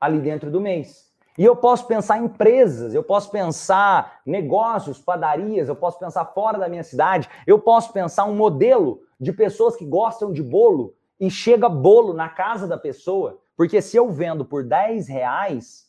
ali 0.00 0.20
dentro 0.20 0.50
do 0.50 0.58
mês. 0.58 1.12
E 1.36 1.44
eu 1.44 1.54
posso 1.54 1.86
pensar 1.86 2.18
em 2.18 2.24
empresas, 2.24 2.94
eu 2.94 3.04
posso 3.04 3.30
pensar 3.30 4.22
negócios, 4.24 4.98
padarias, 4.98 5.68
eu 5.68 5.76
posso 5.76 5.98
pensar 5.98 6.24
fora 6.24 6.56
da 6.56 6.66
minha 6.66 6.82
cidade, 6.82 7.28
eu 7.46 7.58
posso 7.58 7.92
pensar 7.92 8.24
um 8.24 8.34
modelo 8.34 9.02
de 9.20 9.34
pessoas 9.34 9.76
que 9.76 9.84
gostam 9.84 10.32
de 10.32 10.42
bolo 10.42 10.94
e 11.20 11.30
chega 11.30 11.68
bolo 11.68 12.14
na 12.14 12.30
casa 12.30 12.66
da 12.66 12.78
pessoa, 12.78 13.38
porque 13.56 13.80
se 13.80 13.96
eu 13.96 14.10
vendo 14.10 14.44
por 14.44 14.64
10 14.64 15.08
reais 15.08 15.86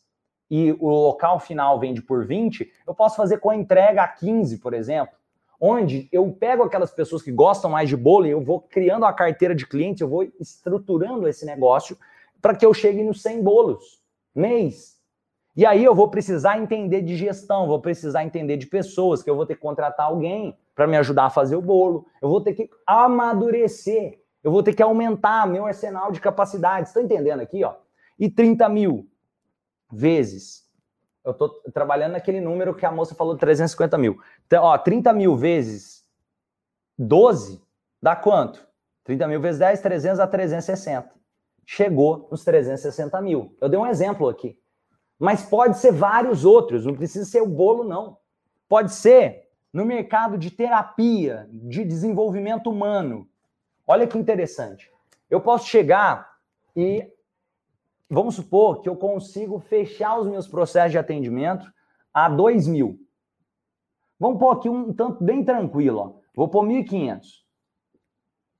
e 0.50 0.72
o 0.72 0.88
local 0.88 1.38
final 1.38 1.78
vende 1.78 2.00
por 2.00 2.26
20, 2.26 2.70
eu 2.86 2.94
posso 2.94 3.16
fazer 3.16 3.38
com 3.38 3.50
a 3.50 3.56
entrega 3.56 4.02
a 4.02 4.08
15, 4.08 4.58
por 4.58 4.72
exemplo, 4.72 5.14
onde 5.60 6.08
eu 6.10 6.30
pego 6.32 6.62
aquelas 6.62 6.90
pessoas 6.90 7.22
que 7.22 7.32
gostam 7.32 7.70
mais 7.70 7.88
de 7.88 7.96
bolo 7.96 8.26
e 8.26 8.30
eu 8.30 8.40
vou 8.40 8.60
criando 8.60 9.04
a 9.04 9.12
carteira 9.12 9.54
de 9.54 9.66
clientes, 9.66 10.00
eu 10.00 10.08
vou 10.08 10.22
estruturando 10.40 11.28
esse 11.28 11.44
negócio 11.44 11.98
para 12.40 12.54
que 12.54 12.64
eu 12.64 12.72
chegue 12.72 13.02
nos 13.02 13.20
100 13.22 13.42
bolos 13.42 14.00
mês. 14.34 14.96
E 15.56 15.66
aí 15.66 15.82
eu 15.82 15.94
vou 15.94 16.08
precisar 16.08 16.56
entender 16.58 17.02
de 17.02 17.16
gestão, 17.16 17.66
vou 17.66 17.80
precisar 17.80 18.24
entender 18.24 18.56
de 18.56 18.66
pessoas, 18.66 19.22
que 19.22 19.28
eu 19.28 19.34
vou 19.34 19.44
ter 19.44 19.56
que 19.56 19.60
contratar 19.60 20.06
alguém 20.06 20.56
para 20.72 20.86
me 20.86 20.96
ajudar 20.96 21.24
a 21.24 21.30
fazer 21.30 21.56
o 21.56 21.60
bolo. 21.60 22.06
Eu 22.22 22.28
vou 22.28 22.40
ter 22.40 22.54
que 22.54 22.70
amadurecer, 22.86 24.20
eu 24.48 24.50
vou 24.50 24.62
ter 24.62 24.72
que 24.72 24.82
aumentar 24.82 25.46
meu 25.46 25.66
arsenal 25.66 26.10
de 26.10 26.20
capacidades. 26.20 26.88
Estão 26.88 27.02
entendendo 27.02 27.40
aqui, 27.40 27.62
ó? 27.62 27.74
E 28.18 28.30
30 28.30 28.66
mil 28.70 29.06
vezes. 29.92 30.66
Eu 31.22 31.32
estou 31.32 31.50
trabalhando 31.74 32.12
naquele 32.12 32.40
número 32.40 32.74
que 32.74 32.86
a 32.86 32.90
moça 32.90 33.14
falou, 33.14 33.36
350 33.36 33.98
mil. 33.98 34.18
Então, 34.46 34.64
ó, 34.64 34.78
30 34.78 35.12
mil 35.12 35.36
vezes 35.36 36.02
12 36.98 37.62
dá 38.00 38.16
quanto? 38.16 38.66
30 39.04 39.28
mil 39.28 39.38
vezes 39.38 39.58
10, 39.58 39.80
300 39.82 40.20
a 40.20 40.26
360 40.26 41.10
chegou 41.66 42.26
nos 42.30 42.42
360 42.42 43.20
mil. 43.20 43.54
Eu 43.60 43.68
dei 43.68 43.78
um 43.78 43.86
exemplo 43.86 44.30
aqui. 44.30 44.58
Mas 45.18 45.42
pode 45.42 45.76
ser 45.76 45.92
vários 45.92 46.46
outros, 46.46 46.86
não 46.86 46.94
precisa 46.94 47.26
ser 47.26 47.42
o 47.42 47.46
bolo, 47.46 47.84
não. 47.84 48.16
Pode 48.66 48.94
ser 48.94 49.50
no 49.70 49.84
mercado 49.84 50.38
de 50.38 50.50
terapia, 50.50 51.46
de 51.52 51.84
desenvolvimento 51.84 52.70
humano. 52.70 53.27
Olha 53.90 54.06
que 54.06 54.18
interessante. 54.18 54.92
Eu 55.30 55.40
posso 55.40 55.66
chegar 55.66 56.30
e 56.76 57.10
vamos 58.08 58.34
supor 58.34 58.82
que 58.82 58.88
eu 58.88 58.94
consigo 58.94 59.58
fechar 59.58 60.18
os 60.18 60.28
meus 60.28 60.46
processos 60.46 60.92
de 60.92 60.98
atendimento 60.98 61.66
a 62.12 62.28
2 62.28 62.68
mil. 62.68 63.00
Vamos 64.20 64.38
pôr 64.38 64.50
aqui 64.50 64.68
um 64.68 64.92
tanto 64.92 65.24
bem 65.24 65.42
tranquilo. 65.42 65.98
Ó. 65.98 66.12
Vou 66.34 66.48
pôr 66.48 66.66
1.500. 66.66 67.22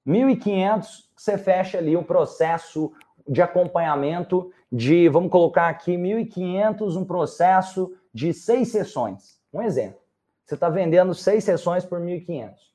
1.500, 0.07 0.87
você 1.15 1.37
fecha 1.37 1.77
ali 1.77 1.95
o 1.95 2.03
processo 2.03 2.91
de 3.29 3.43
acompanhamento 3.43 4.51
de, 4.73 5.11
vamos 5.11 5.31
colocar 5.31 5.69
aqui, 5.69 5.93
1.500, 5.93 6.97
um 6.97 7.05
processo 7.05 7.95
de 8.15 8.33
seis 8.33 8.69
sessões. 8.69 9.39
Um 9.53 9.61
exemplo. 9.61 10.01
Você 10.47 10.55
está 10.55 10.71
vendendo 10.71 11.15
seis 11.15 11.45
sessões 11.45 11.85
por 11.85 12.01
1.500. 12.01 12.68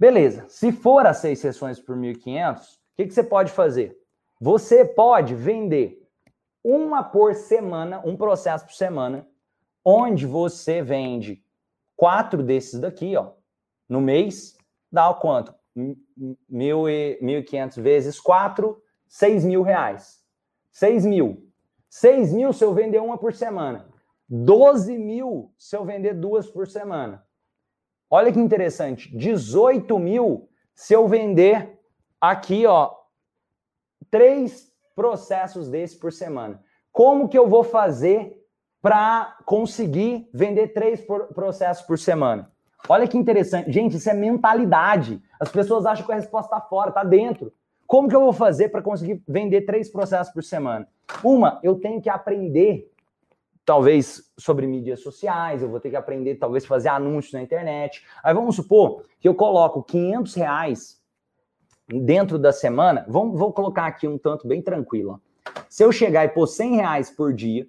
Beleza. 0.00 0.46
Se 0.48 0.72
for 0.72 1.06
as 1.06 1.18
seis 1.18 1.40
sessões 1.40 1.78
por 1.78 1.94
1.500, 1.94 2.56
o 2.56 2.62
que, 2.96 3.06
que 3.06 3.12
você 3.12 3.22
pode 3.22 3.52
fazer? 3.52 3.94
Você 4.40 4.82
pode 4.82 5.34
vender 5.34 6.02
uma 6.64 7.04
por 7.04 7.34
semana, 7.34 8.00
um 8.02 8.16
processo 8.16 8.64
por 8.64 8.72
semana, 8.72 9.28
onde 9.84 10.26
você 10.26 10.80
vende 10.80 11.44
quatro 11.94 12.42
desses 12.42 12.80
daqui, 12.80 13.14
ó, 13.14 13.32
no 13.86 14.00
mês, 14.00 14.56
dá 14.90 15.10
o 15.10 15.16
quanto? 15.16 15.54
1.500 15.76 17.82
vezes 17.82 18.18
4, 18.18 18.82
6 19.06 19.44
mil 19.44 19.62
reais. 19.62 20.24
6 20.72 21.04
mil. 21.04 21.46
6 21.90 22.32
mil 22.32 22.54
se 22.54 22.64
eu 22.64 22.72
vender 22.72 23.00
uma 23.00 23.18
por 23.18 23.34
semana. 23.34 23.86
12 24.26 24.96
mil 24.96 25.52
se 25.58 25.76
eu 25.76 25.84
vender 25.84 26.14
duas 26.14 26.48
por 26.48 26.66
semana. 26.66 27.22
Olha 28.10 28.32
que 28.32 28.40
interessante. 28.40 29.16
18 29.16 29.98
mil 29.98 30.48
se 30.74 30.94
eu 30.94 31.06
vender 31.06 31.78
aqui, 32.20 32.66
ó, 32.66 32.90
três 34.10 34.72
processos 34.96 35.68
desse 35.68 35.98
por 35.98 36.12
semana. 36.12 36.62
Como 36.90 37.28
que 37.28 37.38
eu 37.38 37.48
vou 37.48 37.62
fazer 37.62 38.36
para 38.82 39.36
conseguir 39.44 40.28
vender 40.32 40.68
três 40.68 41.00
processos 41.34 41.84
por 41.86 41.98
semana? 41.98 42.50
Olha 42.88 43.06
que 43.06 43.16
interessante. 43.16 43.70
Gente, 43.70 43.96
isso 43.96 44.10
é 44.10 44.14
mentalidade. 44.14 45.22
As 45.38 45.50
pessoas 45.50 45.86
acham 45.86 46.04
que 46.04 46.12
a 46.12 46.16
resposta 46.16 46.56
está 46.56 46.66
fora, 46.66 46.88
está 46.88 47.04
dentro. 47.04 47.52
Como 47.86 48.08
que 48.08 48.16
eu 48.16 48.20
vou 48.20 48.32
fazer 48.32 48.70
para 48.70 48.82
conseguir 48.82 49.22
vender 49.28 49.62
três 49.62 49.90
processos 49.90 50.32
por 50.32 50.42
semana? 50.42 50.88
Uma, 51.22 51.60
eu 51.62 51.78
tenho 51.78 52.00
que 52.00 52.08
aprender, 52.08 52.90
talvez, 53.70 54.28
sobre 54.36 54.66
mídias 54.66 54.98
sociais, 54.98 55.62
eu 55.62 55.68
vou 55.68 55.78
ter 55.78 55.90
que 55.90 55.96
aprender, 55.96 56.34
talvez, 56.34 56.66
fazer 56.66 56.88
anúncios 56.88 57.34
na 57.34 57.40
internet. 57.40 58.04
Aí 58.20 58.34
vamos 58.34 58.56
supor 58.56 59.04
que 59.20 59.28
eu 59.28 59.34
coloco 59.36 59.80
500 59.84 60.34
reais 60.34 61.00
dentro 61.86 62.36
da 62.36 62.52
semana, 62.52 63.06
vamos, 63.08 63.38
vou 63.38 63.52
colocar 63.52 63.86
aqui 63.86 64.08
um 64.08 64.18
tanto 64.18 64.48
bem 64.48 64.60
tranquilo. 64.60 65.22
Se 65.68 65.84
eu 65.84 65.92
chegar 65.92 66.24
e 66.24 66.30
pôr 66.30 66.48
100 66.48 66.74
reais 66.74 67.10
por 67.12 67.32
dia, 67.32 67.64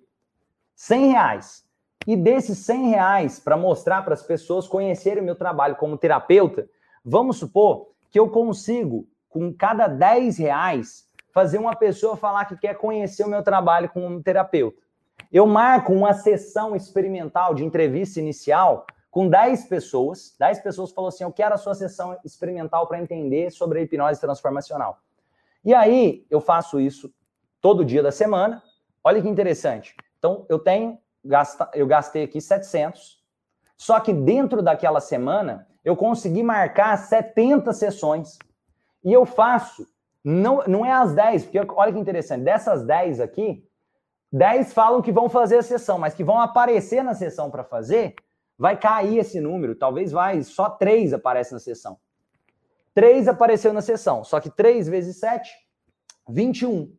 100 0.73 1.11
reais, 1.11 1.65
e 2.07 2.17
desses 2.17 2.57
100 2.57 2.89
reais 2.89 3.39
para 3.39 3.55
mostrar 3.55 4.03
para 4.03 4.15
as 4.15 4.23
pessoas 4.23 4.67
conhecerem 4.67 5.21
o 5.21 5.25
meu 5.25 5.35
trabalho 5.35 5.75
como 5.75 5.99
terapeuta, 5.99 6.67
vamos 7.05 7.37
supor 7.37 7.89
que 8.09 8.17
eu 8.17 8.27
consigo, 8.27 9.07
com 9.29 9.53
cada 9.53 9.85
10 9.85 10.39
reais, 10.39 11.07
fazer 11.31 11.59
uma 11.59 11.75
pessoa 11.75 12.17
falar 12.17 12.45
que 12.45 12.57
quer 12.57 12.73
conhecer 12.73 13.23
o 13.23 13.29
meu 13.29 13.43
trabalho 13.43 13.87
como 13.89 14.19
terapeuta. 14.23 14.81
Eu 15.31 15.45
marco 15.47 15.93
uma 15.93 16.13
sessão 16.13 16.75
experimental 16.75 17.53
de 17.53 17.63
entrevista 17.63 18.19
inicial 18.19 18.85
com 19.09 19.27
10 19.27 19.65
pessoas. 19.65 20.35
10 20.39 20.59
pessoas 20.59 20.91
falou 20.91 21.09
assim: 21.09 21.23
Eu 21.23 21.31
quero 21.31 21.55
a 21.55 21.57
sua 21.57 21.73
sessão 21.73 22.17
experimental 22.23 22.87
para 22.87 23.01
entender 23.01 23.51
sobre 23.51 23.79
a 23.79 23.81
hipnose 23.81 24.19
transformacional. 24.19 24.99
E 25.63 25.73
aí 25.73 26.25
eu 26.29 26.41
faço 26.41 26.79
isso 26.79 27.13
todo 27.59 27.85
dia 27.85 28.01
da 28.01 28.11
semana. 28.11 28.61
Olha 29.03 29.21
que 29.21 29.29
interessante. 29.29 29.95
Então, 30.17 30.45
eu 30.49 30.59
tenho 30.59 30.99
eu 31.73 31.87
gastei 31.87 32.23
aqui 32.23 32.41
700. 32.41 33.21
Só 33.77 33.99
que 33.99 34.13
dentro 34.13 34.61
daquela 34.61 34.99
semana, 34.99 35.67
eu 35.83 35.95
consegui 35.95 36.43
marcar 36.43 36.97
70 36.97 37.73
sessões. 37.73 38.37
E 39.03 39.11
eu 39.11 39.25
faço, 39.25 39.87
não, 40.23 40.63
não 40.67 40.85
é 40.85 40.91
as 40.91 41.13
10, 41.13 41.45
porque 41.45 41.59
olha 41.75 41.91
que 41.91 41.99
interessante, 41.99 42.43
dessas 42.43 42.83
10 42.83 43.19
aqui, 43.19 43.67
10 44.31 44.73
falam 44.73 45.01
que 45.01 45.11
vão 45.11 45.29
fazer 45.29 45.57
a 45.57 45.63
sessão, 45.63 45.97
mas 45.97 46.13
que 46.13 46.23
vão 46.23 46.39
aparecer 46.39 47.03
na 47.03 47.13
sessão 47.13 47.51
para 47.51 47.63
fazer, 47.63 48.15
vai 48.57 48.77
cair 48.77 49.17
esse 49.17 49.39
número, 49.39 49.75
talvez 49.75 50.11
vai, 50.11 50.41
só 50.43 50.69
3 50.69 51.13
aparece 51.13 51.53
na 51.53 51.59
sessão. 51.59 51.97
3 52.93 53.27
apareceu 53.27 53.73
na 53.73 53.81
sessão, 53.81 54.23
só 54.23 54.39
que 54.39 54.49
3 54.49 54.87
vezes 54.87 55.17
7, 55.17 55.51
21. 56.29 56.95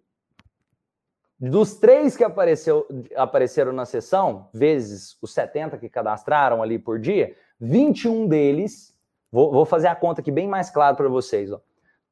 Dos 1.44 1.74
três 1.74 2.16
que 2.16 2.22
apareceu, 2.22 2.86
apareceram 3.16 3.72
na 3.72 3.84
sessão, 3.84 4.48
vezes 4.54 5.18
os 5.20 5.32
70 5.34 5.76
que 5.76 5.88
cadastraram 5.88 6.62
ali 6.62 6.78
por 6.78 7.00
dia, 7.00 7.34
21 7.58 8.28
deles, 8.28 8.96
vou, 9.28 9.50
vou 9.50 9.64
fazer 9.64 9.88
a 9.88 9.96
conta 9.96 10.20
aqui 10.20 10.30
bem 10.30 10.46
mais 10.46 10.70
claro 10.70 10.96
para 10.96 11.08
vocês. 11.08 11.50
Ó. 11.50 11.60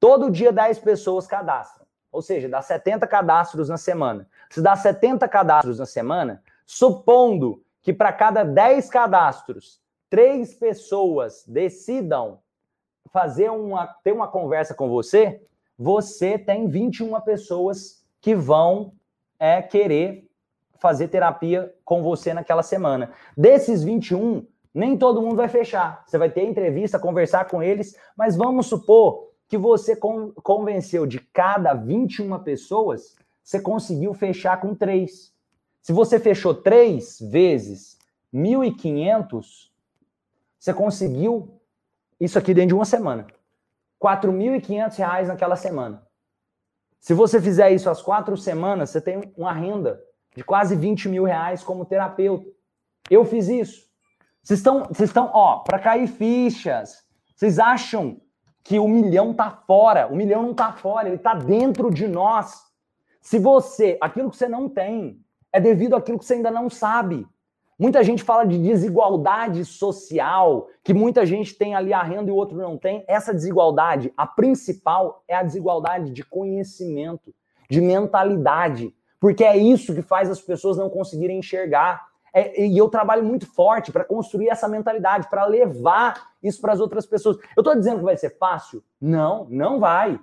Todo 0.01 0.32
dia 0.32 0.51
10 0.51 0.80
pessoas 0.80 1.28
cadastram, 1.28 1.86
ou 2.10 2.20
seja, 2.20 2.48
dá 2.48 2.60
70 2.60 3.06
cadastros 3.06 3.68
na 3.68 3.76
semana. 3.76 4.26
Se 4.51 4.60
dá 4.60 4.77
70 4.77 5.27
cadastros 5.28 5.78
na 5.78 5.86
semana, 5.86 6.43
supondo 6.66 7.62
que 7.81 7.93
para 7.93 8.12
cada 8.12 8.44
10 8.44 8.90
cadastros, 8.90 9.81
três 10.10 10.52
pessoas 10.52 11.44
decidam 11.47 12.40
fazer 13.10 13.51
uma, 13.51 13.86
ter 14.05 14.12
uma 14.12 14.28
conversa 14.28 14.74
com 14.74 14.89
você, 14.89 15.43
você 15.78 16.36
tem 16.36 16.68
21 16.68 17.18
pessoas 17.22 18.05
que 18.20 18.35
vão 18.35 18.93
é 19.39 19.62
querer 19.62 20.28
fazer 20.78 21.09
terapia 21.09 21.74
com 21.85 22.02
você 22.02 22.35
naquela 22.35 22.62
semana. 22.62 23.12
Desses 23.36 23.82
21, 23.82 24.47
nem 24.74 24.98
todo 24.98 25.22
mundo 25.22 25.36
vai 25.36 25.48
fechar. 25.48 26.02
Você 26.06 26.18
vai 26.18 26.31
ter 26.31 26.44
entrevista, 26.44 26.98
conversar 26.98 27.47
com 27.47 27.62
eles, 27.62 27.97
mas 28.16 28.36
vamos 28.36 28.66
supor 28.66 29.31
que 29.48 29.56
você 29.56 29.97
convenceu 29.97 31.06
de 31.06 31.18
cada 31.18 31.72
21 31.72 32.39
pessoas, 32.40 33.16
você 33.43 33.61
conseguiu 33.61 34.15
fechar 34.15 34.61
com 34.61 34.75
três. 34.75 35.33
Se 35.81 35.93
você 35.93 36.19
fechou 36.19 36.55
três 36.55 37.19
vezes 37.21 37.99
1.500, 38.35 39.71
você 40.59 40.75
conseguiu 40.75 41.61
isso 42.21 42.39
aqui 42.39 42.53
dentro 42.53 42.69
de 42.69 42.75
uma 42.75 42.85
semana. 42.85 43.27
R$ 44.03 44.09
4.500 44.17 45.27
naquela 45.27 45.57
semana. 45.57 46.07
Se 46.99 47.15
você 47.15 47.41
fizer 47.41 47.71
isso 47.71 47.89
às 47.89 48.03
quatro 48.03 48.37
semanas, 48.37 48.91
você 48.91 49.01
tem 49.01 49.33
uma 49.37 49.53
renda 49.53 50.01
de 50.37 50.45
quase 50.45 50.77
20 50.77 51.09
mil 51.09 51.25
reais 51.25 51.62
como 51.62 51.85
terapeuta. 51.85 52.47
Eu 53.09 53.25
fiz 53.25 53.49
isso. 53.49 53.89
Vocês 54.43 54.61
estão, 54.61 54.85
vocês 54.85 55.09
estão, 55.09 55.31
ó, 55.33 55.61
para 55.61 55.79
cair 55.79 56.07
fichas. 56.07 57.03
Vocês 57.35 57.59
acham 57.59 58.21
que 58.62 58.79
o 58.79 58.87
milhão 58.87 59.33
tá 59.33 59.51
fora? 59.67 60.07
O 60.09 60.15
milhão 60.15 60.43
não 60.43 60.55
tá 60.55 60.73
fora, 60.73 61.09
ele 61.09 61.19
tá 61.19 61.35
dentro 61.35 61.91
de 61.91 62.07
nós. 62.07 62.69
Se 63.20 63.38
você, 63.38 63.98
aquilo 64.01 64.30
que 64.30 64.36
você 64.36 64.48
não 64.48 64.68
tem, 64.68 65.20
é 65.52 65.60
devido 65.60 65.94
àquilo 65.94 66.18
que 66.18 66.24
você 66.24 66.34
ainda 66.34 66.51
não 66.51 66.70
sabe. 66.70 67.26
Muita 67.78 68.05
gente 68.05 68.22
fala 68.22 68.44
de 68.44 68.59
desigualdade 68.59 69.64
social, 69.64 70.68
que 70.84 70.92
muita 70.92 71.24
gente 71.24 71.55
tem 71.55 71.74
ali 71.74 71.92
a 71.92 72.02
renda 72.02 72.30
e 72.30 72.32
o 72.32 72.36
outro 72.36 72.56
não 72.56 72.76
tem. 72.76 73.05
Essa 73.09 73.32
desigualdade, 73.32 74.12
a 74.16 74.26
principal 74.26 75.24
é 75.26 75.34
a 75.34 75.42
desigualdade 75.42 76.10
de 76.10 76.22
conhecimento, 76.22 77.34
de 77.70 77.80
mentalidade, 77.80 78.94
porque 79.18 79.44
é 79.44 79.56
isso 79.56 79.94
que 79.94 80.02
faz 80.02 80.30
as 80.30 80.40
pessoas 80.40 80.76
não 80.76 80.90
conseguirem 80.90 81.38
enxergar. 81.38 82.06
É, 82.34 82.64
e 82.66 82.76
eu 82.76 82.88
trabalho 82.88 83.24
muito 83.24 83.47
forte 83.47 83.90
para 83.90 84.05
construir 84.05 84.48
essa 84.48 84.68
mentalidade, 84.68 85.28
para 85.28 85.47
levar 85.47 86.30
isso 86.42 86.60
para 86.60 86.72
as 86.72 86.80
outras 86.80 87.06
pessoas. 87.06 87.38
Eu 87.56 87.60
estou 87.60 87.74
dizendo 87.74 87.98
que 87.98 88.05
vai 88.05 88.16
ser 88.16 88.36
fácil? 88.38 88.84
Não, 89.01 89.47
não 89.48 89.80
vai. 89.80 90.20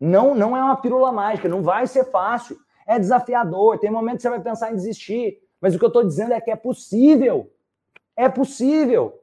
Não, 0.00 0.34
não 0.34 0.56
é 0.56 0.64
uma 0.64 0.76
pílula 0.76 1.12
mágica, 1.12 1.48
não 1.48 1.62
vai 1.62 1.86
ser 1.86 2.04
fácil. 2.04 2.58
É 2.86 2.98
desafiador, 2.98 3.78
tem 3.78 3.90
momentos 3.90 4.18
que 4.18 4.22
você 4.22 4.30
vai 4.30 4.40
pensar 4.40 4.72
em 4.72 4.76
desistir. 4.76 5.38
Mas 5.60 5.74
o 5.74 5.78
que 5.78 5.84
eu 5.84 5.88
estou 5.88 6.02
dizendo 6.02 6.32
é 6.32 6.40
que 6.40 6.50
é 6.50 6.56
possível. 6.56 7.52
É 8.16 8.28
possível. 8.28 9.22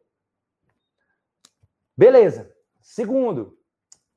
Beleza. 1.97 2.51
Segundo, 2.79 3.57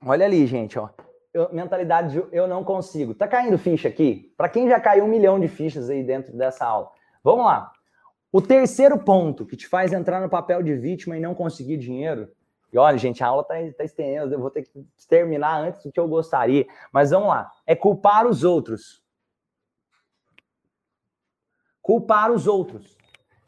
olha 0.04 0.26
ali, 0.26 0.46
gente, 0.46 0.78
ó. 0.78 0.90
Eu, 1.32 1.52
mentalidade 1.52 2.12
de 2.12 2.36
eu 2.36 2.46
não 2.46 2.62
consigo. 2.62 3.14
Tá 3.14 3.26
caindo 3.26 3.56
ficha 3.56 3.88
aqui? 3.88 4.34
Para 4.36 4.48
quem 4.48 4.68
já 4.68 4.78
caiu 4.78 5.04
um 5.04 5.08
milhão 5.08 5.40
de 5.40 5.48
fichas 5.48 5.88
aí 5.88 6.02
dentro 6.02 6.36
dessa 6.36 6.66
aula. 6.66 6.90
Vamos 7.22 7.46
lá. 7.46 7.72
O 8.32 8.40
terceiro 8.40 8.98
ponto 8.98 9.46
que 9.46 9.56
te 9.56 9.66
faz 9.66 9.92
entrar 9.92 10.20
no 10.20 10.28
papel 10.28 10.62
de 10.62 10.74
vítima 10.76 11.16
e 11.16 11.20
não 11.20 11.34
conseguir 11.34 11.78
dinheiro. 11.78 12.28
E 12.72 12.78
olha, 12.78 12.96
gente, 12.96 13.22
a 13.22 13.26
aula 13.26 13.44
tá, 13.44 13.54
tá 13.76 13.84
estendendo, 13.84 14.34
eu 14.34 14.40
vou 14.40 14.50
ter 14.50 14.62
que 14.62 14.86
terminar 15.08 15.60
antes 15.60 15.82
do 15.82 15.90
que 15.90 15.98
eu 15.98 16.08
gostaria. 16.08 16.66
Mas 16.92 17.10
vamos 17.10 17.28
lá. 17.28 17.50
É 17.66 17.74
culpar 17.74 18.26
os 18.26 18.44
outros. 18.44 19.02
Culpar 21.82 22.30
os 22.30 22.46
outros. 22.46 22.96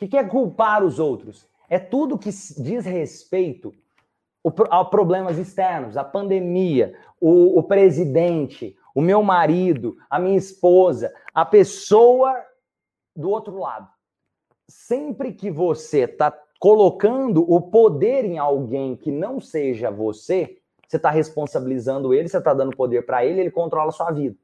O 0.00 0.08
que 0.08 0.16
é 0.16 0.24
culpar 0.24 0.82
os 0.82 0.98
outros? 0.98 1.48
É 1.70 1.78
tudo 1.78 2.18
que 2.18 2.30
diz 2.30 2.84
respeito 2.84 3.72
a 4.70 4.84
problemas 4.84 5.38
externos, 5.38 5.96
a 5.96 6.02
pandemia, 6.02 6.98
o, 7.20 7.58
o 7.58 7.62
presidente, 7.62 8.76
o 8.94 9.00
meu 9.00 9.22
marido, 9.22 9.96
a 10.10 10.18
minha 10.18 10.36
esposa, 10.36 11.14
a 11.32 11.44
pessoa 11.44 12.44
do 13.14 13.30
outro 13.30 13.56
lado. 13.58 13.88
Sempre 14.68 15.32
que 15.32 15.50
você 15.50 16.00
está 16.00 16.36
colocando 16.62 17.42
o 17.52 17.60
poder 17.60 18.24
em 18.24 18.38
alguém 18.38 18.94
que 18.94 19.10
não 19.10 19.40
seja 19.40 19.90
você, 19.90 20.60
você 20.86 20.96
está 20.96 21.10
responsabilizando 21.10 22.14
ele, 22.14 22.28
você 22.28 22.38
está 22.38 22.54
dando 22.54 22.76
poder 22.76 23.04
para 23.04 23.26
ele, 23.26 23.40
ele 23.40 23.50
controla 23.50 23.88
a 23.88 23.92
sua 23.92 24.12
vida. 24.12 24.36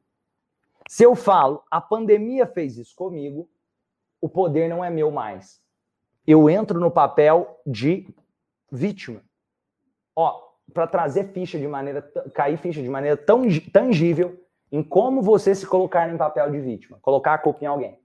Se 0.89 1.05
eu 1.05 1.15
falo, 1.15 1.63
a 1.71 1.81
pandemia 1.81 2.45
fez 2.45 2.77
isso 2.77 2.93
comigo, 2.97 3.49
o 4.21 4.29
poder 4.29 4.69
não 4.69 4.85
é 4.85 4.91
meu 4.91 5.13
mais. 5.13 5.63
Eu 6.27 6.51
entro 6.51 6.81
no 6.81 6.91
papel 6.91 7.61
de 7.65 8.13
vítima. 8.69 9.23
Ó, 10.17 10.43
para 10.75 10.89
trazer 10.89 11.29
ficha 11.33 11.57
de 11.57 11.69
maneira, 11.69 12.03
cair 12.35 12.59
ficha 12.59 12.83
de 12.83 12.89
maneira 12.89 13.17
tão 13.17 13.45
tangível 13.73 14.45
em 14.73 14.83
como 14.83 15.23
você 15.23 15.55
se 15.55 15.65
colocar 15.65 16.13
em 16.13 16.19
papel 16.19 16.51
de 16.51 16.59
vítima, 16.59 16.99
colocar 17.01 17.35
a 17.35 17.39
culpa 17.39 17.63
em 17.63 17.69
alguém. 17.69 17.97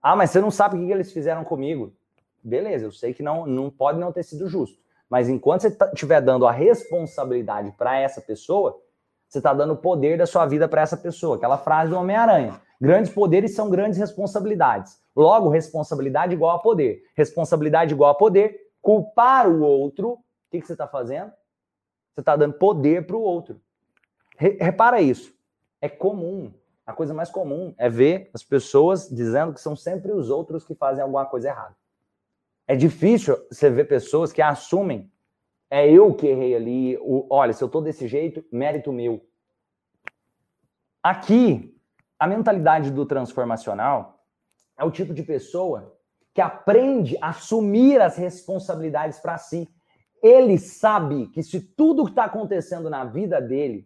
Ah, 0.00 0.16
mas 0.16 0.30
você 0.30 0.40
não 0.40 0.50
sabe 0.50 0.78
o 0.78 0.86
que 0.86 0.90
eles 0.90 1.12
fizeram 1.12 1.44
comigo. 1.44 1.94
Beleza, 2.42 2.86
eu 2.86 2.92
sei 2.92 3.12
que 3.12 3.22
não, 3.22 3.46
não 3.46 3.70
pode 3.70 3.98
não 3.98 4.12
ter 4.12 4.22
sido 4.22 4.48
justo. 4.48 4.78
Mas 5.08 5.28
enquanto 5.28 5.62
você 5.62 5.76
estiver 5.92 6.20
dando 6.20 6.46
a 6.46 6.52
responsabilidade 6.52 7.72
para 7.72 7.98
essa 7.98 8.20
pessoa, 8.20 8.80
você 9.28 9.38
está 9.38 9.52
dando 9.52 9.74
o 9.74 9.76
poder 9.76 10.16
da 10.16 10.26
sua 10.26 10.46
vida 10.46 10.68
para 10.68 10.82
essa 10.82 10.96
pessoa. 10.96 11.36
Aquela 11.36 11.58
frase 11.58 11.90
do 11.90 11.96
Homem-Aranha. 11.96 12.60
Grandes 12.80 13.12
poderes 13.12 13.54
são 13.54 13.68
grandes 13.68 13.98
responsabilidades. 13.98 15.00
Logo, 15.14 15.48
responsabilidade 15.48 16.34
igual 16.34 16.56
a 16.56 16.58
poder. 16.60 17.02
Responsabilidade 17.14 17.92
igual 17.92 18.10
a 18.10 18.14
poder. 18.14 18.70
Culpar 18.80 19.48
o 19.48 19.62
outro. 19.62 20.12
O 20.12 20.18
que, 20.50 20.60
que 20.60 20.66
você 20.66 20.72
está 20.72 20.86
fazendo? 20.86 21.30
Você 22.14 22.20
está 22.20 22.36
dando 22.36 22.54
poder 22.54 23.06
para 23.06 23.16
o 23.16 23.20
outro. 23.20 23.60
Re 24.36 24.56
repara 24.60 25.00
isso. 25.00 25.34
É 25.80 25.88
comum. 25.88 26.52
A 26.86 26.92
coisa 26.92 27.14
mais 27.14 27.30
comum 27.30 27.74
é 27.78 27.88
ver 27.88 28.30
as 28.34 28.42
pessoas 28.42 29.08
dizendo 29.08 29.52
que 29.52 29.60
são 29.60 29.76
sempre 29.76 30.10
os 30.12 30.30
outros 30.30 30.64
que 30.64 30.74
fazem 30.74 31.02
alguma 31.02 31.26
coisa 31.26 31.48
errada. 31.48 31.76
É 32.70 32.76
difícil 32.76 33.36
você 33.50 33.68
ver 33.68 33.88
pessoas 33.88 34.32
que 34.32 34.40
assumem 34.40 35.10
é 35.68 35.90
eu 35.90 36.14
que 36.14 36.28
errei 36.28 36.54
ali. 36.54 36.96
O, 36.98 37.26
olha, 37.28 37.52
se 37.52 37.64
eu 37.64 37.68
tô 37.68 37.80
desse 37.80 38.06
jeito, 38.06 38.44
mérito 38.52 38.92
meu. 38.92 39.26
Aqui, 41.02 41.76
a 42.16 42.28
mentalidade 42.28 42.92
do 42.92 43.04
transformacional 43.04 44.22
é 44.78 44.84
o 44.84 44.90
tipo 44.92 45.12
de 45.12 45.24
pessoa 45.24 45.98
que 46.32 46.40
aprende 46.40 47.18
a 47.20 47.30
assumir 47.30 48.00
as 48.00 48.16
responsabilidades 48.16 49.18
para 49.18 49.36
si. 49.36 49.68
Ele 50.22 50.56
sabe 50.56 51.26
que 51.26 51.42
se 51.42 51.60
tudo 51.60 52.04
que 52.04 52.12
está 52.12 52.26
acontecendo 52.26 52.88
na 52.88 53.04
vida 53.04 53.40
dele, 53.40 53.84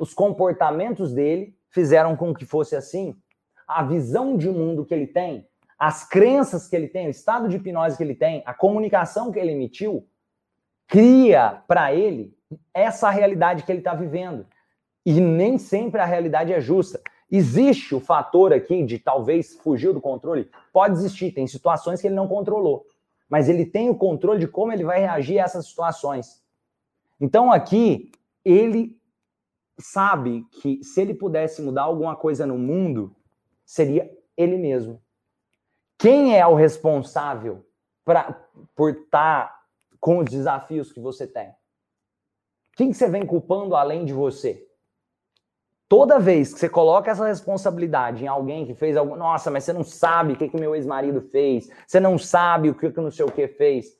os 0.00 0.12
comportamentos 0.12 1.14
dele 1.14 1.56
fizeram 1.70 2.16
com 2.16 2.34
que 2.34 2.44
fosse 2.44 2.74
assim, 2.74 3.16
a 3.68 3.84
visão 3.84 4.36
de 4.36 4.50
mundo 4.50 4.84
que 4.84 4.92
ele 4.92 5.06
tem, 5.06 5.46
as 5.78 6.08
crenças 6.08 6.68
que 6.68 6.74
ele 6.74 6.88
tem, 6.88 7.06
o 7.06 7.10
estado 7.10 7.48
de 7.48 7.56
hipnose 7.56 7.96
que 7.96 8.02
ele 8.02 8.14
tem, 8.14 8.42
a 8.46 8.54
comunicação 8.54 9.30
que 9.30 9.38
ele 9.38 9.52
emitiu, 9.52 10.06
cria 10.86 11.62
para 11.66 11.94
ele 11.94 12.34
essa 12.72 13.10
realidade 13.10 13.62
que 13.62 13.72
ele 13.72 13.80
está 13.80 13.94
vivendo. 13.94 14.46
E 15.04 15.20
nem 15.20 15.58
sempre 15.58 16.00
a 16.00 16.04
realidade 16.04 16.52
é 16.52 16.60
justa. 16.60 17.00
Existe 17.30 17.94
o 17.94 18.00
fator 18.00 18.52
aqui 18.52 18.84
de 18.84 18.98
talvez 18.98 19.56
fugiu 19.56 19.92
do 19.92 20.00
controle? 20.00 20.50
Pode 20.72 20.94
existir, 20.94 21.32
tem 21.32 21.46
situações 21.46 22.00
que 22.00 22.06
ele 22.06 22.14
não 22.14 22.28
controlou. 22.28 22.86
Mas 23.28 23.48
ele 23.48 23.66
tem 23.66 23.90
o 23.90 23.96
controle 23.96 24.38
de 24.38 24.48
como 24.48 24.72
ele 24.72 24.84
vai 24.84 25.00
reagir 25.00 25.38
a 25.38 25.44
essas 25.44 25.66
situações. 25.66 26.42
Então 27.20 27.50
aqui, 27.50 28.12
ele 28.44 28.96
sabe 29.78 30.44
que 30.60 30.82
se 30.82 31.00
ele 31.00 31.14
pudesse 31.14 31.60
mudar 31.60 31.82
alguma 31.82 32.14
coisa 32.16 32.46
no 32.46 32.56
mundo, 32.56 33.14
seria 33.64 34.10
ele 34.36 34.56
mesmo. 34.56 35.02
Quem 35.98 36.38
é 36.38 36.46
o 36.46 36.54
responsável 36.54 37.66
pra, 38.04 38.32
por 38.74 38.90
estar 38.90 39.48
tá 39.48 39.62
com 39.98 40.18
os 40.18 40.26
desafios 40.26 40.92
que 40.92 41.00
você 41.00 41.26
tem? 41.26 41.54
Quem 42.76 42.90
que 42.90 42.96
você 42.96 43.08
vem 43.08 43.24
culpando 43.24 43.74
além 43.74 44.04
de 44.04 44.12
você? 44.12 44.66
Toda 45.88 46.18
vez 46.18 46.52
que 46.52 46.58
você 46.58 46.68
coloca 46.68 47.10
essa 47.10 47.26
responsabilidade 47.26 48.24
em 48.24 48.26
alguém 48.26 48.66
que 48.66 48.74
fez 48.74 48.96
algo, 48.96 49.16
nossa, 49.16 49.50
mas 49.50 49.64
você 49.64 49.72
não 49.72 49.84
sabe 49.84 50.32
o 50.32 50.36
que 50.36 50.48
que 50.48 50.60
meu 50.60 50.74
ex-marido 50.74 51.22
fez, 51.22 51.70
você 51.86 52.00
não 52.00 52.18
sabe 52.18 52.68
o 52.68 52.74
que 52.74 52.90
que 52.90 53.00
não 53.00 53.10
sei 53.10 53.24
o 53.24 53.30
que 53.30 53.46
fez, 53.46 53.96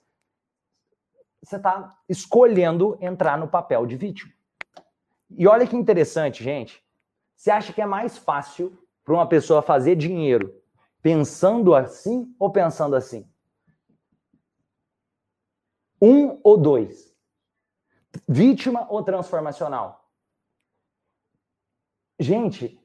você 1.43 1.57
está 1.57 1.97
escolhendo 2.09 2.99
entrar 3.01 3.39
no 3.39 3.47
papel 3.47 3.87
de 3.87 3.97
vítima. 3.97 4.33
E 5.31 5.47
olha 5.47 5.67
que 5.67 5.77
interessante, 5.77 6.43
gente. 6.43 6.83
Você 7.37 7.51
acha 7.51 7.73
que 7.73 7.81
é 7.81 7.87
mais 7.87 8.19
fácil 8.19 8.77
para 9.05 9.15
uma 9.15 9.29
pessoa 9.29 9.63
fazer 9.63 9.95
dinheiro 9.95 10.53
pensando 11.07 11.73
assim 11.73 12.35
ou 12.37 12.51
pensando 12.51 12.97
assim? 12.97 13.25
Um 16.03 16.41
ou 16.43 16.57
dois? 16.57 17.15
Vítima 18.27 18.89
ou 18.91 19.05
transformacional? 19.05 20.11
Gente, 22.19 22.77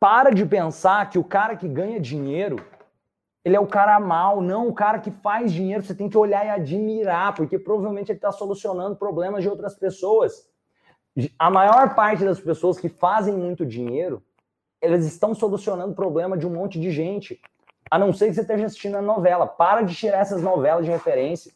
para 0.00 0.30
de 0.30 0.44
pensar 0.44 1.08
que 1.08 1.20
o 1.20 1.24
cara 1.24 1.54
que 1.54 1.68
ganha 1.68 2.00
dinheiro, 2.00 2.56
ele 3.44 3.54
é 3.54 3.60
o 3.60 3.68
cara 3.68 4.00
mal, 4.00 4.40
não 4.40 4.66
o 4.66 4.74
cara 4.74 4.98
que 4.98 5.12
faz 5.12 5.52
dinheiro. 5.52 5.84
Você 5.84 5.94
tem 5.94 6.10
que 6.10 6.18
olhar 6.18 6.44
e 6.44 6.50
admirar, 6.50 7.32
porque 7.32 7.60
provavelmente 7.60 8.10
ele 8.10 8.18
está 8.18 8.32
solucionando 8.32 8.96
problemas 8.96 9.44
de 9.44 9.48
outras 9.48 9.76
pessoas. 9.76 10.50
A 11.38 11.48
maior 11.48 11.94
parte 11.94 12.24
das 12.24 12.40
pessoas 12.40 12.80
que 12.80 12.88
fazem 12.88 13.36
muito 13.36 13.64
dinheiro, 13.64 14.20
elas 14.82 15.06
estão 15.06 15.32
solucionando 15.32 15.94
problema 15.94 16.36
de 16.36 16.44
um 16.44 16.50
monte 16.50 16.80
de 16.80 16.90
gente. 16.90 17.40
A 17.88 17.98
não 17.98 18.12
ser 18.12 18.26
que 18.26 18.34
você 18.34 18.40
esteja 18.40 18.66
assistindo 18.66 18.96
a 18.96 19.02
novela. 19.02 19.46
Para 19.46 19.82
de 19.82 19.94
tirar 19.94 20.18
essas 20.18 20.42
novelas 20.42 20.84
de 20.84 20.90
referência. 20.90 21.52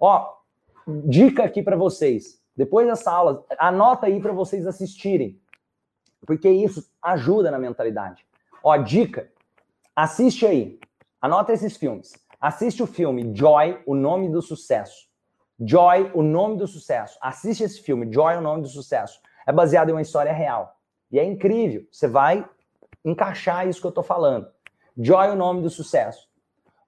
Ó, 0.00 0.34
dica 0.86 1.44
aqui 1.44 1.62
para 1.62 1.76
vocês. 1.76 2.40
Depois 2.56 2.86
dessa 2.86 3.12
aula, 3.12 3.44
anota 3.58 4.06
aí 4.06 4.20
para 4.20 4.32
vocês 4.32 4.66
assistirem, 4.66 5.40
porque 6.26 6.48
isso 6.48 6.90
ajuda 7.02 7.50
na 7.50 7.58
mentalidade. 7.58 8.26
Ó, 8.62 8.76
dica, 8.76 9.30
assiste 9.94 10.46
aí, 10.46 10.78
anota 11.20 11.52
esses 11.52 11.76
filmes. 11.76 12.12
Assiste 12.40 12.82
o 12.82 12.86
filme 12.86 13.32
Joy, 13.34 13.80
o 13.86 13.94
nome 13.94 14.28
do 14.28 14.42
sucesso. 14.42 15.08
Joy, 15.60 16.10
o 16.14 16.22
nome 16.22 16.56
do 16.56 16.66
sucesso. 16.66 17.18
Assiste 17.22 17.62
esse 17.62 17.80
filme, 17.80 18.12
Joy, 18.12 18.36
o 18.36 18.40
nome 18.40 18.62
do 18.62 18.68
sucesso. 18.68 19.20
É 19.46 19.52
baseado 19.52 19.90
em 19.90 19.92
uma 19.92 20.02
história 20.02 20.32
real. 20.32 20.76
E 21.10 21.18
é 21.18 21.24
incrível. 21.24 21.86
Você 21.90 22.08
vai 22.08 22.48
encaixar 23.04 23.68
isso 23.68 23.80
que 23.80 23.86
eu 23.86 23.92
tô 23.92 24.02
falando. 24.02 24.48
Joy, 24.96 25.30
o 25.30 25.36
nome 25.36 25.62
do 25.62 25.70
sucesso. 25.70 26.28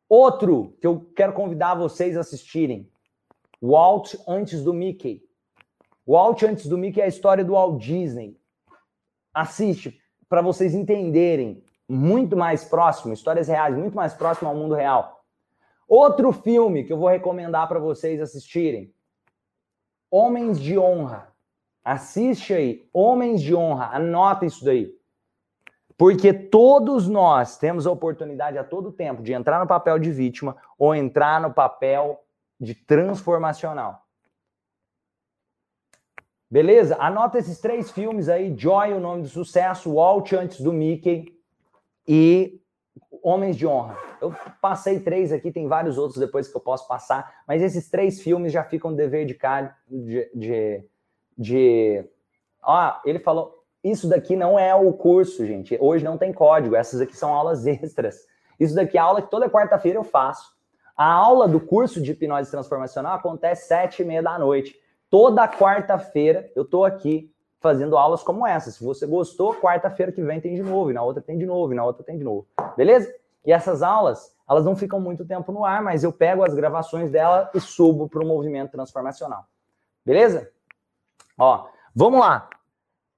Outro 0.08 0.76
que 0.80 0.86
eu 0.86 1.10
quero 1.16 1.32
convidar 1.32 1.74
vocês 1.74 2.16
a 2.16 2.20
assistirem: 2.20 2.90
Walt 3.60 4.14
antes 4.28 4.62
do 4.62 4.74
Mickey. 4.74 5.22
Walt 6.06 6.42
antes 6.42 6.66
do 6.66 6.76
Mickey 6.76 7.00
é 7.00 7.04
a 7.04 7.08
história 7.08 7.44
do 7.44 7.52
Walt 7.52 7.82
Disney. 7.82 8.38
Assiste 9.32 9.98
para 10.28 10.42
vocês 10.42 10.74
entenderem 10.74 11.64
muito 11.88 12.36
mais 12.36 12.64
próximo, 12.64 13.14
histórias 13.14 13.48
reais, 13.48 13.76
muito 13.76 13.94
mais 13.94 14.14
próximo 14.14 14.48
ao 14.48 14.54
mundo 14.54 14.74
real. 14.74 15.24
Outro 15.88 16.32
filme 16.32 16.84
que 16.84 16.92
eu 16.92 16.98
vou 16.98 17.08
recomendar 17.08 17.68
para 17.68 17.78
vocês 17.78 18.20
assistirem: 18.20 18.94
Homens 20.10 20.60
de 20.60 20.78
Honra. 20.78 21.32
Assiste 21.82 22.54
aí, 22.54 22.88
Homens 22.92 23.42
de 23.42 23.54
Honra, 23.54 23.90
anota 23.94 24.46
isso 24.46 24.64
daí. 24.64 24.94
Porque 25.96 26.32
todos 26.32 27.08
nós 27.08 27.56
temos 27.56 27.86
a 27.86 27.90
oportunidade 27.90 28.58
a 28.58 28.64
todo 28.64 28.92
tempo 28.92 29.22
de 29.22 29.32
entrar 29.32 29.60
no 29.60 29.66
papel 29.66 29.98
de 29.98 30.10
vítima 30.10 30.56
ou 30.78 30.94
entrar 30.94 31.40
no 31.40 31.52
papel 31.52 32.20
de 32.58 32.74
transformacional. 32.74 34.04
Beleza? 36.50 36.96
Anota 37.00 37.38
esses 37.38 37.60
três 37.60 37.90
filmes 37.90 38.28
aí: 38.28 38.54
Joy, 38.56 38.92
o 38.92 39.00
nome 39.00 39.22
do 39.22 39.28
sucesso, 39.28 39.94
Walt 39.94 40.32
antes 40.32 40.60
do 40.60 40.72
Mickey 40.72 41.36
e 42.06 42.60
Homens 43.22 43.56
de 43.56 43.66
Honra. 43.66 43.96
Eu 44.20 44.34
passei 44.60 45.00
três 45.00 45.32
aqui, 45.32 45.50
tem 45.50 45.66
vários 45.66 45.98
outros 45.98 46.18
depois 46.18 46.46
que 46.46 46.56
eu 46.56 46.60
posso 46.60 46.86
passar, 46.86 47.42
mas 47.46 47.62
esses 47.62 47.90
três 47.90 48.20
filmes 48.20 48.52
já 48.52 48.62
ficam 48.62 48.94
dever 48.94 49.26
de 49.26 49.34
cara 49.34 49.76
de, 49.88 50.30
de, 50.34 50.84
de... 51.36 52.04
Ah, 52.62 53.00
ele 53.04 53.18
falou, 53.18 53.63
isso 53.84 54.08
daqui 54.08 54.34
não 54.34 54.58
é 54.58 54.74
o 54.74 54.92
curso, 54.94 55.46
gente. 55.46 55.76
Hoje 55.78 56.02
não 56.02 56.16
tem 56.16 56.32
código, 56.32 56.74
essas 56.74 57.02
aqui 57.02 57.14
são 57.14 57.34
aulas 57.34 57.66
extras. 57.68 58.26
Isso 58.58 58.74
daqui 58.74 58.96
é 58.96 59.00
aula 59.00 59.20
que 59.20 59.30
toda 59.30 59.50
quarta-feira 59.50 59.98
eu 59.98 60.04
faço. 60.04 60.54
A 60.96 61.12
aula 61.12 61.46
do 61.46 61.60
curso 61.60 62.00
de 62.00 62.12
hipnose 62.12 62.50
transformacional 62.50 63.16
acontece 63.16 63.66
sete 63.66 64.02
e 64.02 64.04
meia 64.04 64.22
da 64.22 64.38
noite. 64.38 64.74
Toda 65.10 65.46
quarta-feira 65.46 66.50
eu 66.56 66.64
tô 66.64 66.84
aqui 66.84 67.30
fazendo 67.60 67.96
aulas 67.98 68.22
como 68.22 68.46
essa. 68.46 68.70
Se 68.70 68.82
você 68.82 69.06
gostou, 69.06 69.54
quarta-feira 69.54 70.12
que 70.12 70.22
vem 70.22 70.40
tem 70.40 70.54
de 70.54 70.62
novo, 70.62 70.90
e 70.90 70.94
na 70.94 71.02
outra 71.02 71.22
tem 71.22 71.36
de 71.36 71.46
novo, 71.46 71.72
e 71.72 71.76
na 71.76 71.84
outra 71.84 72.04
tem 72.04 72.16
de 72.16 72.24
novo. 72.24 72.46
Beleza? 72.76 73.12
E 73.44 73.52
essas 73.52 73.82
aulas, 73.82 74.34
elas 74.48 74.64
não 74.64 74.76
ficam 74.76 75.00
muito 75.00 75.24
tempo 75.24 75.50
no 75.50 75.64
ar, 75.64 75.82
mas 75.82 76.04
eu 76.04 76.12
pego 76.12 76.44
as 76.44 76.54
gravações 76.54 77.10
dela 77.10 77.50
e 77.54 77.60
subo 77.60 78.08
para 78.08 78.22
o 78.22 78.26
movimento 78.26 78.72
transformacional. 78.72 79.46
Beleza? 80.04 80.50
Ó, 81.38 81.66
vamos 81.94 82.20
lá. 82.20 82.48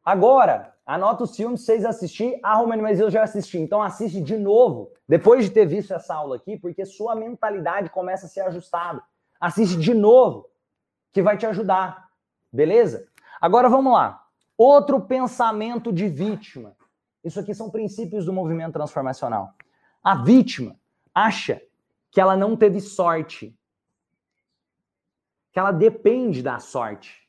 Agora, 0.06 0.72
anota 0.86 1.24
os 1.24 1.34
filmes 1.34 1.62
vocês 1.62 1.84
assistir. 1.84 2.38
Ah, 2.40 2.54
Romano, 2.54 2.80
mas 2.80 3.00
eu 3.00 3.10
já 3.10 3.24
assisti. 3.24 3.58
Então 3.58 3.82
assiste 3.82 4.20
de 4.20 4.38
novo, 4.38 4.92
depois 5.08 5.44
de 5.44 5.50
ter 5.50 5.66
visto 5.66 5.92
essa 5.92 6.14
aula 6.14 6.36
aqui, 6.36 6.56
porque 6.56 6.86
sua 6.86 7.16
mentalidade 7.16 7.90
começa 7.90 8.26
a 8.26 8.28
ser 8.28 8.42
ajustada. 8.42 9.02
Assiste 9.40 9.76
de 9.76 9.92
novo, 9.92 10.48
que 11.12 11.20
vai 11.20 11.36
te 11.36 11.44
ajudar. 11.44 12.08
Beleza? 12.52 13.08
Agora 13.40 13.68
vamos 13.68 13.92
lá. 13.92 14.24
Outro 14.56 15.00
pensamento 15.00 15.92
de 15.92 16.06
vítima. 16.06 16.76
Isso 17.24 17.40
aqui 17.40 17.52
são 17.52 17.68
princípios 17.68 18.24
do 18.24 18.32
movimento 18.32 18.74
transformacional. 18.74 19.54
A 20.04 20.14
vítima 20.14 20.78
acha 21.12 21.60
que 22.12 22.20
ela 22.20 22.36
não 22.36 22.56
teve 22.56 22.80
sorte, 22.80 23.58
que 25.50 25.58
ela 25.58 25.72
depende 25.72 26.44
da 26.44 26.60
sorte. 26.60 27.25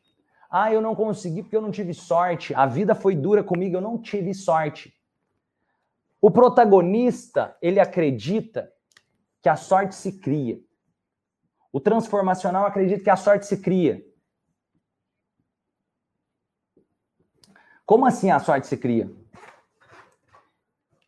Ah, 0.50 0.72
eu 0.72 0.82
não 0.82 0.96
consegui 0.96 1.44
porque 1.44 1.56
eu 1.56 1.62
não 1.62 1.72
tive 1.72 1.94
sorte. 1.94 2.54
A 2.54 2.66
vida 2.66 2.96
foi 2.96 3.16
dura 3.16 3.44
comigo, 3.44 3.76
eu 3.76 3.82
não 3.82 3.98
tive 4.02 4.34
sorte. 4.34 4.94
O 6.22 6.32
protagonista, 6.32 7.56
ele 7.62 7.80
acredita 7.80 8.72
que 9.42 9.50
a 9.50 9.56
sorte 9.56 9.96
se 9.96 10.20
cria. 10.20 10.60
O 11.72 11.80
transformacional 11.80 12.66
acredita 12.66 13.04
que 13.04 13.10
a 13.10 13.16
sorte 13.16 13.46
se 13.46 13.62
cria. 13.62 14.04
Como 17.86 18.06
assim 18.06 18.32
a 18.32 18.40
sorte 18.40 18.68
se 18.68 18.78
cria? 18.78 19.10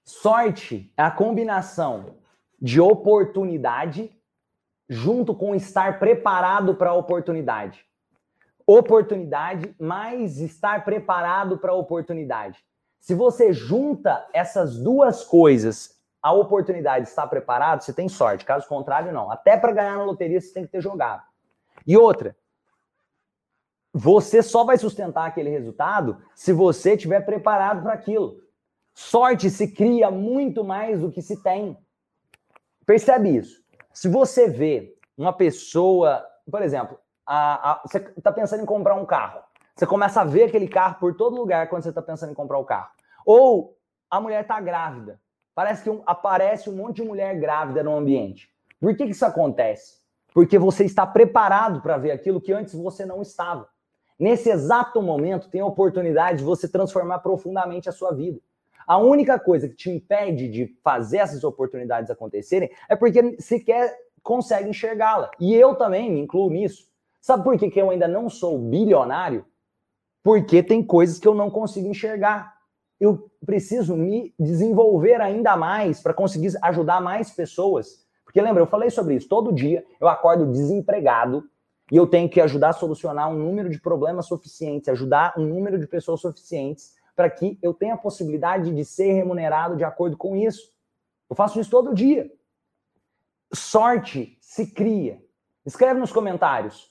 Sorte 0.04 0.94
é 0.96 1.04
a 1.04 1.12
combinação 1.12 2.18
de 2.62 2.80
oportunidade 2.80 4.16
junto 4.88 5.36
com 5.36 5.56
estar 5.56 6.00
preparado 6.00 6.76
para 6.76 6.92
a 6.92 6.96
oportunidade. 6.96 7.89
Oportunidade 8.72 9.74
mais 9.80 10.38
estar 10.40 10.86
preparado 10.86 11.58
para 11.58 11.72
a 11.72 11.76
oportunidade. 11.76 12.64
Se 13.00 13.16
você 13.16 13.52
junta 13.52 14.24
essas 14.32 14.78
duas 14.78 15.24
coisas, 15.24 16.00
a 16.22 16.32
oportunidade 16.34 17.08
está 17.08 17.26
preparado, 17.26 17.82
você 17.82 17.92
tem 17.92 18.08
sorte. 18.08 18.46
Caso 18.46 18.68
contrário, 18.68 19.12
não. 19.12 19.32
Até 19.32 19.58
para 19.58 19.72
ganhar 19.72 19.98
na 19.98 20.04
loteria, 20.04 20.40
você 20.40 20.54
tem 20.54 20.66
que 20.68 20.72
ter 20.72 20.82
jogado. 20.82 21.24
E 21.88 21.98
outra, 21.98 22.38
você 23.92 24.44
só 24.44 24.64
vai 24.64 24.78
sustentar 24.78 25.26
aquele 25.26 25.50
resultado 25.50 26.22
se 26.36 26.54
você 26.54 26.94
estiver 26.94 27.22
preparado 27.22 27.82
para 27.82 27.94
aquilo. 27.94 28.40
Sorte 28.94 29.50
se 29.50 29.70
cria 29.70 30.12
muito 30.12 30.64
mais 30.64 31.02
do 31.02 31.12
que 31.12 31.24
se 31.24 31.42
tem. 31.42 31.76
Percebe 32.86 33.36
isso? 33.36 33.64
Se 33.92 34.08
você 34.08 34.48
vê 34.48 34.96
uma 35.18 35.34
pessoa, 35.34 36.24
por 36.52 36.62
exemplo, 36.62 37.00
a, 37.32 37.74
a, 37.74 37.82
você 37.86 38.00
está 38.18 38.32
pensando 38.32 38.64
em 38.64 38.66
comprar 38.66 38.96
um 38.96 39.06
carro. 39.06 39.42
Você 39.76 39.86
começa 39.86 40.22
a 40.22 40.24
ver 40.24 40.46
aquele 40.46 40.68
carro 40.68 40.96
por 41.00 41.16
todo 41.16 41.36
lugar 41.36 41.70
quando 41.70 41.84
você 41.84 41.90
está 41.90 42.02
pensando 42.02 42.32
em 42.32 42.36
comprar 42.36 42.58
o 42.58 42.66
carro. 42.66 42.90
Ou 43.24 43.78
a 44.10 44.20
mulher 44.20 44.42
está 44.42 44.60
grávida. 44.60 45.22
Parece 45.54 45.84
que 45.84 45.92
um, 45.92 46.02
aparece 46.08 46.72
um 46.72 46.76
monte 46.76 46.96
de 46.96 47.04
mulher 47.04 47.40
grávida 47.40 47.84
no 47.84 47.96
ambiente. 47.96 48.50
Por 48.82 48.96
que, 48.98 49.06
que 49.06 49.12
isso 49.12 49.26
acontece? 49.26 50.00
Porque 50.34 50.58
você 50.58 50.86
está 50.86 51.06
preparado 51.06 51.82
para 51.82 51.98
ver 51.98 52.12
aquilo 52.12 52.42
que 52.42 52.52
antes 52.52 52.74
você 52.74 53.06
não 53.06 53.22
estava. 53.22 53.70
Nesse 54.18 54.50
exato 54.50 55.00
momento, 55.00 55.50
tem 55.50 55.62
a 55.62 55.66
oportunidade 55.66 56.40
de 56.40 56.44
você 56.44 56.68
transformar 56.68 57.20
profundamente 57.20 57.88
a 57.88 57.92
sua 57.92 58.12
vida. 58.12 58.40
A 58.88 58.98
única 58.98 59.38
coisa 59.40 59.70
que 59.70 59.76
te 59.76 59.92
impede 59.92 60.48
de 60.50 60.76
fazer 60.84 61.18
essas 61.18 61.44
oportunidades 61.44 62.10
acontecerem 62.10 62.72
é 62.90 62.96
porque 62.96 63.40
sequer 63.40 63.96
consegue 64.24 64.70
enxergá-la. 64.70 65.30
E 65.40 65.54
eu 65.54 65.76
também 65.76 66.12
me 66.12 66.20
incluo 66.20 66.50
nisso. 66.50 66.89
Sabe 67.22 67.44
por 67.44 67.58
que, 67.58 67.70
que 67.70 67.82
eu 67.82 67.90
ainda 67.90 68.08
não 68.08 68.30
sou 68.30 68.58
bilionário? 68.58 69.46
Porque 70.24 70.64
tem 70.64 70.84
coisas 70.84 71.20
que 71.20 71.28
eu 71.28 71.34
não 71.34 71.50
consigo 71.50 71.88
enxergar. 71.88 72.58
Eu 73.00 73.32
preciso 73.46 73.96
me 73.96 74.34
desenvolver 74.38 75.22
ainda 75.22 75.56
mais 75.56 76.02
para 76.02 76.14
conseguir 76.14 76.52
ajudar 76.62 77.02
mais 77.02 77.32
pessoas. 77.32 78.06
Porque 78.26 78.42
lembra, 78.42 78.62
eu 78.62 78.68
falei 78.68 78.90
sobre 78.90 79.16
isso. 79.16 79.28
Todo 79.28 79.54
dia 79.54 79.86
eu 80.00 80.08
acordo 80.08 80.52
desempregado 80.52 81.50
e 81.92 81.96
eu 81.96 82.06
tenho 82.06 82.30
que 82.30 82.40
ajudar 82.42 82.70
a 82.70 82.74
solucionar 82.74 83.30
um 83.30 83.38
número 83.38 83.70
de 83.70 83.80
problemas 83.80 84.28
suficientes, 84.28 84.90
ajudar 84.90 85.34
um 85.38 85.46
número 85.46 85.80
de 85.80 85.88
pessoas 85.88 86.22
suficientes 86.22 86.94
para 87.16 87.30
que 87.30 87.58
eu 87.62 87.74
tenha 87.74 87.96
a 87.96 87.98
possibilidade 87.98 88.74
de 88.74 88.86
ser 88.86 89.14
remunerado 89.14 89.76
de 89.76 89.84
acordo 89.84 90.16
com 90.16 90.36
isso. 90.36 90.72
Eu 91.30 91.36
faço 91.36 91.60
isso 91.60 91.70
todo 91.70 91.94
dia. 91.94 92.32
Sorte 93.54 94.38
se 94.40 94.68
cria. 94.68 95.22
Escreve 95.66 96.00
nos 96.00 96.12
comentários. 96.12 96.89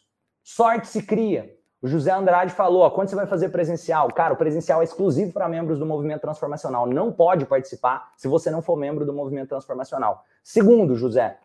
Sorte 0.50 0.88
se 0.88 1.02
cria. 1.02 1.54
O 1.82 1.86
José 1.86 2.10
Andrade 2.10 2.54
falou: 2.54 2.80
ó, 2.80 2.88
quando 2.88 3.10
você 3.10 3.14
vai 3.14 3.26
fazer 3.26 3.50
presencial? 3.50 4.08
Cara, 4.08 4.32
o 4.32 4.36
presencial 4.36 4.80
é 4.80 4.84
exclusivo 4.84 5.30
para 5.30 5.46
membros 5.46 5.78
do 5.78 5.84
movimento 5.84 6.22
transformacional. 6.22 6.86
Não 6.86 7.12
pode 7.12 7.44
participar 7.44 8.14
se 8.16 8.26
você 8.26 8.50
não 8.50 8.62
for 8.62 8.74
membro 8.74 9.04
do 9.04 9.12
movimento 9.12 9.50
transformacional. 9.50 10.24
Segundo, 10.42 10.96
José, 10.96 11.36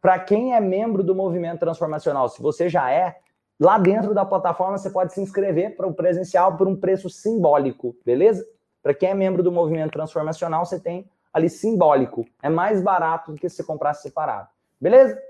para 0.00 0.18
quem 0.20 0.54
é 0.54 0.60
membro 0.60 1.02
do 1.02 1.12
movimento 1.12 1.58
transformacional, 1.58 2.28
se 2.28 2.40
você 2.40 2.68
já 2.68 2.88
é, 2.88 3.16
lá 3.58 3.78
dentro 3.78 4.14
da 4.14 4.24
plataforma 4.24 4.78
você 4.78 4.90
pode 4.90 5.12
se 5.12 5.20
inscrever 5.20 5.76
para 5.76 5.88
o 5.88 5.92
presencial 5.92 6.56
por 6.56 6.68
um 6.68 6.76
preço 6.76 7.10
simbólico, 7.10 7.96
beleza? 8.06 8.46
Para 8.80 8.94
quem 8.94 9.10
é 9.10 9.14
membro 9.14 9.42
do 9.42 9.50
movimento 9.50 9.90
transformacional, 9.90 10.64
você 10.64 10.78
tem 10.78 11.10
ali 11.32 11.50
simbólico. 11.50 12.24
É 12.40 12.48
mais 12.48 12.80
barato 12.80 13.32
do 13.32 13.40
que 13.40 13.48
se 13.48 13.64
comprasse 13.64 14.02
separado. 14.02 14.46
Beleza? 14.80 15.20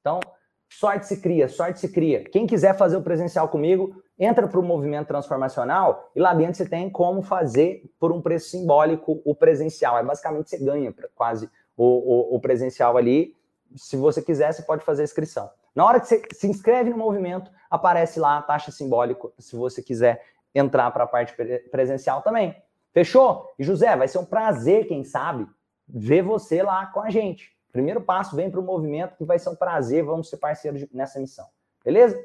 Então, 0.00 0.20
sorte 0.68 1.06
se 1.06 1.20
cria, 1.20 1.48
sorte 1.48 1.80
se 1.80 1.88
cria. 1.88 2.24
Quem 2.24 2.46
quiser 2.46 2.76
fazer 2.76 2.96
o 2.96 3.02
presencial 3.02 3.48
comigo, 3.48 4.02
entra 4.18 4.46
para 4.46 4.60
o 4.60 4.62
movimento 4.62 5.08
transformacional 5.08 6.10
e 6.14 6.20
lá 6.20 6.34
dentro 6.34 6.54
você 6.54 6.68
tem 6.68 6.90
como 6.90 7.22
fazer 7.22 7.84
por 7.98 8.12
um 8.12 8.20
preço 8.20 8.50
simbólico 8.50 9.20
o 9.24 9.34
presencial. 9.34 9.98
É 9.98 10.02
basicamente 10.02 10.50
você 10.50 10.58
ganha 10.58 10.94
quase 11.14 11.48
o, 11.76 11.84
o, 11.84 12.36
o 12.36 12.40
presencial 12.40 12.96
ali 12.96 13.34
se 13.76 13.96
você 13.96 14.22
quiser, 14.22 14.52
você 14.52 14.62
pode 14.62 14.84
fazer 14.84 15.02
a 15.02 15.04
inscrição. 15.04 15.50
Na 15.74 15.84
hora 15.84 16.00
que 16.00 16.06
você 16.06 16.22
se 16.32 16.46
inscreve 16.46 16.90
no 16.90 16.96
movimento, 16.96 17.50
aparece 17.70 18.20
lá 18.20 18.38
a 18.38 18.42
taxa 18.42 18.70
simbólica, 18.70 19.28
se 19.38 19.56
você 19.56 19.82
quiser 19.82 20.22
entrar 20.54 20.90
para 20.92 21.04
a 21.04 21.06
parte 21.06 21.34
presencial 21.70 22.22
também. 22.22 22.54
Fechou? 22.92 23.52
E 23.58 23.64
José, 23.64 23.96
vai 23.96 24.06
ser 24.06 24.18
um 24.18 24.24
prazer, 24.24 24.86
quem 24.86 25.02
sabe, 25.02 25.46
ver 25.88 26.22
você 26.22 26.62
lá 26.62 26.86
com 26.86 27.00
a 27.00 27.10
gente. 27.10 27.52
Primeiro 27.74 28.00
passo, 28.00 28.36
vem 28.36 28.48
para 28.48 28.60
o 28.60 28.62
movimento, 28.62 29.16
que 29.16 29.24
vai 29.24 29.36
ser 29.36 29.48
um 29.48 29.56
prazer, 29.56 30.04
vamos 30.04 30.30
ser 30.30 30.36
parceiros 30.36 30.86
nessa 30.92 31.18
missão. 31.18 31.44
Beleza? 31.84 32.16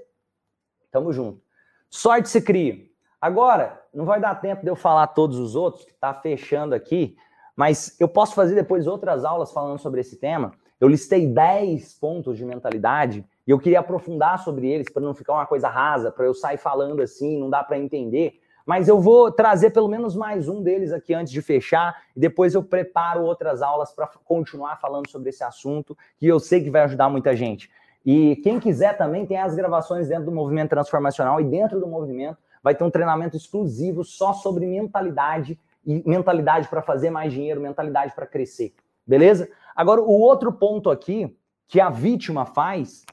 Tamo 0.91 1.11
junto. 1.11 1.41
Sorte 1.89 2.29
se 2.29 2.39
cria. 2.39 2.85
Agora, 3.19 3.83
não 3.91 4.05
vai 4.05 4.21
dar 4.21 4.35
tempo 4.35 4.61
de 4.61 4.69
eu 4.69 4.75
falar 4.75 5.07
todos 5.07 5.39
os 5.39 5.55
outros, 5.55 5.85
que 5.85 5.91
está 5.91 6.13
fechando 6.13 6.75
aqui, 6.75 7.17
mas 7.55 7.99
eu 7.99 8.07
posso 8.07 8.35
fazer 8.35 8.53
depois 8.53 8.85
outras 8.85 9.25
aulas 9.25 9.51
falando 9.51 9.79
sobre 9.79 10.01
esse 10.01 10.17
tema. 10.17 10.53
Eu 10.79 10.87
listei 10.87 11.25
10 11.25 11.95
pontos 11.95 12.37
de 12.37 12.45
mentalidade 12.45 13.25
e 13.47 13.49
eu 13.49 13.57
queria 13.57 13.79
aprofundar 13.79 14.37
sobre 14.43 14.69
eles 14.69 14.87
para 14.87 15.01
não 15.01 15.15
ficar 15.15 15.33
uma 15.33 15.47
coisa 15.47 15.67
rasa, 15.67 16.11
para 16.11 16.25
eu 16.25 16.33
sair 16.35 16.57
falando 16.57 17.01
assim, 17.01 17.39
não 17.39 17.49
dá 17.49 17.63
para 17.63 17.79
entender. 17.79 18.39
Mas 18.69 18.87
eu 18.87 19.01
vou 19.01 19.31
trazer 19.31 19.71
pelo 19.71 19.87
menos 19.87 20.15
mais 20.15 20.47
um 20.47 20.61
deles 20.61 20.93
aqui 20.93 21.11
antes 21.11 21.33
de 21.33 21.41
fechar, 21.41 22.03
e 22.15 22.19
depois 22.19 22.53
eu 22.53 22.61
preparo 22.61 23.23
outras 23.23 23.63
aulas 23.63 23.91
para 23.91 24.05
continuar 24.23 24.79
falando 24.79 25.09
sobre 25.09 25.29
esse 25.29 25.43
assunto, 25.43 25.97
que 26.19 26.27
eu 26.27 26.39
sei 26.39 26.63
que 26.63 26.69
vai 26.69 26.83
ajudar 26.83 27.09
muita 27.09 27.35
gente. 27.35 27.67
E 28.05 28.35
quem 28.43 28.59
quiser 28.59 28.95
também 28.95 29.25
tem 29.25 29.37
as 29.37 29.55
gravações 29.55 30.07
dentro 30.07 30.25
do 30.25 30.31
movimento 30.31 30.69
transformacional 30.69 31.41
e 31.41 31.45
dentro 31.45 31.79
do 31.79 31.87
movimento 31.87 32.37
vai 32.61 32.75
ter 32.75 32.83
um 32.83 32.91
treinamento 32.91 33.35
exclusivo 33.35 34.03
só 34.03 34.33
sobre 34.33 34.67
mentalidade 34.67 35.59
e 35.83 36.07
mentalidade 36.07 36.67
para 36.67 36.83
fazer 36.83 37.09
mais 37.09 37.33
dinheiro, 37.33 37.59
mentalidade 37.59 38.13
para 38.13 38.27
crescer. 38.27 38.75
Beleza? 39.03 39.49
Agora, 39.75 39.99
o 39.99 40.11
outro 40.11 40.53
ponto 40.53 40.91
aqui 40.91 41.35
que 41.67 41.81
a 41.81 41.89
vítima 41.89 42.45
faz, 42.45 43.03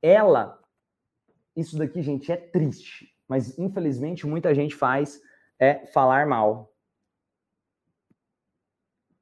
ela. 0.00 0.60
Isso 1.56 1.76
daqui, 1.76 2.00
gente, 2.00 2.30
é 2.30 2.36
triste, 2.36 3.09
mas 3.30 3.56
infelizmente 3.56 4.26
muita 4.26 4.52
gente 4.52 4.74
faz 4.74 5.22
é 5.56 5.86
falar 5.86 6.26
mal 6.26 6.74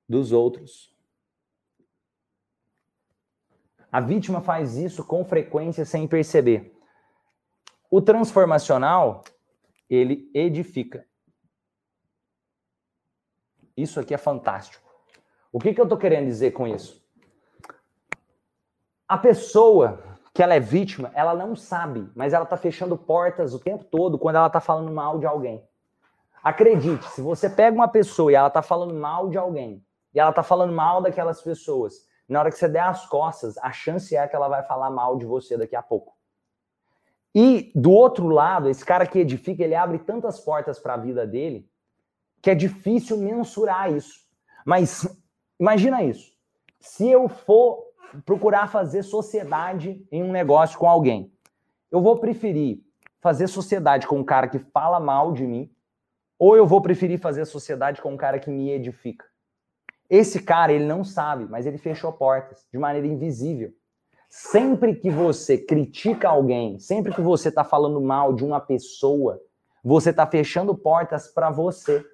dos 0.08 0.32
outros. 0.32 0.96
A 3.92 4.00
vítima 4.00 4.40
faz 4.40 4.78
isso 4.78 5.04
com 5.04 5.22
frequência 5.26 5.84
sem 5.84 6.08
perceber. 6.08 6.74
O 7.90 8.00
transformacional, 8.00 9.24
ele 9.90 10.30
edifica. 10.32 11.06
Isso 13.76 14.00
aqui 14.00 14.14
é 14.14 14.18
fantástico. 14.18 14.90
O 15.52 15.58
que, 15.58 15.74
que 15.74 15.80
eu 15.80 15.84
estou 15.84 15.98
querendo 15.98 16.24
dizer 16.24 16.52
com 16.52 16.66
isso? 16.66 17.06
A 19.06 19.18
pessoa 19.18 20.17
que 20.38 20.42
ela 20.44 20.54
é 20.54 20.60
vítima, 20.60 21.10
ela 21.14 21.34
não 21.34 21.56
sabe, 21.56 22.08
mas 22.14 22.32
ela 22.32 22.44
está 22.44 22.56
fechando 22.56 22.96
portas 22.96 23.52
o 23.52 23.58
tempo 23.58 23.82
todo 23.82 24.16
quando 24.16 24.36
ela 24.36 24.46
está 24.46 24.60
falando 24.60 24.88
mal 24.92 25.18
de 25.18 25.26
alguém. 25.26 25.68
Acredite, 26.44 27.04
se 27.08 27.20
você 27.20 27.50
pega 27.50 27.74
uma 27.74 27.88
pessoa 27.88 28.30
e 28.30 28.36
ela 28.36 28.46
está 28.46 28.62
falando 28.62 28.94
mal 28.94 29.28
de 29.30 29.36
alguém, 29.36 29.84
e 30.14 30.20
ela 30.20 30.30
está 30.30 30.44
falando 30.44 30.72
mal 30.72 31.02
daquelas 31.02 31.42
pessoas, 31.42 32.06
na 32.28 32.38
hora 32.38 32.52
que 32.52 32.56
você 32.56 32.68
der 32.68 32.84
as 32.84 33.04
costas, 33.06 33.58
a 33.58 33.72
chance 33.72 34.14
é 34.14 34.28
que 34.28 34.36
ela 34.36 34.46
vai 34.46 34.62
falar 34.62 34.90
mal 34.90 35.16
de 35.16 35.26
você 35.26 35.56
daqui 35.56 35.74
a 35.74 35.82
pouco. 35.82 36.14
E 37.34 37.72
do 37.74 37.90
outro 37.90 38.28
lado, 38.28 38.68
esse 38.68 38.84
cara 38.84 39.08
que 39.08 39.18
edifica, 39.18 39.64
ele 39.64 39.74
abre 39.74 39.98
tantas 39.98 40.38
portas 40.38 40.78
para 40.78 40.94
a 40.94 40.98
vida 40.98 41.26
dele 41.26 41.68
que 42.40 42.48
é 42.48 42.54
difícil 42.54 43.16
mensurar 43.16 43.92
isso. 43.92 44.20
Mas 44.64 45.04
imagina 45.58 46.00
isso. 46.00 46.30
Se 46.78 47.10
eu 47.10 47.28
for 47.28 47.87
procurar 48.24 48.68
fazer 48.68 49.02
sociedade 49.02 50.04
em 50.10 50.22
um 50.22 50.32
negócio 50.32 50.78
com 50.78 50.88
alguém, 50.88 51.32
eu 51.90 52.00
vou 52.00 52.18
preferir 52.18 52.80
fazer 53.20 53.48
sociedade 53.48 54.06
com 54.06 54.18
um 54.18 54.24
cara 54.24 54.48
que 54.48 54.58
fala 54.58 55.00
mal 55.00 55.32
de 55.32 55.46
mim, 55.46 55.70
ou 56.38 56.56
eu 56.56 56.66
vou 56.66 56.80
preferir 56.80 57.18
fazer 57.18 57.44
sociedade 57.44 58.00
com 58.00 58.12
um 58.12 58.16
cara 58.16 58.38
que 58.38 58.50
me 58.50 58.70
edifica. 58.70 59.24
Esse 60.08 60.40
cara, 60.40 60.72
ele 60.72 60.84
não 60.84 61.04
sabe, 61.04 61.46
mas 61.50 61.66
ele 61.66 61.76
fechou 61.76 62.12
portas 62.12 62.66
de 62.72 62.78
maneira 62.78 63.06
invisível. 63.06 63.72
Sempre 64.28 64.94
que 64.94 65.10
você 65.10 65.58
critica 65.58 66.28
alguém, 66.28 66.78
sempre 66.78 67.14
que 67.14 67.20
você 67.20 67.48
está 67.48 67.64
falando 67.64 68.00
mal 68.00 68.32
de 68.32 68.44
uma 68.44 68.60
pessoa, 68.60 69.40
você 69.82 70.10
está 70.10 70.26
fechando 70.26 70.76
portas 70.76 71.28
para 71.28 71.50
você. 71.50 72.04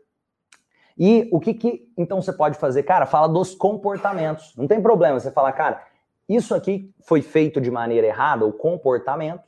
E 0.97 1.29
o 1.33 1.41
que, 1.41 1.55
que 1.55 1.93
então 1.97 2.23
você 2.23 2.33
pode 2.33 2.59
fazer? 2.59 2.83
Cara, 2.85 3.07
fala 3.07 3.29
dos 3.29 3.55
comportamentos. 3.55 4.55
Não 4.57 4.66
tem 4.66 4.81
problema 4.81 5.19
você 5.19 5.31
falar, 5.31 5.53
cara, 5.53 5.85
isso 6.29 6.55
aqui 6.55 6.93
foi 7.01 7.21
feito 7.21 7.61
de 7.61 7.71
maneira 7.71 8.07
errada, 8.07 8.47
o 8.47 8.53
comportamento, 8.53 9.43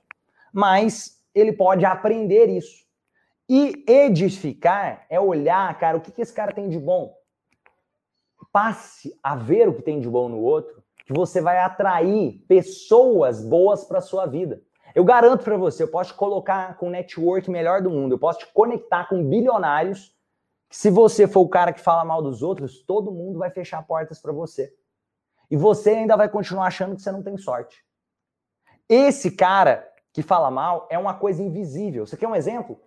mas 0.53 1.23
ele 1.35 1.53
pode 1.53 1.85
aprender 1.85 2.49
isso. 2.49 2.85
E 3.49 3.85
edificar 3.87 5.07
é 5.09 5.21
olhar, 5.21 5.79
cara, 5.79 5.97
o 5.97 6.01
que, 6.01 6.11
que 6.11 6.21
esse 6.21 6.33
cara 6.33 6.53
tem 6.53 6.69
de 6.69 6.79
bom 6.79 7.15
passe 8.57 9.15
a 9.23 9.37
ver 9.37 9.69
o 9.69 9.75
que 9.75 9.83
tem 9.83 10.01
de 10.01 10.09
bom 10.09 10.31
no 10.31 10.41
outro, 10.41 10.83
que 11.05 11.13
você 11.13 11.43
vai 11.43 11.59
atrair 11.59 12.43
pessoas 12.49 13.45
boas 13.45 13.85
para 13.85 14.01
sua 14.01 14.25
vida. 14.25 14.63
Eu 14.95 15.05
garanto 15.05 15.45
para 15.45 15.59
você, 15.59 15.83
eu 15.83 15.91
posso 15.91 16.13
te 16.15 16.17
colocar 16.17 16.75
com 16.79 16.87
o 16.87 16.91
network 16.91 17.51
melhor 17.51 17.83
do 17.83 17.91
mundo, 17.91 18.15
eu 18.15 18.19
posso 18.19 18.39
te 18.39 18.47
conectar 18.55 19.11
com 19.11 19.23
bilionários. 19.23 20.16
Se 20.71 20.91
você 20.91 21.27
for 21.27 21.41
o 21.41 21.49
cara 21.49 21.73
que 21.73 21.81
fala 21.81 22.05
mal 22.05 22.23
dos 22.23 22.43
outros, 22.43 22.83
todo 22.83 23.13
mundo 23.13 23.39
vai 23.39 23.51
fechar 23.51 23.83
portas 23.87 24.21
para 24.21 24.33
você. 24.33 24.73
E 25.51 25.57
você 25.57 25.91
ainda 25.91 26.17
vai 26.17 26.29
continuar 26.29 26.67
achando 26.67 26.97
que 26.97 27.03
você 27.03 27.13
não 27.13 27.23
tem 27.23 27.37
sorte. 27.37 27.85
Esse 28.89 29.31
cara 29.31 29.89
que 30.13 30.23
fala 30.23 30.51
mal 30.51 30.87
é 30.91 30.99
uma 30.99 31.15
coisa 31.15 31.43
invisível. 31.43 32.07
Você 32.07 32.17
quer 32.17 32.29
um 32.29 32.35
exemplo? 32.35 32.81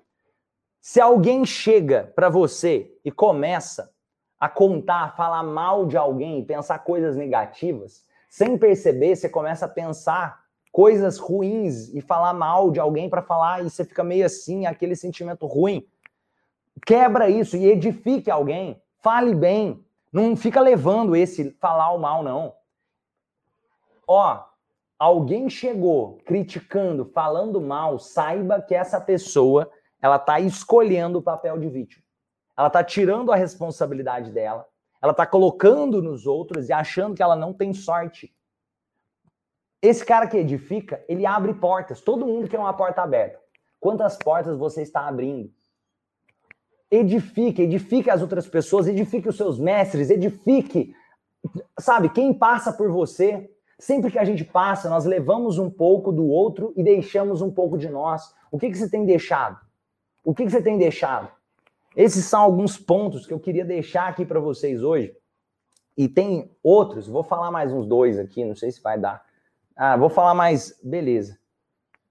Se 0.81 0.99
alguém 0.99 1.45
chega 1.45 2.11
para 2.15 2.29
você 2.29 2.97
e 3.03 3.11
começa 3.11 3.93
a 4.39 4.47
contar, 4.47 5.03
a 5.03 5.11
falar 5.11 5.43
mal 5.43 5.85
de 5.85 5.97
alguém, 5.97 6.43
pensar 6.45 6.79
coisas 6.79 7.15
negativas, 7.15 8.05
sem 8.29 8.57
perceber, 8.57 9.15
você 9.15 9.27
começa 9.27 9.65
a 9.65 9.69
pensar 9.69 10.43
coisas 10.71 11.17
ruins 11.17 11.93
e 11.93 11.99
falar 11.99 12.33
mal 12.33 12.71
de 12.71 12.79
alguém 12.79 13.09
para 13.09 13.21
falar 13.21 13.61
e 13.61 13.69
você 13.69 13.83
fica 13.83 14.03
meio 14.03 14.25
assim, 14.25 14.65
aquele 14.65 14.95
sentimento 14.95 15.45
ruim. 15.45 15.85
Quebra 16.85 17.29
isso 17.29 17.57
e 17.57 17.65
edifique 17.65 18.29
alguém, 18.29 18.81
fale 19.01 19.33
bem, 19.33 19.83
não 20.11 20.35
fica 20.35 20.59
levando 20.59 21.15
esse 21.15 21.51
falar 21.59 21.91
o 21.91 21.99
mal 21.99 22.23
não. 22.23 22.53
Ó, 24.07 24.43
alguém 24.97 25.49
chegou 25.49 26.17
criticando, 26.25 27.05
falando 27.05 27.61
mal, 27.61 27.99
saiba 27.99 28.61
que 28.61 28.73
essa 28.73 28.99
pessoa, 28.99 29.69
ela 30.01 30.17
tá 30.17 30.39
escolhendo 30.39 31.19
o 31.19 31.23
papel 31.23 31.57
de 31.59 31.69
vítima. 31.69 32.03
Ela 32.57 32.67
está 32.67 32.83
tirando 32.83 33.31
a 33.31 33.35
responsabilidade 33.35 34.31
dela, 34.31 34.67
ela 35.01 35.11
está 35.11 35.25
colocando 35.25 36.01
nos 36.01 36.25
outros 36.25 36.69
e 36.69 36.73
achando 36.73 37.15
que 37.15 37.23
ela 37.23 37.35
não 37.35 37.53
tem 37.53 37.73
sorte. 37.73 38.35
Esse 39.81 40.05
cara 40.05 40.27
que 40.27 40.35
edifica, 40.35 41.03
ele 41.07 41.25
abre 41.25 41.53
portas. 41.53 42.01
Todo 42.01 42.25
mundo 42.25 42.49
quer 42.49 42.59
uma 42.59 42.73
porta 42.73 43.01
aberta. 43.01 43.39
Quantas 43.79 44.17
portas 44.17 44.57
você 44.57 44.81
está 44.81 45.07
abrindo? 45.07 45.53
Edifique, 46.91 47.61
edifique 47.61 48.09
as 48.09 48.21
outras 48.21 48.47
pessoas, 48.47 48.87
edifique 48.87 49.29
os 49.29 49.37
seus 49.37 49.59
mestres, 49.59 50.09
edifique, 50.09 50.93
sabe, 51.79 52.09
quem 52.09 52.33
passa 52.33 52.73
por 52.73 52.91
você. 52.91 53.49
Sempre 53.77 54.11
que 54.11 54.19
a 54.19 54.25
gente 54.25 54.43
passa, 54.43 54.89
nós 54.89 55.05
levamos 55.05 55.57
um 55.57 55.69
pouco 55.69 56.11
do 56.11 56.27
outro 56.27 56.73
e 56.75 56.83
deixamos 56.83 57.41
um 57.41 57.49
pouco 57.49 57.77
de 57.77 57.87
nós. 57.89 58.33
O 58.51 58.59
que, 58.59 58.69
que 58.69 58.77
você 58.77 58.89
tem 58.89 59.05
deixado? 59.05 59.57
O 60.23 60.33
que, 60.35 60.43
que 60.43 60.51
você 60.51 60.61
tem 60.61 60.77
deixado? 60.77 61.31
Esses 61.95 62.25
são 62.25 62.41
alguns 62.41 62.77
pontos 62.77 63.25
que 63.25 63.33
eu 63.33 63.39
queria 63.39 63.63
deixar 63.63 64.09
aqui 64.09 64.25
para 64.25 64.39
vocês 64.39 64.83
hoje. 64.83 65.15
E 65.97 66.09
tem 66.09 66.51
outros, 66.61 67.07
vou 67.07 67.23
falar 67.23 67.51
mais 67.51 67.71
uns 67.71 67.87
dois 67.87 68.19
aqui, 68.19 68.43
não 68.43 68.55
sei 68.55 68.71
se 68.71 68.81
vai 68.81 68.99
dar. 68.99 69.23
Ah, 69.75 69.95
vou 69.95 70.09
falar 70.09 70.33
mais. 70.33 70.77
Beleza. 70.83 71.38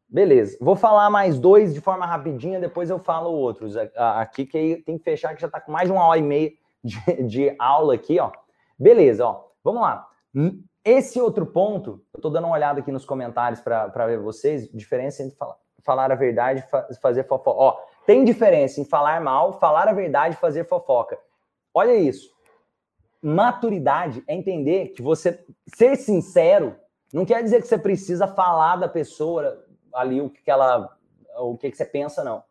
Beleza. 0.08 0.56
Vou 0.60 0.74
falar 0.74 1.10
mais 1.10 1.38
dois 1.38 1.74
de 1.74 1.80
forma 1.80 2.06
rapidinha, 2.06 2.58
depois 2.58 2.88
eu 2.88 2.98
falo 2.98 3.30
outros 3.30 3.76
aqui, 3.76 4.46
que 4.46 4.82
tem 4.86 4.96
que 4.96 5.04
fechar, 5.04 5.34
que 5.34 5.40
já 5.40 5.46
está 5.46 5.60
com 5.60 5.70
mais 5.70 5.88
de 5.88 5.92
uma 5.92 6.06
hora 6.06 6.18
e 6.18 6.22
meia 6.22 6.50
de, 6.82 7.22
de 7.24 7.54
aula 7.58 7.94
aqui, 7.94 8.18
ó. 8.18 8.32
Beleza, 8.78 9.26
ó. 9.26 9.44
Vamos 9.62 9.82
lá. 9.82 10.08
Esse 10.82 11.20
outro 11.20 11.44
ponto, 11.44 12.02
eu 12.14 12.18
estou 12.18 12.30
dando 12.30 12.46
uma 12.46 12.54
olhada 12.54 12.80
aqui 12.80 12.90
nos 12.90 13.04
comentários 13.04 13.60
para 13.60 14.06
ver 14.06 14.18
vocês, 14.18 14.70
diferença 14.72 15.22
entre 15.22 15.36
falar, 15.36 15.56
falar 15.84 16.10
a 16.10 16.14
verdade 16.14 16.64
e 16.90 16.94
fazer 16.94 17.24
fofoca. 17.24 17.60
Ó, 17.60 17.78
tem 18.06 18.24
diferença 18.24 18.80
em 18.80 18.86
falar 18.86 19.20
mal, 19.20 19.58
falar 19.58 19.88
a 19.88 19.92
verdade 19.92 20.36
e 20.36 20.38
fazer 20.38 20.64
fofoca. 20.64 21.18
Olha 21.74 21.94
isso. 21.94 22.30
Maturidade 23.20 24.22
é 24.26 24.34
entender 24.34 24.88
que 24.88 25.02
você 25.02 25.44
ser 25.74 25.96
sincero 25.96 26.76
não 27.12 27.24
quer 27.24 27.42
dizer 27.42 27.60
que 27.60 27.68
você 27.68 27.78
precisa 27.78 28.26
falar 28.26 28.76
da 28.76 28.88
pessoa 28.88 29.64
ali 29.94 30.20
o 30.20 30.30
que 30.30 30.50
ela 30.50 30.96
o 31.36 31.56
que, 31.56 31.70
que 31.70 31.76
você 31.76 31.84
pensa 31.84 32.24
não. 32.24 32.42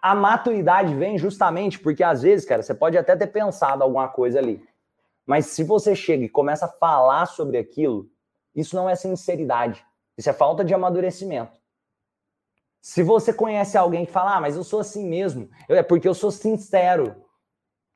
A 0.00 0.14
maturidade 0.14 0.94
vem 0.94 1.18
justamente 1.18 1.78
porque 1.78 2.02
às 2.02 2.22
vezes, 2.22 2.46
cara, 2.46 2.62
você 2.62 2.74
pode 2.74 2.96
até 2.96 3.16
ter 3.16 3.26
pensado 3.26 3.82
alguma 3.82 4.08
coisa 4.08 4.38
ali. 4.38 4.66
Mas 5.26 5.46
se 5.46 5.62
você 5.62 5.94
chega 5.94 6.24
e 6.24 6.28
começa 6.28 6.66
a 6.66 6.68
falar 6.68 7.26
sobre 7.26 7.58
aquilo, 7.58 8.08
isso 8.54 8.74
não 8.74 8.88
é 8.88 8.94
sinceridade. 8.94 9.84
Isso 10.16 10.30
é 10.30 10.32
falta 10.32 10.64
de 10.64 10.72
amadurecimento. 10.72 11.58
Se 12.80 13.02
você 13.02 13.32
conhece 13.32 13.76
alguém 13.76 14.06
que 14.06 14.12
fala, 14.12 14.36
ah, 14.36 14.40
mas 14.40 14.56
eu 14.56 14.64
sou 14.64 14.80
assim 14.80 15.06
mesmo, 15.06 15.50
é 15.68 15.82
porque 15.82 16.08
eu 16.08 16.14
sou 16.14 16.30
sincero. 16.30 17.24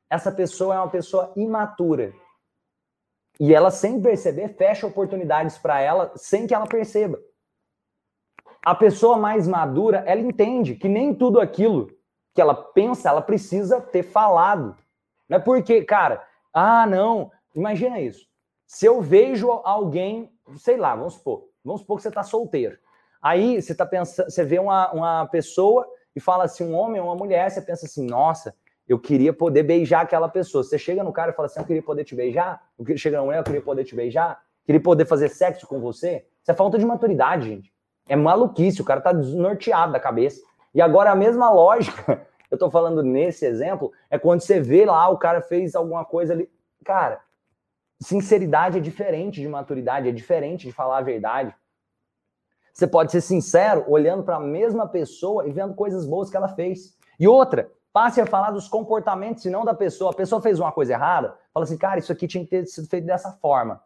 Essa 0.09 0.31
pessoa 0.31 0.75
é 0.75 0.77
uma 0.77 0.89
pessoa 0.89 1.33
imatura. 1.35 2.13
E 3.39 3.53
ela, 3.53 3.71
sem 3.71 3.99
perceber, 3.99 4.49
fecha 4.49 4.85
oportunidades 4.85 5.57
para 5.57 5.81
ela 5.81 6.11
sem 6.15 6.45
que 6.45 6.53
ela 6.53 6.67
perceba. 6.67 7.19
A 8.65 8.73
pessoa 8.73 9.17
mais 9.17 9.47
madura, 9.47 10.03
ela 10.05 10.21
entende 10.21 10.75
que 10.75 10.87
nem 10.87 11.13
tudo 11.13 11.39
aquilo 11.39 11.91
que 12.33 12.41
ela 12.41 12.55
pensa, 12.55 13.09
ela 13.09 13.21
precisa 13.21 13.81
ter 13.81 14.03
falado. 14.03 14.75
Não 15.27 15.37
é 15.37 15.39
porque, 15.39 15.83
cara, 15.83 16.25
ah, 16.53 16.85
não, 16.85 17.31
imagina 17.53 17.99
isso. 17.99 18.25
Se 18.65 18.85
eu 18.85 19.01
vejo 19.01 19.51
alguém, 19.51 20.31
sei 20.57 20.77
lá, 20.77 20.95
vamos 20.95 21.15
supor, 21.15 21.49
vamos 21.63 21.81
supor 21.81 21.97
que 21.97 22.03
você 22.03 22.09
está 22.09 22.23
solteiro. 22.23 22.77
Aí 23.21 23.61
você 23.61 23.75
tá 23.75 23.85
pensando, 23.85 24.29
você 24.29 24.43
vê 24.43 24.59
uma, 24.59 24.91
uma 24.91 25.25
pessoa 25.27 25.87
e 26.15 26.19
fala 26.19 26.45
assim, 26.45 26.63
um 26.63 26.73
homem 26.73 27.01
ou 27.01 27.07
uma 27.07 27.15
mulher, 27.15 27.49
você 27.49 27.61
pensa 27.61 27.85
assim, 27.85 28.05
nossa, 28.05 28.55
eu 28.87 28.99
queria 28.99 29.33
poder 29.33 29.63
beijar 29.63 30.01
aquela 30.01 30.29
pessoa. 30.29 30.63
Você 30.63 30.77
chega 30.77 31.03
no 31.03 31.13
cara 31.13 31.31
e 31.31 31.35
fala 31.35 31.47
assim, 31.47 31.59
eu 31.59 31.65
queria 31.65 31.83
poder 31.83 32.03
te 32.03 32.15
beijar. 32.15 32.61
Chega 32.95 33.17
na 33.17 33.23
mulher, 33.23 33.39
eu 33.39 33.43
queria 33.43 33.61
poder 33.61 33.83
te 33.83 33.95
beijar. 33.95 34.41
Queria 34.65 34.81
poder 34.81 35.05
fazer 35.05 35.29
sexo 35.29 35.67
com 35.67 35.79
você. 35.79 36.25
Isso 36.41 36.51
é 36.51 36.53
falta 36.53 36.77
de 36.77 36.85
maturidade, 36.85 37.49
gente. 37.49 37.72
É 38.07 38.15
maluquice, 38.15 38.81
o 38.81 38.85
cara 38.85 39.01
tá 39.01 39.13
desnorteado 39.13 39.93
da 39.93 39.99
cabeça. 39.99 40.41
E 40.73 40.81
agora 40.81 41.11
a 41.11 41.15
mesma 41.15 41.49
lógica, 41.49 42.25
eu 42.49 42.57
tô 42.57 42.69
falando 42.69 43.01
nesse 43.01 43.45
exemplo, 43.45 43.91
é 44.09 44.17
quando 44.17 44.41
você 44.41 44.59
vê 44.59 44.85
lá 44.85 45.07
o 45.09 45.17
cara 45.17 45.41
fez 45.41 45.75
alguma 45.75 46.03
coisa 46.03 46.33
ali. 46.33 46.49
Cara, 46.83 47.21
sinceridade 48.01 48.77
é 48.77 48.81
diferente 48.81 49.39
de 49.39 49.47
maturidade, 49.47 50.09
é 50.09 50.11
diferente 50.11 50.67
de 50.67 50.73
falar 50.73 50.97
a 50.97 51.01
verdade. 51.01 51.55
Você 52.73 52.87
pode 52.87 53.11
ser 53.11 53.21
sincero 53.21 53.85
olhando 53.87 54.23
para 54.23 54.37
a 54.37 54.39
mesma 54.39 54.87
pessoa 54.87 55.47
e 55.47 55.51
vendo 55.51 55.75
coisas 55.75 56.05
boas 56.05 56.29
que 56.29 56.35
ela 56.35 56.49
fez. 56.49 56.97
E 57.19 57.27
outra, 57.27 57.71
passe 57.93 58.19
a 58.19 58.25
falar 58.25 58.49
dos 58.49 58.67
comportamentos 58.67 59.45
e 59.45 59.49
não 59.49 59.63
da 59.63 59.75
pessoa. 59.75 60.11
A 60.11 60.15
pessoa 60.15 60.41
fez 60.41 60.59
uma 60.59 60.71
coisa 60.71 60.93
errada, 60.93 61.37
fala 61.53 61.65
assim, 61.65 61.77
cara, 61.77 61.99
isso 61.99 62.11
aqui 62.11 62.27
tinha 62.27 62.43
que 62.43 62.49
ter 62.49 62.65
sido 62.65 62.87
feito 62.87 63.05
dessa 63.05 63.31
forma. 63.33 63.81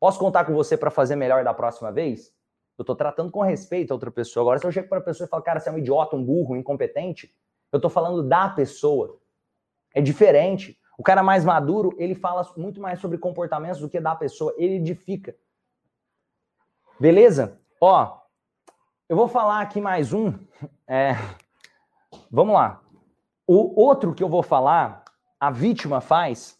Posso 0.00 0.18
contar 0.18 0.46
com 0.46 0.54
você 0.54 0.78
para 0.78 0.90
fazer 0.90 1.14
melhor 1.14 1.44
da 1.44 1.52
próxima 1.52 1.92
vez? 1.92 2.32
Eu 2.80 2.82
estou 2.82 2.96
tratando 2.96 3.30
com 3.30 3.42
respeito 3.42 3.90
a 3.90 3.94
outra 3.94 4.10
pessoa. 4.10 4.42
Agora, 4.42 4.58
se 4.58 4.66
eu 4.66 4.72
chego 4.72 4.88
para 4.88 4.96
a 4.96 5.02
pessoa 5.02 5.26
e 5.26 5.28
falo, 5.28 5.42
cara, 5.42 5.60
você 5.60 5.68
é 5.68 5.72
um 5.72 5.76
idiota, 5.76 6.16
um 6.16 6.24
burro, 6.24 6.54
um 6.54 6.56
incompetente, 6.56 7.30
eu 7.70 7.76
estou 7.76 7.90
falando 7.90 8.22
da 8.22 8.48
pessoa. 8.48 9.20
É 9.94 10.00
diferente. 10.00 10.80
O 10.96 11.02
cara 11.02 11.22
mais 11.22 11.44
maduro, 11.44 11.94
ele 11.98 12.14
fala 12.14 12.42
muito 12.56 12.80
mais 12.80 12.98
sobre 12.98 13.18
comportamentos 13.18 13.80
do 13.80 13.88
que 13.90 14.00
da 14.00 14.16
pessoa. 14.16 14.54
Ele 14.56 14.76
edifica. 14.76 15.36
Beleza? 16.98 17.60
Ó, 17.78 18.16
eu 19.10 19.14
vou 19.14 19.28
falar 19.28 19.60
aqui 19.60 19.78
mais 19.78 20.14
um. 20.14 20.32
É, 20.88 21.12
vamos 22.30 22.54
lá. 22.54 22.80
O 23.46 23.78
outro 23.78 24.14
que 24.14 24.22
eu 24.22 24.28
vou 24.28 24.42
falar, 24.42 25.04
a 25.38 25.50
vítima 25.50 26.00
faz, 26.00 26.58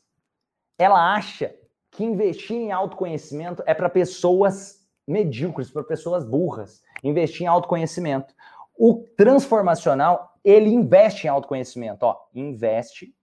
ela 0.79 1.15
acha 1.15 1.57
que 1.91 2.05
investir 2.05 2.57
em 2.57 2.73
autoconhecimento 2.73 3.63
é 3.67 3.73
para 3.73 3.89
pessoas 3.89 4.80
medíocres, 5.11 5.71
para 5.71 5.83
pessoas 5.83 6.25
burras. 6.25 6.83
Investir 7.03 7.43
em 7.43 7.47
autoconhecimento. 7.47 8.35
O 8.77 9.05
transformacional, 9.17 10.39
ele 10.45 10.71
investe 10.71 11.27
em 11.27 11.31
autoconhecimento, 11.31 12.05
ó, 12.07 12.17
investe 12.35 13.15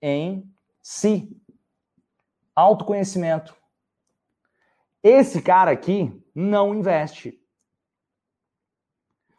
em 0.00 0.48
si. 0.80 1.36
Autoconhecimento. 2.54 3.56
Esse 5.02 5.42
cara 5.42 5.72
aqui 5.72 6.22
não 6.34 6.74
investe 6.74 7.44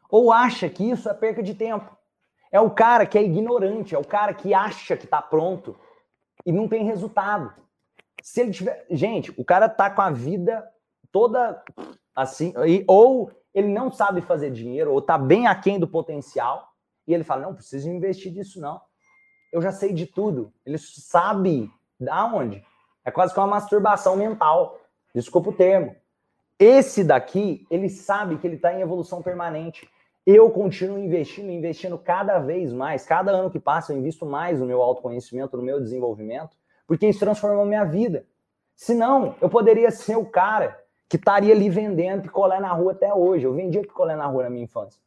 ou 0.10 0.32
acha 0.32 0.70
que 0.70 0.90
isso 0.90 1.10
é 1.10 1.14
perca 1.14 1.44
de 1.44 1.54
tempo. 1.54 1.94
É 2.52 2.60
o 2.60 2.72
cara 2.72 3.06
que 3.06 3.18
é 3.18 3.24
ignorante, 3.24 3.94
é 3.94 3.98
o 3.98 4.06
cara 4.06 4.34
que 4.34 4.54
acha 4.54 4.96
que 4.96 5.04
está 5.04 5.22
pronto 5.22 5.78
e 6.46 6.52
não 6.52 6.70
tem 6.70 6.86
resultado. 6.86 7.54
Se 8.22 8.40
ele 8.40 8.52
tiver. 8.52 8.86
Gente, 8.90 9.34
o 9.36 9.44
cara 9.44 9.68
tá 9.68 9.90
com 9.90 10.02
a 10.02 10.10
vida 10.10 10.66
toda 11.16 11.64
assim, 12.14 12.54
ou 12.86 13.32
ele 13.54 13.70
não 13.70 13.90
sabe 13.90 14.20
fazer 14.20 14.52
dinheiro, 14.52 14.92
ou 14.92 15.02
tá 15.02 15.18
bem 15.18 15.48
aquém 15.48 15.80
do 15.80 15.88
potencial, 15.88 16.68
e 17.08 17.14
ele 17.14 17.24
fala: 17.24 17.44
não 17.44 17.56
preciso 17.56 17.90
investir 17.90 18.34
nisso, 18.34 18.60
não. 18.60 18.82
Eu 19.50 19.62
já 19.62 19.72
sei 19.72 19.94
de 19.94 20.06
tudo. 20.06 20.52
Ele 20.66 20.78
sabe 20.78 21.72
da 21.98 22.26
onde. 22.26 22.62
É 23.06 23.12
quase 23.12 23.34
que 23.34 23.40
uma 23.40 23.48
masturbação 23.48 24.18
mental. 24.18 24.78
Desculpa 25.14 25.52
o 25.52 25.54
termo. 25.54 25.96
Esse 26.60 27.02
daqui, 27.02 27.66
ele 27.72 27.90
sabe 27.90 28.38
que 28.38 28.46
ele 28.46 28.58
está 28.58 28.74
em 28.74 28.82
evolução 28.82 29.22
permanente. 29.22 29.90
Eu 30.26 30.52
continuo 30.52 31.00
investindo, 31.00 31.50
investindo 31.50 31.98
cada 31.98 32.40
vez 32.40 32.74
mais. 32.74 33.06
Cada 33.06 33.32
ano 33.32 33.50
que 33.50 33.60
passa, 33.60 33.94
eu 33.94 33.98
invisto 33.98 34.26
mais 34.26 34.60
no 34.60 34.66
meu 34.66 34.82
autoconhecimento, 34.82 35.56
no 35.56 35.64
meu 35.64 35.80
desenvolvimento, 35.80 36.58
porque 36.86 37.08
isso 37.08 37.20
transformou 37.20 37.66
minha 37.66 37.86
vida. 37.86 38.26
Senão, 38.76 39.36
eu 39.40 39.50
poderia 39.50 39.92
ser 39.92 40.18
o 40.18 40.26
cara 40.26 40.84
que 41.10 41.18
estaria 41.18 41.54
ali 41.54 41.70
vendendo 41.70 42.24
picolé 42.24 42.60
na 42.60 42.72
rua 42.72 42.94
até 42.94 43.14
hoje. 43.14 43.46
Eu 43.46 43.54
vendia 43.54 43.82
picolé 43.82 44.16
na 44.16 44.26
rua 44.26 44.44
na 44.44 44.50
minha 44.50 44.64
infância. 44.64 45.00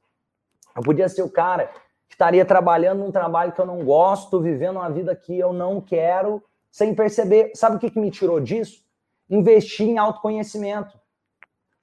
Eu 0.77 0.83
podia 0.83 1.09
ser 1.09 1.23
o 1.23 1.31
cara 1.31 1.67
que 2.09 2.15
estaria 2.15 2.45
trabalhando 2.45 3.01
num 3.01 3.11
trabalho 3.11 3.53
que 3.53 3.61
eu 3.61 3.67
não 3.67 3.85
gosto, 3.85 4.41
vivendo 4.41 4.77
uma 4.77 4.91
vida 4.91 5.15
que 5.15 5.39
eu 5.39 5.53
não 5.53 5.81
quero, 5.81 6.43
sem 6.71 6.95
perceber. 6.95 7.51
Sabe 7.55 7.77
o 7.77 7.79
que, 7.79 7.91
que 7.91 8.01
me 8.01 8.11
tirou 8.11 8.41
disso? 8.41 8.85
Investir 9.29 9.87
em 9.87 9.99
autoconhecimento. 9.99 10.99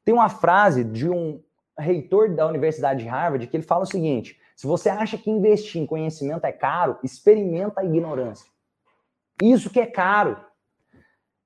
Tem 0.03 0.13
uma 0.13 0.29
frase 0.29 0.83
de 0.83 1.09
um 1.09 1.43
reitor 1.77 2.33
da 2.33 2.47
Universidade 2.47 3.03
de 3.03 3.09
Harvard 3.09 3.47
que 3.47 3.57
ele 3.57 3.63
fala 3.63 3.83
o 3.83 3.87
seguinte: 3.87 4.39
se 4.55 4.65
você 4.65 4.89
acha 4.89 5.17
que 5.17 5.29
investir 5.29 5.81
em 5.81 5.85
conhecimento 5.85 6.45
é 6.45 6.51
caro, 6.51 6.97
experimenta 7.03 7.81
a 7.81 7.85
ignorância. 7.85 8.49
Isso 9.41 9.69
que 9.69 9.79
é 9.79 9.85
caro. 9.85 10.39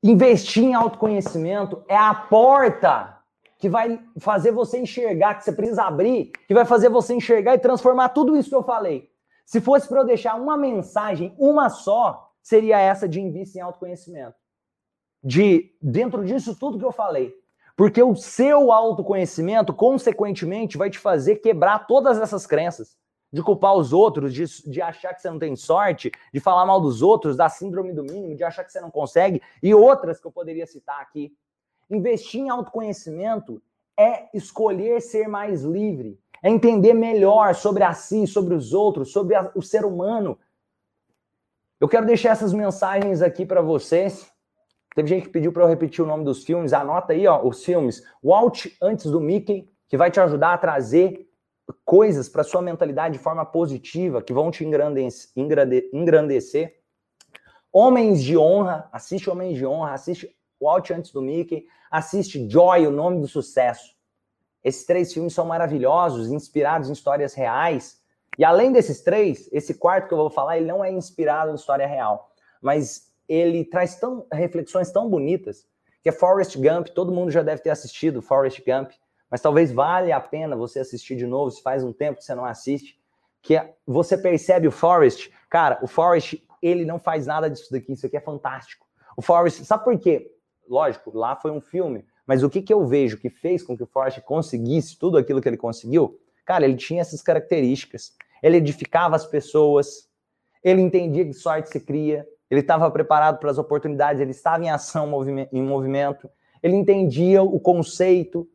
Investir 0.01 0.63
em 0.63 0.73
autoconhecimento 0.73 1.83
é 1.87 1.95
a 1.95 2.13
porta 2.13 3.17
que 3.57 3.69
vai 3.69 4.01
fazer 4.17 4.51
você 4.51 4.79
enxergar, 4.79 5.35
que 5.35 5.43
você 5.43 5.51
precisa 5.51 5.83
abrir, 5.83 6.31
que 6.47 6.53
vai 6.53 6.63
fazer 6.63 6.89
você 6.89 7.13
enxergar 7.13 7.55
e 7.55 7.59
transformar 7.59 8.09
tudo 8.09 8.37
isso 8.37 8.49
que 8.49 8.55
eu 8.55 8.63
falei. 8.63 9.09
Se 9.45 9.59
fosse 9.59 9.87
para 9.87 9.99
eu 9.99 10.05
deixar 10.05 10.35
uma 10.35 10.55
mensagem, 10.55 11.35
uma 11.37 11.69
só, 11.69 12.31
seria 12.41 12.79
essa 12.79 13.09
de 13.09 13.19
investir 13.19 13.59
em 13.59 13.63
autoconhecimento. 13.63 14.35
De, 15.21 15.75
dentro 15.81 16.23
disso 16.23 16.55
tudo 16.57 16.79
que 16.79 16.85
eu 16.85 16.93
falei, 16.93 17.35
porque 17.75 18.01
o 18.01 18.15
seu 18.15 18.71
autoconhecimento, 18.71 19.73
consequentemente, 19.73 20.77
vai 20.77 20.89
te 20.89 20.97
fazer 20.97 21.37
quebrar 21.37 21.87
todas 21.87 22.19
essas 22.19 22.45
crenças. 22.47 22.95
De 23.31 23.43
culpar 23.43 23.75
os 23.75 23.93
outros, 23.93 24.33
de, 24.33 24.45
de 24.69 24.81
achar 24.81 25.13
que 25.13 25.21
você 25.21 25.29
não 25.29 25.37
tem 25.37 25.55
sorte, 25.55 26.11
de 26.33 26.39
falar 26.39 26.65
mal 26.65 26.81
dos 26.81 27.01
outros, 27.01 27.37
da 27.37 27.47
síndrome 27.47 27.93
do 27.93 28.03
mínimo, 28.03 28.35
de 28.35 28.43
achar 28.43 28.63
que 28.63 28.71
você 28.71 28.81
não 28.81 28.89
consegue, 28.89 29.41
e 29.61 29.73
outras 29.73 30.19
que 30.19 30.25
eu 30.25 30.31
poderia 30.31 30.65
citar 30.65 30.99
aqui. 30.99 31.31
Investir 31.89 32.41
em 32.41 32.49
autoconhecimento 32.49 33.61
é 33.97 34.29
escolher 34.33 35.01
ser 35.01 35.27
mais 35.27 35.63
livre, 35.63 36.19
é 36.41 36.49
entender 36.49 36.93
melhor 36.93 37.53
sobre 37.53 37.83
a 37.83 37.93
si, 37.93 38.25
sobre 38.25 38.55
os 38.55 38.73
outros, 38.73 39.11
sobre 39.11 39.35
a, 39.35 39.51
o 39.53 39.61
ser 39.61 39.85
humano. 39.85 40.39
Eu 41.79 41.87
quero 41.87 42.05
deixar 42.05 42.31
essas 42.31 42.53
mensagens 42.53 43.21
aqui 43.21 43.45
para 43.45 43.61
vocês. 43.61 44.31
Teve 44.95 45.07
gente 45.07 45.23
que 45.23 45.29
pediu 45.29 45.51
para 45.51 45.63
eu 45.63 45.67
repetir 45.67 46.03
o 46.03 46.07
nome 46.07 46.23
dos 46.23 46.43
filmes. 46.43 46.73
Anota 46.73 47.13
aí, 47.13 47.27
ó, 47.27 47.45
os 47.45 47.63
filmes. 47.63 48.03
Walt 48.23 48.67
antes 48.81 49.05
do 49.11 49.21
Mickey, 49.21 49.69
que 49.87 49.97
vai 49.97 50.09
te 50.09 50.19
ajudar 50.19 50.53
a 50.53 50.57
trazer 50.57 51.28
coisas 51.85 52.27
para 52.27 52.43
sua 52.43 52.61
mentalidade 52.61 53.17
de 53.17 53.23
forma 53.23 53.45
positiva, 53.45 54.21
que 54.21 54.33
vão 54.33 54.51
te 54.51 54.65
engrandecer. 54.65 56.79
Homens 57.71 58.23
de 58.23 58.37
honra, 58.37 58.89
assiste 58.91 59.29
Homens 59.29 59.57
de 59.57 59.65
Honra, 59.65 59.93
assiste 59.93 60.35
Walt 60.59 60.89
antes 60.91 61.11
do 61.11 61.21
Mickey, 61.21 61.65
assiste 61.91 62.49
Joy, 62.49 62.87
o 62.87 62.91
nome 62.91 63.21
do 63.21 63.27
sucesso. 63.27 63.95
Esses 64.63 64.85
três 64.85 65.13
filmes 65.13 65.33
são 65.33 65.45
maravilhosos, 65.45 66.31
inspirados 66.31 66.89
em 66.89 66.93
histórias 66.93 67.33
reais. 67.33 67.99
E 68.37 68.43
além 68.43 68.71
desses 68.71 69.01
três, 69.01 69.49
esse 69.51 69.75
quarto 69.75 70.07
que 70.07 70.13
eu 70.13 70.17
vou 70.17 70.29
falar, 70.29 70.57
ele 70.57 70.67
não 70.67 70.83
é 70.83 70.91
inspirado 70.91 71.51
em 71.51 71.55
história 71.55 71.87
real, 71.87 72.31
mas 72.61 73.11
ele 73.27 73.63
traz 73.63 73.99
tão, 73.99 74.25
reflexões 74.31 74.91
tão 74.91 75.09
bonitas 75.09 75.67
que 76.01 76.09
é 76.09 76.11
Forrest 76.11 76.57
Gump, 76.57 76.87
todo 76.87 77.11
mundo 77.11 77.29
já 77.29 77.43
deve 77.43 77.61
ter 77.61 77.69
assistido 77.69 78.21
Forrest 78.21 78.61
Gump, 78.65 78.91
mas 79.29 79.41
talvez 79.41 79.71
valha 79.71 80.15
a 80.15 80.21
pena 80.21 80.55
você 80.55 80.79
assistir 80.79 81.15
de 81.15 81.27
novo, 81.27 81.51
se 81.51 81.61
faz 81.61 81.83
um 81.83 81.93
tempo 81.93 82.19
que 82.19 82.23
você 82.23 82.33
não 82.33 82.45
assiste, 82.45 82.99
que 83.41 83.55
é, 83.55 83.73
você 83.85 84.17
percebe 84.17 84.67
o 84.67 84.71
Forrest, 84.71 85.29
cara, 85.49 85.79
o 85.81 85.87
Forrest, 85.87 86.35
ele 86.61 86.85
não 86.85 86.99
faz 86.99 87.25
nada 87.25 87.49
disso 87.49 87.71
daqui, 87.71 87.93
isso 87.93 88.05
aqui 88.05 88.17
é 88.17 88.21
fantástico. 88.21 88.85
O 89.15 89.21
Forrest, 89.21 89.63
sabe 89.63 89.83
por 89.83 89.97
quê? 89.97 90.31
Lógico, 90.67 91.15
lá 91.17 91.35
foi 91.35 91.51
um 91.51 91.61
filme, 91.61 92.05
mas 92.25 92.43
o 92.43 92.49
que, 92.49 92.61
que 92.61 92.73
eu 92.73 92.85
vejo 92.85 93.17
que 93.17 93.29
fez 93.29 93.63
com 93.63 93.75
que 93.75 93.83
o 93.83 93.87
Forrest 93.87 94.21
conseguisse 94.21 94.97
tudo 94.97 95.17
aquilo 95.17 95.41
que 95.41 95.49
ele 95.49 95.57
conseguiu? 95.57 96.19
Cara, 96.45 96.65
ele 96.65 96.75
tinha 96.75 97.01
essas 97.01 97.21
características. 97.21 98.13
Ele 98.41 98.57
edificava 98.57 99.15
as 99.15 99.25
pessoas, 99.25 100.09
ele 100.63 100.81
entendia 100.81 101.25
que 101.25 101.33
sorte 101.33 101.69
se 101.69 101.79
cria, 101.79 102.27
ele 102.49 102.61
estava 102.61 102.89
preparado 102.91 103.39
para 103.39 103.51
as 103.51 103.57
oportunidades, 103.57 104.21
ele 104.21 104.31
estava 104.31 104.63
em 104.63 104.69
ação, 104.69 105.07
em 105.51 105.61
movimento, 105.61 106.29
ele 106.61 106.75
entendia 106.75 107.43
o 107.43 107.59
conceito 107.59 108.47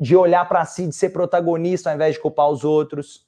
de 0.00 0.16
olhar 0.16 0.48
para 0.48 0.64
si, 0.64 0.86
de 0.86 0.94
ser 0.94 1.10
protagonista 1.10 1.90
ao 1.90 1.96
invés 1.96 2.14
de 2.14 2.20
culpar 2.20 2.48
os 2.48 2.64
outros. 2.64 3.26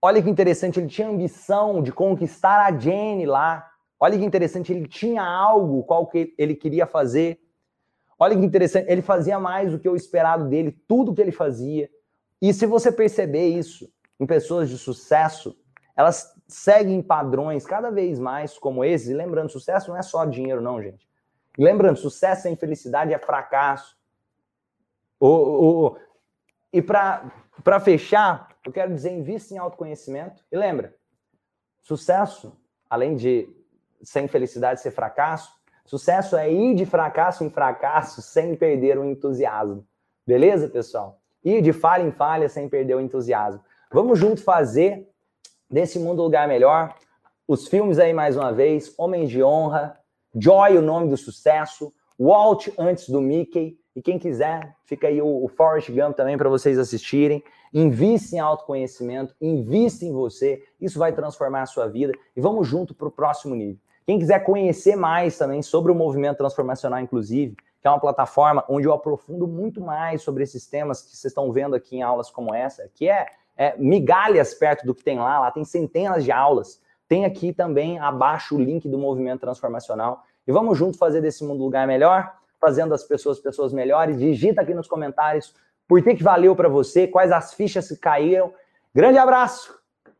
Olha 0.00 0.22
que 0.22 0.30
interessante, 0.30 0.80
ele 0.80 0.88
tinha 0.88 1.08
ambição 1.08 1.82
de 1.82 1.92
conquistar 1.92 2.64
a 2.64 2.78
Jenny 2.78 3.26
lá. 3.26 3.70
Olha 3.98 4.18
que 4.18 4.24
interessante, 4.24 4.72
ele 4.72 4.86
tinha 4.86 5.22
algo 5.22 5.82
qual 5.84 6.06
que 6.06 6.34
ele 6.36 6.54
queria 6.54 6.86
fazer. 6.86 7.40
Olha 8.18 8.36
que 8.36 8.44
interessante, 8.44 8.90
ele 8.90 9.02
fazia 9.02 9.38
mais 9.38 9.72
do 9.72 9.78
que 9.78 9.88
o 9.88 9.96
esperado 9.96 10.48
dele, 10.48 10.78
tudo 10.86 11.14
que 11.14 11.20
ele 11.20 11.32
fazia. 11.32 11.88
E 12.40 12.52
se 12.52 12.66
você 12.66 12.92
perceber 12.92 13.48
isso 13.48 13.90
em 14.20 14.26
pessoas 14.26 14.68
de 14.68 14.78
sucesso, 14.78 15.56
elas 15.96 16.34
seguem 16.46 17.02
padrões 17.02 17.64
cada 17.64 17.90
vez 17.90 18.18
mais 18.18 18.58
como 18.58 18.84
esses. 18.84 19.08
E 19.08 19.14
lembrando, 19.14 19.50
sucesso 19.50 19.90
não 19.90 19.96
é 19.96 20.02
só 20.02 20.24
dinheiro, 20.24 20.60
não, 20.60 20.82
gente. 20.82 21.08
Lembrando, 21.58 21.96
sucesso 21.96 22.42
sem 22.42 22.56
felicidade 22.56 23.12
é 23.12 23.18
fracasso. 23.18 23.96
O, 25.20 25.28
o, 25.28 25.96
e 26.72 26.82
para 26.82 27.80
fechar, 27.80 28.48
eu 28.64 28.72
quero 28.72 28.94
dizer, 28.94 29.12
invista 29.12 29.54
em 29.54 29.58
autoconhecimento. 29.58 30.44
E 30.50 30.56
lembra, 30.56 30.94
sucesso, 31.80 32.56
além 32.88 33.14
de 33.14 33.48
sem 34.02 34.28
felicidade 34.28 34.80
ser 34.80 34.90
fracasso, 34.90 35.52
sucesso 35.84 36.36
é 36.36 36.52
ir 36.52 36.74
de 36.74 36.84
fracasso 36.84 37.44
em 37.44 37.50
fracasso 37.50 38.20
sem 38.20 38.54
perder 38.56 38.98
o 38.98 39.04
entusiasmo. 39.04 39.86
Beleza, 40.26 40.68
pessoal? 40.68 41.20
Ir 41.44 41.60
de 41.62 41.72
falha 41.72 42.02
em 42.02 42.10
falha 42.10 42.48
sem 42.48 42.68
perder 42.68 42.94
o 42.96 43.00
entusiasmo. 43.00 43.62
Vamos 43.92 44.18
junto 44.18 44.42
fazer 44.42 45.08
desse 45.70 45.98
mundo 45.98 46.22
um 46.22 46.24
lugar 46.24 46.48
melhor. 46.48 46.94
Os 47.46 47.68
filmes 47.68 47.98
aí 47.98 48.12
mais 48.12 48.36
uma 48.36 48.52
vez, 48.52 48.94
Homens 48.98 49.30
de 49.30 49.42
Honra, 49.42 49.98
Joy, 50.34 50.78
o 50.78 50.82
nome 50.82 51.08
do 51.08 51.16
sucesso, 51.16 51.92
Walt 52.18 52.68
antes 52.78 53.08
do 53.08 53.20
Mickey. 53.20 53.78
E 53.94 54.02
quem 54.02 54.18
quiser, 54.18 54.74
fica 54.84 55.06
aí 55.06 55.22
o, 55.22 55.44
o 55.44 55.48
Forrest 55.48 55.90
Gump 55.90 56.16
também 56.16 56.36
para 56.36 56.48
vocês 56.48 56.78
assistirem. 56.78 57.44
Invista 57.72 58.36
em 58.36 58.40
autoconhecimento, 58.40 59.34
invista 59.40 60.04
em 60.04 60.12
você. 60.12 60.64
Isso 60.80 60.98
vai 60.98 61.12
transformar 61.12 61.62
a 61.62 61.66
sua 61.66 61.86
vida. 61.86 62.12
E 62.36 62.40
vamos 62.40 62.66
junto 62.66 62.94
para 62.94 63.06
o 63.06 63.10
próximo 63.10 63.54
nível. 63.54 63.78
Quem 64.06 64.18
quiser 64.18 64.40
conhecer 64.40 64.96
mais 64.96 65.38
também 65.38 65.62
sobre 65.62 65.90
o 65.90 65.94
movimento 65.94 66.38
transformacional, 66.38 67.00
inclusive, 67.00 67.56
que 67.80 67.86
é 67.86 67.90
uma 67.90 68.00
plataforma 68.00 68.64
onde 68.68 68.86
eu 68.86 68.92
aprofundo 68.92 69.46
muito 69.46 69.80
mais 69.80 70.22
sobre 70.22 70.42
esses 70.42 70.66
temas 70.66 71.00
que 71.00 71.16
vocês 71.16 71.24
estão 71.26 71.50
vendo 71.52 71.74
aqui 71.74 71.96
em 71.96 72.02
aulas 72.02 72.30
como 72.30 72.52
essa, 72.52 72.90
que 72.94 73.08
é, 73.08 73.26
é 73.56 73.76
migalhas 73.78 74.54
perto 74.54 74.84
do 74.84 74.94
que 74.94 75.04
tem 75.04 75.18
lá. 75.18 75.40
Lá 75.40 75.50
tem 75.50 75.64
centenas 75.64 76.24
de 76.24 76.32
aulas. 76.32 76.82
Tem 77.08 77.24
aqui 77.24 77.52
também 77.52 77.98
abaixo 77.98 78.56
o 78.56 78.60
link 78.60 78.88
do 78.88 78.98
movimento 78.98 79.40
transformacional. 79.40 80.22
E 80.46 80.52
vamos 80.52 80.76
junto 80.76 80.98
fazer 80.98 81.20
desse 81.20 81.44
mundo 81.44 81.60
um 81.60 81.64
lugar 81.64 81.86
melhor, 81.86 82.34
fazendo 82.60 82.94
as 82.94 83.04
pessoas 83.04 83.40
pessoas 83.40 83.72
melhores. 83.72 84.18
Digita 84.18 84.62
aqui 84.62 84.74
nos 84.74 84.88
comentários 84.88 85.54
por 85.86 86.02
que, 86.02 86.14
que 86.14 86.22
valeu 86.22 86.56
para 86.56 86.68
você, 86.68 87.06
quais 87.06 87.30
as 87.32 87.54
fichas 87.54 87.88
que 87.88 87.96
caíram. 87.96 88.52
Grande 88.94 89.18
abraço 89.18 89.78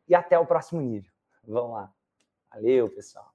e 0.09 0.15
até 0.15 0.39
o 0.39 0.47
próximo 0.47 0.81
nível. 0.81 1.11
Vamos 1.47 1.73
lá. 1.73 1.93
Valeu, 2.53 2.89
pessoal. 2.89 3.34